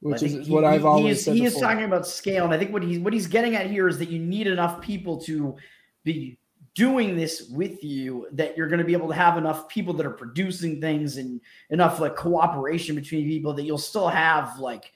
which 0.00 0.22
is 0.22 0.46
he, 0.46 0.52
what 0.52 0.64
I've 0.64 0.84
always 0.84 1.04
he 1.04 1.10
is, 1.10 1.24
said. 1.24 1.34
He 1.34 1.42
before. 1.42 1.56
is 1.56 1.60
talking 1.60 1.84
about 1.84 2.06
scale, 2.06 2.44
and 2.44 2.54
I 2.54 2.58
think 2.58 2.72
what 2.72 2.82
he's 2.82 2.98
what 2.98 3.12
he's 3.12 3.26
getting 3.26 3.56
at 3.56 3.68
here 3.68 3.88
is 3.88 3.98
that 3.98 4.08
you 4.08 4.18
need 4.18 4.46
enough 4.46 4.80
people 4.80 5.20
to 5.22 5.56
be 6.04 6.38
doing 6.74 7.16
this 7.16 7.48
with 7.50 7.82
you 7.82 8.28
that 8.32 8.56
you're 8.56 8.68
going 8.68 8.78
to 8.78 8.84
be 8.84 8.92
able 8.92 9.08
to 9.08 9.14
have 9.14 9.36
enough 9.36 9.68
people 9.68 9.92
that 9.94 10.06
are 10.06 10.10
producing 10.10 10.80
things 10.80 11.16
and 11.16 11.40
enough 11.70 11.98
like 11.98 12.14
cooperation 12.14 12.94
between 12.94 13.26
people 13.26 13.52
that 13.52 13.64
you'll 13.64 13.76
still 13.78 14.08
have 14.08 14.58
like 14.60 14.92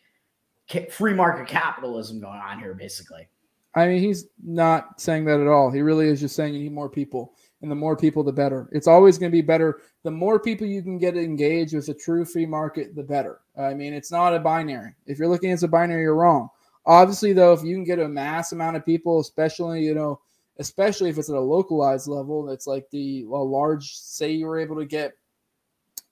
free 0.91 1.13
market 1.13 1.49
capitalism 1.49 2.21
going 2.21 2.39
on 2.39 2.59
here 2.59 2.73
basically 2.73 3.27
i 3.75 3.87
mean 3.87 3.99
he's 4.01 4.27
not 4.45 5.01
saying 5.01 5.25
that 5.25 5.41
at 5.41 5.49
all 5.49 5.71
he 5.71 5.81
really 5.81 6.07
is 6.07 6.21
just 6.21 6.37
saying 6.37 6.55
you 6.55 6.61
need 6.61 6.73
more 6.73 6.89
people 6.89 7.35
and 7.63 7.71
the 7.71 7.77
more 7.77 7.97
people, 7.97 8.23
the 8.23 8.33
better. 8.33 8.69
It's 8.73 8.89
always 8.89 9.19
going 9.19 9.31
to 9.31 9.37
be 9.37 9.41
better. 9.41 9.81
The 10.03 10.11
more 10.11 10.39
people 10.39 10.67
you 10.67 10.83
can 10.83 10.99
get 10.99 11.17
engaged 11.17 11.75
with 11.75 11.89
a 11.89 11.95
true 11.95 12.25
free 12.25 12.47
market, 12.47 12.95
the 12.95 13.05
better. 13.05 13.41
I 13.59 13.75
mean, 13.75 13.93
it's 13.93 14.11
not 14.11 14.35
a 14.35 14.39
binary. 14.39 14.95
If 15.07 15.19
you're 15.19 15.29
looking 15.29 15.53
at 15.53 15.63
a 15.63 15.69
binary, 15.69 16.03
you're 16.03 16.15
wrong. 16.15 16.49
Obviously, 16.87 17.33
though, 17.33 17.53
if 17.53 17.63
you 17.63 17.75
can 17.77 17.85
get 17.85 17.99
a 17.99 18.09
mass 18.09 18.53
amount 18.53 18.77
of 18.77 18.87
people, 18.87 19.21
especially 19.21 19.85
you 19.85 19.95
know, 19.95 20.21
especially 20.59 21.11
if 21.11 21.19
it's 21.19 21.29
at 21.29 21.37
a 21.37 21.41
localized 21.41 22.09
level, 22.09 22.45
that's 22.45 22.67
like 22.67 22.89
the 22.91 23.23
a 23.23 23.37
large. 23.37 23.95
Say 23.95 24.33
you 24.33 24.47
were 24.47 24.59
able 24.59 24.77
to 24.77 24.85
get, 24.85 25.13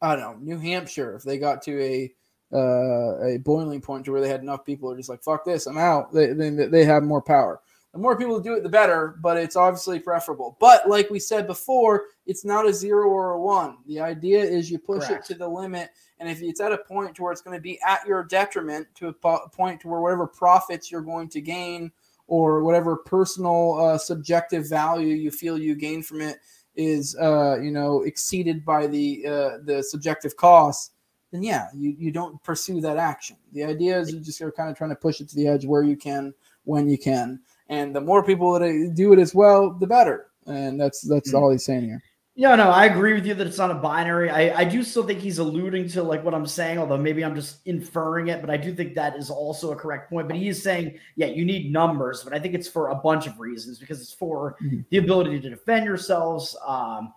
I 0.00 0.14
don't 0.14 0.20
know, 0.20 0.54
New 0.54 0.58
Hampshire. 0.58 1.16
If 1.16 1.22
they 1.22 1.38
got 1.38 1.62
to 1.62 1.82
a 1.82 2.12
uh, 2.52 3.24
a 3.24 3.38
boiling 3.38 3.80
point 3.80 4.04
to 4.04 4.12
where 4.12 4.20
they 4.20 4.28
had 4.28 4.42
enough 4.42 4.64
people 4.64 4.90
are 4.90 4.96
just 4.96 5.08
like 5.08 5.22
fuck 5.22 5.44
this, 5.44 5.66
I'm 5.66 5.78
out. 5.78 6.12
They 6.12 6.32
they, 6.32 6.50
they 6.50 6.84
have 6.84 7.02
more 7.02 7.22
power 7.22 7.60
the 7.92 7.98
more 7.98 8.16
people 8.16 8.38
do 8.38 8.54
it, 8.54 8.62
the 8.62 8.68
better, 8.68 9.18
but 9.20 9.36
it's 9.36 9.56
obviously 9.56 9.98
preferable. 9.98 10.56
But 10.60 10.88
like 10.88 11.10
we 11.10 11.18
said 11.18 11.46
before, 11.46 12.04
it's 12.24 12.44
not 12.44 12.66
a 12.66 12.72
zero 12.72 13.08
or 13.08 13.32
a 13.32 13.40
one. 13.40 13.78
The 13.86 14.00
idea 14.00 14.42
is 14.42 14.70
you 14.70 14.78
push 14.78 15.06
Correct. 15.06 15.30
it 15.30 15.32
to 15.32 15.38
the 15.38 15.48
limit. 15.48 15.90
And 16.20 16.28
if 16.28 16.42
it's 16.42 16.60
at 16.60 16.70
a 16.70 16.78
point 16.78 17.16
to 17.16 17.22
where 17.22 17.32
it's 17.32 17.40
going 17.40 17.56
to 17.56 17.62
be 17.62 17.80
at 17.84 18.06
your 18.06 18.22
detriment, 18.22 18.86
to 18.96 19.08
a 19.08 19.48
point 19.48 19.80
to 19.80 19.88
where 19.88 20.00
whatever 20.00 20.26
profits 20.26 20.90
you're 20.90 21.00
going 21.00 21.28
to 21.30 21.40
gain 21.40 21.90
or 22.28 22.62
whatever 22.62 22.96
personal 22.96 23.80
uh, 23.80 23.98
subjective 23.98 24.68
value 24.68 25.14
you 25.14 25.32
feel 25.32 25.58
you 25.58 25.74
gain 25.74 26.02
from 26.02 26.20
it 26.20 26.38
is, 26.76 27.16
uh, 27.16 27.58
you 27.58 27.72
know, 27.72 28.02
exceeded 28.02 28.64
by 28.64 28.86
the 28.86 29.26
uh, 29.26 29.50
the 29.64 29.82
subjective 29.82 30.36
costs, 30.36 30.92
then 31.32 31.42
yeah, 31.42 31.66
you, 31.74 31.96
you 31.98 32.12
don't 32.12 32.40
pursue 32.44 32.80
that 32.80 32.96
action. 32.96 33.36
The 33.52 33.64
idea 33.64 33.98
is 33.98 34.12
you 34.12 34.20
just 34.20 34.40
are 34.40 34.52
kind 34.52 34.70
of 34.70 34.76
trying 34.76 34.90
to 34.90 34.96
push 34.96 35.20
it 35.20 35.28
to 35.30 35.36
the 35.36 35.48
edge 35.48 35.66
where 35.66 35.82
you 35.82 35.96
can, 35.96 36.32
when 36.64 36.88
you 36.88 36.98
can 36.98 37.40
and 37.70 37.94
the 37.94 38.00
more 38.00 38.22
people 38.22 38.52
that 38.58 38.92
do 38.94 39.12
it 39.14 39.18
as 39.18 39.34
well, 39.34 39.70
the 39.70 39.86
better. 39.86 40.26
And 40.46 40.78
that's 40.78 41.00
that's 41.02 41.28
mm-hmm. 41.30 41.38
all 41.38 41.50
he's 41.50 41.64
saying 41.64 41.84
here. 41.84 42.02
Yeah, 42.40 42.54
no, 42.54 42.70
I 42.70 42.86
agree 42.86 43.12
with 43.12 43.26
you 43.26 43.34
that 43.34 43.46
it's 43.46 43.58
not 43.58 43.70
a 43.70 43.74
binary. 43.74 44.30
I, 44.30 44.60
I 44.60 44.64
do 44.64 44.82
still 44.82 45.02
think 45.02 45.18
he's 45.20 45.36
alluding 45.40 45.88
to 45.90 46.02
like 46.02 46.24
what 46.24 46.32
I'm 46.32 46.46
saying, 46.46 46.78
although 46.78 46.96
maybe 46.96 47.22
I'm 47.22 47.34
just 47.34 47.58
inferring 47.66 48.28
it, 48.28 48.40
but 48.40 48.48
I 48.48 48.56
do 48.56 48.74
think 48.74 48.94
that 48.94 49.14
is 49.14 49.28
also 49.28 49.72
a 49.72 49.76
correct 49.76 50.08
point. 50.08 50.26
But 50.26 50.38
he 50.38 50.48
is 50.48 50.62
saying, 50.62 50.98
yeah, 51.16 51.26
you 51.26 51.44
need 51.44 51.70
numbers, 51.70 52.24
but 52.24 52.32
I 52.32 52.38
think 52.38 52.54
it's 52.54 52.66
for 52.66 52.88
a 52.88 52.94
bunch 52.94 53.26
of 53.26 53.38
reasons 53.38 53.78
because 53.78 54.00
it's 54.00 54.14
for 54.14 54.56
Mhm. 54.62 54.86
the 54.88 54.96
ability 54.96 55.38
to 55.38 55.50
defend 55.50 55.84
yourselves. 55.84 56.56
Um, 56.66 57.12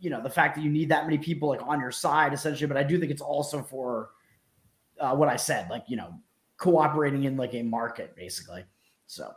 you 0.00 0.10
know, 0.10 0.20
the 0.20 0.28
fact 0.28 0.56
that 0.56 0.62
you 0.62 0.70
need 0.70 0.88
that 0.88 1.04
many 1.04 1.18
people 1.18 1.48
like 1.48 1.62
on 1.62 1.78
your 1.78 1.92
side, 1.92 2.32
essentially. 2.32 2.66
But 2.66 2.76
I 2.76 2.82
do 2.82 2.98
think 2.98 3.12
it's 3.12 3.22
also 3.22 3.62
for 3.62 4.10
uh, 4.98 5.14
what 5.14 5.28
I 5.28 5.36
said, 5.36 5.70
like 5.70 5.84
you 5.86 5.96
know, 5.96 6.18
cooperating 6.56 7.22
in 7.22 7.36
like 7.36 7.54
a 7.54 7.62
market, 7.62 8.16
basically. 8.16 8.64
So 9.06 9.32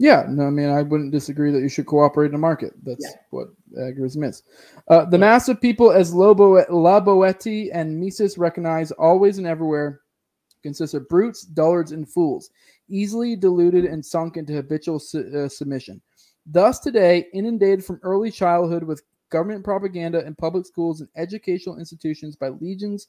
Yeah, 0.00 0.26
no, 0.28 0.46
I 0.46 0.50
mean, 0.50 0.68
I 0.68 0.82
wouldn't 0.82 1.10
disagree 1.10 1.50
that 1.50 1.60
you 1.60 1.68
should 1.68 1.86
cooperate 1.86 2.26
in 2.26 2.32
the 2.32 2.38
market. 2.38 2.72
That's 2.84 3.04
Yeah. 3.04 3.20
what 3.30 3.48
agorism 3.76 4.24
is. 4.24 4.44
Uh, 4.86 5.04
the 5.04 5.18
mass 5.18 5.48
of 5.48 5.60
people, 5.60 5.90
as 5.90 6.14
Lobo, 6.14 6.64
La 6.70 7.00
Boetie 7.00 7.70
and 7.72 7.98
Mises 7.98 8.38
recognize 8.38 8.92
always 8.92 9.38
and 9.38 9.46
everywhere, 9.46 10.02
consists 10.62 10.94
of 10.94 11.08
brutes, 11.08 11.42
dullards, 11.42 11.90
and 11.92 12.08
fools, 12.08 12.50
easily 12.88 13.34
deluded 13.34 13.84
and 13.84 14.04
sunk 14.04 14.36
into 14.36 14.52
habitual 14.52 15.00
su- 15.00 15.30
uh, 15.36 15.48
submission. 15.48 16.00
Thus, 16.46 16.78
today, 16.78 17.26
inundated 17.32 17.84
from 17.84 18.00
early 18.02 18.30
childhood 18.30 18.84
with 18.84 19.02
government 19.30 19.64
propaganda 19.64 20.24
in 20.24 20.34
public 20.36 20.64
schools 20.64 21.00
and 21.00 21.08
educational 21.16 21.78
institutions 21.78 22.36
by 22.36 22.48
legions 22.48 23.08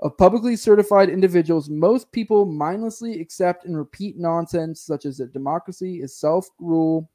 of 0.00 0.16
publicly 0.18 0.56
certified 0.56 1.08
individuals, 1.08 1.70
most 1.70 2.10
people 2.12 2.44
mindlessly 2.44 3.20
accept 3.20 3.64
and 3.64 3.76
repeat 3.76 4.16
nonsense 4.18 4.80
such 4.80 5.06
as 5.06 5.18
that 5.18 5.32
democracy 5.32 6.00
is 6.00 6.16
self 6.16 6.48
rule 6.58 7.08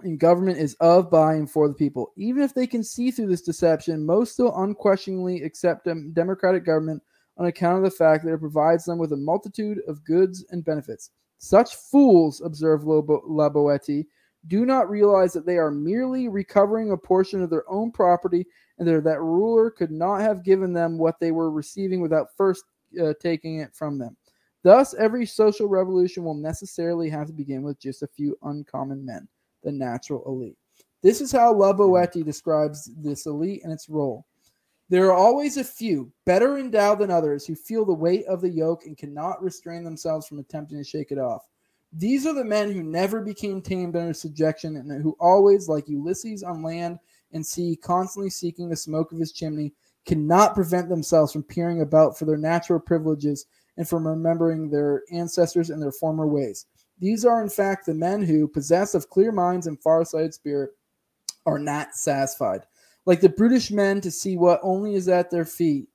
and 0.00 0.20
government 0.20 0.58
is 0.58 0.74
of, 0.80 1.10
by, 1.10 1.34
and 1.34 1.50
for 1.50 1.68
the 1.68 1.74
people. 1.74 2.12
Even 2.16 2.42
if 2.42 2.54
they 2.54 2.66
can 2.66 2.84
see 2.84 3.10
through 3.10 3.26
this 3.26 3.42
deception, 3.42 4.06
most 4.06 4.32
still 4.32 4.56
unquestioningly 4.62 5.42
accept 5.42 5.84
dem- 5.84 6.12
democratic 6.12 6.64
government 6.64 7.02
on 7.36 7.46
account 7.46 7.78
of 7.78 7.84
the 7.84 7.96
fact 7.96 8.24
that 8.24 8.32
it 8.32 8.40
provides 8.40 8.84
them 8.84 8.98
with 8.98 9.12
a 9.12 9.16
multitude 9.16 9.80
of 9.88 10.04
goods 10.04 10.44
and 10.50 10.64
benefits. 10.64 11.10
Such 11.38 11.76
fools, 11.76 12.40
observed 12.44 12.84
Lobo- 12.84 13.22
La 13.26 13.48
Boetie, 13.48 14.06
do 14.46 14.64
not 14.64 14.88
realize 14.88 15.32
that 15.32 15.46
they 15.46 15.58
are 15.58 15.70
merely 15.70 16.28
recovering 16.28 16.92
a 16.92 16.96
portion 16.96 17.42
of 17.42 17.50
their 17.50 17.68
own 17.70 17.90
property 17.90 18.46
and 18.78 18.86
that 18.86 19.04
that 19.04 19.20
ruler 19.20 19.70
could 19.70 19.90
not 19.90 20.20
have 20.20 20.44
given 20.44 20.72
them 20.72 20.98
what 20.98 21.18
they 21.20 21.32
were 21.32 21.50
receiving 21.50 22.00
without 22.00 22.36
first 22.36 22.64
uh, 23.02 23.12
taking 23.20 23.58
it 23.58 23.74
from 23.74 23.98
them. 23.98 24.16
Thus, 24.62 24.94
every 24.94 25.26
social 25.26 25.68
revolution 25.68 26.24
will 26.24 26.34
necessarily 26.34 27.08
have 27.10 27.26
to 27.28 27.32
begin 27.32 27.62
with 27.62 27.78
just 27.80 28.02
a 28.02 28.08
few 28.08 28.36
uncommon 28.42 29.04
men, 29.04 29.28
the 29.62 29.72
natural 29.72 30.22
elite. 30.26 30.56
This 31.02 31.20
is 31.20 31.30
how 31.30 31.52
La 31.52 31.72
Boetie 31.72 32.24
describes 32.24 32.90
this 32.96 33.26
elite 33.26 33.62
and 33.62 33.72
its 33.72 33.88
role. 33.88 34.26
There 34.90 35.06
are 35.06 35.14
always 35.14 35.58
a 35.58 35.64
few, 35.64 36.10
better 36.24 36.58
endowed 36.58 36.98
than 36.98 37.10
others, 37.10 37.46
who 37.46 37.54
feel 37.54 37.84
the 37.84 37.92
weight 37.92 38.24
of 38.26 38.40
the 38.40 38.48
yoke 38.48 38.86
and 38.86 38.96
cannot 38.96 39.42
restrain 39.42 39.84
themselves 39.84 40.26
from 40.26 40.38
attempting 40.38 40.78
to 40.78 40.84
shake 40.84 41.12
it 41.12 41.18
off. 41.18 41.42
These 41.92 42.26
are 42.26 42.34
the 42.34 42.44
men 42.44 42.72
who 42.72 42.82
never 42.82 43.20
became 43.20 43.62
tamed 43.62 43.96
under 43.96 44.14
subjection 44.14 44.76
and 44.76 45.02
who 45.02 45.16
always, 45.20 45.68
like 45.68 45.88
Ulysses 45.88 46.42
on 46.42 46.62
land 46.62 46.98
and 47.32 47.44
sea, 47.44 47.76
constantly 47.76 48.30
seeking 48.30 48.68
the 48.68 48.76
smoke 48.76 49.12
of 49.12 49.18
his 49.18 49.32
chimney, 49.32 49.72
cannot 50.06 50.54
prevent 50.54 50.88
themselves 50.88 51.32
from 51.32 51.42
peering 51.42 51.82
about 51.82 52.18
for 52.18 52.24
their 52.24 52.36
natural 52.36 52.80
privileges 52.80 53.46
and 53.76 53.88
from 53.88 54.06
remembering 54.06 54.70
their 54.70 55.02
ancestors 55.12 55.70
and 55.70 55.82
their 55.82 55.92
former 55.92 56.26
ways. 56.26 56.66
These 56.98 57.24
are, 57.24 57.42
in 57.42 57.48
fact, 57.48 57.86
the 57.86 57.94
men 57.94 58.22
who, 58.22 58.48
possessed 58.48 58.94
of 58.94 59.10
clear 59.10 59.30
minds 59.30 59.66
and 59.66 59.80
far-sighted 59.80 60.34
spirit, 60.34 60.70
are 61.46 61.58
not 61.58 61.94
satisfied, 61.94 62.62
like 63.06 63.20
the 63.20 63.28
brutish 63.28 63.70
men, 63.70 64.00
to 64.00 64.10
see 64.10 64.36
what 64.36 64.60
only 64.62 64.94
is 64.94 65.08
at 65.08 65.30
their 65.30 65.44
feet, 65.44 65.88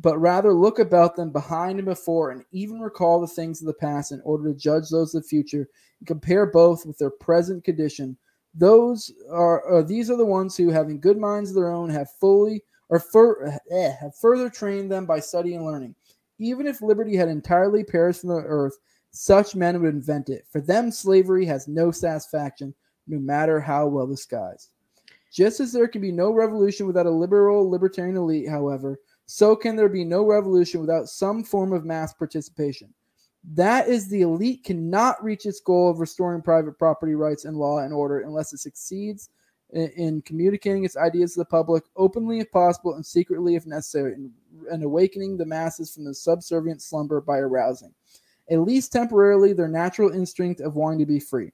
but 0.00 0.18
rather 0.18 0.52
look 0.52 0.78
about 0.78 1.16
them 1.16 1.30
behind 1.30 1.78
and 1.78 1.86
before, 1.86 2.30
and 2.30 2.44
even 2.52 2.80
recall 2.80 3.20
the 3.20 3.26
things 3.26 3.60
of 3.60 3.66
the 3.66 3.74
past 3.74 4.12
in 4.12 4.20
order 4.24 4.52
to 4.52 4.58
judge 4.58 4.88
those 4.90 5.14
of 5.14 5.22
the 5.22 5.28
future 5.28 5.68
and 6.00 6.06
compare 6.06 6.46
both 6.46 6.84
with 6.84 6.98
their 6.98 7.10
present 7.10 7.64
condition. 7.64 8.16
Those 8.54 9.10
are 9.30 9.78
uh, 9.78 9.82
these 9.82 10.10
are 10.10 10.16
the 10.16 10.24
ones 10.24 10.56
who, 10.56 10.70
having 10.70 11.00
good 11.00 11.18
minds 11.18 11.50
of 11.50 11.56
their 11.56 11.72
own, 11.72 11.88
have 11.90 12.10
fully 12.20 12.62
or 12.88 12.98
fur, 12.98 13.58
eh, 13.70 13.92
have 13.98 14.14
further 14.16 14.50
trained 14.50 14.92
them 14.92 15.06
by 15.06 15.20
study 15.20 15.54
and 15.54 15.64
learning. 15.64 15.94
Even 16.38 16.66
if 16.66 16.82
liberty 16.82 17.16
had 17.16 17.28
entirely 17.28 17.82
perished 17.82 18.20
from 18.20 18.30
the 18.30 18.42
earth, 18.44 18.76
such 19.12 19.54
men 19.54 19.80
would 19.80 19.94
invent 19.94 20.28
it. 20.28 20.44
For 20.50 20.60
them, 20.60 20.90
slavery 20.90 21.46
has 21.46 21.68
no 21.68 21.90
satisfaction, 21.90 22.74
no 23.06 23.18
matter 23.18 23.60
how 23.60 23.86
well 23.86 24.06
disguised. 24.06 24.70
Just 25.32 25.60
as 25.60 25.72
there 25.72 25.88
can 25.88 26.02
be 26.02 26.12
no 26.12 26.30
revolution 26.32 26.86
without 26.86 27.06
a 27.06 27.10
liberal 27.10 27.70
libertarian 27.70 28.16
elite, 28.16 28.48
however, 28.48 29.00
so 29.24 29.56
can 29.56 29.76
there 29.76 29.88
be 29.88 30.04
no 30.04 30.24
revolution 30.26 30.80
without 30.80 31.08
some 31.08 31.42
form 31.42 31.72
of 31.72 31.86
mass 31.86 32.12
participation. 32.12 32.92
That 33.44 33.88
is, 33.88 34.08
the 34.08 34.22
elite 34.22 34.64
cannot 34.64 35.22
reach 35.22 35.46
its 35.46 35.60
goal 35.60 35.90
of 35.90 35.98
restoring 35.98 36.42
private 36.42 36.78
property 36.78 37.14
rights 37.14 37.44
and 37.44 37.56
law 37.56 37.80
and 37.80 37.92
order 37.92 38.20
unless 38.20 38.52
it 38.52 38.58
succeeds 38.58 39.30
in, 39.70 39.88
in 39.96 40.22
communicating 40.22 40.84
its 40.84 40.96
ideas 40.96 41.32
to 41.32 41.40
the 41.40 41.44
public 41.44 41.84
openly 41.96 42.38
if 42.38 42.50
possible 42.52 42.94
and 42.94 43.04
secretly 43.04 43.56
if 43.56 43.66
necessary, 43.66 44.14
and, 44.14 44.30
and 44.70 44.84
awakening 44.84 45.36
the 45.36 45.46
masses 45.46 45.92
from 45.92 46.04
the 46.04 46.14
subservient 46.14 46.82
slumber 46.82 47.20
by 47.20 47.38
arousing, 47.38 47.92
at 48.50 48.60
least 48.60 48.92
temporarily, 48.92 49.52
their 49.52 49.68
natural 49.68 50.10
instinct 50.10 50.60
of 50.60 50.76
wanting 50.76 51.00
to 51.00 51.06
be 51.06 51.20
free. 51.20 51.50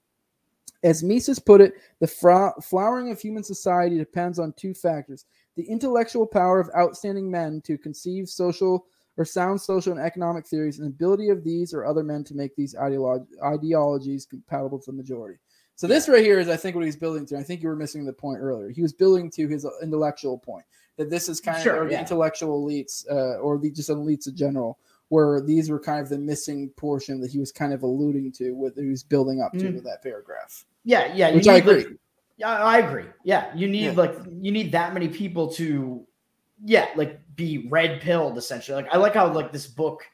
As 0.84 1.03
Mises 1.03 1.41
put 1.41 1.61
it, 1.61 1.74
the 2.01 2.07
flowering 2.62 3.11
of 3.11 3.20
human 3.20 3.43
society 3.43 3.99
depends 3.99 4.39
on 4.39 4.53
two 4.53 4.74
factors 4.74 5.24
the 5.57 5.64
intellectual 5.64 6.24
power 6.24 6.61
of 6.61 6.70
outstanding 6.76 7.28
men 7.28 7.61
to 7.62 7.76
conceive 7.76 8.28
social 8.28 8.86
or 9.18 9.24
sound 9.24 9.60
social 9.60 9.92
and 9.92 10.00
economic 10.00 10.46
theories, 10.46 10.78
and 10.78 10.86
the 10.86 10.94
ability 10.94 11.28
of 11.28 11.44
these 11.44 11.74
or 11.74 11.84
other 11.84 12.02
men 12.02 12.24
to 12.24 12.34
make 12.34 12.54
these 12.56 12.74
ideolo- 12.74 13.26
ideologies 13.44 14.24
compatible 14.24 14.78
to 14.78 14.90
the 14.90 14.96
majority. 14.96 15.38
So 15.74 15.86
this 15.86 16.08
right 16.08 16.24
here 16.24 16.40
is, 16.40 16.48
I 16.48 16.56
think, 16.56 16.74
what 16.74 16.84
he's 16.84 16.96
building 16.96 17.26
to. 17.26 17.36
I 17.36 17.42
think 17.42 17.62
you 17.62 17.68
were 17.68 17.76
missing 17.76 18.04
the 18.04 18.12
point 18.12 18.38
earlier. 18.40 18.70
He 18.70 18.82
was 18.82 18.92
building 18.92 19.30
to 19.32 19.46
his 19.46 19.66
intellectual 19.82 20.38
point 20.38 20.64
that 20.96 21.10
this 21.10 21.28
is 21.28 21.40
kind 21.40 21.62
Sure, 21.62 21.76
of 21.82 21.86
or 21.86 21.90
the 21.90 21.98
intellectual 21.98 22.64
elites, 22.66 23.08
uh, 23.10 23.38
or 23.38 23.58
the 23.58 23.70
just 23.70 23.88
elites 23.88 24.26
in 24.28 24.34
general, 24.36 24.78
where 25.08 25.40
these 25.40 25.70
were 25.70 25.78
kind 25.78 26.00
of 26.00 26.08
the 26.08 26.18
missing 26.18 26.70
portion 26.76 27.20
that 27.20 27.30
he 27.30 27.38
was 27.38 27.52
kind 27.52 27.72
of 27.72 27.82
alluding 27.84 28.32
to, 28.32 28.52
with 28.52 28.76
he 28.76 28.88
was 28.88 29.04
building 29.04 29.40
up 29.40 29.52
to 29.52 29.58
Mhm. 29.66 29.74
with 29.76 29.84
that 29.84 30.02
paragraph. 30.02 30.64
Yeah, 30.84 31.14
yeah. 31.14 31.32
Which 31.32 31.46
I 31.46 31.60
need, 31.60 31.66
like- 31.66 31.78
agree. 31.86 31.96
yeah, 32.38 32.50
I 32.62 32.78
agree. 32.78 33.04
Yeah, 33.24 33.54
you 33.54 33.68
need 33.68 33.84
Yeah. 33.84 33.92
like 33.92 34.16
you 34.40 34.50
need 34.52 34.72
that 34.72 34.94
many 34.94 35.08
people 35.08 35.48
to, 35.54 36.04
yeah, 36.64 36.88
like 36.96 37.20
be 37.36 37.68
red 37.68 38.00
pilled 38.00 38.38
essentially. 38.38 38.82
Like 38.82 38.92
I 38.92 38.96
like 38.96 39.14
how 39.14 39.32
like 39.32 39.52
this 39.52 39.66
book, 39.66 40.04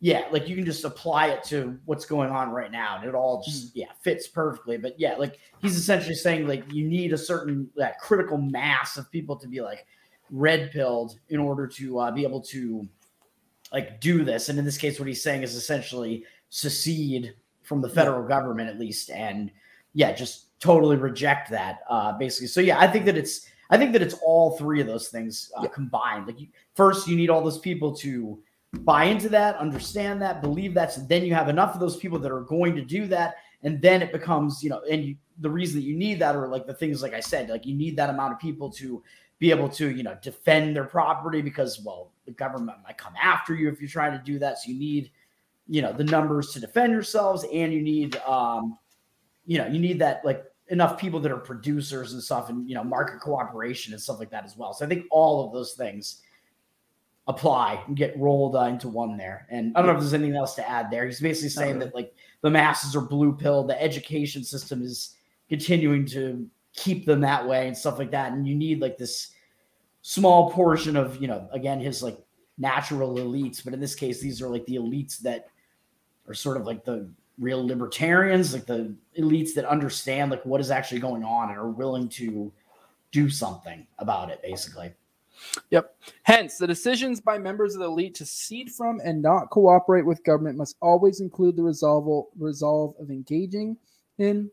yeah, 0.00 0.24
like 0.30 0.48
you 0.48 0.56
can 0.56 0.64
just 0.64 0.84
apply 0.84 1.28
it 1.28 1.42
to 1.44 1.78
what's 1.84 2.04
going 2.04 2.30
on 2.30 2.50
right 2.50 2.70
now, 2.70 2.96
and 2.96 3.08
it 3.08 3.14
all 3.14 3.42
just 3.42 3.76
yeah 3.76 3.92
fits 4.00 4.28
perfectly. 4.28 4.76
But 4.76 4.98
yeah, 4.98 5.16
like 5.16 5.38
he's 5.60 5.76
essentially 5.76 6.14
saying 6.14 6.46
like 6.46 6.70
you 6.72 6.86
need 6.86 7.12
a 7.12 7.18
certain 7.18 7.68
that 7.76 7.98
critical 7.98 8.38
mass 8.38 8.96
of 8.96 9.10
people 9.10 9.36
to 9.36 9.48
be 9.48 9.60
like 9.60 9.86
red 10.30 10.70
pilled 10.70 11.18
in 11.28 11.40
order 11.40 11.66
to 11.66 11.98
uh, 11.98 12.10
be 12.10 12.22
able 12.22 12.40
to 12.40 12.88
like 13.72 14.00
do 14.00 14.24
this. 14.24 14.48
And 14.48 14.58
in 14.58 14.64
this 14.64 14.78
case, 14.78 14.98
what 14.98 15.08
he's 15.08 15.22
saying 15.22 15.42
is 15.42 15.54
essentially 15.54 16.24
secede 16.50 17.34
from 17.62 17.80
the 17.80 17.88
federal 17.88 18.26
government 18.26 18.68
at 18.68 18.78
least, 18.78 19.10
and 19.10 19.50
yeah, 19.92 20.12
just 20.12 20.58
totally 20.60 20.96
reject 20.96 21.50
that 21.50 21.80
uh, 21.88 22.12
basically. 22.16 22.46
So 22.46 22.60
yeah, 22.60 22.78
I 22.78 22.86
think 22.86 23.04
that 23.06 23.16
it's 23.16 23.49
I 23.70 23.78
think 23.78 23.92
that 23.92 24.02
it's 24.02 24.14
all 24.24 24.56
three 24.58 24.80
of 24.80 24.86
those 24.86 25.08
things 25.08 25.50
uh, 25.56 25.62
Yeah. 25.62 25.68
combined. 25.70 26.26
Like 26.26 26.40
you, 26.40 26.48
first, 26.74 27.08
you 27.08 27.16
need 27.16 27.30
all 27.30 27.42
those 27.42 27.58
people 27.58 27.94
to 27.96 28.42
buy 28.80 29.04
into 29.04 29.28
that, 29.30 29.56
understand 29.56 30.20
that, 30.22 30.42
believe 30.42 30.74
that. 30.74 30.92
So 30.92 31.00
then 31.02 31.24
you 31.24 31.34
have 31.34 31.48
enough 31.48 31.74
of 31.74 31.80
those 31.80 31.96
people 31.96 32.18
that 32.20 32.30
are 32.32 32.42
going 32.42 32.74
to 32.76 32.82
do 32.82 33.06
that, 33.08 33.36
and 33.62 33.80
then 33.80 34.02
it 34.02 34.12
becomes 34.12 34.62
you 34.62 34.70
know, 34.70 34.82
and 34.90 35.04
you, 35.04 35.16
the 35.38 35.50
reason 35.50 35.80
that 35.80 35.86
you 35.86 35.96
need 35.96 36.18
that 36.18 36.36
are 36.36 36.48
like 36.48 36.66
the 36.66 36.74
things 36.74 37.02
like 37.02 37.14
I 37.14 37.20
said, 37.20 37.48
like 37.48 37.64
you 37.66 37.74
need 37.74 37.96
that 37.96 38.10
amount 38.10 38.32
of 38.32 38.38
people 38.38 38.70
to 38.72 39.02
be 39.38 39.50
able 39.50 39.68
to 39.70 39.90
you 39.90 40.02
know 40.02 40.16
defend 40.22 40.76
their 40.76 40.84
property 40.84 41.40
because 41.40 41.80
well 41.82 42.12
the 42.26 42.32
government 42.32 42.76
might 42.84 42.98
come 42.98 43.14
after 43.20 43.54
you 43.54 43.68
if 43.70 43.80
you're 43.80 43.88
trying 43.88 44.12
to 44.12 44.22
do 44.22 44.38
that 44.38 44.58
so 44.58 44.70
you 44.70 44.78
need 44.78 45.10
you 45.66 45.80
know 45.80 45.92
the 45.94 46.04
numbers 46.04 46.52
to 46.52 46.60
defend 46.60 46.92
yourselves 46.92 47.44
and 47.52 47.72
you 47.72 47.80
need 47.80 48.16
um 48.18 48.76
you 49.46 49.56
know 49.56 49.66
you 49.66 49.78
need 49.80 49.98
that 49.98 50.22
like 50.26 50.44
enough 50.70 50.98
people 50.98 51.20
that 51.20 51.32
are 51.32 51.36
producers 51.36 52.12
and 52.12 52.22
stuff 52.22 52.48
and 52.48 52.68
you 52.68 52.74
know 52.74 52.84
market 52.84 53.20
cooperation 53.20 53.92
and 53.92 54.00
stuff 54.00 54.18
like 54.18 54.30
that 54.30 54.44
as 54.44 54.56
well. 54.56 54.72
So 54.72 54.84
i 54.84 54.88
think 54.88 55.04
all 55.10 55.46
of 55.46 55.52
those 55.52 55.74
things 55.74 56.22
apply 57.26 57.82
and 57.86 57.96
get 57.96 58.18
rolled 58.18 58.56
uh, 58.56 58.62
into 58.62 58.88
one 58.88 59.16
there. 59.16 59.46
And 59.50 59.76
i 59.76 59.80
don't 59.80 59.88
know 59.88 59.94
if 59.94 60.00
there's 60.00 60.14
anything 60.14 60.36
else 60.36 60.54
to 60.54 60.68
add 60.68 60.90
there. 60.90 61.04
He's 61.06 61.20
basically 61.20 61.50
saying 61.50 61.74
really. 61.74 61.86
that 61.86 61.94
like 61.94 62.14
the 62.40 62.50
masses 62.50 62.96
are 62.96 63.00
blue 63.00 63.36
pill 63.36 63.64
the 63.64 63.80
education 63.80 64.42
system 64.44 64.82
is 64.82 65.16
continuing 65.48 66.06
to 66.06 66.48
keep 66.72 67.04
them 67.04 67.20
that 67.20 67.46
way 67.46 67.66
and 67.66 67.76
stuff 67.76 67.98
like 67.98 68.12
that. 68.12 68.32
And 68.32 68.46
you 68.46 68.54
need 68.54 68.80
like 68.80 68.96
this 68.96 69.32
small 70.02 70.50
portion 70.50 70.96
of 70.96 71.20
you 71.20 71.28
know 71.28 71.48
again 71.52 71.80
his 71.80 72.02
like 72.02 72.18
natural 72.58 73.16
elites. 73.16 73.62
But 73.64 73.74
in 73.74 73.80
this 73.80 73.96
case 73.96 74.20
these 74.20 74.40
are 74.40 74.48
like 74.48 74.66
the 74.66 74.76
elites 74.76 75.18
that 75.20 75.48
are 76.28 76.34
sort 76.34 76.56
of 76.56 76.64
like 76.64 76.84
the 76.84 77.10
real 77.40 77.66
libertarians 77.66 78.52
like 78.52 78.66
the 78.66 78.94
elites 79.18 79.54
that 79.54 79.64
understand 79.64 80.30
like 80.30 80.44
what 80.44 80.60
is 80.60 80.70
actually 80.70 81.00
going 81.00 81.24
on 81.24 81.48
and 81.48 81.58
are 81.58 81.70
willing 81.70 82.08
to 82.08 82.52
do 83.10 83.28
something 83.28 83.86
about 83.98 84.30
it, 84.30 84.40
basically. 84.42 84.92
Yep. 85.70 85.96
Hence, 86.22 86.58
the 86.58 86.66
decisions 86.66 87.20
by 87.20 87.38
members 87.38 87.74
of 87.74 87.80
the 87.80 87.86
elite 87.86 88.14
to 88.16 88.26
cede 88.26 88.70
from 88.70 89.00
and 89.02 89.22
not 89.22 89.50
cooperate 89.50 90.04
with 90.04 90.22
government 90.22 90.58
must 90.58 90.76
always 90.82 91.20
include 91.20 91.56
the 91.56 91.62
resolve, 91.62 92.26
resolve 92.38 92.94
of 93.00 93.10
engaging 93.10 93.76
in 94.18 94.50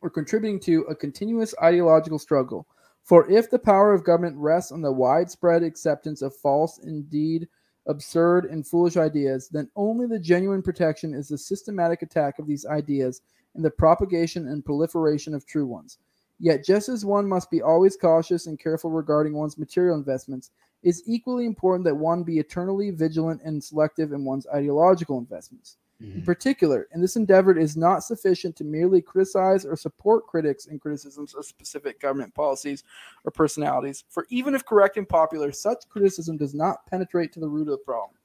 or 0.00 0.10
contributing 0.10 0.58
to 0.60 0.82
a 0.82 0.94
continuous 0.94 1.54
ideological 1.62 2.18
struggle. 2.18 2.66
For 3.04 3.30
if 3.30 3.48
the 3.48 3.58
power 3.58 3.92
of 3.94 4.04
government 4.04 4.36
rests 4.36 4.72
on 4.72 4.82
the 4.82 4.92
widespread 4.92 5.62
acceptance 5.62 6.20
of 6.20 6.34
false, 6.34 6.78
indeed 6.78 7.48
absurd, 7.86 8.46
and 8.46 8.66
foolish 8.66 8.96
ideas, 8.96 9.48
then 9.48 9.68
only 9.76 10.06
the 10.06 10.18
genuine 10.18 10.62
protection 10.62 11.14
is 11.14 11.28
the 11.28 11.38
systematic 11.38 12.02
attack 12.02 12.38
of 12.38 12.46
these 12.46 12.66
ideas 12.66 13.20
and 13.54 13.64
the 13.64 13.70
propagation 13.70 14.48
and 14.48 14.64
proliferation 14.64 15.34
of 15.34 15.46
true 15.46 15.66
ones. 15.66 15.98
Yet, 16.40 16.64
just 16.64 16.88
as 16.88 17.04
one 17.04 17.28
must 17.28 17.50
be 17.50 17.62
always 17.62 17.96
cautious 17.96 18.46
and 18.46 18.58
careful 18.58 18.90
regarding 18.90 19.34
one's 19.34 19.58
material 19.58 19.96
investments, 19.96 20.50
it 20.82 20.88
is 20.88 21.02
equally 21.06 21.46
important 21.46 21.84
that 21.84 21.94
one 21.94 22.24
be 22.24 22.38
eternally 22.38 22.90
vigilant 22.90 23.40
and 23.44 23.62
selective 23.62 24.12
in 24.12 24.24
one's 24.24 24.46
ideological 24.52 25.18
investments. 25.18 25.76
Mm-hmm. 26.02 26.18
In 26.18 26.24
particular, 26.24 26.88
in 26.92 27.00
this 27.00 27.16
endeavor, 27.16 27.56
is 27.56 27.76
not 27.76 28.02
sufficient 28.02 28.56
to 28.56 28.64
merely 28.64 29.00
criticize 29.00 29.64
or 29.64 29.76
support 29.76 30.26
critics 30.26 30.66
and 30.66 30.80
criticisms 30.80 31.34
of 31.34 31.44
specific 31.44 32.00
government 32.00 32.34
policies 32.34 32.82
or 33.24 33.30
personalities, 33.30 34.04
for 34.08 34.26
even 34.28 34.54
if 34.54 34.64
correct 34.64 34.96
and 34.96 35.08
popular, 35.08 35.52
such 35.52 35.88
criticism 35.88 36.36
does 36.36 36.54
not 36.54 36.84
penetrate 36.86 37.32
to 37.32 37.40
the 37.40 37.48
root 37.48 37.68
of 37.68 37.78
the 37.78 37.78
problem. 37.78 38.16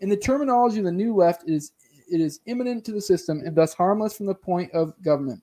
In 0.00 0.08
the 0.08 0.16
terminology 0.16 0.78
of 0.78 0.84
the 0.84 0.92
New 0.92 1.14
Left, 1.14 1.42
it 1.42 1.52
is 1.52 1.72
it 2.10 2.20
is 2.20 2.40
immanent 2.46 2.84
to 2.86 2.92
the 2.92 3.00
system 3.00 3.42
and 3.44 3.54
thus 3.54 3.74
harmless 3.74 4.16
from 4.16 4.26
the 4.26 4.34
point 4.34 4.72
of 4.72 4.94
government. 5.02 5.42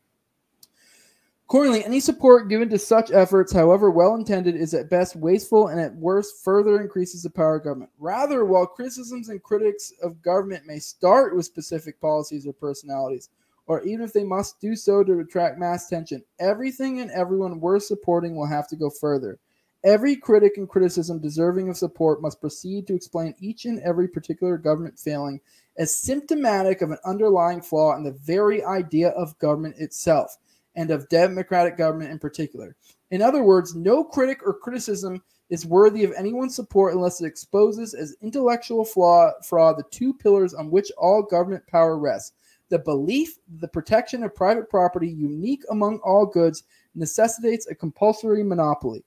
Accordingly, 1.48 1.86
any 1.86 2.00
support 2.00 2.50
given 2.50 2.70
to 2.70 2.80
such 2.80 3.12
efforts, 3.12 3.54
however 3.54 3.92
well 3.92 4.16
intended, 4.16 4.56
is 4.56 4.74
at 4.74 4.90
best 4.90 5.16
wasteful 5.16 5.68
and 5.68 5.80
at 5.80 5.96
worst 5.96 6.44
further 6.44 6.82
increases 6.82 7.22
the 7.22 7.30
power 7.30 7.58
of 7.58 7.64
government. 7.64 7.92
Rather, 8.00 8.46
while 8.46 8.66
criticisms 8.66 9.30
and 9.30 9.44
critics 9.44 9.94
of 10.02 10.24
government 10.24 10.66
may 10.66 10.80
start 10.80 11.36
with 11.36 11.46
specific 11.46 12.02
policies 12.02 12.48
or 12.48 12.54
personalities, 12.54 13.30
or 13.68 13.84
even 13.84 14.04
if 14.04 14.12
they 14.12 14.24
must 14.24 14.60
do 14.60 14.76
so 14.76 15.04
to 15.04 15.20
attract 15.20 15.60
mass 15.60 15.86
attention, 15.86 16.24
everything 16.40 17.00
and 17.00 17.12
everyone 17.12 17.60
worth 17.60 17.84
supporting 17.84 18.36
will 18.36 18.48
have 18.48 18.68
to 18.68 18.76
go 18.76 18.90
further. 18.90 19.38
Every 19.84 20.16
critic 20.16 20.54
and 20.58 20.68
criticism 20.68 21.20
deserving 21.20 21.70
of 21.70 21.78
support 21.78 22.24
must 22.24 22.42
proceed 22.42 22.88
to 22.88 22.96
explain 22.96 23.36
each 23.40 23.66
and 23.66 23.80
every 23.82 24.08
particular 24.08 24.58
government 24.58 24.98
failing 24.98 25.40
as 25.78 25.96
symptomatic 25.96 26.82
of 26.82 26.90
an 26.90 26.98
underlying 27.06 27.62
flaw 27.62 27.96
in 27.96 28.04
the 28.04 28.14
very 28.14 28.64
idea 28.64 29.10
of 29.10 29.38
government 29.38 29.76
itself 29.78 30.38
and 30.76 30.92
of 30.92 31.08
democratic 31.10 31.78
government 31.78 32.12
in 32.12 32.20
particular. 32.20 32.76
In 33.12 33.22
other 33.22 33.44
words, 33.44 33.76
no 33.76 34.04
critic 34.04 34.40
or 34.46 34.54
criticism 34.54 35.22
is 35.50 35.66
worthy 35.66 36.04
of 36.04 36.14
anyone's 36.14 36.56
support 36.56 36.94
unless 36.94 37.22
it 37.22 37.28
exposes 37.28 37.94
as 37.94 38.18
intellectual 38.22 38.84
flaw, 38.84 39.32
fraud 39.44 39.78
the 39.78 39.84
two 39.92 40.14
pillars 40.14 40.54
on 40.54 40.72
which 40.72 40.92
all 40.98 41.22
government 41.22 41.66
power 41.68 41.98
rests 41.98 42.34
the 42.70 42.80
belief 42.80 43.38
the 43.60 43.68
protection 43.68 44.24
of 44.24 44.36
private 44.36 44.70
property, 44.70 45.08
unique 45.08 45.64
among 45.70 46.00
all 46.00 46.26
goods, 46.26 46.64
necessitates 46.96 47.68
a 47.68 47.76
compulsory 47.76 48.44
monopoly. 48.44 49.04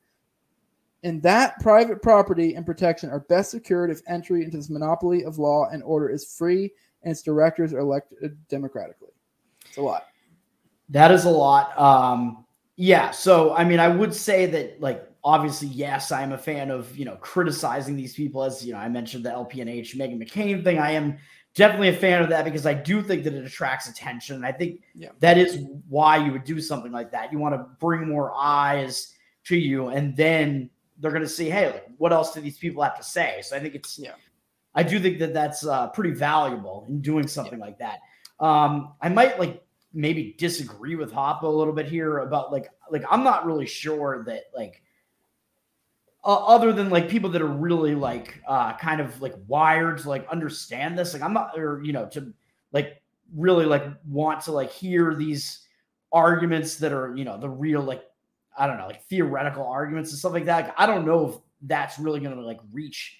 And 1.03 1.23
that 1.23 1.59
private 1.61 2.03
property 2.03 2.55
and 2.55 2.67
protection 2.67 3.11
are 3.11 3.21
best 3.21 3.51
secured 3.51 3.91
if 3.91 4.01
entry 4.09 4.45
into 4.45 4.57
this 4.57 4.71
monopoly 4.71 5.25
of 5.25 5.39
law 5.39 5.69
and 5.71 5.83
order 5.83 6.09
is 6.09 6.35
free 6.37 6.73
and 7.03 7.13
its 7.13 7.23
directors 7.23 7.73
are 7.73 7.79
elected 7.79 8.37
democratically. 8.49 9.11
It's 9.67 9.77
a 9.77 9.83
lot. 9.83 10.07
That 10.91 11.11
is 11.11 11.25
a 11.25 11.31
lot. 11.31 11.79
Um, 11.79 12.45
yeah. 12.77 13.11
So, 13.11 13.55
I 13.55 13.65
mean, 13.65 13.81
I 13.81 13.89
would 13.89 14.15
say 14.15 14.47
that, 14.47 14.81
like, 14.81 15.05
obviously, 15.25 15.69
yes, 15.69 16.13
I'm 16.13 16.33
a 16.33 16.39
fan 16.39 16.71
of, 16.71 16.97
you 16.97 17.05
know, 17.05 17.17
criticizing 17.17 17.97
these 17.97 18.15
people 18.15 18.43
as, 18.43 18.65
you 18.65 18.73
know, 18.73 18.79
I 18.79 18.89
mentioned 18.89 19.25
the 19.25 19.31
LPNH 19.31 19.97
Meghan 19.97 20.23
McCain 20.23 20.63
thing. 20.65 20.79
I 20.79 20.93
am 20.93 21.19
definitely 21.55 21.89
a 21.89 21.97
fan 21.97 22.23
of 22.23 22.29
that 22.31 22.45
because 22.45 22.67
I 22.67 22.75
do 22.75 23.03
think 23.03 23.25
that 23.25 23.35
it 23.35 23.45
attracts 23.45 23.89
attention. 23.89 24.37
And 24.37 24.47
I 24.47 24.53
think 24.53 24.83
Yeah. 24.95 25.11
that 25.21 25.37
is 25.37 25.65
why 25.89 26.17
you 26.17 26.33
would 26.33 26.45
do 26.45 26.61
something 26.61 26.93
like 26.93 27.11
that. 27.11 27.33
You 27.33 27.39
want 27.39 27.55
to 27.55 27.67
bring 27.81 28.09
more 28.09 28.33
eyes 28.35 29.13
to 29.45 29.57
you, 29.57 29.89
and 29.89 30.17
then 30.17 30.71
they're 30.99 31.11
going 31.11 31.23
to 31.23 31.29
see, 31.29 31.49
hey, 31.51 31.67
like, 31.73 31.87
what 31.97 32.13
else 32.13 32.33
do 32.33 32.41
these 32.41 32.59
people 32.59 32.83
have 32.83 32.97
to 32.97 33.03
say? 33.03 33.41
So 33.43 33.57
I 33.57 33.61
think 33.61 33.75
it's, 33.75 33.99
Yeah. 33.99 34.13
I 34.75 34.83
do 34.85 35.01
think 35.01 35.19
that 35.19 35.35
that's 35.35 35.67
uh, 35.67 35.89
pretty 35.89 36.13
valuable 36.13 36.87
in 36.89 37.01
doing 37.01 37.27
something 37.27 37.59
like 37.59 37.79
that. 37.79 37.99
Um, 38.39 38.93
I 39.01 39.09
might 39.09 39.39
like 39.41 39.65
maybe 39.93 40.35
disagree 40.39 40.95
with 40.95 41.13
Hoppe 41.13 41.43
a 41.43 41.49
little 41.49 41.73
bit 41.73 41.87
here 41.87 42.19
about 42.19 42.53
like 42.53 42.69
like 42.91 43.05
I'm 43.11 43.25
not 43.25 43.47
really 43.47 43.67
sure 43.67 44.25
that 44.27 44.45
like 44.55 44.83
uh, 46.25 46.45
other 46.47 46.73
than 46.73 46.91
like 46.91 47.09
people 47.09 47.31
that 47.31 47.43
are 47.43 47.47
really 47.47 47.95
like 47.95 48.43
uh 48.47 48.77
kind 48.77 49.01
of 49.01 49.21
like 49.23 49.35
wired 49.47 49.99
to 49.99 50.09
like 50.09 50.29
understand 50.29 50.99
this 50.99 51.15
like 51.15 51.23
I'm 51.23 51.33
not 51.33 51.59
or 51.59 51.83
you 51.83 51.93
know 51.93 52.07
to 52.11 52.33
like 52.73 53.03
really 53.35 53.65
like 53.65 53.85
want 54.07 54.43
to 54.43 54.53
like 54.53 54.71
hear 54.71 55.15
these 55.15 55.67
arguments 56.13 56.77
that 56.77 56.93
are 56.93 57.15
you 57.17 57.25
know 57.25 57.39
the 57.39 57.49
real 57.49 57.83
like 57.83 58.03
I 58.57 58.67
don't 58.67 58.79
know 58.79 58.87
like 58.87 59.05
theoretical 59.05 59.67
arguments 59.67 60.11
and 60.11 60.19
stuff 60.19 60.33
like 60.33 60.47
that. 60.47 60.67
Like, 60.67 60.75
I 60.77 60.87
don't 60.87 61.07
know 61.07 61.29
if 61.29 61.35
that's 61.63 61.99
really 61.99 62.21
going 62.21 62.35
to 62.35 62.43
like 62.43 62.61
reach 62.73 63.19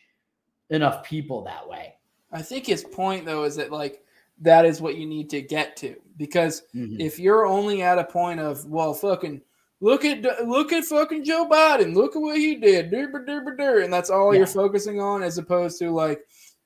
enough 0.71 1.05
people 1.05 1.45
that 1.45 1.69
way. 1.69 1.95
I 2.33 2.43
think 2.43 2.67
his 2.67 2.85
point 2.85 3.25
though 3.25 3.45
is 3.45 3.57
that 3.57 3.73
like 3.73 4.03
that 4.41 4.65
is 4.65 4.81
what 4.81 4.97
you 4.97 5.07
need 5.07 5.31
to 5.31 5.43
get 5.43 5.77
to. 5.79 5.97
Because 6.17 6.63
if 6.75 7.19
you're 7.19 7.47
only 7.47 7.83
at 7.83 7.99
a 7.99 8.05
point 8.05 8.41
of 8.41 8.65
well 8.67 8.95
fucking 8.95 9.41
look 9.81 10.05
at 10.05 10.23
look 10.47 10.73
at 10.73 10.85
fucking 10.85 11.25
Joe 11.25 11.49
Biden. 11.51 11.95
Look 11.95 12.17
at 12.17 12.23
what 12.23 12.37
he 12.39 12.57
did. 12.57 12.91
Durr, 12.91 13.25
durr, 13.25 13.57
durr, 13.57 13.81
and 13.83 13.93
that's 13.93 14.11
all 14.11 14.33
Yeah. 14.33 14.39
you're 14.39 14.47
focusing 14.47 15.01
on 15.01 15.23
as 15.23 15.39
opposed 15.39 15.79
to 15.81 15.91
like 15.91 16.21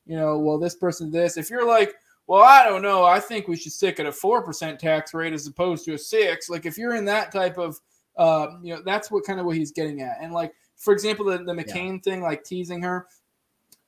you 0.06 0.16
know 0.16 0.38
well 0.38 0.58
this 0.58 0.74
person 0.74 1.10
this. 1.10 1.36
If 1.36 1.50
you're 1.50 1.66
like 1.66 1.94
well 2.26 2.42
I 2.42 2.64
don't 2.64 2.82
know. 2.82 3.04
I 3.04 3.20
think 3.20 3.48
we 3.48 3.56
should 3.56 3.72
stick 3.72 4.00
at 4.00 4.06
a 4.06 4.12
four 4.12 4.42
percent 4.42 4.78
tax 4.78 5.12
rate 5.12 5.32
as 5.32 5.46
opposed 5.46 5.84
to 5.86 5.94
a 5.94 5.98
six. 5.98 6.48
Like 6.48 6.66
if 6.66 6.78
you're 6.78 6.94
in 6.94 7.04
that 7.06 7.32
type 7.32 7.58
of 7.58 7.78
uh, 8.16 8.46
you 8.62 8.74
know 8.74 8.82
that's 8.84 9.10
what 9.10 9.24
kind 9.24 9.40
of 9.40 9.46
what 9.46 9.56
he's 9.56 9.72
getting 9.72 10.02
at. 10.02 10.18
And 10.20 10.32
like 10.32 10.52
for 10.76 10.92
example 10.92 11.26
the, 11.26 11.38
the 11.38 11.52
McCain 11.52 12.02
thing 12.02 12.22
like 12.22 12.44
teasing 12.44 12.82
her 12.82 13.06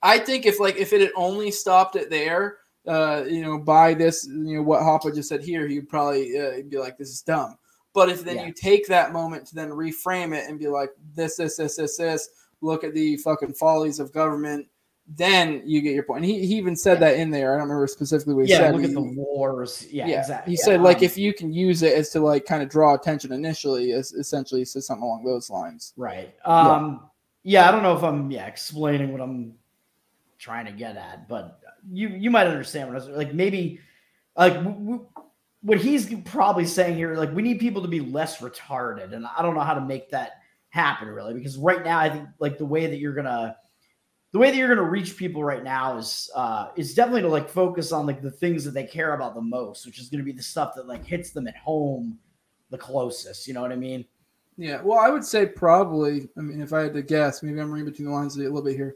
I 0.01 0.19
think 0.19 0.45
if 0.45 0.59
like 0.59 0.75
if 0.77 0.93
it 0.93 1.01
had 1.01 1.11
only 1.15 1.49
stopped 1.49 1.95
it 1.95 2.11
there, 2.11 2.57
uh, 2.87 3.23
you 3.27 3.41
know, 3.41 3.57
by 3.57 3.93
this, 3.93 4.27
you 4.27 4.57
know, 4.57 4.61
what 4.63 4.81
Hoppe 4.81 5.13
just 5.15 5.29
said 5.29 5.43
here, 5.43 5.67
he'd 5.67 5.89
probably 5.89 6.39
uh, 6.39 6.61
be 6.69 6.77
like, 6.77 6.97
"This 6.97 7.09
is 7.09 7.21
dumb." 7.21 7.57
But 7.93 8.09
if 8.09 8.23
then 8.23 8.37
Yeah. 8.37 8.45
you 8.47 8.53
take 8.53 8.87
that 8.87 9.13
moment 9.13 9.47
to 9.47 9.55
then 9.55 9.69
reframe 9.69 10.35
it 10.35 10.49
and 10.49 10.59
be 10.59 10.67
like, 10.67 10.89
"This, 11.15 11.37
this, 11.37 11.57
this, 11.57 11.77
this, 11.77 11.97
this," 11.97 12.29
look 12.61 12.83
at 12.83 12.93
the 12.93 13.17
fucking 13.17 13.53
follies 13.53 13.99
of 13.99 14.11
government, 14.13 14.67
then 15.07 15.61
you 15.65 15.81
get 15.81 15.93
your 15.93 16.03
point. 16.03 16.23
And 16.23 16.25
he, 16.25 16.45
he 16.45 16.55
even 16.55 16.75
said 16.75 16.95
Yeah. 16.95 17.11
that 17.11 17.17
in 17.17 17.29
there. 17.29 17.51
I 17.53 17.57
don't 17.57 17.67
remember 17.67 17.87
specifically 17.87 18.33
what 18.33 18.45
he 18.45 18.51
yeah 18.51 18.57
said. 18.59 18.73
look 18.73 18.81
but 18.81 18.89
at 18.89 18.95
the 18.95 19.01
wars 19.01 19.87
yeah, 19.91 20.07
exactly 20.07 20.51
He 20.53 20.57
Yeah, 20.57 20.65
said 20.65 20.81
like 20.81 20.97
um, 20.97 21.03
if 21.03 21.17
you 21.17 21.33
can 21.33 21.53
use 21.53 21.83
it 21.83 21.93
as 21.93 22.09
to 22.11 22.19
like 22.21 22.45
kind 22.45 22.63
of 22.63 22.69
draw 22.69 22.95
attention 22.95 23.31
initially, 23.31 23.91
is 23.91 24.13
essentially 24.13 24.61
he 24.61 24.65
said 24.65 24.83
something 24.83 25.03
along 25.03 25.23
those 25.23 25.49
lines. 25.49 25.93
Right. 25.95 26.33
Um 26.43 27.09
yeah. 27.43 27.67
I 27.67 27.71
don't 27.71 27.83
know 27.83 27.95
if 27.95 28.03
I'm 28.03 28.31
yeah 28.31 28.47
explaining 28.47 29.11
what 29.11 29.21
I'm 29.21 29.53
trying 30.45 30.67
to 30.67 30.71
get 30.71 30.95
at, 30.95 31.27
but 31.27 31.59
you 31.91 32.07
you 32.09 32.29
might 32.29 32.45
understand 32.45 32.87
what 32.87 33.01
I 33.01 33.05
was 33.05 33.17
like 33.17 33.33
maybe 33.33 33.79
like 34.37 34.53
w- 34.53 34.77
w- 34.77 35.07
what 35.61 35.79
he's 35.79 36.13
probably 36.25 36.65
saying 36.65 36.97
here 36.97 37.15
like 37.15 37.33
we 37.33 37.41
need 37.41 37.59
people 37.59 37.81
to 37.81 37.87
be 37.87 37.99
less 37.99 38.37
retarded 38.37 39.13
and 39.13 39.25
I 39.25 39.41
don't 39.41 39.55
know 39.55 39.61
how 39.61 39.73
to 39.73 39.81
make 39.81 40.11
that 40.11 40.33
happen 40.69 41.07
really 41.07 41.33
because 41.33 41.57
right 41.57 41.83
now 41.83 41.97
I 41.97 42.09
think 42.09 42.29
like 42.37 42.59
the 42.59 42.65
way 42.65 42.85
that 42.85 42.97
you're 42.97 43.15
to 43.15 43.55
the 44.33 44.37
way 44.37 44.51
that 44.51 44.57
you're 44.57 44.75
to 44.75 44.83
reach 44.83 45.17
people 45.17 45.43
right 45.43 45.63
now 45.63 45.97
is 45.97 46.29
uh 46.35 46.67
is 46.75 46.93
definitely 46.93 47.23
to 47.23 47.27
like 47.27 47.49
focus 47.49 47.91
on 47.91 48.05
like 48.05 48.21
the 48.21 48.29
things 48.29 48.63
that 48.65 48.75
they 48.75 48.83
care 48.83 49.15
about 49.15 49.33
the 49.33 49.41
most, 49.41 49.87
which 49.87 49.99
is 49.99 50.09
to 50.09 50.21
be 50.21 50.31
the 50.31 50.43
stuff 50.43 50.75
that 50.75 50.87
like 50.87 51.03
hits 51.03 51.31
them 51.31 51.47
at 51.47 51.57
home 51.57 52.19
the 52.69 52.77
closest, 52.77 53.47
you 53.47 53.55
know 53.55 53.61
what 53.61 53.71
I 53.71 53.77
mean? 53.77 54.05
Yeah, 54.57 54.81
well, 54.83 54.99
I 54.99 55.09
would 55.09 55.25
say 55.25 55.47
probably. 55.47 56.29
I 56.37 56.41
mean, 56.41 56.61
if 56.61 56.71
I 56.71 56.83
had 56.83 56.93
to 56.93 57.01
guess, 57.01 57.43
maybe 57.43 57.59
I'm 57.59 57.71
reading 57.71 57.89
between 57.89 58.07
the 58.07 58.13
lines 58.13 58.35
a 58.35 58.39
little 58.39 58.61
bit 58.61 58.75
here. 58.75 58.95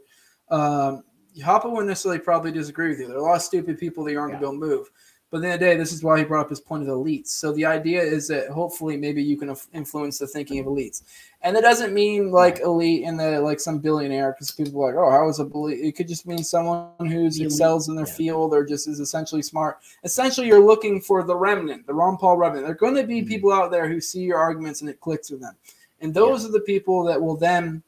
Um, 0.50 1.04
Hoppe 1.38 1.70
wouldn't 1.70 1.88
necessarily 1.88 2.20
probably 2.20 2.52
disagree 2.52 2.88
with 2.88 3.00
you. 3.00 3.06
There 3.08 3.16
are 3.16 3.20
a 3.20 3.22
lot 3.22 3.36
of 3.36 3.42
stupid 3.42 3.78
people 3.78 4.04
that 4.04 4.16
aren't 4.16 4.34
Yeah. 4.34 4.40
going 4.40 4.60
to 4.60 4.66
move. 4.66 4.90
But 5.30 5.36
at 5.36 5.40
the 5.42 5.46
end 5.46 5.54
of 5.54 5.60
the 5.60 5.66
day, 5.66 5.76
this 5.76 5.92
is 5.92 6.02
why 6.02 6.18
he 6.18 6.24
brought 6.24 6.46
up 6.46 6.50
his 6.50 6.60
point 6.60 6.82
of 6.82 6.88
elites. 6.88 7.28
So 7.28 7.52
the 7.52 7.64
idea 7.64 8.02
is 8.02 8.26
that 8.28 8.48
hopefully 8.48 8.96
maybe 8.96 9.22
you 9.22 9.36
can 9.36 9.54
influence 9.72 10.18
the 10.18 10.26
thinking 10.26 10.58
of 10.58 10.66
elites. 10.66 11.02
And 11.42 11.54
that 11.54 11.62
doesn't 11.62 11.94
mean 11.94 12.32
like 12.32 12.58
elite 12.58 13.04
in 13.04 13.16
the 13.16 13.40
like 13.40 13.60
some 13.60 13.78
billionaire 13.78 14.32
because 14.32 14.50
people 14.50 14.82
are 14.82 14.88
like, 14.88 14.96
oh, 14.96 15.08
how 15.08 15.28
is 15.28 15.38
a 15.38 15.44
elite? 15.44 15.84
It 15.84 15.92
could 15.92 16.08
just 16.08 16.26
mean 16.26 16.42
someone 16.42 16.88
who's 17.06 17.36
The 17.38 17.44
excels 17.44 17.88
in 17.88 17.94
their 17.94 18.08
yeah. 18.08 18.12
field 18.12 18.52
or 18.52 18.64
just 18.64 18.88
is 18.88 18.98
essentially 18.98 19.42
smart. 19.42 19.78
Essentially, 20.02 20.48
you're 20.48 20.66
looking 20.66 21.00
for 21.00 21.22
the 21.22 21.36
remnant, 21.36 21.86
the 21.86 21.94
Ron 21.94 22.16
Paul 22.16 22.36
remnant. 22.36 22.64
There 22.64 22.72
are 22.72 22.74
going 22.74 22.96
to 22.96 23.04
be 23.04 23.22
Mhm. 23.22 23.28
people 23.28 23.52
out 23.52 23.70
there 23.70 23.88
who 23.88 24.00
see 24.00 24.22
your 24.22 24.38
arguments 24.38 24.80
and 24.80 24.90
it 24.90 24.98
clicks 24.98 25.30
with 25.30 25.40
them. 25.40 25.54
And 26.00 26.12
those 26.12 26.44
are 26.44 26.50
the 26.50 26.60
people 26.60 27.04
that 27.04 27.22
will 27.22 27.36
then 27.36 27.84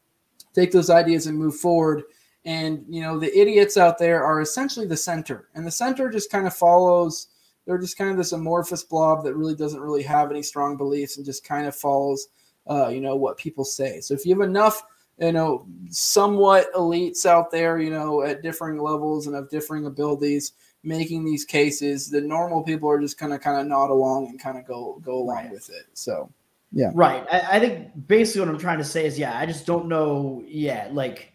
take 0.55 0.70
those 0.70 0.90
ideas 0.90 1.27
and 1.27 1.36
move 1.36 1.56
forward. 1.56 2.05
And 2.44 2.85
you 2.89 3.02
know, 3.02 3.19
the 3.19 3.36
idiots 3.39 3.77
out 3.77 3.98
there 3.98 4.24
are 4.24 4.40
essentially 4.40 4.86
the 4.86 4.97
center, 4.97 5.48
and 5.55 5.66
the 5.66 5.70
center 5.70 6.10
just 6.10 6.31
kind 6.31 6.47
of 6.47 6.55
follows. 6.55 7.28
They're 7.64 7.78
just 7.78 7.97
kind 7.97 8.10
of 8.10 8.16
this 8.16 8.32
amorphous 8.32 8.82
blob 8.82 9.23
that 9.24 9.35
really 9.36 9.55
doesn't 9.55 9.81
really 9.81 10.02
have 10.02 10.32
any 10.32 10.43
strong 10.43 10.77
beliefs 10.77 11.16
and 11.16 11.24
just 11.24 11.44
kind 11.44 11.66
of 11.69 11.77
follows 11.77 12.27
uh, 12.69 12.89
you 12.89 13.01
know, 13.01 13.16
what 13.16 13.36
people 13.36 13.64
say. 13.64 14.01
So 14.01 14.14
if 14.14 14.24
you 14.27 14.35
have 14.39 14.48
enough, 14.48 14.82
you 15.19 15.32
know, 15.32 15.66
somewhat 15.90 16.73
elites 16.74 17.27
out 17.27 17.51
there, 17.51 17.78
you 17.78 17.90
know, 17.90 18.23
at 18.23 18.43
differing 18.43 18.81
levels 18.81 19.27
and 19.27 19.36
of 19.36 19.51
differing 19.51 19.86
abilities, 19.86 20.52
making 20.82 21.24
these 21.24 21.44
cases, 21.44 22.10
the 22.10 22.20
normal 22.20 22.62
people 22.62 22.89
are 22.90 23.01
just 23.01 23.19
kind 23.19 23.32
of 23.32 23.40
kind 23.40 23.60
of 23.60 23.66
nod 23.66 23.90
along 23.90 24.27
and 24.28 24.40
kind 24.40 24.59
of 24.59 24.66
go 24.66 25.01
go 25.05 25.19
along 25.19 25.36
Right. 25.36 25.51
with 25.51 25.70
it. 25.70 25.86
So 25.94 26.31
yeah, 26.73 26.90
Right. 26.94 27.27
I, 27.31 27.56
I 27.56 27.60
think 27.60 28.06
basically 28.06 28.40
what 28.40 28.48
I'm 28.48 28.59
trying 28.60 28.78
to 28.78 28.85
say 28.85 29.06
is, 29.06 29.19
yeah, 29.19 29.39
I 29.39 29.47
just 29.47 29.66
don't 29.66 29.86
know, 29.86 30.43
yeah, 30.47 30.89
like 30.90 31.32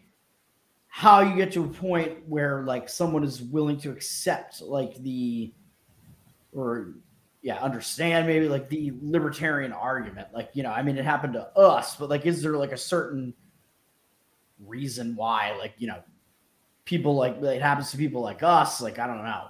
how 0.98 1.20
you 1.20 1.36
get 1.36 1.52
to 1.52 1.62
a 1.62 1.68
point 1.68 2.10
where 2.26 2.64
like 2.64 2.88
someone 2.88 3.22
is 3.22 3.40
willing 3.40 3.78
to 3.78 3.88
accept 3.88 4.60
like 4.60 4.96
the 5.04 5.54
or 6.52 6.94
yeah, 7.40 7.62
understand 7.62 8.26
maybe 8.26 8.48
like 8.48 8.68
the 8.68 8.92
libertarian 9.00 9.72
argument. 9.72 10.26
Like, 10.34 10.50
you 10.54 10.64
know, 10.64 10.72
I 10.72 10.82
mean 10.82 10.98
it 10.98 11.04
happened 11.04 11.34
to 11.34 11.56
us, 11.56 11.94
but 11.94 12.10
like 12.10 12.26
is 12.26 12.42
there 12.42 12.56
like 12.56 12.72
a 12.72 12.76
certain 12.76 13.32
reason 14.66 15.14
why 15.14 15.56
like, 15.56 15.74
you 15.78 15.86
know, 15.86 16.02
people 16.84 17.14
like 17.14 17.40
it 17.40 17.62
happens 17.62 17.92
to 17.92 17.96
people 17.96 18.20
like 18.20 18.42
us? 18.42 18.80
Like, 18.80 18.98
I 18.98 19.06
don't 19.06 19.22
know. 19.22 19.44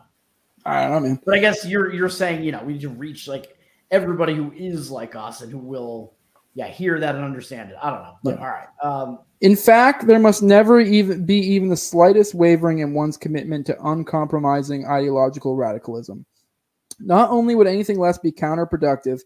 I 0.67 0.83
don't 0.83 0.93
know, 0.93 1.01
man. 1.01 1.21
But 1.25 1.37
I 1.37 1.39
guess 1.39 1.65
you're 1.65 1.95
you're 1.95 2.11
saying, 2.11 2.45
you 2.45 2.53
know, 2.53 2.63
we 2.63 2.75
need 2.75 2.83
to 2.83 2.91
reach 2.91 3.27
like 3.27 3.57
everybody 3.91 4.35
who 4.35 4.53
is 4.55 4.91
like 4.91 5.17
us 5.17 5.41
and 5.41 5.51
who 5.51 5.57
will 5.57 6.13
yeah, 6.59 6.67
hear 6.67 6.99
that 6.99 7.15
and 7.15 7.25
understand 7.25 7.71
it. 7.71 7.77
I 7.81 7.89
don't 7.89 8.03
know. 8.03 8.19
But 8.25 8.35
Yeah. 8.35 8.41
all 8.41 8.51
right. 8.51 8.69
Um 8.83 9.19
In 9.41 9.55
fact, 9.55 10.09
there 10.09 10.19
must 10.19 10.43
never 10.43 10.81
even 10.81 11.25
be 11.25 11.39
even 11.39 11.69
the 11.69 11.77
slightest 11.77 12.35
wavering 12.35 12.81
in 12.81 12.95
one's 12.95 13.17
commitment 13.17 13.65
to 13.67 13.81
uncompromising 13.87 14.85
ideological 14.85 15.55
radicalism. 15.55 16.27
Not 16.99 17.31
only 17.31 17.55
would 17.55 17.69
anything 17.69 18.01
less 18.01 18.19
be 18.19 18.33
counterproductive, 18.33 19.21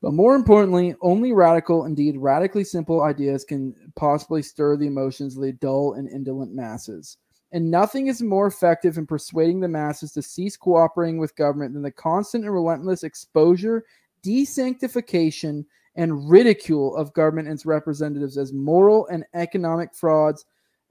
but 0.00 0.14
more 0.14 0.34
importantly, 0.34 0.94
only 1.02 1.32
radical, 1.32 1.84
indeed 1.84 2.16
radically 2.16 2.64
simple 2.64 3.02
ideas 3.02 3.44
can 3.44 3.74
possibly 3.94 4.40
stir 4.40 4.78
the 4.78 4.86
emotions 4.86 5.36
of 5.36 5.42
the 5.42 5.52
dull 5.52 5.92
and 5.94 6.08
indolent 6.08 6.54
masses. 6.54 7.18
And 7.52 7.70
nothing 7.70 8.06
is 8.06 8.22
more 8.22 8.46
effective 8.46 8.96
in 8.96 9.06
persuading 9.06 9.60
the 9.60 9.68
masses 9.68 10.12
to 10.12 10.22
cease 10.22 10.56
cooperating 10.56 11.18
with 11.18 11.36
government 11.36 11.74
than 11.74 11.82
the 11.82 11.90
constant 11.90 12.44
and 12.44 12.54
relentless 12.54 13.02
exposure, 13.02 13.84
desanctification, 14.22 15.66
and 15.96 16.28
ridicule 16.28 16.96
of 16.96 17.12
government 17.12 17.48
and 17.48 17.54
its 17.56 17.66
representatives 17.66 18.36
as 18.36 18.52
moral 18.52 19.06
and 19.08 19.24
economic 19.34 19.94
frauds 19.94 20.44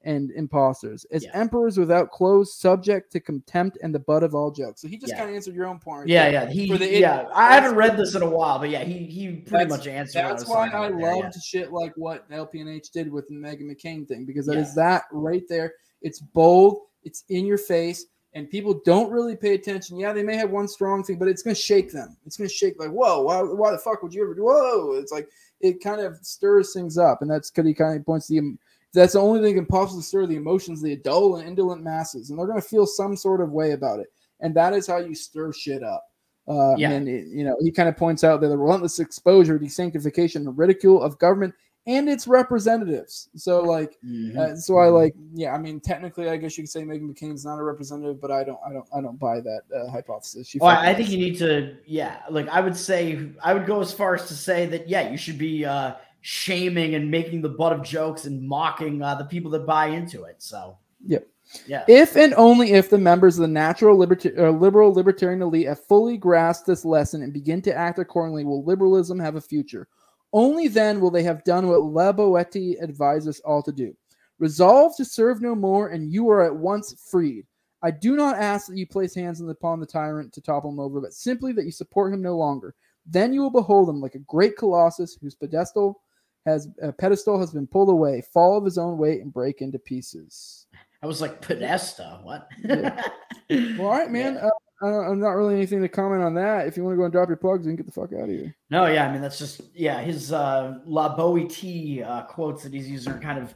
and 0.05 0.31
imposters, 0.31 1.05
as 1.11 1.23
Yeah. 1.23 1.31
emperors 1.34 1.77
without 1.77 2.11
clothes, 2.11 2.53
subject 2.53 3.09
to 3.13 3.21
contempt 3.21 3.77
and 3.81 3.95
the 3.95 3.99
butt 3.99 4.21
of 4.21 4.35
all 4.35 4.51
jokes. 4.51 4.81
So 4.81 4.88
he 4.89 4.97
just 4.97 5.13
Yeah. 5.13 5.19
kind 5.19 5.30
of 5.30 5.35
answered 5.35 5.55
your 5.55 5.65
own 5.65 5.80
point. 5.80 6.09
yeah, 6.09 6.27
yeah. 6.27 6.45
He 6.49 6.65
yeah, 6.99 7.30
I 7.34 7.53
haven't 7.55 7.75
read 7.75 7.95
this 7.95 8.13
in 8.13 8.21
a 8.21 8.30
while, 8.30 8.59
but 8.59 8.69
yeah, 8.69 8.84
he 8.84 9.05
he 9.05 9.31
pretty 9.38 9.69
much 9.69 9.88
answered. 9.88 10.19
That's 10.23 10.47
why 10.47 10.67
I 10.67 10.89
right 10.89 10.97
there, 10.97 11.15
loved 11.15 11.35
yeah. 11.35 11.41
shit 11.41 11.71
like 11.71 11.93
what 11.95 12.30
LPNH 12.30 12.91
did 12.91 13.11
with 13.11 13.27
the 13.30 13.35
Meghan 13.35 13.63
McCain 13.71 14.05
thing 14.07 14.25
because 14.25 14.45
that 14.47 14.57
is 14.57 14.75
that 14.75 15.03
right 15.11 15.43
there. 15.47 15.73
It's 16.01 16.19
bold, 16.19 16.80
it's 17.03 17.23
in 17.30 17.45
your 17.45 17.57
face, 17.57 18.05
and 18.34 18.49
people 18.49 18.81
don't 18.85 19.11
really 19.11 19.35
pay 19.35 19.53
attention. 19.53 19.97
Yeah, 19.97 20.14
they 20.14 20.23
may 20.23 20.35
have 20.35 20.49
one 20.49 20.68
strong 20.68 21.03
thing, 21.03 21.18
but 21.19 21.27
it's 21.27 21.43
going 21.43 21.55
to 21.55 21.61
shake 21.61 21.91
them. 21.91 22.18
It's 22.26 22.35
going 22.38 22.49
to 22.49 22.53
shake 22.53 22.80
like, 22.80 22.89
whoa, 22.89 23.22
why, 23.22 23.41
why 23.41 23.72
the 23.72 23.77
fuck 23.77 24.01
would 24.01 24.14
you 24.14 24.23
ever 24.23 24.34
do? 24.34 24.43
Whoa, 24.45 24.93
it's 24.93 25.11
like 25.11 25.30
it 25.61 25.84
kind 25.84 26.01
of 26.01 26.18
stirs 26.23 26.73
things 26.73 26.97
up, 26.97 27.22
and 27.22 27.30
that's 27.30 27.49
because 27.51 27.68
he 27.68 27.73
kind 27.73 27.97
of 27.99 28.05
points 28.05 28.27
to 28.27 28.34
the. 28.41 28.57
That's 28.93 29.14
the 29.14 29.19
only 29.19 29.39
thing 29.41 29.55
that 29.55 29.61
can 29.61 29.65
possibly 29.65 30.03
stir 30.03 30.27
the 30.27 30.35
emotions 30.35 30.80
the 30.81 30.95
dull 30.97 31.38
and 31.38 31.47
indolent 31.47 31.81
masses, 31.84 32.30
and 32.30 32.38
they're 32.38 32.45
going 32.45 32.61
to 32.61 32.68
feel 32.68 32.85
some 32.85 33.15
sort 33.15 33.41
of 33.41 33.51
way 33.51 33.72
about 33.72 33.99
it, 33.99 34.07
and 34.39 34.53
that 34.55 34.73
is 34.73 34.85
how 34.85 34.97
you 34.97 35.15
stir 35.15 35.51
shit 35.51 35.81
up. 35.84 36.03
Uh, 36.47 36.76
Yeah. 36.77 36.91
And 36.91 37.07
it- 37.07 37.27
you 37.27 37.43
know, 37.43 37.55
he 37.61 37.72
kind 37.72 37.88
of 37.89 37.97
points 37.97 38.23
out 38.23 38.41
that 38.41 38.49
the 38.49 38.57
relentless 38.57 38.99
exposure, 38.99 39.57
desanctification, 39.57 40.35
and 40.47 40.57
ridicule 40.57 41.01
of 41.01 41.18
government 41.18 41.55
and 41.85 42.07
its 42.07 42.27
representatives. 42.27 43.30
So, 43.35 43.61
like, 43.61 43.97
Mhm. 44.05 44.38
uh, 44.38 44.55
so 44.55 44.77
I 44.77 44.88
like, 44.88 45.15
yeah. 45.34 45.53
I 45.53 45.57
mean, 45.57 45.80
technically, 45.81 46.30
I 46.30 46.38
guess 46.38 46.57
you 46.57 46.64
could 46.64 46.72
say 46.72 46.84
Meghan 46.84 47.10
McCain's 47.10 47.43
not 47.43 47.60
a 47.60 47.64
representative, 47.64 48.22
but 48.22 48.31
I 48.31 48.43
don't, 48.43 48.60
I 48.65 48.72
don't, 48.72 48.85
I 48.95 49.01
don't 49.01 49.19
buy 49.19 49.41
that 49.41 49.61
uh, 49.76 49.89
hypothesis. 49.91 50.47
She 50.47 50.60
Well, 50.60 50.69
I 50.69 50.91
I 50.91 50.93
think 50.93 51.10
you 51.10 51.18
need 51.18 51.38
to, 51.39 51.76
yeah. 51.85 52.22
Like 52.30 52.47
I 52.47 52.61
would 52.61 52.77
say, 52.77 53.30
I 53.43 53.53
would 53.53 53.65
go 53.65 53.81
as 53.81 53.91
far 53.91 54.15
as 54.15 54.27
to 54.30 54.34
say 54.34 54.65
that, 54.68 54.88
yeah, 54.88 55.10
you 55.10 55.18
should 55.18 55.38
be 55.38 55.65
uh, 55.65 55.95
shaming 56.22 56.95
and 56.95 57.11
making 57.11 57.41
the 57.41 57.49
butt 57.49 57.73
of 57.73 57.84
jokes 57.84 58.26
and 58.26 58.41
mocking 58.47 59.01
uh, 59.01 59.15
the 59.15 59.26
people 59.26 59.51
that 59.51 59.65
buy 59.65 59.88
into 59.88 60.23
it. 60.23 60.38
So, 60.39 60.77
Yep. 61.05 61.27
yeah, 61.68 61.84
If 61.89 62.15
and 62.15 62.34
only 62.35 62.72
if 62.72 62.89
the 62.89 62.97
members 62.97 63.38
of 63.38 63.41
the 63.41 63.47
natural 63.49 63.97
liberta- 63.97 64.39
uh, 64.39 64.51
liberal 64.51 64.93
libertarian 64.93 65.41
elite 65.41 65.68
have 65.68 65.84
fully 65.84 66.15
grasped 66.15 66.65
this 66.65 66.85
lesson 66.85 67.23
and 67.23 67.34
begin 67.34 67.61
to 67.64 67.76
act 67.77 67.99
accordingly, 67.99 68.45
will 68.45 68.64
liberalism 68.64 69.19
have 69.19 69.35
a 69.35 69.41
future. 69.41 69.89
Only 70.34 70.68
then 70.68 70.99
will 70.99 71.11
they 71.11 71.23
have 71.23 71.43
done 71.43 71.68
what 71.68 71.84
La 71.84 72.11
Boetie 72.11 72.81
advised 72.81 73.27
us 73.27 73.39
all 73.41 73.61
to 73.64 73.72
do. 73.72 73.95
Resolve 74.39 74.95
to 74.97 75.05
serve 75.05 75.41
no 75.41 75.55
more, 75.55 75.89
and 75.89 76.11
you 76.11 76.30
are 76.30 76.43
at 76.43 76.55
once 76.55 76.95
freed. 77.10 77.45
I 77.84 77.91
do 77.91 78.15
not 78.15 78.38
ask 78.38 78.68
that 78.68 78.77
you 78.77 78.88
place 78.88 79.14
hands 79.14 79.41
upon 79.41 79.80
the 79.80 79.85
tyrant 79.85 80.34
to 80.34 80.41
topple 80.41 80.72
him 80.72 80.80
over, 80.80 80.99
but 80.99 81.14
simply 81.14 81.53
that 81.53 81.65
you 81.65 81.72
support 81.72 82.14
him 82.14 82.22
no 82.22 82.35
longer. 82.35 82.73
Then 83.05 83.34
you 83.34 83.41
will 83.41 83.51
behold 83.51 83.89
him 83.89 84.01
like 84.01 84.15
a 84.15 84.19
great 84.19 84.57
colossus 84.57 85.18
whose 85.22 85.35
pedestal 85.35 86.01
has 86.45 86.68
uh, 86.81 86.91
pedestal 86.93 87.39
has 87.39 87.51
been 87.51 87.68
pulled 87.68 87.89
away, 87.89 88.22
fall 88.34 88.57
of 88.57 88.65
his 88.65 88.77
own 88.77 88.97
weight, 88.97 89.22
and 89.22 89.34
break 89.34 89.61
into 89.61 89.80
pieces. 89.80 90.68
I 91.01 91.05
was 91.05 91.22
like 91.22 91.41
Podesta. 91.41 92.19
What? 92.23 92.47
Yeah. 92.64 93.01
Well, 93.49 93.88
all 93.88 93.91
right, 93.91 94.10
man. 94.10 94.38
Uh, 94.38 94.49
I 94.81 94.87
I'm 94.87 95.19
not 95.19 95.31
really 95.31 95.55
anything 95.55 95.81
to 95.81 95.89
comment 95.89 96.23
on 96.23 96.33
that. 96.35 96.67
If 96.67 96.77
you 96.77 96.83
want 96.83 96.93
to 96.93 96.97
go 96.97 97.03
and 97.03 97.11
drop 97.11 97.29
your 97.29 97.37
plugs, 97.37 97.65
can 97.65 97.75
get 97.75 97.85
the 97.85 97.91
fuck 97.91 98.13
out 98.13 98.23
of 98.23 98.29
here. 98.29 98.55
No, 98.69 98.87
yeah, 98.87 99.07
I 99.07 99.11
mean 99.11 99.21
that's 99.21 99.37
just 99.37 99.61
yeah, 99.73 100.01
his 100.01 100.31
uh 100.33 100.79
La 100.85 101.15
Boetie 101.15 102.05
uh 102.07 102.23
quotes 102.23 102.63
that 102.63 102.73
he's 102.73 102.89
using 102.89 103.13
are 103.13 103.19
kind 103.19 103.39
of 103.39 103.53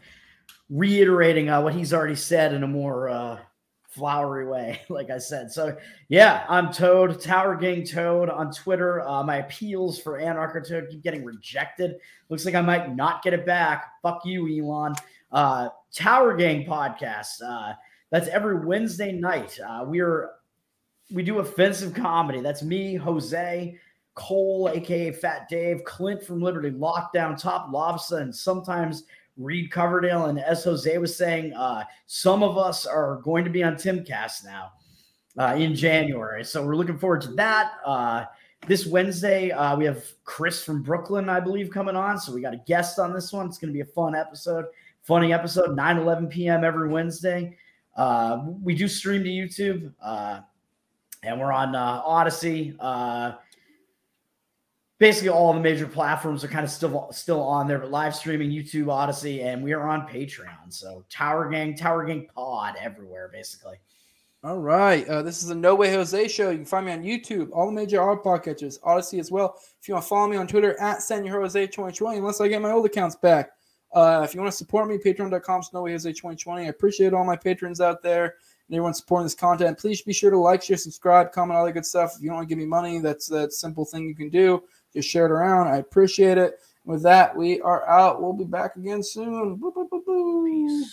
reiterating 0.69 1.49
uh, 1.49 1.61
what 1.61 1.73
he's 1.73 1.93
already 1.93 2.15
said 2.15 2.53
in 2.53 2.63
a 2.63 2.67
more 2.67 3.09
uh 3.09 3.39
flowery 3.89 4.47
way, 4.47 4.81
like 4.89 5.09
I 5.09 5.17
said. 5.17 5.51
So 5.51 5.75
yeah, 6.07 6.45
I'm 6.47 6.71
Toad, 6.71 7.19
Tower 7.19 7.55
Gang 7.55 7.83
Toad 7.83 8.29
on 8.29 8.51
Twitter. 8.51 9.01
Uh, 9.01 9.23
my 9.23 9.37
appeals 9.37 9.99
for 9.99 10.19
Anarcho 10.19 10.67
Toad 10.67 10.87
keep 10.89 11.01
getting 11.01 11.25
rejected. 11.25 11.95
Looks 12.29 12.45
like 12.45 12.55
I 12.55 12.61
might 12.61 12.95
not 12.95 13.23
get 13.23 13.33
it 13.33 13.45
back. 13.45 13.91
Fuck 14.01 14.25
you, 14.25 14.47
Elon. 14.63 14.93
Uh 15.31 15.69
Tower 15.93 16.35
Gang 16.37 16.65
podcast. 16.65 17.41
Uh 17.43 17.73
that's 18.11 18.29
every 18.29 18.65
Wednesday 18.65 19.11
night. 19.11 19.59
Uh 19.59 19.83
we're 19.85 20.31
we 21.11 21.23
do 21.23 21.39
offensive 21.39 21.93
comedy. 21.93 22.41
That's 22.41 22.63
me, 22.63 22.95
Jose, 22.95 23.77
Cole, 24.15 24.69
aka 24.73 25.11
Fat 25.11 25.47
Dave, 25.49 25.83
Clint 25.83 26.23
from 26.23 26.41
Liberty 26.41 26.71
Lockdown, 26.71 27.39
Top 27.39 27.71
Lobster, 27.71 28.17
and 28.17 28.35
sometimes 28.35 29.03
Reed 29.37 29.71
Coverdale. 29.71 30.25
And 30.25 30.39
as 30.39 30.63
Jose 30.63 30.97
was 30.97 31.15
saying, 31.15 31.53
uh, 31.53 31.83
some 32.07 32.43
of 32.43 32.57
us 32.57 32.85
are 32.85 33.17
going 33.23 33.45
to 33.45 33.49
be 33.49 33.63
on 33.63 33.75
Timcast 33.75 34.43
now 34.43 34.71
uh, 35.37 35.55
in 35.55 35.75
January. 35.75 36.43
So 36.43 36.65
we're 36.65 36.75
looking 36.75 36.97
forward 36.97 37.21
to 37.21 37.31
that. 37.33 37.73
Uh, 37.85 38.25
this 38.67 38.87
Wednesday, 38.87 39.51
uh, 39.51 39.77
we 39.77 39.85
have 39.85 40.03
Chris 40.23 40.63
from 40.63 40.81
Brooklyn, 40.81 41.29
I 41.29 41.39
believe, 41.39 41.69
coming 41.69 41.95
on. 41.95 42.19
So 42.19 42.33
we 42.33 42.41
got 42.41 42.53
a 42.55 42.61
guest 42.65 42.99
on 42.99 43.13
this 43.13 43.31
one. 43.31 43.45
It's 43.45 43.59
going 43.59 43.71
to 43.71 43.73
be 43.73 43.81
a 43.81 43.93
fun 43.93 44.15
episode, 44.15 44.65
funny 45.03 45.31
episode, 45.31 45.75
9 45.75 45.97
11 45.97 46.27
p.m. 46.27 46.63
every 46.63 46.89
Wednesday. 46.89 47.55
Uh, 47.95 48.45
we 48.61 48.75
do 48.75 48.87
stream 48.87 49.23
to 49.23 49.29
YouTube. 49.29 49.93
And 51.23 51.39
we're 51.39 51.51
on 51.51 51.75
uh, 51.75 52.01
Odysee. 52.03 52.75
Uh, 52.79 53.33
basically, 54.99 55.29
all 55.29 55.53
the 55.53 55.59
major 55.59 55.87
platforms 55.87 56.43
are 56.43 56.47
kind 56.47 56.63
of 56.63 56.71
still 56.71 57.09
still 57.11 57.41
on 57.41 57.67
there, 57.67 57.79
but 57.79 57.91
live 57.91 58.15
streaming 58.15 58.49
YouTube, 58.49 58.85
Odysee, 58.85 59.41
and 59.43 59.63
we 59.63 59.73
are 59.73 59.87
on 59.87 60.07
Patreon. 60.07 60.71
So 60.71 61.05
Tower 61.09 61.49
Gang, 61.49 61.75
Tower 61.75 62.05
Gang 62.05 62.27
Pod 62.33 62.75
everywhere, 62.79 63.29
basically. 63.31 63.77
All 64.43 64.59
right. 64.59 65.07
Uh, 65.07 65.23
this 65.23 65.41
is 65.41 65.49
the 65.49 65.55
No 65.55 65.73
Way 65.73 65.91
Jose 65.91 66.27
show. 66.27 66.51
You 66.51 66.57
can 66.57 66.65
find 66.65 66.85
me 66.85 66.91
on 66.91 67.03
YouTube, 67.03 67.49
all 67.51 67.65
the 67.65 67.71
major 67.71 68.01
audio 68.01 68.21
podcatchers, 68.21 68.77
Odysee 68.83 69.19
as 69.19 69.31
well. 69.31 69.55
If 69.81 69.87
you 69.87 69.95
want 69.95 70.03
to 70.03 70.09
follow 70.09 70.27
me 70.27 70.37
on 70.37 70.47
Twitter 70.47 70.79
at 70.79 70.99
SeniorJose2020, 70.99 72.17
unless 72.17 72.39
I 72.39 72.47
get 72.47 72.61
my 72.61 72.71
old 72.71 72.85
accounts 72.85 73.15
back. 73.15 73.49
Uh, 73.93 74.21
if 74.23 74.35
you 74.35 74.41
want 74.41 74.51
to 74.51 74.57
support 74.57 74.87
me, 74.87 74.97
patreon.com 74.97 75.61
No 75.73 75.81
Way 75.81 75.91
Jose 75.93 76.09
2020. 76.09 76.65
I 76.65 76.67
appreciate 76.67 77.13
all 77.13 77.25
my 77.25 77.35
patrons 77.35 77.81
out 77.81 78.03
there 78.03 78.35
and 78.67 78.75
everyone 78.75 78.93
supporting 78.93 79.25
this 79.25 79.35
content. 79.35 79.77
Please 79.77 80.01
be 80.01 80.13
sure 80.13 80.31
to 80.31 80.37
like, 80.37 80.61
share, 80.61 80.77
subscribe, 80.77 81.31
comment, 81.31 81.57
all 81.57 81.65
that 81.65 81.71
good 81.73 81.85
stuff. 81.85 82.13
If 82.15 82.21
you 82.21 82.27
don't 82.27 82.37
want 82.37 82.49
to 82.49 82.49
give 82.49 82.59
me 82.61 82.65
money, 82.65 82.99
that's 82.99 83.27
that 83.27 83.53
simple 83.53 83.85
thing 83.85 84.07
you 84.07 84.15
can 84.15 84.29
do. 84.29 84.63
Just 84.93 85.09
share 85.09 85.25
it 85.25 85.31
around. 85.31 85.67
I 85.67 85.77
appreciate 85.77 86.37
it. 86.37 86.59
With 86.85 87.03
that, 87.03 87.35
we 87.35 87.59
are 87.61 87.87
out. 87.89 88.21
We'll 88.21 88.33
be 88.33 88.45
back 88.45 88.77
again 88.77 89.03
soon. 89.03 89.55
Boo. 89.55 90.85